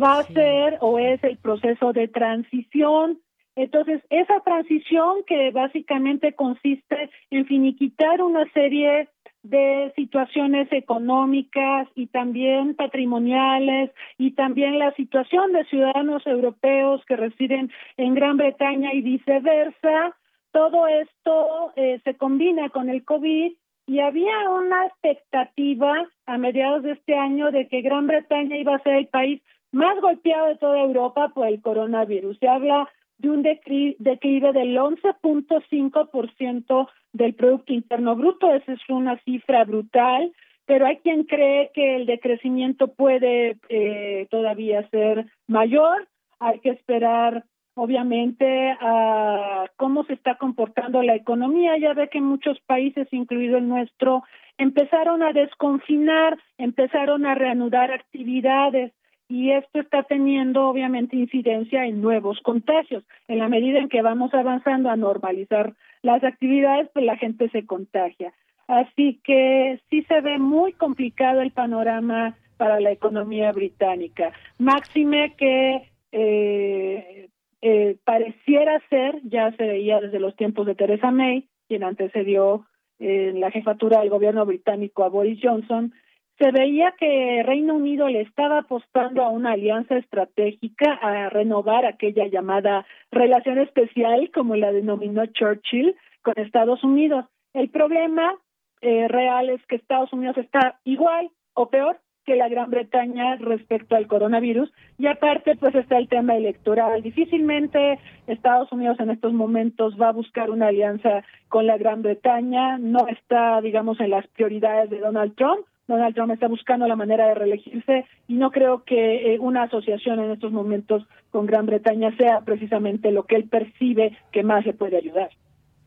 va 0.00 0.18
a 0.18 0.24
ser 0.24 0.78
o 0.80 0.98
es 0.98 1.22
el 1.24 1.38
proceso 1.38 1.92
de 1.92 2.08
transición. 2.08 3.20
Entonces, 3.54 4.02
esa 4.10 4.40
transición 4.40 5.24
que 5.26 5.50
básicamente 5.50 6.32
consiste 6.34 7.10
en 7.30 7.46
finiquitar 7.46 8.22
una 8.22 8.44
serie 8.52 9.08
de 9.48 9.92
situaciones 9.96 10.68
económicas 10.72 11.88
y 11.94 12.06
también 12.08 12.74
patrimoniales 12.74 13.90
y 14.18 14.32
también 14.32 14.78
la 14.78 14.92
situación 14.94 15.52
de 15.52 15.64
ciudadanos 15.64 16.26
europeos 16.26 17.02
que 17.06 17.16
residen 17.16 17.70
en 17.96 18.14
Gran 18.14 18.36
Bretaña 18.36 18.92
y 18.92 19.02
viceversa. 19.02 20.16
Todo 20.52 20.86
esto 20.86 21.72
eh, 21.76 22.00
se 22.04 22.14
combina 22.14 22.68
con 22.70 22.88
el 22.88 23.04
COVID 23.04 23.52
y 23.86 24.00
había 24.00 24.50
una 24.50 24.86
expectativa 24.86 25.94
a 26.26 26.38
mediados 26.38 26.82
de 26.82 26.92
este 26.92 27.16
año 27.16 27.50
de 27.50 27.68
que 27.68 27.80
Gran 27.80 28.06
Bretaña 28.06 28.56
iba 28.56 28.74
a 28.74 28.82
ser 28.82 28.94
el 28.94 29.06
país 29.08 29.42
más 29.72 30.00
golpeado 30.00 30.48
de 30.48 30.56
toda 30.56 30.80
Europa 30.80 31.30
por 31.34 31.46
el 31.46 31.60
coronavirus. 31.60 32.38
Se 32.38 32.48
habla 32.48 32.88
de 33.18 33.30
un 33.30 33.42
declive 33.42 34.52
del 34.52 34.76
11.5% 34.76 36.88
del 37.12 37.34
Producto 37.34 37.72
Interno 37.72 38.16
Bruto. 38.16 38.52
Esa 38.54 38.72
es 38.72 38.80
una 38.88 39.18
cifra 39.24 39.64
brutal, 39.64 40.32
pero 40.66 40.86
hay 40.86 40.96
quien 40.98 41.24
cree 41.24 41.70
que 41.74 41.96
el 41.96 42.06
decrecimiento 42.06 42.86
puede 42.88 43.56
eh, 43.68 44.28
todavía 44.30 44.88
ser 44.90 45.26
mayor. 45.46 46.06
Hay 46.38 46.60
que 46.60 46.70
esperar, 46.70 47.44
obviamente, 47.74 48.76
a 48.80 49.66
cómo 49.76 50.04
se 50.04 50.12
está 50.12 50.36
comportando 50.36 51.02
la 51.02 51.16
economía. 51.16 51.76
Ya 51.78 51.94
ve 51.94 52.08
que 52.08 52.20
muchos 52.20 52.60
países, 52.60 53.08
incluido 53.10 53.58
el 53.58 53.68
nuestro, 53.68 54.22
empezaron 54.58 55.22
a 55.22 55.32
desconfinar, 55.32 56.38
empezaron 56.58 57.26
a 57.26 57.34
reanudar 57.34 57.90
actividades 57.90 58.92
y 59.28 59.52
esto 59.52 59.80
está 59.80 60.02
teniendo 60.04 60.68
obviamente 60.68 61.16
incidencia 61.16 61.84
en 61.84 62.00
nuevos 62.00 62.40
contagios. 62.40 63.04
En 63.28 63.38
la 63.38 63.48
medida 63.48 63.78
en 63.78 63.88
que 63.88 64.00
vamos 64.00 64.32
avanzando 64.32 64.88
a 64.90 64.96
normalizar 64.96 65.74
las 66.02 66.24
actividades, 66.24 66.88
pues 66.94 67.04
la 67.04 67.16
gente 67.16 67.50
se 67.50 67.66
contagia. 67.66 68.32
Así 68.66 69.20
que 69.24 69.80
sí 69.90 70.02
se 70.04 70.20
ve 70.20 70.38
muy 70.38 70.72
complicado 70.72 71.42
el 71.42 71.52
panorama 71.52 72.36
para 72.56 72.80
la 72.80 72.90
economía 72.90 73.52
británica. 73.52 74.32
Máxime 74.58 75.34
que 75.36 75.90
eh, 76.12 77.28
eh, 77.60 77.96
pareciera 78.04 78.80
ser, 78.88 79.20
ya 79.24 79.52
se 79.52 79.66
veía 79.66 80.00
desde 80.00 80.20
los 80.20 80.36
tiempos 80.36 80.66
de 80.66 80.74
Theresa 80.74 81.10
May, 81.10 81.48
quien 81.68 81.84
antecedió 81.84 82.66
en 82.98 83.36
eh, 83.36 83.40
la 83.40 83.50
jefatura 83.50 84.00
del 84.00 84.10
gobierno 84.10 84.44
británico 84.44 85.04
a 85.04 85.08
Boris 85.08 85.38
Johnson, 85.42 85.92
se 86.38 86.52
veía 86.52 86.94
que 86.98 87.42
Reino 87.44 87.74
Unido 87.74 88.08
le 88.08 88.20
estaba 88.20 88.58
apostando 88.58 89.22
a 89.22 89.28
una 89.28 89.52
alianza 89.52 89.96
estratégica, 89.96 90.92
a 90.92 91.28
renovar 91.30 91.84
aquella 91.84 92.26
llamada 92.26 92.86
relación 93.10 93.58
especial, 93.58 94.30
como 94.32 94.54
la 94.54 94.72
denominó 94.72 95.26
Churchill, 95.26 95.96
con 96.22 96.34
Estados 96.36 96.82
Unidos. 96.84 97.24
El 97.54 97.70
problema 97.70 98.34
eh, 98.80 99.08
real 99.08 99.50
es 99.50 99.64
que 99.66 99.76
Estados 99.76 100.12
Unidos 100.12 100.38
está 100.38 100.78
igual 100.84 101.30
o 101.54 101.68
peor 101.70 101.98
que 102.24 102.36
la 102.36 102.48
Gran 102.48 102.70
Bretaña 102.70 103.36
respecto 103.36 103.96
al 103.96 104.06
coronavirus 104.06 104.70
y 104.98 105.06
aparte 105.06 105.56
pues 105.56 105.74
está 105.74 105.96
el 105.96 106.08
tema 106.08 106.36
electoral. 106.36 107.02
Difícilmente 107.02 107.98
Estados 108.26 108.70
Unidos 108.70 109.00
en 109.00 109.10
estos 109.10 109.32
momentos 109.32 109.98
va 110.00 110.10
a 110.10 110.12
buscar 110.12 110.50
una 110.50 110.68
alianza 110.68 111.24
con 111.48 111.66
la 111.66 111.78
Gran 111.78 112.02
Bretaña, 112.02 112.76
no 112.76 113.08
está 113.08 113.60
digamos 113.62 113.98
en 114.00 114.10
las 114.10 114.26
prioridades 114.28 114.90
de 114.90 114.98
Donald 114.98 115.34
Trump, 115.36 115.66
Donald 115.88 116.14
Trump 116.14 116.32
está 116.32 116.46
buscando 116.46 116.86
la 116.86 116.96
manera 116.96 117.26
de 117.26 117.34
reelegirse 117.34 118.04
y 118.28 118.34
no 118.34 118.50
creo 118.50 118.84
que 118.84 119.34
eh, 119.34 119.38
una 119.40 119.64
asociación 119.64 120.20
en 120.20 120.30
estos 120.30 120.52
momentos 120.52 121.04
con 121.30 121.46
Gran 121.46 121.66
Bretaña 121.66 122.14
sea 122.16 122.42
precisamente 122.42 123.10
lo 123.10 123.24
que 123.24 123.36
él 123.36 123.48
percibe 123.48 124.16
que 124.30 124.42
más 124.42 124.66
le 124.66 124.74
puede 124.74 124.98
ayudar. 124.98 125.30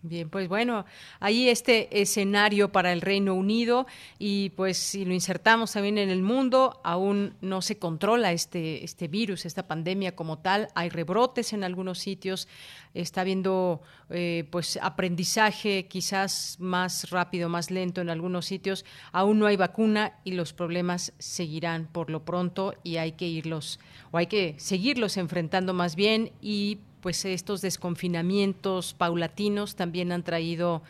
Bien, 0.03 0.31
pues 0.31 0.49
bueno, 0.49 0.85
ahí 1.19 1.47
este 1.47 2.01
escenario 2.01 2.71
para 2.71 2.91
el 2.91 3.01
Reino 3.01 3.35
Unido 3.35 3.85
y 4.17 4.49
pues 4.49 4.77
si 4.77 5.05
lo 5.05 5.13
insertamos 5.13 5.73
también 5.73 5.99
en 5.99 6.09
el 6.09 6.23
mundo, 6.23 6.81
aún 6.83 7.35
no 7.39 7.61
se 7.61 7.77
controla 7.77 8.31
este, 8.31 8.83
este 8.83 9.07
virus, 9.07 9.45
esta 9.45 9.67
pandemia 9.67 10.15
como 10.15 10.39
tal, 10.39 10.69
hay 10.73 10.89
rebrotes 10.89 11.53
en 11.53 11.63
algunos 11.63 11.99
sitios, 11.99 12.47
está 12.95 13.21
habiendo 13.21 13.83
eh, 14.09 14.47
pues 14.49 14.79
aprendizaje 14.81 15.87
quizás 15.87 16.57
más 16.59 17.11
rápido, 17.11 17.47
más 17.47 17.69
lento 17.69 18.01
en 18.01 18.09
algunos 18.09 18.47
sitios, 18.47 18.85
aún 19.11 19.37
no 19.37 19.45
hay 19.45 19.55
vacuna 19.55 20.13
y 20.23 20.31
los 20.31 20.51
problemas 20.51 21.13
seguirán 21.19 21.85
por 21.85 22.09
lo 22.09 22.25
pronto 22.25 22.73
y 22.83 22.97
hay 22.97 23.11
que 23.11 23.27
irlos 23.27 23.79
o 24.09 24.17
hay 24.17 24.25
que 24.25 24.55
seguirlos 24.57 25.17
enfrentando 25.17 25.75
más 25.75 25.95
bien 25.95 26.31
y 26.41 26.79
pues 27.01 27.25
estos 27.25 27.61
desconfinamientos 27.61 28.93
paulatinos 28.93 29.75
también 29.75 30.11
han 30.11 30.23
traído 30.23 30.81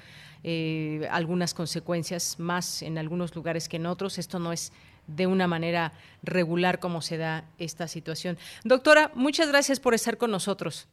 eh, 0.44 1.08
algunas 1.12 1.54
consecuencias 1.54 2.40
más 2.40 2.82
en 2.82 2.98
algunos 2.98 3.36
lugares 3.36 3.70
que 3.70 3.78
en 3.78 3.86
otros. 3.86 4.18
Esto 4.18 4.40
no 4.40 4.52
es 4.52 4.74
de 5.08 5.28
una 5.28 5.48
manera 5.48 5.92
regular 6.24 6.80
como 6.80 7.02
se 7.02 7.18
da 7.18 7.46
esta 7.58 7.88
situación. 7.88 8.38
Doctora, 8.64 9.12
muchas 9.16 9.50
gracias 9.50 9.80
por 9.80 9.94
estar 9.94 10.18
con 10.18 10.32
nosotros. 10.32 10.88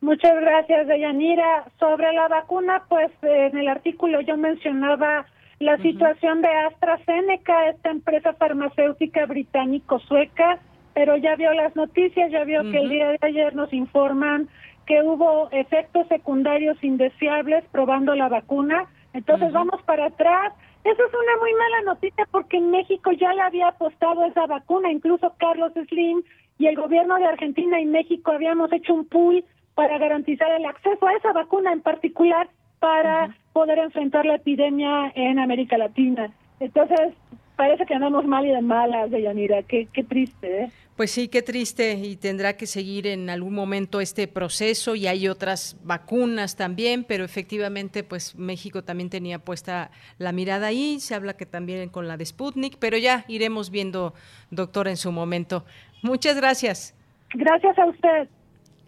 Muchas 0.00 0.34
gracias, 0.40 0.86
Deyanira. 0.86 1.64
Sobre 1.78 2.12
la 2.12 2.28
vacuna, 2.28 2.84
pues 2.88 3.10
en 3.22 3.58
el 3.58 3.68
artículo 3.68 4.20
yo 4.20 4.36
mencionaba 4.36 5.26
la 5.58 5.76
situación 5.78 6.40
de 6.40 6.48
AstraZeneca, 6.48 7.68
esta 7.70 7.90
empresa 7.90 8.32
farmacéutica 8.34 9.26
británico-sueca 9.26 10.60
pero 10.98 11.16
ya 11.16 11.36
vio 11.36 11.52
las 11.54 11.76
noticias, 11.76 12.28
ya 12.32 12.42
vio 12.42 12.60
que 12.72 12.76
el 12.76 12.88
día 12.88 13.06
de 13.10 13.18
ayer 13.20 13.54
nos 13.54 13.72
informan 13.72 14.48
que 14.84 15.00
hubo 15.00 15.48
efectos 15.52 16.08
secundarios 16.08 16.76
indeseables 16.82 17.62
probando 17.70 18.16
la 18.16 18.28
vacuna. 18.28 18.86
Entonces 19.12 19.52
vamos 19.52 19.80
para 19.82 20.06
atrás. 20.06 20.54
Eso 20.82 21.00
es 21.00 21.14
una 21.14 21.36
muy 21.40 21.52
mala 21.52 21.92
noticia 21.92 22.26
porque 22.32 22.56
en 22.56 22.72
México 22.72 23.12
ya 23.12 23.32
le 23.32 23.42
había 23.42 23.68
apostado 23.68 24.24
esa 24.24 24.46
vacuna, 24.46 24.90
incluso 24.90 25.32
Carlos 25.38 25.72
Slim 25.88 26.24
y 26.58 26.66
el 26.66 26.74
gobierno 26.74 27.14
de 27.14 27.26
Argentina 27.26 27.80
y 27.80 27.86
México 27.86 28.32
habíamos 28.32 28.72
hecho 28.72 28.92
un 28.92 29.04
pool 29.04 29.44
para 29.76 29.98
garantizar 29.98 30.50
el 30.50 30.66
acceso 30.66 31.06
a 31.06 31.12
esa 31.12 31.32
vacuna 31.32 31.72
en 31.72 31.80
particular 31.80 32.48
para 32.80 33.36
poder 33.52 33.78
enfrentar 33.78 34.26
la 34.26 34.34
epidemia 34.34 35.12
en 35.14 35.38
América 35.38 35.78
Latina. 35.78 36.32
Entonces, 36.58 37.14
parece 37.54 37.86
que 37.86 37.94
andamos 37.94 38.24
mal 38.24 38.44
y 38.46 38.50
de 38.50 38.62
malas, 38.62 39.12
Deyanira. 39.12 39.62
Qué, 39.62 39.86
qué 39.92 40.02
triste, 40.02 40.64
¿eh? 40.64 40.70
Pues 40.98 41.12
sí, 41.12 41.28
qué 41.28 41.42
triste 41.42 41.92
y 41.92 42.16
tendrá 42.16 42.56
que 42.56 42.66
seguir 42.66 43.06
en 43.06 43.30
algún 43.30 43.54
momento 43.54 44.00
este 44.00 44.26
proceso 44.26 44.96
y 44.96 45.06
hay 45.06 45.28
otras 45.28 45.76
vacunas 45.84 46.56
también, 46.56 47.04
pero 47.04 47.24
efectivamente 47.24 48.02
pues 48.02 48.34
México 48.34 48.82
también 48.82 49.08
tenía 49.08 49.38
puesta 49.38 49.92
la 50.18 50.32
mirada 50.32 50.66
ahí, 50.66 50.98
se 50.98 51.14
habla 51.14 51.36
que 51.36 51.46
también 51.46 51.88
con 51.88 52.08
la 52.08 52.16
de 52.16 52.26
Sputnik, 52.26 52.78
pero 52.80 52.98
ya 52.98 53.24
iremos 53.28 53.70
viendo, 53.70 54.12
doctor, 54.50 54.88
en 54.88 54.96
su 54.96 55.12
momento. 55.12 55.64
Muchas 56.02 56.36
gracias. 56.36 56.96
Gracias 57.32 57.78
a 57.78 57.86
usted. 57.86 58.28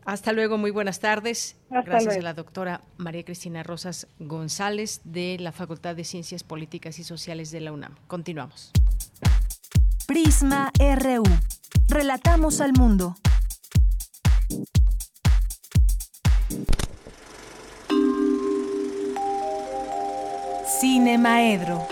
Hasta 0.04 0.32
luego, 0.32 0.58
muy 0.58 0.72
buenas 0.72 0.98
tardes. 0.98 1.60
Gracias 1.70 2.16
a 2.16 2.22
la 2.22 2.34
doctora 2.34 2.80
María 2.96 3.22
Cristina 3.22 3.62
Rosas 3.62 4.08
González 4.18 5.00
de 5.04 5.36
la 5.38 5.52
Facultad 5.52 5.94
de 5.94 6.02
Ciencias 6.02 6.42
Políticas 6.42 6.98
y 6.98 7.04
Sociales 7.04 7.52
de 7.52 7.60
la 7.60 7.70
UNAM. 7.70 7.94
Continuamos. 8.08 8.72
Prisma 10.08 10.72
RU. 10.76 11.22
Relatamos 11.90 12.60
al 12.60 12.70
mundo. 12.78 13.16
Cine 20.64 21.18
Maedro. 21.18 21.84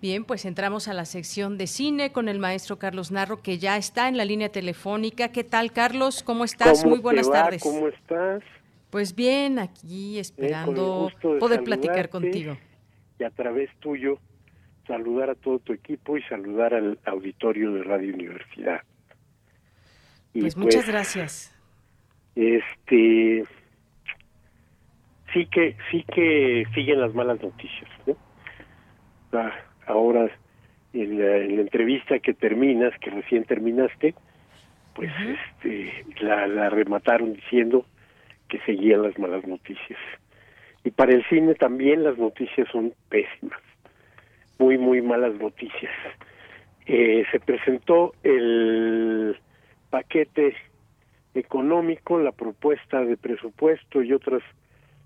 Bien, 0.00 0.24
pues 0.24 0.46
entramos 0.46 0.88
a 0.88 0.94
la 0.94 1.04
sección 1.04 1.58
de 1.58 1.66
cine 1.66 2.10
con 2.10 2.30
el 2.30 2.38
maestro 2.38 2.78
Carlos 2.78 3.10
Narro, 3.10 3.42
que 3.42 3.58
ya 3.58 3.76
está 3.76 4.08
en 4.08 4.16
la 4.16 4.24
línea 4.24 4.48
telefónica. 4.48 5.28
¿Qué 5.28 5.44
tal, 5.44 5.72
Carlos? 5.72 6.22
¿Cómo 6.22 6.44
estás? 6.44 6.86
Muy 6.86 6.98
buenas 6.98 7.30
tardes. 7.30 7.62
¿Cómo 7.62 7.88
estás? 7.88 8.42
Pues 8.88 9.14
bien, 9.14 9.58
aquí 9.58 10.18
esperando 10.18 11.10
poder 11.38 11.62
platicar 11.62 12.08
contigo. 12.08 12.56
Y 13.18 13.24
a 13.24 13.30
través 13.30 13.68
tuyo, 13.80 14.18
saludar 14.92 15.30
a 15.30 15.34
todo 15.34 15.58
tu 15.58 15.72
equipo 15.72 16.18
y 16.18 16.22
saludar 16.24 16.74
al 16.74 16.98
auditorio 17.06 17.72
de 17.72 17.82
Radio 17.82 18.12
Universidad. 18.12 18.82
pues, 20.34 20.54
muchas 20.54 20.84
pues, 20.84 20.88
gracias. 20.88 21.58
Este 22.36 23.44
sí 25.32 25.46
que 25.46 25.76
sí 25.90 26.04
que 26.14 26.64
siguen 26.74 27.00
las 27.00 27.14
malas 27.14 27.42
noticias, 27.42 27.90
¿no? 28.06 28.16
Ah, 29.32 29.50
ahora 29.86 30.30
en 30.92 31.18
la, 31.18 31.62
entrevista 31.62 32.18
que 32.18 32.34
terminas, 32.34 32.92
que 33.00 33.08
recién 33.08 33.44
terminaste, 33.44 34.14
pues 34.94 35.10
este, 35.26 36.04
la, 36.20 36.68
remataron 36.68 37.32
diciendo 37.32 37.86
que 38.46 38.58
seguían 38.66 39.02
las 39.02 39.18
malas 39.18 39.46
noticias. 39.46 39.98
Y 40.84 40.90
para 40.90 41.14
el 41.14 41.24
cine 41.30 41.54
también 41.54 42.04
las 42.04 42.18
noticias 42.18 42.68
son 42.70 42.92
pésimas, 43.08 43.60
muy, 44.58 44.78
muy 44.78 45.02
malas 45.02 45.34
noticias. 45.34 45.92
Eh, 46.86 47.24
se 47.30 47.40
presentó 47.40 48.14
el 48.22 49.36
paquete 49.90 50.54
económico, 51.34 52.18
la 52.18 52.32
propuesta 52.32 53.04
de 53.04 53.16
presupuesto 53.16 54.02
y 54.02 54.12
otros 54.12 54.42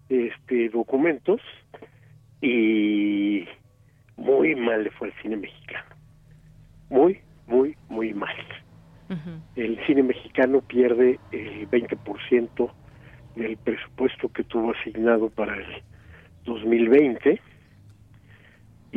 este, 0.09 0.68
documentos, 0.70 1.40
y 2.40 3.47
muy 4.16 4.55
mal 4.55 4.85
le 4.85 4.90
fue 4.90 5.09
al 5.09 5.14
cine 5.23 5.36
mexicano. 5.36 5.94
Muy, 6.90 7.20
muy, 7.47 7.77
muy 7.89 8.14
mal. 8.14 8.36
El 9.55 9.78
cine 9.86 10.02
mexicano 10.02 10.60
pierde 10.62 11.20
el 11.31 11.70
20% 11.70 12.73
del 13.36 13.56
presupuesto 13.59 14.28
que 14.31 14.43
tuvo 14.43 14.73
asignado 14.73 15.31
para 15.31 15.56
el 15.56 15.82
2020 16.44 17.40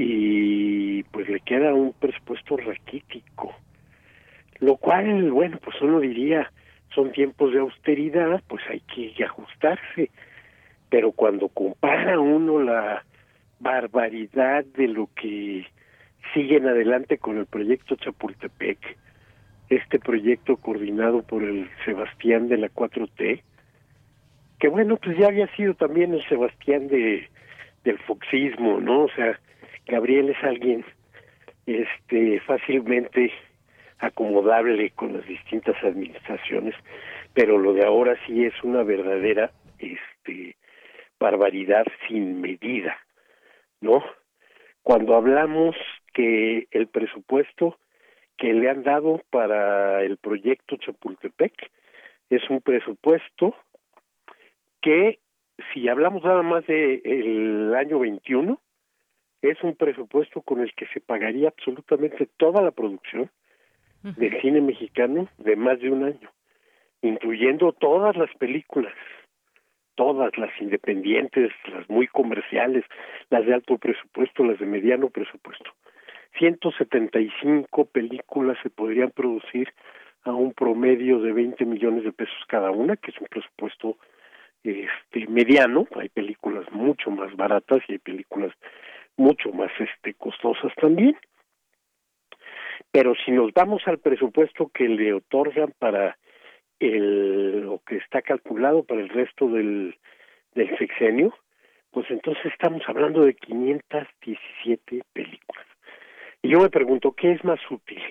y 0.02 1.04
pues 1.12 1.28
le 1.28 1.42
queda 1.42 1.74
un 1.74 1.94
presupuesto 1.94 2.56
raquítico. 2.56 3.54
Lo 4.60 4.78
cual, 4.78 5.32
bueno, 5.32 5.58
pues 5.64 5.76
uno 5.82 6.00
diría, 6.00 6.52
son 6.96 7.12
tiempos 7.12 7.52
de 7.52 7.60
austeridad, 7.60 8.42
pues 8.48 8.64
hay 8.70 8.82
que 8.82 9.24
ajustarse. 9.24 10.10
Pero 10.90 11.12
cuando 11.12 11.50
compara 11.50 12.20
uno 12.20 12.62
la 12.64 13.04
barbaridad 13.60 14.64
de 14.64 14.88
lo 14.88 15.10
que 15.16 15.66
siguen 16.34 16.68
adelante 16.68 17.18
con 17.18 17.38
el 17.38 17.46
proyecto 17.46 17.96
Chapultepec, 17.96 18.80
este 19.70 20.00
proyecto 20.00 20.58
coordinado 20.58 21.24
por 21.24 21.44
el 21.44 21.70
Sebastián 21.86 22.48
de 22.48 22.58
la 22.58 22.70
4T, 22.70 23.42
que 24.60 24.68
bueno, 24.68 24.98
pues 24.98 25.18
ya 25.18 25.28
había 25.28 25.48
sido 25.56 25.74
también 25.74 26.14
el 26.14 26.26
Sebastián 26.28 26.88
de 26.88 27.30
del 27.84 27.98
foxismo, 28.00 28.80
¿no? 28.80 29.04
O 29.04 29.10
sea, 29.10 29.40
Gabriel 29.90 30.30
es 30.30 30.44
alguien 30.44 30.86
este 31.66 32.40
fácilmente 32.42 33.32
acomodable 33.98 34.92
con 34.92 35.14
las 35.14 35.26
distintas 35.28 35.76
administraciones, 35.84 36.76
pero 37.34 37.58
lo 37.58 37.74
de 37.74 37.86
ahora 37.86 38.16
sí 38.26 38.46
es 38.46 38.54
una 38.64 38.84
verdadera 38.84 39.52
este 39.80 40.56
barbaridad 41.20 41.86
sin 42.08 42.40
medida. 42.40 42.98
¿no? 43.82 44.04
Cuando 44.84 45.16
hablamos 45.16 45.76
que 46.14 46.68
el 46.72 46.88
presupuesto 46.88 47.78
que 48.38 48.54
le 48.54 48.70
han 48.70 48.84
dado 48.84 49.22
para 49.32 50.04
el 50.04 50.18
proyecto 50.18 50.78
Chapultepec 50.78 51.54
es 52.30 52.48
un 52.50 52.62
presupuesto 52.62 53.56
que, 54.82 55.20
si 55.74 55.90
hablamos 55.90 56.24
nada 56.24 56.42
más 56.42 56.66
del 56.68 57.02
el 57.04 57.76
año 57.76 58.00
21, 58.00 58.62
es 59.42 59.62
un 59.64 59.76
presupuesto 59.76 60.42
con 60.42 60.62
el 60.62 60.74
que 60.74 60.88
se 60.88 61.00
pagaría 61.00 61.50
absolutamente 61.50 62.28
toda 62.38 62.62
la 62.62 62.72
producción 62.72 63.30
del 64.04 64.40
cine 64.42 64.62
mexicano 64.62 65.28
de 65.38 65.56
más 65.56 65.80
de 65.80 65.90
un 65.90 66.06
año, 66.06 66.32
incluyendo 67.02 67.74
todas 67.74 68.16
las 68.16 68.34
películas 68.36 68.94
todas 70.00 70.38
las 70.38 70.50
independientes, 70.62 71.52
las 71.70 71.90
muy 71.90 72.08
comerciales, 72.08 72.86
las 73.30 73.46
de 73.46 73.54
alto 73.54 73.78
presupuesto, 73.78 74.46
las 74.46 74.58
de 74.58 74.66
mediano 74.66 75.10
presupuesto. 75.10 75.72
175 76.38 77.84
películas 77.84 78.58
se 78.64 78.70
podrían 78.70 79.12
producir 79.12 79.74
a 80.24 80.32
un 80.32 80.54
promedio 80.54 81.20
de 81.20 81.34
20 81.34 81.66
millones 81.66 82.06
de 82.06 82.14
pesos 82.14 82.38
cada 82.48 82.72
una, 82.72 82.96
que 82.96 83.12
es 83.12 83.20
un 83.20 83.28
presupuesto 83.28 83.98
este 84.64 85.28
mediano, 85.28 85.86
hay 85.98 86.08
películas 86.08 86.72
mucho 86.72 87.12
más 87.12 87.36
baratas 87.36 87.82
y 87.90 87.94
hay 87.94 88.00
películas 88.00 88.54
mucho 89.20 89.52
más 89.52 89.72
este 89.80 90.14
costosas 90.16 90.74
también. 90.76 91.16
Pero 92.92 93.14
si 93.24 93.32
nos 93.32 93.54
vamos 93.54 93.84
al 93.86 94.00
presupuesto 94.00 94.72
que 94.74 94.88
le 94.88 95.14
otorgan 95.14 95.74
para 95.78 96.18
el, 96.80 97.62
lo 97.62 97.80
que 97.86 97.98
está 97.98 98.22
calculado 98.22 98.84
para 98.84 99.02
el 99.02 99.10
resto 99.10 99.48
del, 99.50 99.96
del 100.56 100.76
sexenio, 100.78 101.36
pues 101.92 102.10
entonces 102.10 102.46
estamos 102.46 102.82
hablando 102.88 103.26
de 103.26 103.36
517 103.36 105.02
películas. 105.14 105.66
Y 106.42 106.50
yo 106.50 106.60
me 106.62 106.70
pregunto, 106.70 107.12
¿qué 107.12 107.34
es 107.34 107.44
más 107.44 107.60
útil? 107.70 108.02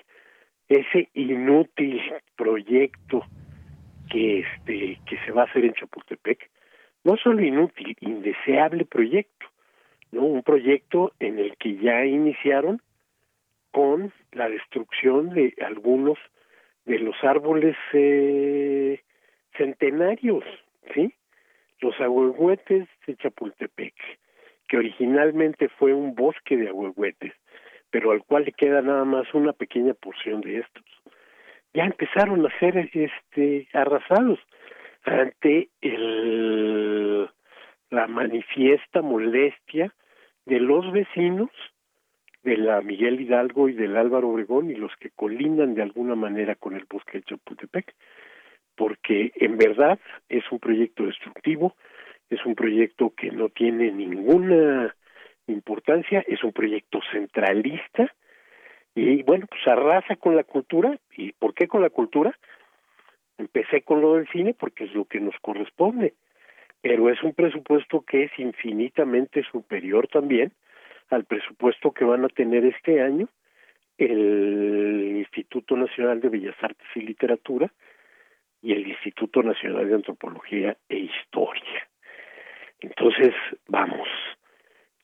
Ese 0.67 1.09
inútil 1.15 1.99
proyecto 2.35 3.25
que 4.11 4.39
este 4.39 4.99
que 5.07 5.17
se 5.25 5.31
va 5.31 5.41
a 5.41 5.45
hacer 5.45 5.65
en 5.65 5.73
Chapultepec, 5.73 6.49
no 7.03 7.17
solo 7.17 7.43
inútil, 7.43 7.95
indeseable 8.01 8.85
proyecto, 8.85 9.47
¿no? 10.11 10.23
Un 10.23 10.43
proyecto 10.43 11.13
en 11.19 11.39
el 11.39 11.55
que 11.57 11.75
ya 11.77 12.05
iniciaron 12.05 12.81
con 13.71 14.11
la 14.31 14.49
destrucción 14.49 15.29
de 15.29 15.53
algunos 15.61 16.17
de 16.85 16.99
los 16.99 17.15
árboles 17.23 17.75
eh, 17.93 19.01
centenarios, 19.55 20.43
¿sí? 20.93 21.13
Los 21.81 21.99
ahuehuetes 22.01 22.87
de 23.05 23.15
Chapultepec, 23.17 23.93
que 24.67 24.77
originalmente 24.77 25.69
fue 25.69 25.93
un 25.93 26.15
bosque 26.15 26.57
de 26.57 26.69
ahuehuetes, 26.69 27.33
pero 27.91 28.11
al 28.11 28.23
cual 28.23 28.45
le 28.45 28.53
queda 28.53 28.81
nada 28.81 29.05
más 29.05 29.33
una 29.33 29.53
pequeña 29.53 29.93
porción 29.93 30.41
de 30.41 30.59
estos. 30.59 30.83
Ya 31.73 31.85
empezaron 31.85 32.45
a 32.45 32.59
ser 32.59 32.77
este 32.77 33.67
arrasados 33.73 34.39
ante 35.03 35.69
el 35.81 37.29
la 37.91 38.07
manifiesta 38.07 39.01
molestia 39.01 39.93
de 40.49 40.59
los 40.59 40.91
vecinos 40.91 41.49
de 42.43 42.57
la 42.57 42.81
Miguel 42.81 43.21
Hidalgo 43.21 43.69
y 43.69 43.73
del 43.73 43.95
Álvaro 43.95 44.29
Obregón 44.29 44.71
y 44.71 44.75
los 44.75 44.91
que 44.97 45.11
colindan 45.11 45.75
de 45.75 45.83
alguna 45.83 46.15
manera 46.15 46.55
con 46.55 46.75
el 46.75 46.85
bosque 46.89 47.19
de 47.19 47.23
Chapultepec, 47.23 47.93
porque 48.75 49.31
en 49.35 49.57
verdad 49.57 49.99
es 50.27 50.43
un 50.51 50.59
proyecto 50.59 51.05
destructivo, 51.05 51.75
es 52.29 52.43
un 52.45 52.55
proyecto 52.55 53.13
que 53.15 53.29
no 53.29 53.49
tiene 53.49 53.91
ninguna 53.91 54.95
importancia, 55.47 56.23
es 56.27 56.43
un 56.43 56.51
proyecto 56.51 56.99
centralista 57.11 58.11
y 58.95 59.21
bueno, 59.23 59.45
pues 59.47 59.67
arrasa 59.67 60.15
con 60.15 60.35
la 60.35 60.43
cultura. 60.43 60.97
¿Y 61.15 61.33
por 61.33 61.53
qué 61.53 61.67
con 61.67 61.81
la 61.81 61.89
cultura? 61.89 62.35
Empecé 63.37 63.83
con 63.83 64.01
lo 64.01 64.15
del 64.15 64.27
cine 64.29 64.55
porque 64.55 64.85
es 64.85 64.93
lo 64.93 65.05
que 65.05 65.19
nos 65.19 65.35
corresponde, 65.41 66.15
pero 66.81 67.09
es 67.09 67.21
un 67.23 67.33
presupuesto 67.33 68.01
que 68.01 68.23
es 68.23 68.31
infinitamente 68.37 69.43
superior 69.51 70.07
también 70.07 70.51
al 71.09 71.25
presupuesto 71.25 71.91
que 71.91 72.05
van 72.05 72.23
a 72.23 72.29
tener 72.29 72.65
este 72.65 73.01
año 73.01 73.27
el 73.97 75.17
Instituto 75.17 75.75
Nacional 75.75 76.21
de 76.21 76.29
Bellas 76.29 76.55
Artes 76.61 76.87
y 76.95 77.01
Literatura 77.01 77.71
y 78.61 78.73
el 78.73 78.87
Instituto 78.87 79.43
Nacional 79.43 79.89
de 79.89 79.95
Antropología 79.95 80.77
e 80.87 80.97
Historia. 80.97 81.87
Entonces, 82.79 83.33
vamos, 83.67 84.07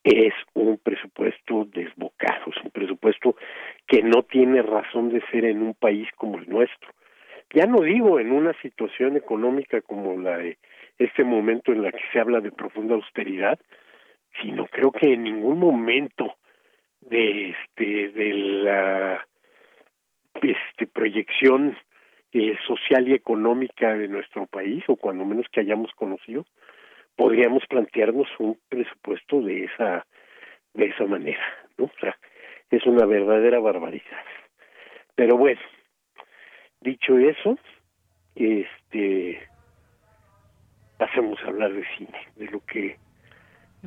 es 0.02 0.32
un 0.54 0.78
presupuesto 0.78 1.66
desbocado, 1.66 2.50
es 2.54 2.64
un 2.64 2.70
presupuesto 2.70 3.36
que 3.86 4.02
no 4.02 4.22
tiene 4.22 4.62
razón 4.62 5.10
de 5.10 5.20
ser 5.30 5.44
en 5.44 5.62
un 5.62 5.74
país 5.74 6.08
como 6.16 6.38
el 6.38 6.48
nuestro. 6.48 6.90
Ya 7.54 7.66
no 7.66 7.80
digo 7.80 8.18
en 8.18 8.32
una 8.32 8.54
situación 8.62 9.16
económica 9.16 9.80
como 9.82 10.18
la 10.18 10.38
de 10.38 10.58
este 10.98 11.24
momento 11.24 11.72
en 11.72 11.82
la 11.82 11.92
que 11.92 12.02
se 12.12 12.20
habla 12.20 12.40
de 12.40 12.52
profunda 12.52 12.94
austeridad, 12.94 13.58
sino 14.42 14.66
creo 14.66 14.92
que 14.92 15.12
en 15.12 15.24
ningún 15.24 15.58
momento 15.58 16.36
de 17.00 17.50
este 17.50 18.08
de 18.08 18.34
la 18.34 19.26
este 20.42 20.86
proyección 20.86 21.76
eh, 22.32 22.56
social 22.66 23.08
y 23.08 23.14
económica 23.14 23.94
de 23.94 24.08
nuestro 24.08 24.46
país 24.46 24.84
o 24.88 24.96
cuando 24.96 25.24
menos 25.24 25.46
que 25.50 25.60
hayamos 25.60 25.90
conocido 25.92 26.44
podríamos 27.16 27.64
plantearnos 27.66 28.28
un 28.38 28.58
presupuesto 28.68 29.40
de 29.40 29.64
esa 29.64 30.06
de 30.74 30.86
esa 30.86 31.04
manera 31.04 31.42
no 31.78 31.86
o 31.86 31.92
sea 32.00 32.16
es 32.70 32.84
una 32.84 33.06
verdadera 33.06 33.60
barbaridad. 33.60 34.24
Pero 35.14 35.36
bueno 35.36 35.60
dicho 36.80 37.16
eso 37.18 37.58
este 38.34 39.40
pasemos 40.98 41.38
a 41.42 41.48
hablar 41.48 41.72
de 41.72 41.84
cine 41.96 42.18
de 42.36 42.46
lo 42.46 42.64
que 42.64 42.98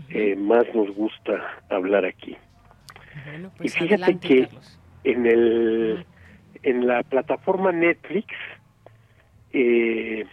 eh, 0.10 0.36
más 0.36 0.64
nos 0.74 0.90
gusta 0.96 1.62
hablar 1.70 2.06
aquí. 2.06 2.38
y 3.36 3.48
pues 3.58 3.76
fíjate 3.76 4.20
que 4.20 4.48
en 5.04 5.26
el 5.26 6.06
en 6.64 6.88
la 6.88 7.04
plataforma 7.04 7.72
Netflix 7.72 8.28
eh, 9.52 10.26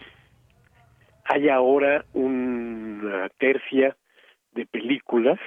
hay 1.25 1.49
ahora 1.49 2.05
una 2.13 3.29
tercia 3.37 3.97
de 4.51 4.65
películas 4.65 5.39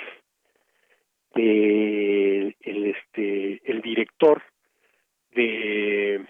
de 1.35 2.57
el 2.61 2.86
este 2.86 3.61
el 3.70 3.81
director 3.82 4.43
de 5.32 6.24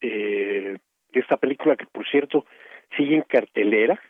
eh, 0.00 0.76
de 1.12 1.20
esta 1.20 1.36
película 1.38 1.76
que 1.76 1.86
por 1.86 2.06
cierto 2.08 2.44
sigue 2.96 3.16
en 3.16 3.22
cartelera 3.22 4.00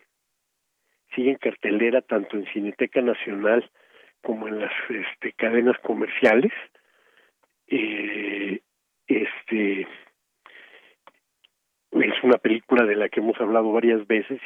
sigue 1.16 1.30
en 1.30 1.38
cartelera 1.38 2.02
tanto 2.02 2.36
en 2.36 2.46
Cineteca 2.52 3.00
Nacional 3.00 3.68
como 4.22 4.46
en 4.46 4.60
las 4.60 4.72
este, 4.88 5.32
cadenas 5.32 5.76
comerciales. 5.82 6.52
Eh, 7.66 8.60
este 9.08 9.88
es 11.90 12.22
una 12.22 12.38
película 12.38 12.84
de 12.84 12.94
la 12.94 13.08
que 13.08 13.20
hemos 13.20 13.40
hablado 13.40 13.72
varias 13.72 14.06
veces 14.06 14.40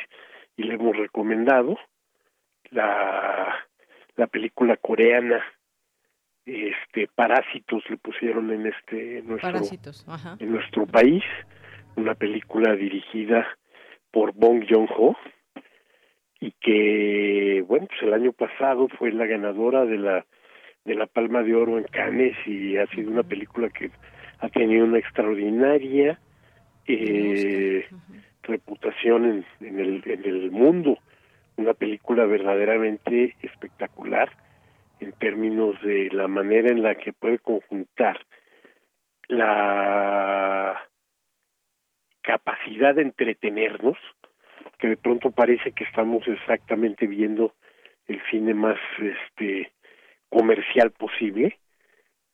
y 0.57 0.63
le 0.63 0.75
hemos 0.75 0.97
recomendado 0.97 1.79
la 2.71 3.67
la 4.17 4.27
película 4.27 4.77
coreana 4.77 5.43
este 6.45 7.09
Parásitos 7.09 7.83
le 7.89 7.97
pusieron 7.97 8.51
en 8.51 8.67
este 8.67 9.23
nuestro 9.23 9.51
en 10.39 10.53
nuestro 10.53 10.87
país 10.87 11.25
una 11.97 12.15
película 12.15 12.75
dirigida 12.75 13.47
por 14.11 14.33
Bong 14.33 14.65
Joon-ho 14.69 15.17
y 16.41 16.53
que 16.53 17.63
bueno 17.69 17.87
pues 17.87 18.03
el 18.03 18.15
año 18.15 18.33
pasado 18.33 18.89
fue 18.99 19.13
la 19.13 19.27
ganadora 19.27 19.85
de 19.85 19.99
la 19.99 20.27
de 20.85 20.95
la 20.95 21.07
Palma 21.07 21.43
de 21.43 21.55
Oro 21.55 21.79
en 21.79 21.85
Cannes 21.85 22.35
y 22.47 22.77
ha 22.79 22.87
sido 22.87 23.11
una 23.11 23.23
película 23.23 23.69
que 23.69 23.91
ha 24.41 24.49
tenido 24.49 24.87
una 24.87 24.99
extraordinaria 24.99 26.19
eh, 26.87 27.87
reputación 28.43 29.27
en, 29.27 29.67
en, 29.67 29.79
el, 29.79 30.03
en 30.07 30.25
el 30.25 30.51
mundo. 30.51 30.99
Una 31.57 31.75
película 31.75 32.25
verdaderamente 32.25 33.37
espectacular 33.43 34.31
en 35.01 35.13
términos 35.13 35.81
de 35.83 36.09
la 36.11 36.27
manera 36.27 36.71
en 36.71 36.83
la 36.83 36.95
que 36.95 37.13
puede 37.13 37.39
conjuntar 37.39 38.19
la 39.29 40.81
capacidad 42.23 42.95
de 42.95 43.03
entretenernos 43.03 43.99
que 44.81 44.89
de 44.89 44.97
pronto 44.97 45.31
parece 45.31 45.73
que 45.73 45.85
estamos 45.85 46.27
exactamente 46.27 47.07
viendo 47.07 47.55
el 48.07 48.21
cine 48.31 48.55
más 48.55 48.79
este 48.99 49.71
comercial 50.29 50.91
posible 50.93 51.59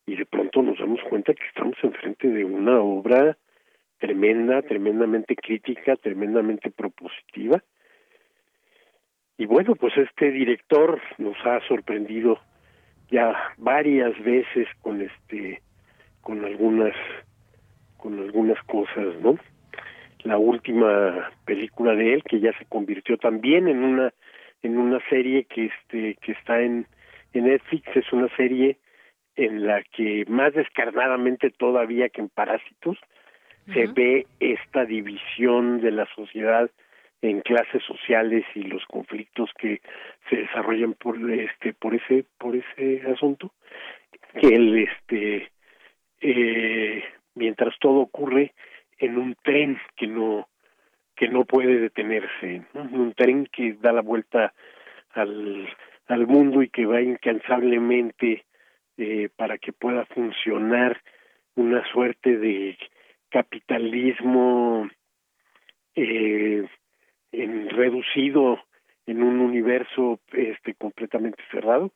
y 0.06 0.16
de 0.16 0.27
pronto 0.27 0.62
nos 0.62 0.78
damos 0.78 1.01
cuenta 1.09 1.35
que 1.35 1.44
estamos 1.47 1.77
enfrente 1.82 2.28
de 2.28 2.44
una 2.44 2.81
obra 2.81 3.36
tremenda, 3.98 4.62
tremendamente 4.62 5.35
crítica, 5.35 5.97
tremendamente 5.97 6.70
propositiva. 6.70 7.62
Y 9.39 9.47
bueno, 9.47 9.74
pues 9.74 9.97
este 9.97 10.31
director 10.31 11.01
nos 11.18 11.36
ha 11.44 11.60
sorprendido 11.66 12.39
ya 13.10 13.35
varias 13.56 14.18
veces 14.23 14.68
con 14.81 15.02
este 15.02 15.60
con 16.20 16.44
algunas 16.44 16.94
con 17.97 18.18
algunas 18.18 18.62
cosas, 18.64 19.20
¿no? 19.20 19.36
La 20.27 20.39
última 20.39 21.31
película 21.44 21.94
de 21.94 22.15
él 22.15 22.23
que 22.24 22.40
ya 22.40 22.53
se 22.59 22.65
convirtió 22.66 23.16
también 23.16 23.69
en 23.69 23.82
una 23.82 24.12
en 24.62 24.78
una 24.78 25.01
serie 25.09 25.44
que 25.44 25.66
este 25.66 26.16
que 26.20 26.32
está 26.32 26.61
en 26.61 26.86
en 27.32 27.44
Netflix. 27.44 27.85
Es 27.97 28.12
una 28.12 28.28
serie 28.36 28.78
en 29.36 29.66
la 29.66 29.82
que 29.82 30.24
más 30.28 30.55
descarnadamente 30.55 31.51
todavía 31.51 32.09
que 32.09 32.23
en 32.23 32.28
Parásitos 32.28 32.98
se 33.73 33.89
ve 33.89 34.27
esta 34.39 34.85
división 34.85 35.81
de 35.81 35.90
la 35.90 36.07
sociedad 36.15 36.70
en 37.20 37.40
clases 37.40 37.82
sociales 37.82 38.44
y 38.55 38.62
los 38.62 38.85
conflictos 38.86 39.51
que 39.59 39.81
se 40.31 40.36
desarrollan 40.36 40.94
por 40.94 41.19
este 41.31 41.73
por 41.73 41.94
ese 41.94 42.24
por 42.39 42.55
ese 42.55 43.03
asunto 43.11 43.53
que 44.40 44.55
él 44.55 44.86
este 44.89 45.51
eh, 46.20 47.05
mientras 47.35 47.74
todo 47.81 48.01
ocurre 48.01 48.53
en 48.98 49.18
un 49.18 49.36
tren 49.43 49.78
que 49.97 50.06
no 50.06 50.48
que 51.16 51.28
no 51.28 51.47
puede 51.47 51.81
detenerse, 51.81 52.62
un 52.74 53.14
tren 53.14 53.47
que 53.47 53.73
da 53.81 53.90
la 53.90 54.02
vuelta 54.02 54.52
al, 55.12 55.66
al 56.09 56.27
mundo 56.27 56.62
y 56.62 56.68
que 56.68 56.85
va 56.85 57.01
incansablemente 57.01 58.44
eh, 58.98 59.31
para 59.35 59.56
que 59.56 59.73
pueda 59.73 60.05
funcionar 60.06 61.01
una 61.55 61.82
suerte 61.90 62.36
de 62.36 62.78
capitalismo 63.31 64.89
eh, 65.94 66.66
en, 67.32 67.70
reducido 67.70 68.60
en 69.06 69.23
un 69.23 69.40
universo 69.40 70.20
este 70.32 70.74
completamente 70.74 71.43
cerrado 71.51 71.93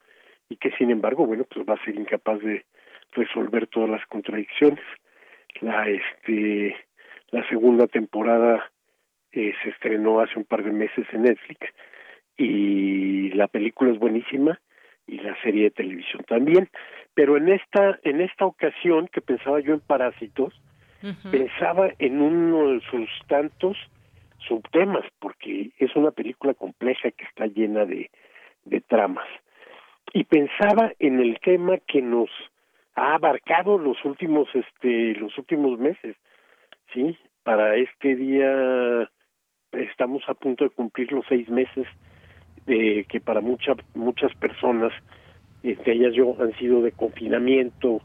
y 0.48 0.56
que 0.56 0.70
sin 0.72 0.90
embargo 0.90 1.27
bueno 1.27 1.44
pues 1.44 1.66
va 1.68 1.74
a 1.74 1.85
ser 1.85 1.94
incapaz 1.94 2.40
de 2.40 2.64
resolver 3.12 3.66
todas 3.66 3.90
las 3.90 4.06
contradicciones. 4.06 4.85
La 5.60 5.89
este 5.89 6.77
la 7.31 7.48
segunda 7.48 7.86
temporada 7.86 8.70
eh, 9.32 9.52
se 9.62 9.70
estrenó 9.70 10.20
hace 10.20 10.39
un 10.39 10.44
par 10.44 10.65
de 10.65 10.73
meses 10.73 11.07
en 11.12 11.23
Netflix 11.23 11.61
y 12.36 13.31
la 13.31 13.48
película 13.48 13.93
es 13.93 13.98
buenísima 13.98 14.61
y 15.07 15.19
la 15.19 15.40
serie 15.43 15.65
de 15.65 15.70
televisión 15.70 16.24
también. 16.27 16.69
Pero 17.15 17.36
en 17.36 17.48
esta 17.48 17.98
en 18.02 18.20
esta 18.20 18.47
ocasión 18.47 19.09
que 19.09 19.20
pensaba 19.20 19.61
yo 19.61 19.74
en 19.74 19.81
Parásitos, 19.81 20.55
pensaba 21.31 21.90
en 21.98 22.20
uno 22.20 22.73
de 22.73 22.81
sus 22.90 23.09
tantos 23.27 23.77
subtemas, 24.47 25.05
porque 25.19 25.70
es 25.78 25.94
una 25.97 26.11
película 26.11 26.55
compleja 26.55 27.11
que 27.11 27.24
está 27.24 27.47
llena 27.47 27.85
de, 27.85 28.11
de 28.65 28.81
tramas. 28.81 29.27
Y 30.12 30.24
pensaba 30.24 30.93
en 30.98 31.20
el 31.20 31.39
tema 31.40 31.78
que 31.78 32.02
nos 32.02 32.31
ha 32.94 33.15
abarcado 33.15 33.78
los 33.78 34.05
últimos 34.05 34.48
este 34.55 35.15
los 35.15 35.36
últimos 35.39 35.78
meses 35.78 36.16
sí 36.95 37.17
para 37.43 37.77
este 37.77 38.17
día 38.17 39.09
estamos 39.73 40.23
a 40.29 40.35
punto 40.35 40.65
de 40.65 40.71
cumplir 40.71 41.12
los 41.12 41.25
seis 41.29 41.49
meses 41.49 41.87
de 42.67 43.07
que 43.09 43.21
para 43.21 43.41
muchas 43.41 43.77
muchas 43.95 44.35
personas 44.37 44.93
este, 45.62 45.93
ellas 45.93 46.15
yo 46.15 46.37
han 46.41 46.53
sido 46.59 46.81
de 46.81 46.93
confinamiento, 46.93 48.01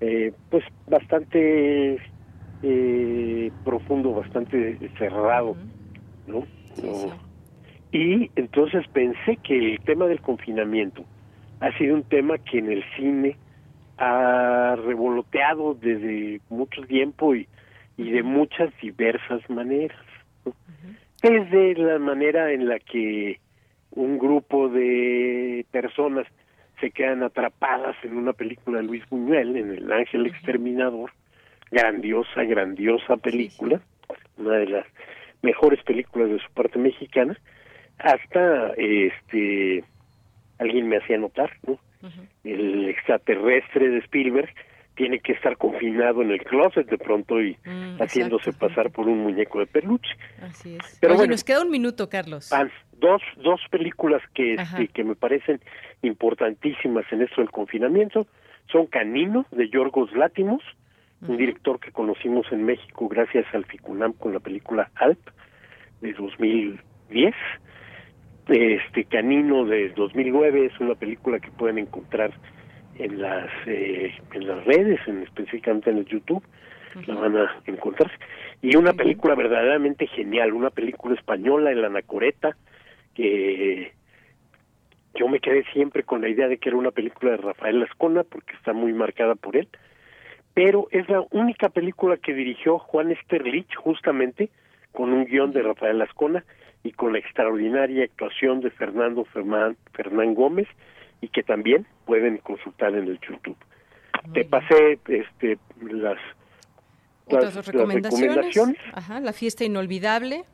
eh, 0.00 0.32
pues 0.50 0.64
bastante 0.88 1.98
eh, 2.62 3.50
profundo, 3.64 4.12
bastante 4.12 4.78
cerrado, 4.98 5.56
¿no? 6.26 6.44
Y 7.92 8.30
entonces 8.36 8.86
pensé 8.92 9.36
que 9.42 9.72
el 9.72 9.80
tema 9.80 10.06
del 10.06 10.20
confinamiento 10.20 11.04
ha 11.60 11.76
sido 11.78 11.94
un 11.94 12.04
tema 12.04 12.38
que 12.38 12.58
en 12.58 12.70
el 12.70 12.84
cine 12.96 13.36
ha 13.98 14.76
revoloteado 14.76 15.74
desde 15.74 16.40
mucho 16.50 16.82
tiempo 16.82 17.34
y, 17.34 17.48
y 17.96 18.10
de 18.10 18.22
muchas 18.22 18.70
diversas 18.80 19.48
maneras. 19.48 19.98
Desde 21.22 21.74
la 21.74 21.98
manera 21.98 22.52
en 22.52 22.68
la 22.68 22.78
que 22.78 23.40
un 23.90 24.18
grupo 24.18 24.68
de 24.68 25.64
personas 25.70 26.26
se 26.80 26.90
quedan 26.90 27.22
atrapadas 27.22 27.96
en 28.04 28.16
una 28.16 28.32
película 28.32 28.78
de 28.78 28.84
Luis 28.84 29.08
Buñuel, 29.08 29.56
en 29.56 29.70
El 29.72 29.90
Ángel 29.90 30.26
Exterminador, 30.26 31.10
grandiosa, 31.70 32.44
grandiosa 32.44 33.16
película, 33.16 33.80
una 34.36 34.56
de 34.56 34.66
las 34.66 34.86
mejores 35.42 35.82
películas 35.82 36.28
de 36.28 36.38
su 36.38 36.50
parte 36.52 36.78
mexicana, 36.78 37.36
hasta 37.98 38.72
este 38.76 39.84
alguien 40.58 40.88
me 40.88 40.98
hacía 40.98 41.18
notar, 41.18 41.50
¿no? 41.66 41.78
El 42.44 42.88
extraterrestre 42.88 43.88
de 43.88 43.98
Spielberg 43.98 44.50
tiene 44.96 45.20
que 45.20 45.32
estar 45.32 45.56
confinado 45.56 46.22
en 46.22 46.32
el 46.32 46.42
closet 46.42 46.88
de 46.88 46.98
pronto 46.98 47.40
y 47.40 47.56
mm, 47.64 47.98
haciéndose 48.00 48.52
pasar 48.52 48.90
por 48.90 49.06
un 49.06 49.18
muñeco 49.18 49.60
de 49.60 49.66
peluche. 49.66 50.10
Así 50.42 50.76
es. 50.76 50.98
Pero 51.00 51.14
bueno, 51.14 51.32
nos 51.32 51.44
queda 51.44 51.62
un 51.62 51.70
minuto, 51.70 52.08
Carlos. 52.08 52.50
Dos, 52.98 53.20
dos 53.36 53.60
películas 53.70 54.22
que, 54.34 54.54
este, 54.54 54.88
que 54.88 55.04
me 55.04 55.14
parecen 55.14 55.60
importantísimas 56.00 57.04
en 57.12 57.22
esto 57.22 57.42
del 57.42 57.50
confinamiento 57.50 58.26
son 58.72 58.86
Canino, 58.86 59.46
de 59.50 59.68
Yorgos 59.68 60.10
Látimos, 60.12 60.62
un 61.20 61.36
director 61.36 61.78
que 61.78 61.92
conocimos 61.92 62.46
en 62.52 62.64
México 62.64 63.08
gracias 63.08 63.46
al 63.54 63.64
FICUNAM 63.64 64.14
con 64.14 64.32
la 64.32 64.40
película 64.40 64.90
Alp, 64.96 65.20
de 66.00 66.12
2010. 66.12 67.34
Este 68.48 69.04
Canino 69.04 69.64
de 69.64 69.90
2009 69.90 70.66
es 70.66 70.80
una 70.80 70.94
película 70.94 71.38
que 71.40 71.50
pueden 71.50 71.78
encontrar 71.78 72.32
en 72.98 73.20
las 73.20 73.50
eh, 73.66 74.14
en 74.32 74.46
las 74.46 74.64
redes, 74.64 75.00
en, 75.06 75.22
específicamente 75.22 75.90
en 75.90 75.98
el 75.98 76.06
YouTube, 76.06 76.42
la 77.06 77.14
van 77.14 77.36
a 77.36 77.62
encontrar. 77.66 78.10
Y 78.62 78.76
una 78.76 78.92
película 78.92 79.34
verdaderamente 79.34 80.06
genial, 80.06 80.52
una 80.52 80.70
película 80.70 81.14
española, 81.14 81.70
El 81.70 81.84
Anacoreta, 81.84 82.56
que 83.14 83.92
yo 85.14 85.28
me 85.28 85.40
quedé 85.40 85.64
siempre 85.72 86.02
con 86.02 86.20
la 86.20 86.28
idea 86.28 86.48
de 86.48 86.58
que 86.58 86.68
era 86.68 86.78
una 86.78 86.90
película 86.90 87.32
de 87.32 87.38
Rafael 87.38 87.80
Lascona, 87.80 88.22
porque 88.24 88.54
está 88.54 88.72
muy 88.72 88.92
marcada 88.92 89.34
por 89.34 89.56
él, 89.56 89.68
pero 90.54 90.88
es 90.90 91.08
la 91.08 91.24
única 91.30 91.68
película 91.68 92.16
que 92.16 92.34
dirigió 92.34 92.78
Juan 92.78 93.10
Esterlich, 93.10 93.74
justamente, 93.76 94.50
con 94.92 95.12
un 95.12 95.26
guion 95.26 95.52
de 95.52 95.62
Rafael 95.62 95.98
Lascona 95.98 96.44
y 96.82 96.92
con 96.92 97.12
la 97.12 97.18
extraordinaria 97.18 98.04
actuación 98.04 98.60
de 98.60 98.70
Fernando 98.70 99.24
Fernán, 99.24 99.76
Fernán 99.92 100.34
Gómez, 100.34 100.68
y 101.20 101.28
que 101.28 101.42
también 101.42 101.86
pueden 102.04 102.38
consultar 102.38 102.94
en 102.94 103.08
el 103.08 103.20
YouTube. 103.20 103.56
Te 104.32 104.44
pasé 104.44 104.98
este 105.08 105.58
las, 105.80 106.18
las, 107.28 107.66
recomendaciones. 107.66 108.78
Ajá, 108.92 109.20
la 109.20 109.32
fiesta 109.32 109.64
inolvidable. 109.64 110.44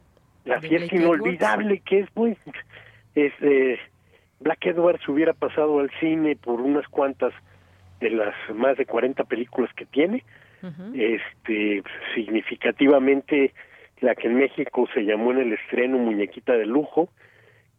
La 0.44 0.60
fiesta 0.60 0.94
inolvidable 0.94 1.80
que 1.80 2.00
es 2.00 2.08
muy 2.14 2.36
es 3.14 3.32
eh, 3.40 3.78
Black 4.40 4.66
Edwards 4.66 5.08
hubiera 5.08 5.32
pasado 5.32 5.78
al 5.78 5.90
cine 6.00 6.36
por 6.36 6.60
unas 6.60 6.86
cuantas 6.88 7.32
de 8.00 8.10
las 8.10 8.34
más 8.54 8.76
de 8.76 8.86
40 8.86 9.24
películas 9.24 9.72
que 9.74 9.86
tiene. 9.86 10.24
Este 10.94 11.82
significativamente 12.14 13.52
la 14.00 14.14
que 14.14 14.28
en 14.28 14.36
México 14.36 14.88
se 14.94 15.00
llamó 15.04 15.32
en 15.32 15.38
el 15.38 15.52
estreno 15.54 15.98
Muñequita 15.98 16.52
de 16.52 16.66
lujo, 16.66 17.08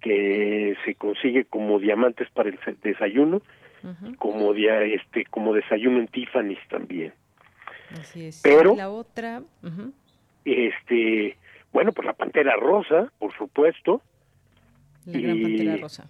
que 0.03 0.75
se 0.85 0.95
consigue 0.95 1.45
como 1.45 1.79
diamantes 1.79 2.29
para 2.31 2.49
el 2.49 2.59
desayuno, 2.83 3.41
como 4.17 4.53
dia, 4.53 4.81
este 4.83 5.25
como 5.25 5.53
desayuno 5.53 5.99
en 5.99 6.07
Tiffany's 6.07 6.59
también. 6.69 7.13
Así 7.91 8.25
es. 8.25 8.41
Pero 8.43 8.75
la 8.75 8.89
otra, 8.89 9.41
este, 10.45 11.37
bueno, 11.71 11.91
pues 11.93 12.05
la 12.05 12.13
Pantera 12.13 12.55
Rosa, 12.55 13.11
por 13.17 13.33
supuesto. 13.35 14.01
La 15.05 15.19
gran 15.19 15.41
Pantera 15.41 15.77
Rosa. 15.77 16.09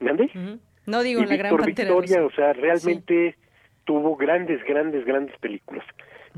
¿Mande? 0.00 0.30
No 0.86 1.02
digo 1.02 1.24
la 1.24 1.36
gran 1.36 1.56
Pantera 1.56 1.94
Victoria, 1.94 2.26
o 2.26 2.30
sea, 2.30 2.52
realmente 2.52 3.36
tuvo 3.84 4.16
grandes, 4.16 4.62
grandes, 4.64 5.04
grandes 5.06 5.36
películas. 5.38 5.84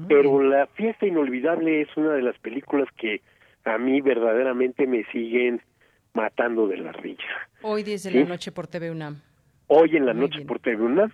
Pero 0.09 0.43
La 0.43 0.67
Fiesta 0.67 1.07
Inolvidable 1.07 1.81
es 1.81 1.97
una 1.97 2.13
de 2.13 2.23
las 2.23 2.39
películas 2.39 2.87
que 2.97 3.23
a 3.65 3.79
mí 3.79 4.01
verdaderamente 4.03 4.87
me 4.87 5.05
siguen 5.07 5.63
matando 6.17 6.67
de 6.67 6.79
la 6.79 6.93
risa. 6.93 7.23
Hoy 7.63 7.83
desde 7.85 8.11
la 8.11 8.27
noche 8.27 8.51
por 8.51 8.67
TV 8.67 8.91
UNAM. 8.91 9.21
Hoy 9.69 9.97
en 9.97 10.07
la 10.07 10.15
noche 10.15 10.41
por 10.45 10.59
TV 10.59 10.83
UNAM. 10.83 11.13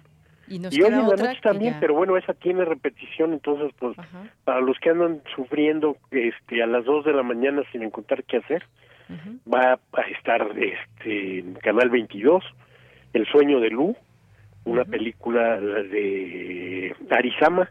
Y, 0.48 0.58
hoy 0.82 0.92
en 0.92 1.08
la 1.08 1.16
noche 1.16 1.40
también, 1.42 1.76
pero 1.80 1.94
bueno, 1.94 2.16
esa 2.16 2.34
tiene 2.34 2.64
repetición, 2.64 3.32
entonces 3.32 3.72
pues 3.78 3.96
para 4.44 4.60
los 4.60 4.78
que 4.80 4.90
andan 4.90 5.22
sufriendo 5.34 5.96
este 6.10 6.62
a 6.62 6.66
las 6.66 6.84
2 6.84 7.04
de 7.04 7.12
la 7.12 7.22
mañana 7.22 7.62
sin 7.70 7.82
encontrar 7.82 8.24
qué 8.24 8.38
hacer, 8.38 8.64
va 9.52 9.78
a 9.92 10.00
estar 10.16 10.46
este 10.58 11.38
en 11.38 11.54
Canal 11.54 11.90
22, 11.90 12.44
El 13.12 13.26
sueño 13.26 13.60
de 13.60 13.70
Lu, 13.70 13.96
una 14.64 14.84
película 14.84 15.58
de 15.60 16.94
Arizama 17.10 17.70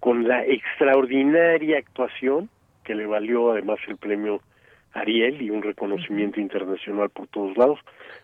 con 0.00 0.26
la 0.26 0.44
extraordinaria 0.44 1.78
actuación 1.78 2.48
que 2.84 2.94
le 2.94 3.06
valió 3.06 3.52
además 3.52 3.78
el 3.88 3.96
premio 3.96 4.40
Ariel 4.94 5.42
y 5.42 5.50
un 5.50 5.62
reconocimiento 5.62 6.40
internacional 6.40 7.10
por 7.10 7.26
todos 7.28 7.56
lados 7.56 7.78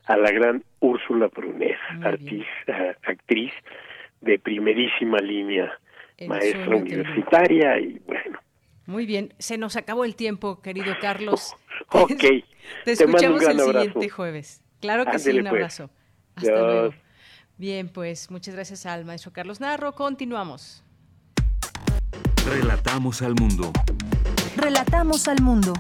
a 0.06 0.16
la 0.16 0.30
gran 0.30 0.64
Úrsula 0.80 1.28
Brunet, 1.28 1.76
artista, 2.02 2.96
actriz 3.02 3.52
de 4.20 4.38
primerísima 4.38 5.18
línea, 5.18 5.72
maestra 6.26 6.76
universitaria 6.76 7.78
y 7.78 8.00
bueno. 8.06 8.38
Muy 8.86 9.06
bien, 9.06 9.34
se 9.38 9.58
nos 9.58 9.76
acabó 9.76 10.04
el 10.04 10.16
tiempo, 10.16 10.60
querido 10.62 10.94
Carlos. 11.00 11.54
ok. 11.90 12.24
Te 12.84 12.92
escuchamos 12.92 13.42
el 13.42 13.60
siguiente 13.60 14.08
jueves. 14.08 14.62
Claro 14.80 15.04
que 15.04 15.18
sí, 15.18 15.30
un 15.30 15.40
pues. 15.40 15.48
abrazo. 15.48 15.90
Hasta 16.34 16.50
luego. 16.50 16.94
Bien, 17.58 17.88
pues 17.88 18.30
muchas 18.30 18.54
gracias 18.54 18.86
al 18.86 19.04
maestro 19.04 19.32
Carlos 19.32 19.60
Narro. 19.60 19.92
Continuamos. 19.92 20.82
Relatamos 22.48 23.22
al 23.22 23.34
mundo. 23.34 23.70
Relatamos 24.56 25.28
al 25.28 25.42
mundo. 25.42 25.74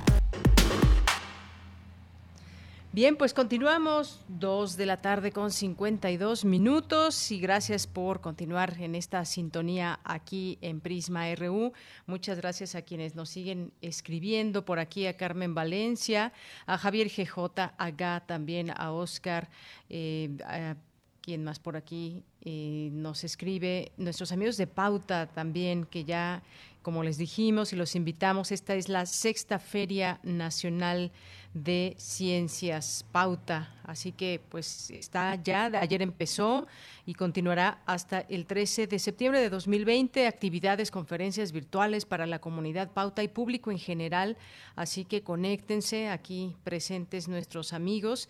Bien, 2.92 3.14
pues 3.14 3.34
continuamos, 3.34 4.20
dos 4.26 4.76
de 4.76 4.84
la 4.84 5.00
tarde 5.00 5.30
con 5.30 5.52
52 5.52 6.44
minutos 6.44 7.30
y 7.30 7.38
gracias 7.38 7.86
por 7.86 8.20
continuar 8.20 8.80
en 8.80 8.96
esta 8.96 9.24
sintonía 9.24 10.00
aquí 10.02 10.58
en 10.60 10.80
Prisma 10.80 11.32
RU. 11.36 11.72
Muchas 12.06 12.38
gracias 12.38 12.74
a 12.74 12.82
quienes 12.82 13.14
nos 13.14 13.30
siguen 13.30 13.72
escribiendo. 13.80 14.64
Por 14.64 14.80
aquí, 14.80 15.06
a 15.06 15.16
Carmen 15.16 15.54
Valencia, 15.54 16.32
a 16.66 16.78
Javier 16.78 17.08
GJ, 17.08 17.60
a 17.78 17.90
Gá, 17.92 18.24
también 18.26 18.72
a 18.76 18.90
Oscar, 18.90 19.48
eh, 19.88 20.36
a 20.44 20.74
quien 21.20 21.44
más 21.44 21.60
por 21.60 21.76
aquí 21.76 22.24
eh, 22.40 22.88
nos 22.92 23.22
escribe, 23.22 23.92
nuestros 23.98 24.32
amigos 24.32 24.56
de 24.56 24.66
Pauta 24.66 25.26
también, 25.26 25.84
que 25.84 26.04
ya, 26.04 26.42
como 26.82 27.02
les 27.02 27.18
dijimos 27.18 27.72
y 27.72 27.76
los 27.76 27.94
invitamos, 27.94 28.52
esta 28.52 28.74
es 28.74 28.88
la 28.88 29.06
sexta 29.06 29.58
Feria 29.58 30.18
Nacional 30.22 31.12
de 31.52 31.94
Ciencias 31.98 33.04
Pauta. 33.12 33.74
Así 33.84 34.12
que 34.12 34.40
pues 34.48 34.90
está 34.90 35.34
ya, 35.34 35.66
ayer 35.66 36.00
empezó 36.00 36.66
y 37.04 37.14
continuará 37.14 37.82
hasta 37.86 38.20
el 38.20 38.46
13 38.46 38.86
de 38.86 38.98
septiembre 38.98 39.40
de 39.40 39.50
2020, 39.50 40.26
actividades, 40.26 40.90
conferencias 40.90 41.52
virtuales 41.52 42.06
para 42.06 42.26
la 42.26 42.40
comunidad 42.40 42.92
Pauta 42.92 43.22
y 43.22 43.28
público 43.28 43.70
en 43.70 43.78
general. 43.78 44.36
Así 44.76 45.04
que 45.04 45.22
conéctense 45.22 46.08
aquí 46.08 46.54
presentes 46.64 47.28
nuestros 47.28 47.72
amigos 47.72 48.28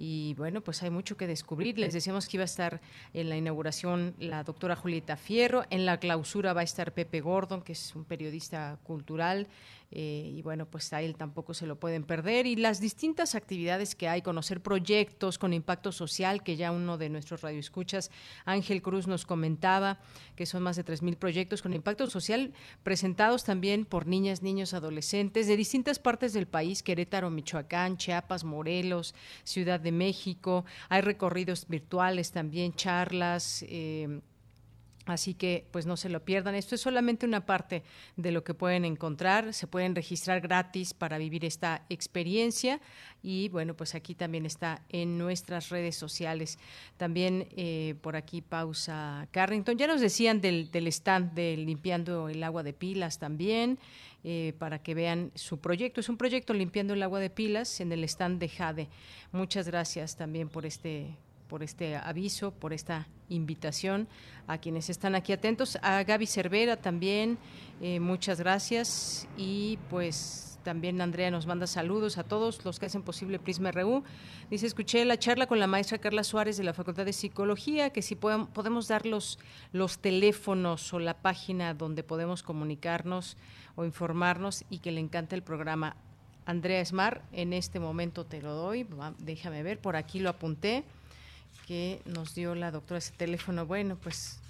y 0.00 0.34
bueno, 0.34 0.60
pues 0.60 0.82
hay 0.84 0.90
mucho 0.90 1.16
que 1.16 1.26
descubrir. 1.26 1.76
Les 1.76 1.92
decíamos 1.92 2.28
que 2.28 2.36
iba 2.36 2.42
a 2.42 2.44
estar 2.44 2.80
en 3.12 3.28
la 3.28 3.36
inauguración 3.36 4.14
la 4.20 4.44
doctora 4.44 4.76
Julieta 4.76 5.16
Fierro, 5.16 5.64
en 5.70 5.86
la 5.86 5.98
clausura 5.98 6.52
va 6.52 6.60
a 6.60 6.64
estar 6.64 6.92
Pepe 6.92 7.20
Gordon, 7.20 7.62
que 7.62 7.72
es 7.72 7.96
un 7.96 8.04
periodista 8.04 8.78
cultural, 8.84 9.48
eh, 9.90 10.32
y 10.34 10.42
bueno, 10.42 10.66
pues 10.66 10.92
a 10.92 11.00
él 11.00 11.16
tampoco 11.16 11.54
se 11.54 11.66
lo 11.66 11.80
pueden 11.80 12.04
perder. 12.04 12.46
Y 12.46 12.56
las 12.56 12.80
distintas 12.80 13.34
actividades 13.34 13.94
que 13.94 14.08
hay, 14.08 14.22
conocer 14.22 14.60
proyectos 14.60 15.38
con 15.38 15.52
impacto 15.52 15.92
social, 15.92 16.42
que 16.42 16.56
ya 16.56 16.72
uno 16.72 16.98
de 16.98 17.08
nuestros 17.08 17.40
radioescuchas, 17.40 18.10
Ángel 18.44 18.82
Cruz, 18.82 19.06
nos 19.06 19.24
comentaba, 19.24 19.98
que 20.36 20.46
son 20.46 20.62
más 20.62 20.76
de 20.76 20.84
3.000 20.84 21.16
proyectos 21.16 21.62
con 21.62 21.72
impacto 21.72 22.08
social 22.08 22.52
presentados 22.82 23.44
también 23.44 23.84
por 23.84 24.06
niñas, 24.06 24.42
niños, 24.42 24.74
adolescentes 24.74 25.46
de 25.46 25.56
distintas 25.56 25.98
partes 25.98 26.32
del 26.32 26.46
país, 26.46 26.82
Querétaro, 26.82 27.30
Michoacán, 27.30 27.96
Chiapas, 27.96 28.44
Morelos, 28.44 29.14
Ciudad 29.44 29.80
de 29.80 29.92
México. 29.92 30.64
Hay 30.88 31.00
recorridos 31.00 31.66
virtuales 31.66 32.30
también, 32.30 32.74
charlas. 32.74 33.64
Eh, 33.68 34.20
Así 35.08 35.32
que 35.32 35.66
pues 35.70 35.86
no 35.86 35.96
se 35.96 36.10
lo 36.10 36.22
pierdan. 36.22 36.54
Esto 36.54 36.74
es 36.74 36.82
solamente 36.82 37.24
una 37.24 37.46
parte 37.46 37.82
de 38.16 38.30
lo 38.30 38.44
que 38.44 38.52
pueden 38.52 38.84
encontrar. 38.84 39.54
Se 39.54 39.66
pueden 39.66 39.94
registrar 39.94 40.42
gratis 40.42 40.92
para 40.92 41.16
vivir 41.16 41.46
esta 41.46 41.86
experiencia 41.88 42.78
y 43.22 43.48
bueno 43.48 43.74
pues 43.74 43.94
aquí 43.94 44.14
también 44.14 44.44
está 44.44 44.82
en 44.90 45.16
nuestras 45.16 45.70
redes 45.70 45.96
sociales. 45.96 46.58
También 46.98 47.48
eh, 47.56 47.94
por 48.02 48.16
aquí 48.16 48.42
pausa 48.42 49.28
Carrington. 49.30 49.78
Ya 49.78 49.86
nos 49.86 50.02
decían 50.02 50.42
del, 50.42 50.68
stand 50.88 51.32
de 51.32 51.56
limpiando 51.56 52.28
el 52.28 52.42
agua 52.42 52.62
de 52.62 52.74
pilas 52.74 53.18
también 53.18 53.78
eh, 54.24 54.52
para 54.58 54.82
que 54.82 54.92
vean 54.92 55.32
su 55.34 55.58
proyecto. 55.58 56.00
Es 56.00 56.10
un 56.10 56.18
proyecto 56.18 56.52
limpiando 56.52 56.92
el 56.92 57.02
agua 57.02 57.18
de 57.18 57.30
pilas 57.30 57.80
en 57.80 57.92
el 57.92 58.04
stand 58.04 58.40
de 58.40 58.50
Jade. 58.50 58.88
Muchas 59.32 59.66
gracias 59.66 60.16
también 60.16 60.50
por 60.50 60.66
este 60.66 61.16
por 61.48 61.62
este 61.62 61.96
aviso, 61.96 62.52
por 62.52 62.72
esta 62.72 63.08
invitación 63.28 64.08
a 64.46 64.58
quienes 64.58 64.90
están 64.90 65.14
aquí 65.14 65.32
atentos. 65.32 65.78
A 65.82 66.02
Gaby 66.04 66.26
Cervera 66.26 66.76
también, 66.76 67.38
eh, 67.80 68.00
muchas 68.00 68.38
gracias. 68.38 69.26
Y 69.36 69.78
pues 69.90 70.58
también 70.62 71.00
Andrea 71.00 71.30
nos 71.30 71.46
manda 71.46 71.66
saludos 71.66 72.18
a 72.18 72.24
todos 72.24 72.64
los 72.64 72.78
que 72.78 72.86
hacen 72.86 73.02
posible 73.02 73.38
Prisma 73.38 73.70
RU. 73.70 74.04
Dice, 74.50 74.66
escuché 74.66 75.04
la 75.04 75.18
charla 75.18 75.46
con 75.46 75.58
la 75.58 75.66
maestra 75.66 75.98
Carla 75.98 76.24
Suárez 76.24 76.56
de 76.56 76.64
la 76.64 76.74
Facultad 76.74 77.04
de 77.04 77.12
Psicología, 77.12 77.90
que 77.90 78.02
si 78.02 78.16
podemos 78.16 78.88
dar 78.88 79.06
los, 79.06 79.38
los 79.72 79.98
teléfonos 79.98 80.92
o 80.92 80.98
la 80.98 81.14
página 81.14 81.74
donde 81.74 82.02
podemos 82.02 82.42
comunicarnos 82.42 83.36
o 83.76 83.84
informarnos 83.84 84.64
y 84.68 84.80
que 84.80 84.92
le 84.92 85.00
encanta 85.00 85.36
el 85.36 85.42
programa. 85.42 85.96
Andrea 86.44 86.80
Esmar, 86.80 87.22
en 87.32 87.52
este 87.52 87.78
momento 87.78 88.24
te 88.24 88.40
lo 88.40 88.54
doy, 88.54 88.86
déjame 89.18 89.62
ver, 89.62 89.78
por 89.78 89.96
aquí 89.96 90.18
lo 90.18 90.30
apunté 90.30 90.84
que 91.68 92.00
nos 92.06 92.34
dio 92.34 92.54
la 92.54 92.70
doctora 92.70 92.96
ese 92.96 93.12
teléfono. 93.12 93.66
Bueno, 93.66 93.98
pues 94.02 94.40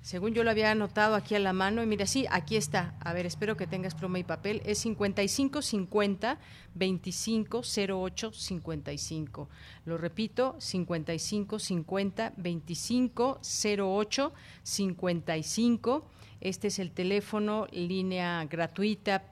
según 0.00 0.32
yo 0.32 0.44
lo 0.44 0.50
había 0.50 0.70
anotado 0.70 1.14
aquí 1.14 1.34
a 1.34 1.38
la 1.38 1.52
mano, 1.52 1.82
y 1.82 1.86
mira, 1.86 2.06
sí, 2.06 2.24
aquí 2.30 2.56
está. 2.56 2.94
A 3.00 3.12
ver, 3.12 3.26
espero 3.26 3.54
que 3.54 3.66
tengas 3.66 3.94
pluma 3.94 4.18
y 4.18 4.24
papel. 4.24 4.62
Es 4.64 4.78
5550 4.78 6.38
2508 6.74 8.32
55. 8.32 9.48
Lo 9.84 9.98
repito, 9.98 10.56
5550 10.58 12.32
2508 12.38 14.32
55. 14.62 16.10
Este 16.40 16.68
es 16.68 16.78
el 16.78 16.92
teléfono, 16.92 17.66
línea 17.72 18.46
gratuita 18.46 19.31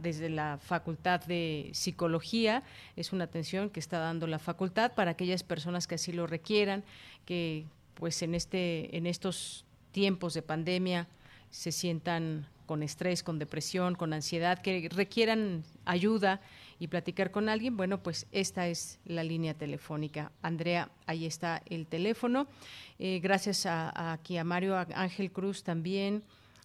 desde 0.00 0.28
la 0.28 0.58
Facultad 0.58 1.20
de 1.24 1.70
Psicología. 1.72 2.62
Es 2.96 3.12
una 3.12 3.24
atención 3.24 3.70
que 3.70 3.80
está 3.80 3.98
dando 3.98 4.26
la 4.26 4.38
facultad 4.38 4.92
para 4.94 5.12
aquellas 5.12 5.42
personas 5.42 5.86
que 5.86 5.94
así 5.94 6.12
lo 6.12 6.26
requieran, 6.26 6.84
que 7.24 7.64
pues 7.94 8.22
en 8.22 8.34
este 8.34 8.96
en 8.96 9.06
estos 9.06 9.64
tiempos 9.92 10.34
de 10.34 10.42
pandemia 10.42 11.08
se 11.50 11.72
sientan 11.72 12.46
con 12.66 12.82
estrés, 12.82 13.22
con 13.22 13.38
depresión, 13.38 13.94
con 13.94 14.12
ansiedad, 14.12 14.60
que 14.60 14.88
requieran 14.92 15.64
ayuda 15.86 16.40
y 16.78 16.88
platicar 16.88 17.30
con 17.30 17.48
alguien, 17.48 17.76
bueno, 17.76 18.02
pues 18.02 18.26
esta 18.30 18.68
es 18.68 19.00
la 19.04 19.24
línea 19.24 19.54
telefónica. 19.54 20.30
Andrea, 20.42 20.90
ahí 21.06 21.24
está 21.24 21.62
el 21.66 21.86
teléfono. 21.86 22.46
Eh, 22.98 23.20
gracias 23.20 23.64
a, 23.66 24.12
aquí 24.12 24.36
a 24.36 24.44
Mario 24.44 24.76
Ángel 24.94 25.32
Cruz 25.32 25.64
también. 25.64 26.22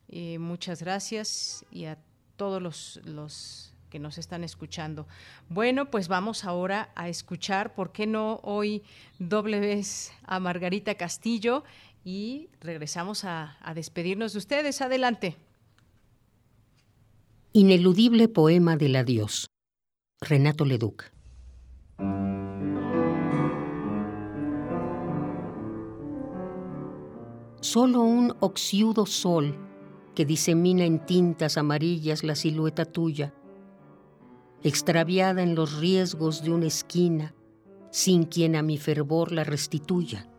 Eh, 0.10 0.38
muchas 0.38 0.84
gracias 0.84 1.66
y 1.72 1.86
a 1.86 1.98
todos 2.36 2.62
los, 2.62 3.00
los 3.06 3.74
que 3.90 4.00
nos 4.00 4.18
están 4.18 4.44
escuchando. 4.44 5.08
Bueno, 5.50 5.92
pues 5.92 6.08
vamos 6.08 6.46
ahora 6.46 6.90
a 6.96 7.10
escuchar, 7.10 7.76
¿por 7.76 7.92
qué 7.92 8.08
no 8.08 8.40
hoy 8.44 8.84
doble 9.20 9.60
vez 9.60 10.12
a 10.24 10.40
Margarita 10.40 10.96
Castillo? 10.96 11.64
Y 12.04 12.50
regresamos 12.60 13.24
a, 13.24 13.58
a 13.62 13.74
despedirnos 13.74 14.34
de 14.34 14.40
ustedes. 14.40 14.82
Adelante. 14.82 15.38
Ineludible 17.54 18.28
poema 18.28 18.78
del 18.78 18.96
adiós. 18.96 19.46
Renato 20.22 20.66
Leduc. 20.66 21.12
Solo 27.62 28.02
un 28.02 28.36
oxiudo 28.40 29.06
sol 29.06 29.73
que 30.16 30.26
disemina 30.26 30.86
en 30.86 31.00
tintas 31.06 31.58
amarillas 31.58 32.24
la 32.24 32.36
silueta 32.36 32.86
tuya, 32.86 33.34
extraviada 34.64 35.42
en 35.42 35.56
los 35.56 35.80
riesgos 35.80 36.44
de 36.44 36.52
una 36.52 36.68
esquina, 36.68 37.34
sin 37.92 38.24
quien 38.24 38.56
a 38.56 38.62
mi 38.62 38.78
fervor 38.78 39.32
la 39.32 39.44
restituya. 39.44 40.30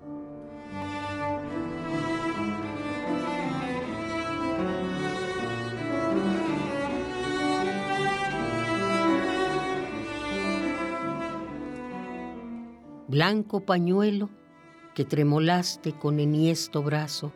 Blanco 13.07 13.61
pañuelo 13.61 14.29
que 14.95 15.05
tremolaste 15.05 15.93
con 15.93 16.19
enhiesto 16.19 16.83
brazo, 16.83 17.33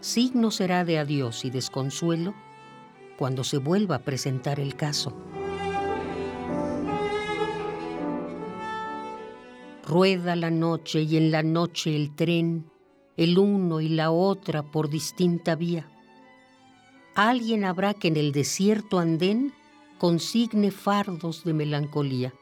signo 0.00 0.50
será 0.50 0.84
de 0.84 0.98
adiós 0.98 1.44
y 1.44 1.50
desconsuelo 1.50 2.34
cuando 3.18 3.44
se 3.44 3.58
vuelva 3.58 3.96
a 3.96 4.02
presentar 4.02 4.58
el 4.58 4.74
caso. 4.74 5.12
Rueda 9.86 10.36
la 10.36 10.50
noche 10.50 11.02
y 11.02 11.16
en 11.16 11.30
la 11.30 11.42
noche 11.42 11.94
el 11.96 12.14
tren, 12.14 12.70
el 13.16 13.38
uno 13.38 13.80
y 13.80 13.88
la 13.88 14.10
otra 14.10 14.62
por 14.62 14.88
distinta 14.88 15.54
vía. 15.54 15.90
Alguien 17.14 17.64
habrá 17.64 17.92
que 17.92 18.08
en 18.08 18.16
el 18.16 18.32
desierto 18.32 18.98
andén 18.98 19.52
consigne 19.98 20.70
fardos 20.70 21.44
de 21.44 21.52
melancolía. 21.52 22.32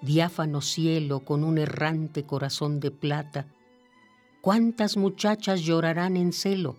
Diáfano 0.00 0.60
cielo 0.60 1.20
con 1.20 1.44
un 1.44 1.58
errante 1.58 2.24
corazón 2.24 2.80
de 2.80 2.90
plata, 2.90 3.46
¿Cuántas 4.42 4.96
muchachas 4.96 5.60
llorarán 5.60 6.16
en 6.16 6.32
celo? 6.32 6.74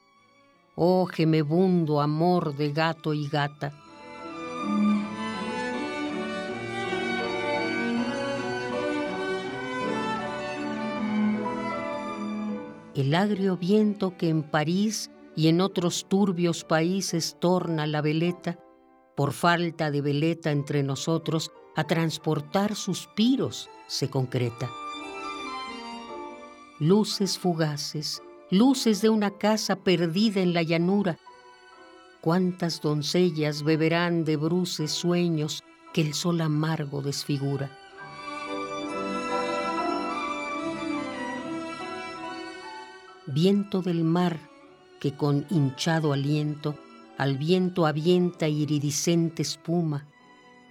Oh 0.75 1.05
gemebundo 1.05 2.01
amor 2.01 2.57
de 2.57 2.73
gato 2.73 3.13
y 3.13 3.29
gata. 3.29 3.71
El 12.95 13.15
agrio 13.15 13.55
viento 13.55 14.17
que 14.17 14.27
en 14.27 14.43
París 14.43 15.09
y 15.33 15.47
en 15.47 15.61
otros 15.61 16.07
turbios 16.09 16.65
países 16.65 17.37
torna 17.39 17.87
la 17.87 18.01
veleta, 18.01 18.59
por 19.15 19.31
falta 19.31 19.89
de 19.89 20.01
veleta 20.01 20.51
entre 20.51 20.83
nosotros, 20.83 21.49
a 21.77 21.85
transportar 21.85 22.75
suspiros 22.75 23.69
se 23.87 24.09
concreta 24.09 24.69
luces 26.79 27.37
fugaces, 27.37 28.21
luces 28.49 29.01
de 29.01 29.09
una 29.09 29.31
casa 29.31 29.75
perdida 29.75 30.41
en 30.41 30.53
la 30.53 30.63
llanura. 30.63 31.17
Cuántas 32.21 32.81
doncellas 32.81 33.63
beberán 33.63 34.25
de 34.25 34.37
bruces 34.37 34.91
sueños 34.91 35.63
que 35.93 36.01
el 36.01 36.13
sol 36.13 36.41
amargo 36.41 37.01
desfigura. 37.01 37.71
Viento 43.27 43.81
del 43.81 44.03
mar 44.03 44.39
que 44.99 45.15
con 45.15 45.45
hinchado 45.49 46.13
aliento 46.13 46.75
al 47.17 47.37
viento 47.37 47.85
avienta 47.85 48.47
iridiscente 48.47 49.43
espuma, 49.43 50.07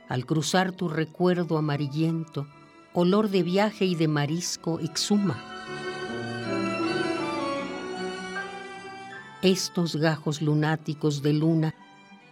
al 0.09 0.27
cruzar 0.27 0.73
tu 0.73 0.89
recuerdo 0.89 1.57
amarillento, 1.57 2.49
olor 2.93 3.31
de 3.31 3.43
viaje 3.43 3.85
y 3.85 3.95
de 3.95 4.09
marisco 4.09 4.81
exhuma. 4.81 5.52
Estos 9.43 9.97
gajos 9.97 10.41
lunáticos 10.41 11.21
de 11.21 11.33
luna 11.33 11.75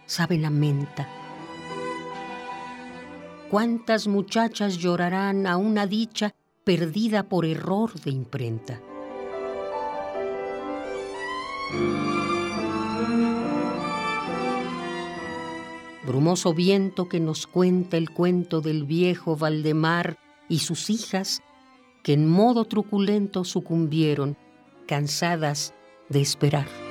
saben 0.05 0.45
a 0.45 0.49
menta. 0.49 1.09
¿Cuántas 3.49 4.07
muchachas 4.07 4.77
llorarán 4.77 5.45
a 5.45 5.57
una 5.57 5.87
dicha 5.87 6.33
perdida 6.63 7.27
por 7.27 7.45
error 7.45 7.99
de 7.99 8.11
imprenta? 8.11 8.81
Brumoso 16.07 16.53
viento 16.53 17.09
que 17.09 17.19
nos 17.19 17.45
cuenta 17.45 17.97
el 17.97 18.11
cuento 18.11 18.61
del 18.61 18.85
viejo 18.85 19.35
Valdemar 19.35 20.17
y 20.47 20.59
sus 20.59 20.89
hijas 20.89 21.41
que 22.03 22.13
en 22.13 22.29
modo 22.29 22.63
truculento 22.63 23.43
sucumbieron, 23.43 24.37
cansadas 24.87 25.73
de 26.07 26.21
esperar. 26.21 26.90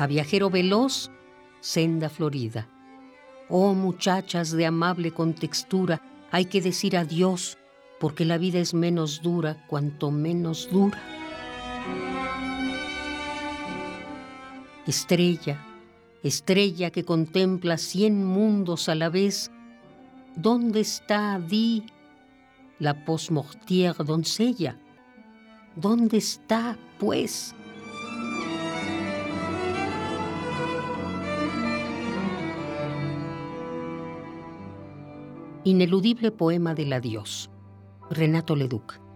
A 0.00 0.06
viajero 0.06 0.48
veloz 0.48 1.10
senda 1.60 2.08
florida. 2.08 2.66
Oh 3.50 3.74
muchachas 3.74 4.50
de 4.50 4.64
amable 4.64 5.12
contextura, 5.12 6.00
hay 6.30 6.46
que 6.46 6.62
decir 6.62 6.96
adiós, 6.96 7.58
porque 7.98 8.24
la 8.24 8.38
vida 8.38 8.60
es 8.60 8.72
menos 8.72 9.20
dura 9.20 9.66
cuanto 9.66 10.10
menos 10.10 10.70
dura. 10.70 10.98
Estrella, 14.86 15.62
estrella 16.22 16.90
que 16.90 17.04
contempla 17.04 17.76
cien 17.76 18.24
mundos 18.24 18.88
a 18.88 18.94
la 18.94 19.10
vez, 19.10 19.50
¿dónde 20.34 20.80
está, 20.80 21.38
di, 21.38 21.84
la 22.78 23.04
postmortière 23.04 24.02
doncella? 24.02 24.78
¿Dónde 25.76 26.16
está, 26.16 26.78
pues? 26.98 27.54
Ineludible 35.62 36.30
poema 36.30 36.74
del 36.74 36.90
adiós. 36.90 37.50
Renato 38.08 38.56
Leduc. 38.56 39.09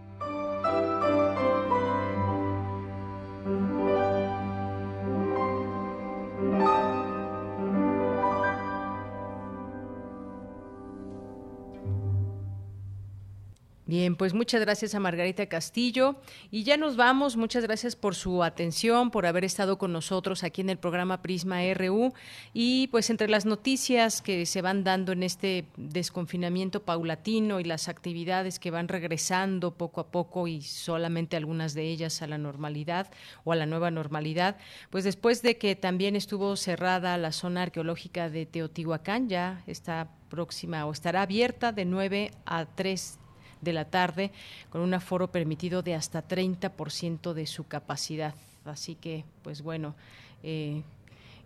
Bien, 14.05 14.15
pues 14.15 14.35
muchas 14.35 14.61
gracias 14.61 14.93
a 14.93 14.99
Margarita 14.99 15.47
Castillo 15.47 16.17
y 16.51 16.61
ya 16.61 16.77
nos 16.77 16.95
vamos. 16.95 17.37
Muchas 17.37 17.63
gracias 17.63 17.95
por 17.95 18.13
su 18.13 18.43
atención, 18.43 19.09
por 19.09 19.25
haber 19.25 19.43
estado 19.43 19.79
con 19.79 19.91
nosotros 19.91 20.43
aquí 20.43 20.61
en 20.61 20.69
el 20.69 20.77
programa 20.77 21.23
Prisma 21.23 21.61
RU 21.73 22.13
y 22.53 22.85
pues 22.89 23.09
entre 23.09 23.27
las 23.29 23.47
noticias 23.47 24.21
que 24.21 24.45
se 24.45 24.61
van 24.61 24.83
dando 24.83 25.11
en 25.11 25.23
este 25.23 25.65
desconfinamiento 25.75 26.83
paulatino 26.83 27.59
y 27.59 27.63
las 27.63 27.89
actividades 27.89 28.59
que 28.59 28.69
van 28.69 28.89
regresando 28.89 29.71
poco 29.71 30.01
a 30.01 30.11
poco 30.11 30.47
y 30.47 30.61
solamente 30.61 31.35
algunas 31.35 31.73
de 31.73 31.89
ellas 31.89 32.21
a 32.21 32.27
la 32.27 32.37
normalidad 32.37 33.09
o 33.43 33.53
a 33.53 33.55
la 33.55 33.65
nueva 33.65 33.89
normalidad, 33.89 34.57
pues 34.91 35.03
después 35.03 35.41
de 35.41 35.57
que 35.57 35.75
también 35.75 36.15
estuvo 36.15 36.55
cerrada 36.57 37.17
la 37.17 37.31
zona 37.31 37.63
arqueológica 37.63 38.29
de 38.29 38.45
Teotihuacán, 38.45 39.29
ya 39.29 39.63
está 39.65 40.11
próxima 40.29 40.85
o 40.85 40.91
estará 40.91 41.23
abierta 41.23 41.71
de 41.71 41.85
9 41.85 42.29
a 42.45 42.67
3 42.67 43.24
de 43.65 43.73
la 43.73 43.85
tarde, 43.85 44.31
con 44.69 44.79
un 44.79 44.93
aforo 44.93 45.29
permitido 45.29 45.81
de 45.81 45.95
hasta 45.95 46.25
30% 46.25 47.33
de 47.33 47.45
su 47.45 47.67
capacidad. 47.67 48.33
Así 48.63 48.95
que, 48.95 49.25
pues 49.43 49.61
bueno, 49.61 49.95
eh, 50.41 50.83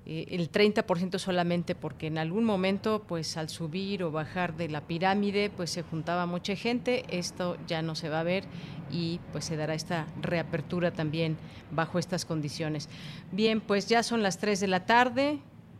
eh, 0.05 0.25
el 0.31 0.51
30% 0.51 1.19
solamente 1.19 1.75
porque 1.75 2.07
en 2.07 2.17
algún 2.17 2.43
momento, 2.43 3.03
pues 3.07 3.37
al 3.37 3.49
subir 3.49 4.03
o 4.03 4.11
bajar 4.11 4.55
de 4.55 4.69
la 4.69 4.81
pirámide, 4.81 5.49
pues 5.49 5.69
se 5.69 5.83
juntaba 5.83 6.25
mucha 6.25 6.55
gente. 6.55 7.05
Esto 7.09 7.57
ya 7.67 7.81
no 7.81 7.95
se 7.95 8.09
va 8.09 8.21
a 8.21 8.23
ver 8.23 8.45
y 8.91 9.19
pues 9.31 9.45
se 9.45 9.55
dará 9.55 9.73
esta 9.73 10.07
reapertura 10.21 10.91
también 10.91 11.37
bajo 11.71 11.99
estas 11.99 12.25
condiciones. 12.25 12.89
Bien, 13.31 13.61
pues 13.61 13.87
ya 13.87 14.01
son 14.03 14.23
las 14.23 14.37
3 14.37 14.59
de 14.59 14.67
la 14.67 14.85
tarde. 14.85 15.39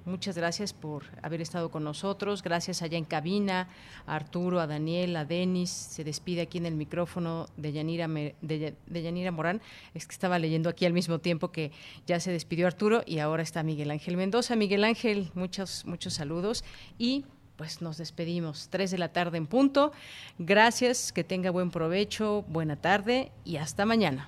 Muchas 0.10 0.36
gracias 0.36 0.73
por 0.73 1.03
haber 1.22 1.40
estado 1.40 1.69
con 1.69 1.84
nosotros. 1.84 2.41
Gracias 2.41 2.81
allá 2.81 2.98
en 2.98 3.06
cabina, 3.06 3.68
a 4.07 4.15
Arturo, 4.15 4.60
a 4.60 4.65
Daniel, 4.65 5.15
a 5.15 5.23
Denis. 5.23 5.69
Se 5.69 6.03
despide 6.03 6.41
aquí 6.41 6.57
en 6.57 6.65
el 6.65 6.73
micrófono 6.73 7.45
de 7.57 7.72
Yanira, 7.72 8.07
de, 8.07 8.73
Yanira 8.88 9.31
Morán. 9.31 9.61
Es 9.94 10.07
que 10.07 10.14
estaba 10.14 10.40
leyendo 10.40 10.68
aquí 10.68 10.88
al 10.88 10.94
mismo 10.94 11.19
tiempo 11.19 11.52
que 11.52 11.72
ya 12.07 12.19
se 12.19 12.31
despidió 12.31 12.65
Arturo 12.65 13.03
y 13.06 13.19
ahora 13.19 13.44
está 13.44 13.61
Miguel 13.61 13.91
Ángel 13.91 14.18
Mendoza. 14.18 14.56
Miguel 14.56 14.84
Ángel, 14.84 15.30
muchos, 15.36 15.86
muchos 15.86 16.15
saludos 16.15 16.64
y 16.98 17.26
pues 17.56 17.84
nos 17.84 17.99
despedimos. 17.99 18.69
Tres 18.72 18.90
de 18.90 18.98
la 18.98 19.10
tarde 19.10 19.38
en 19.38 19.45
punto. 19.45 19.91
Gracias, 20.40 21.11
que 21.11 21.23
tenga 21.23 21.52
buen 21.52 21.69
provecho, 21.69 22.44
buena 22.48 22.77
tarde 22.77 23.31
y 23.45 23.57
hasta 23.57 23.86
mañana. 23.86 24.27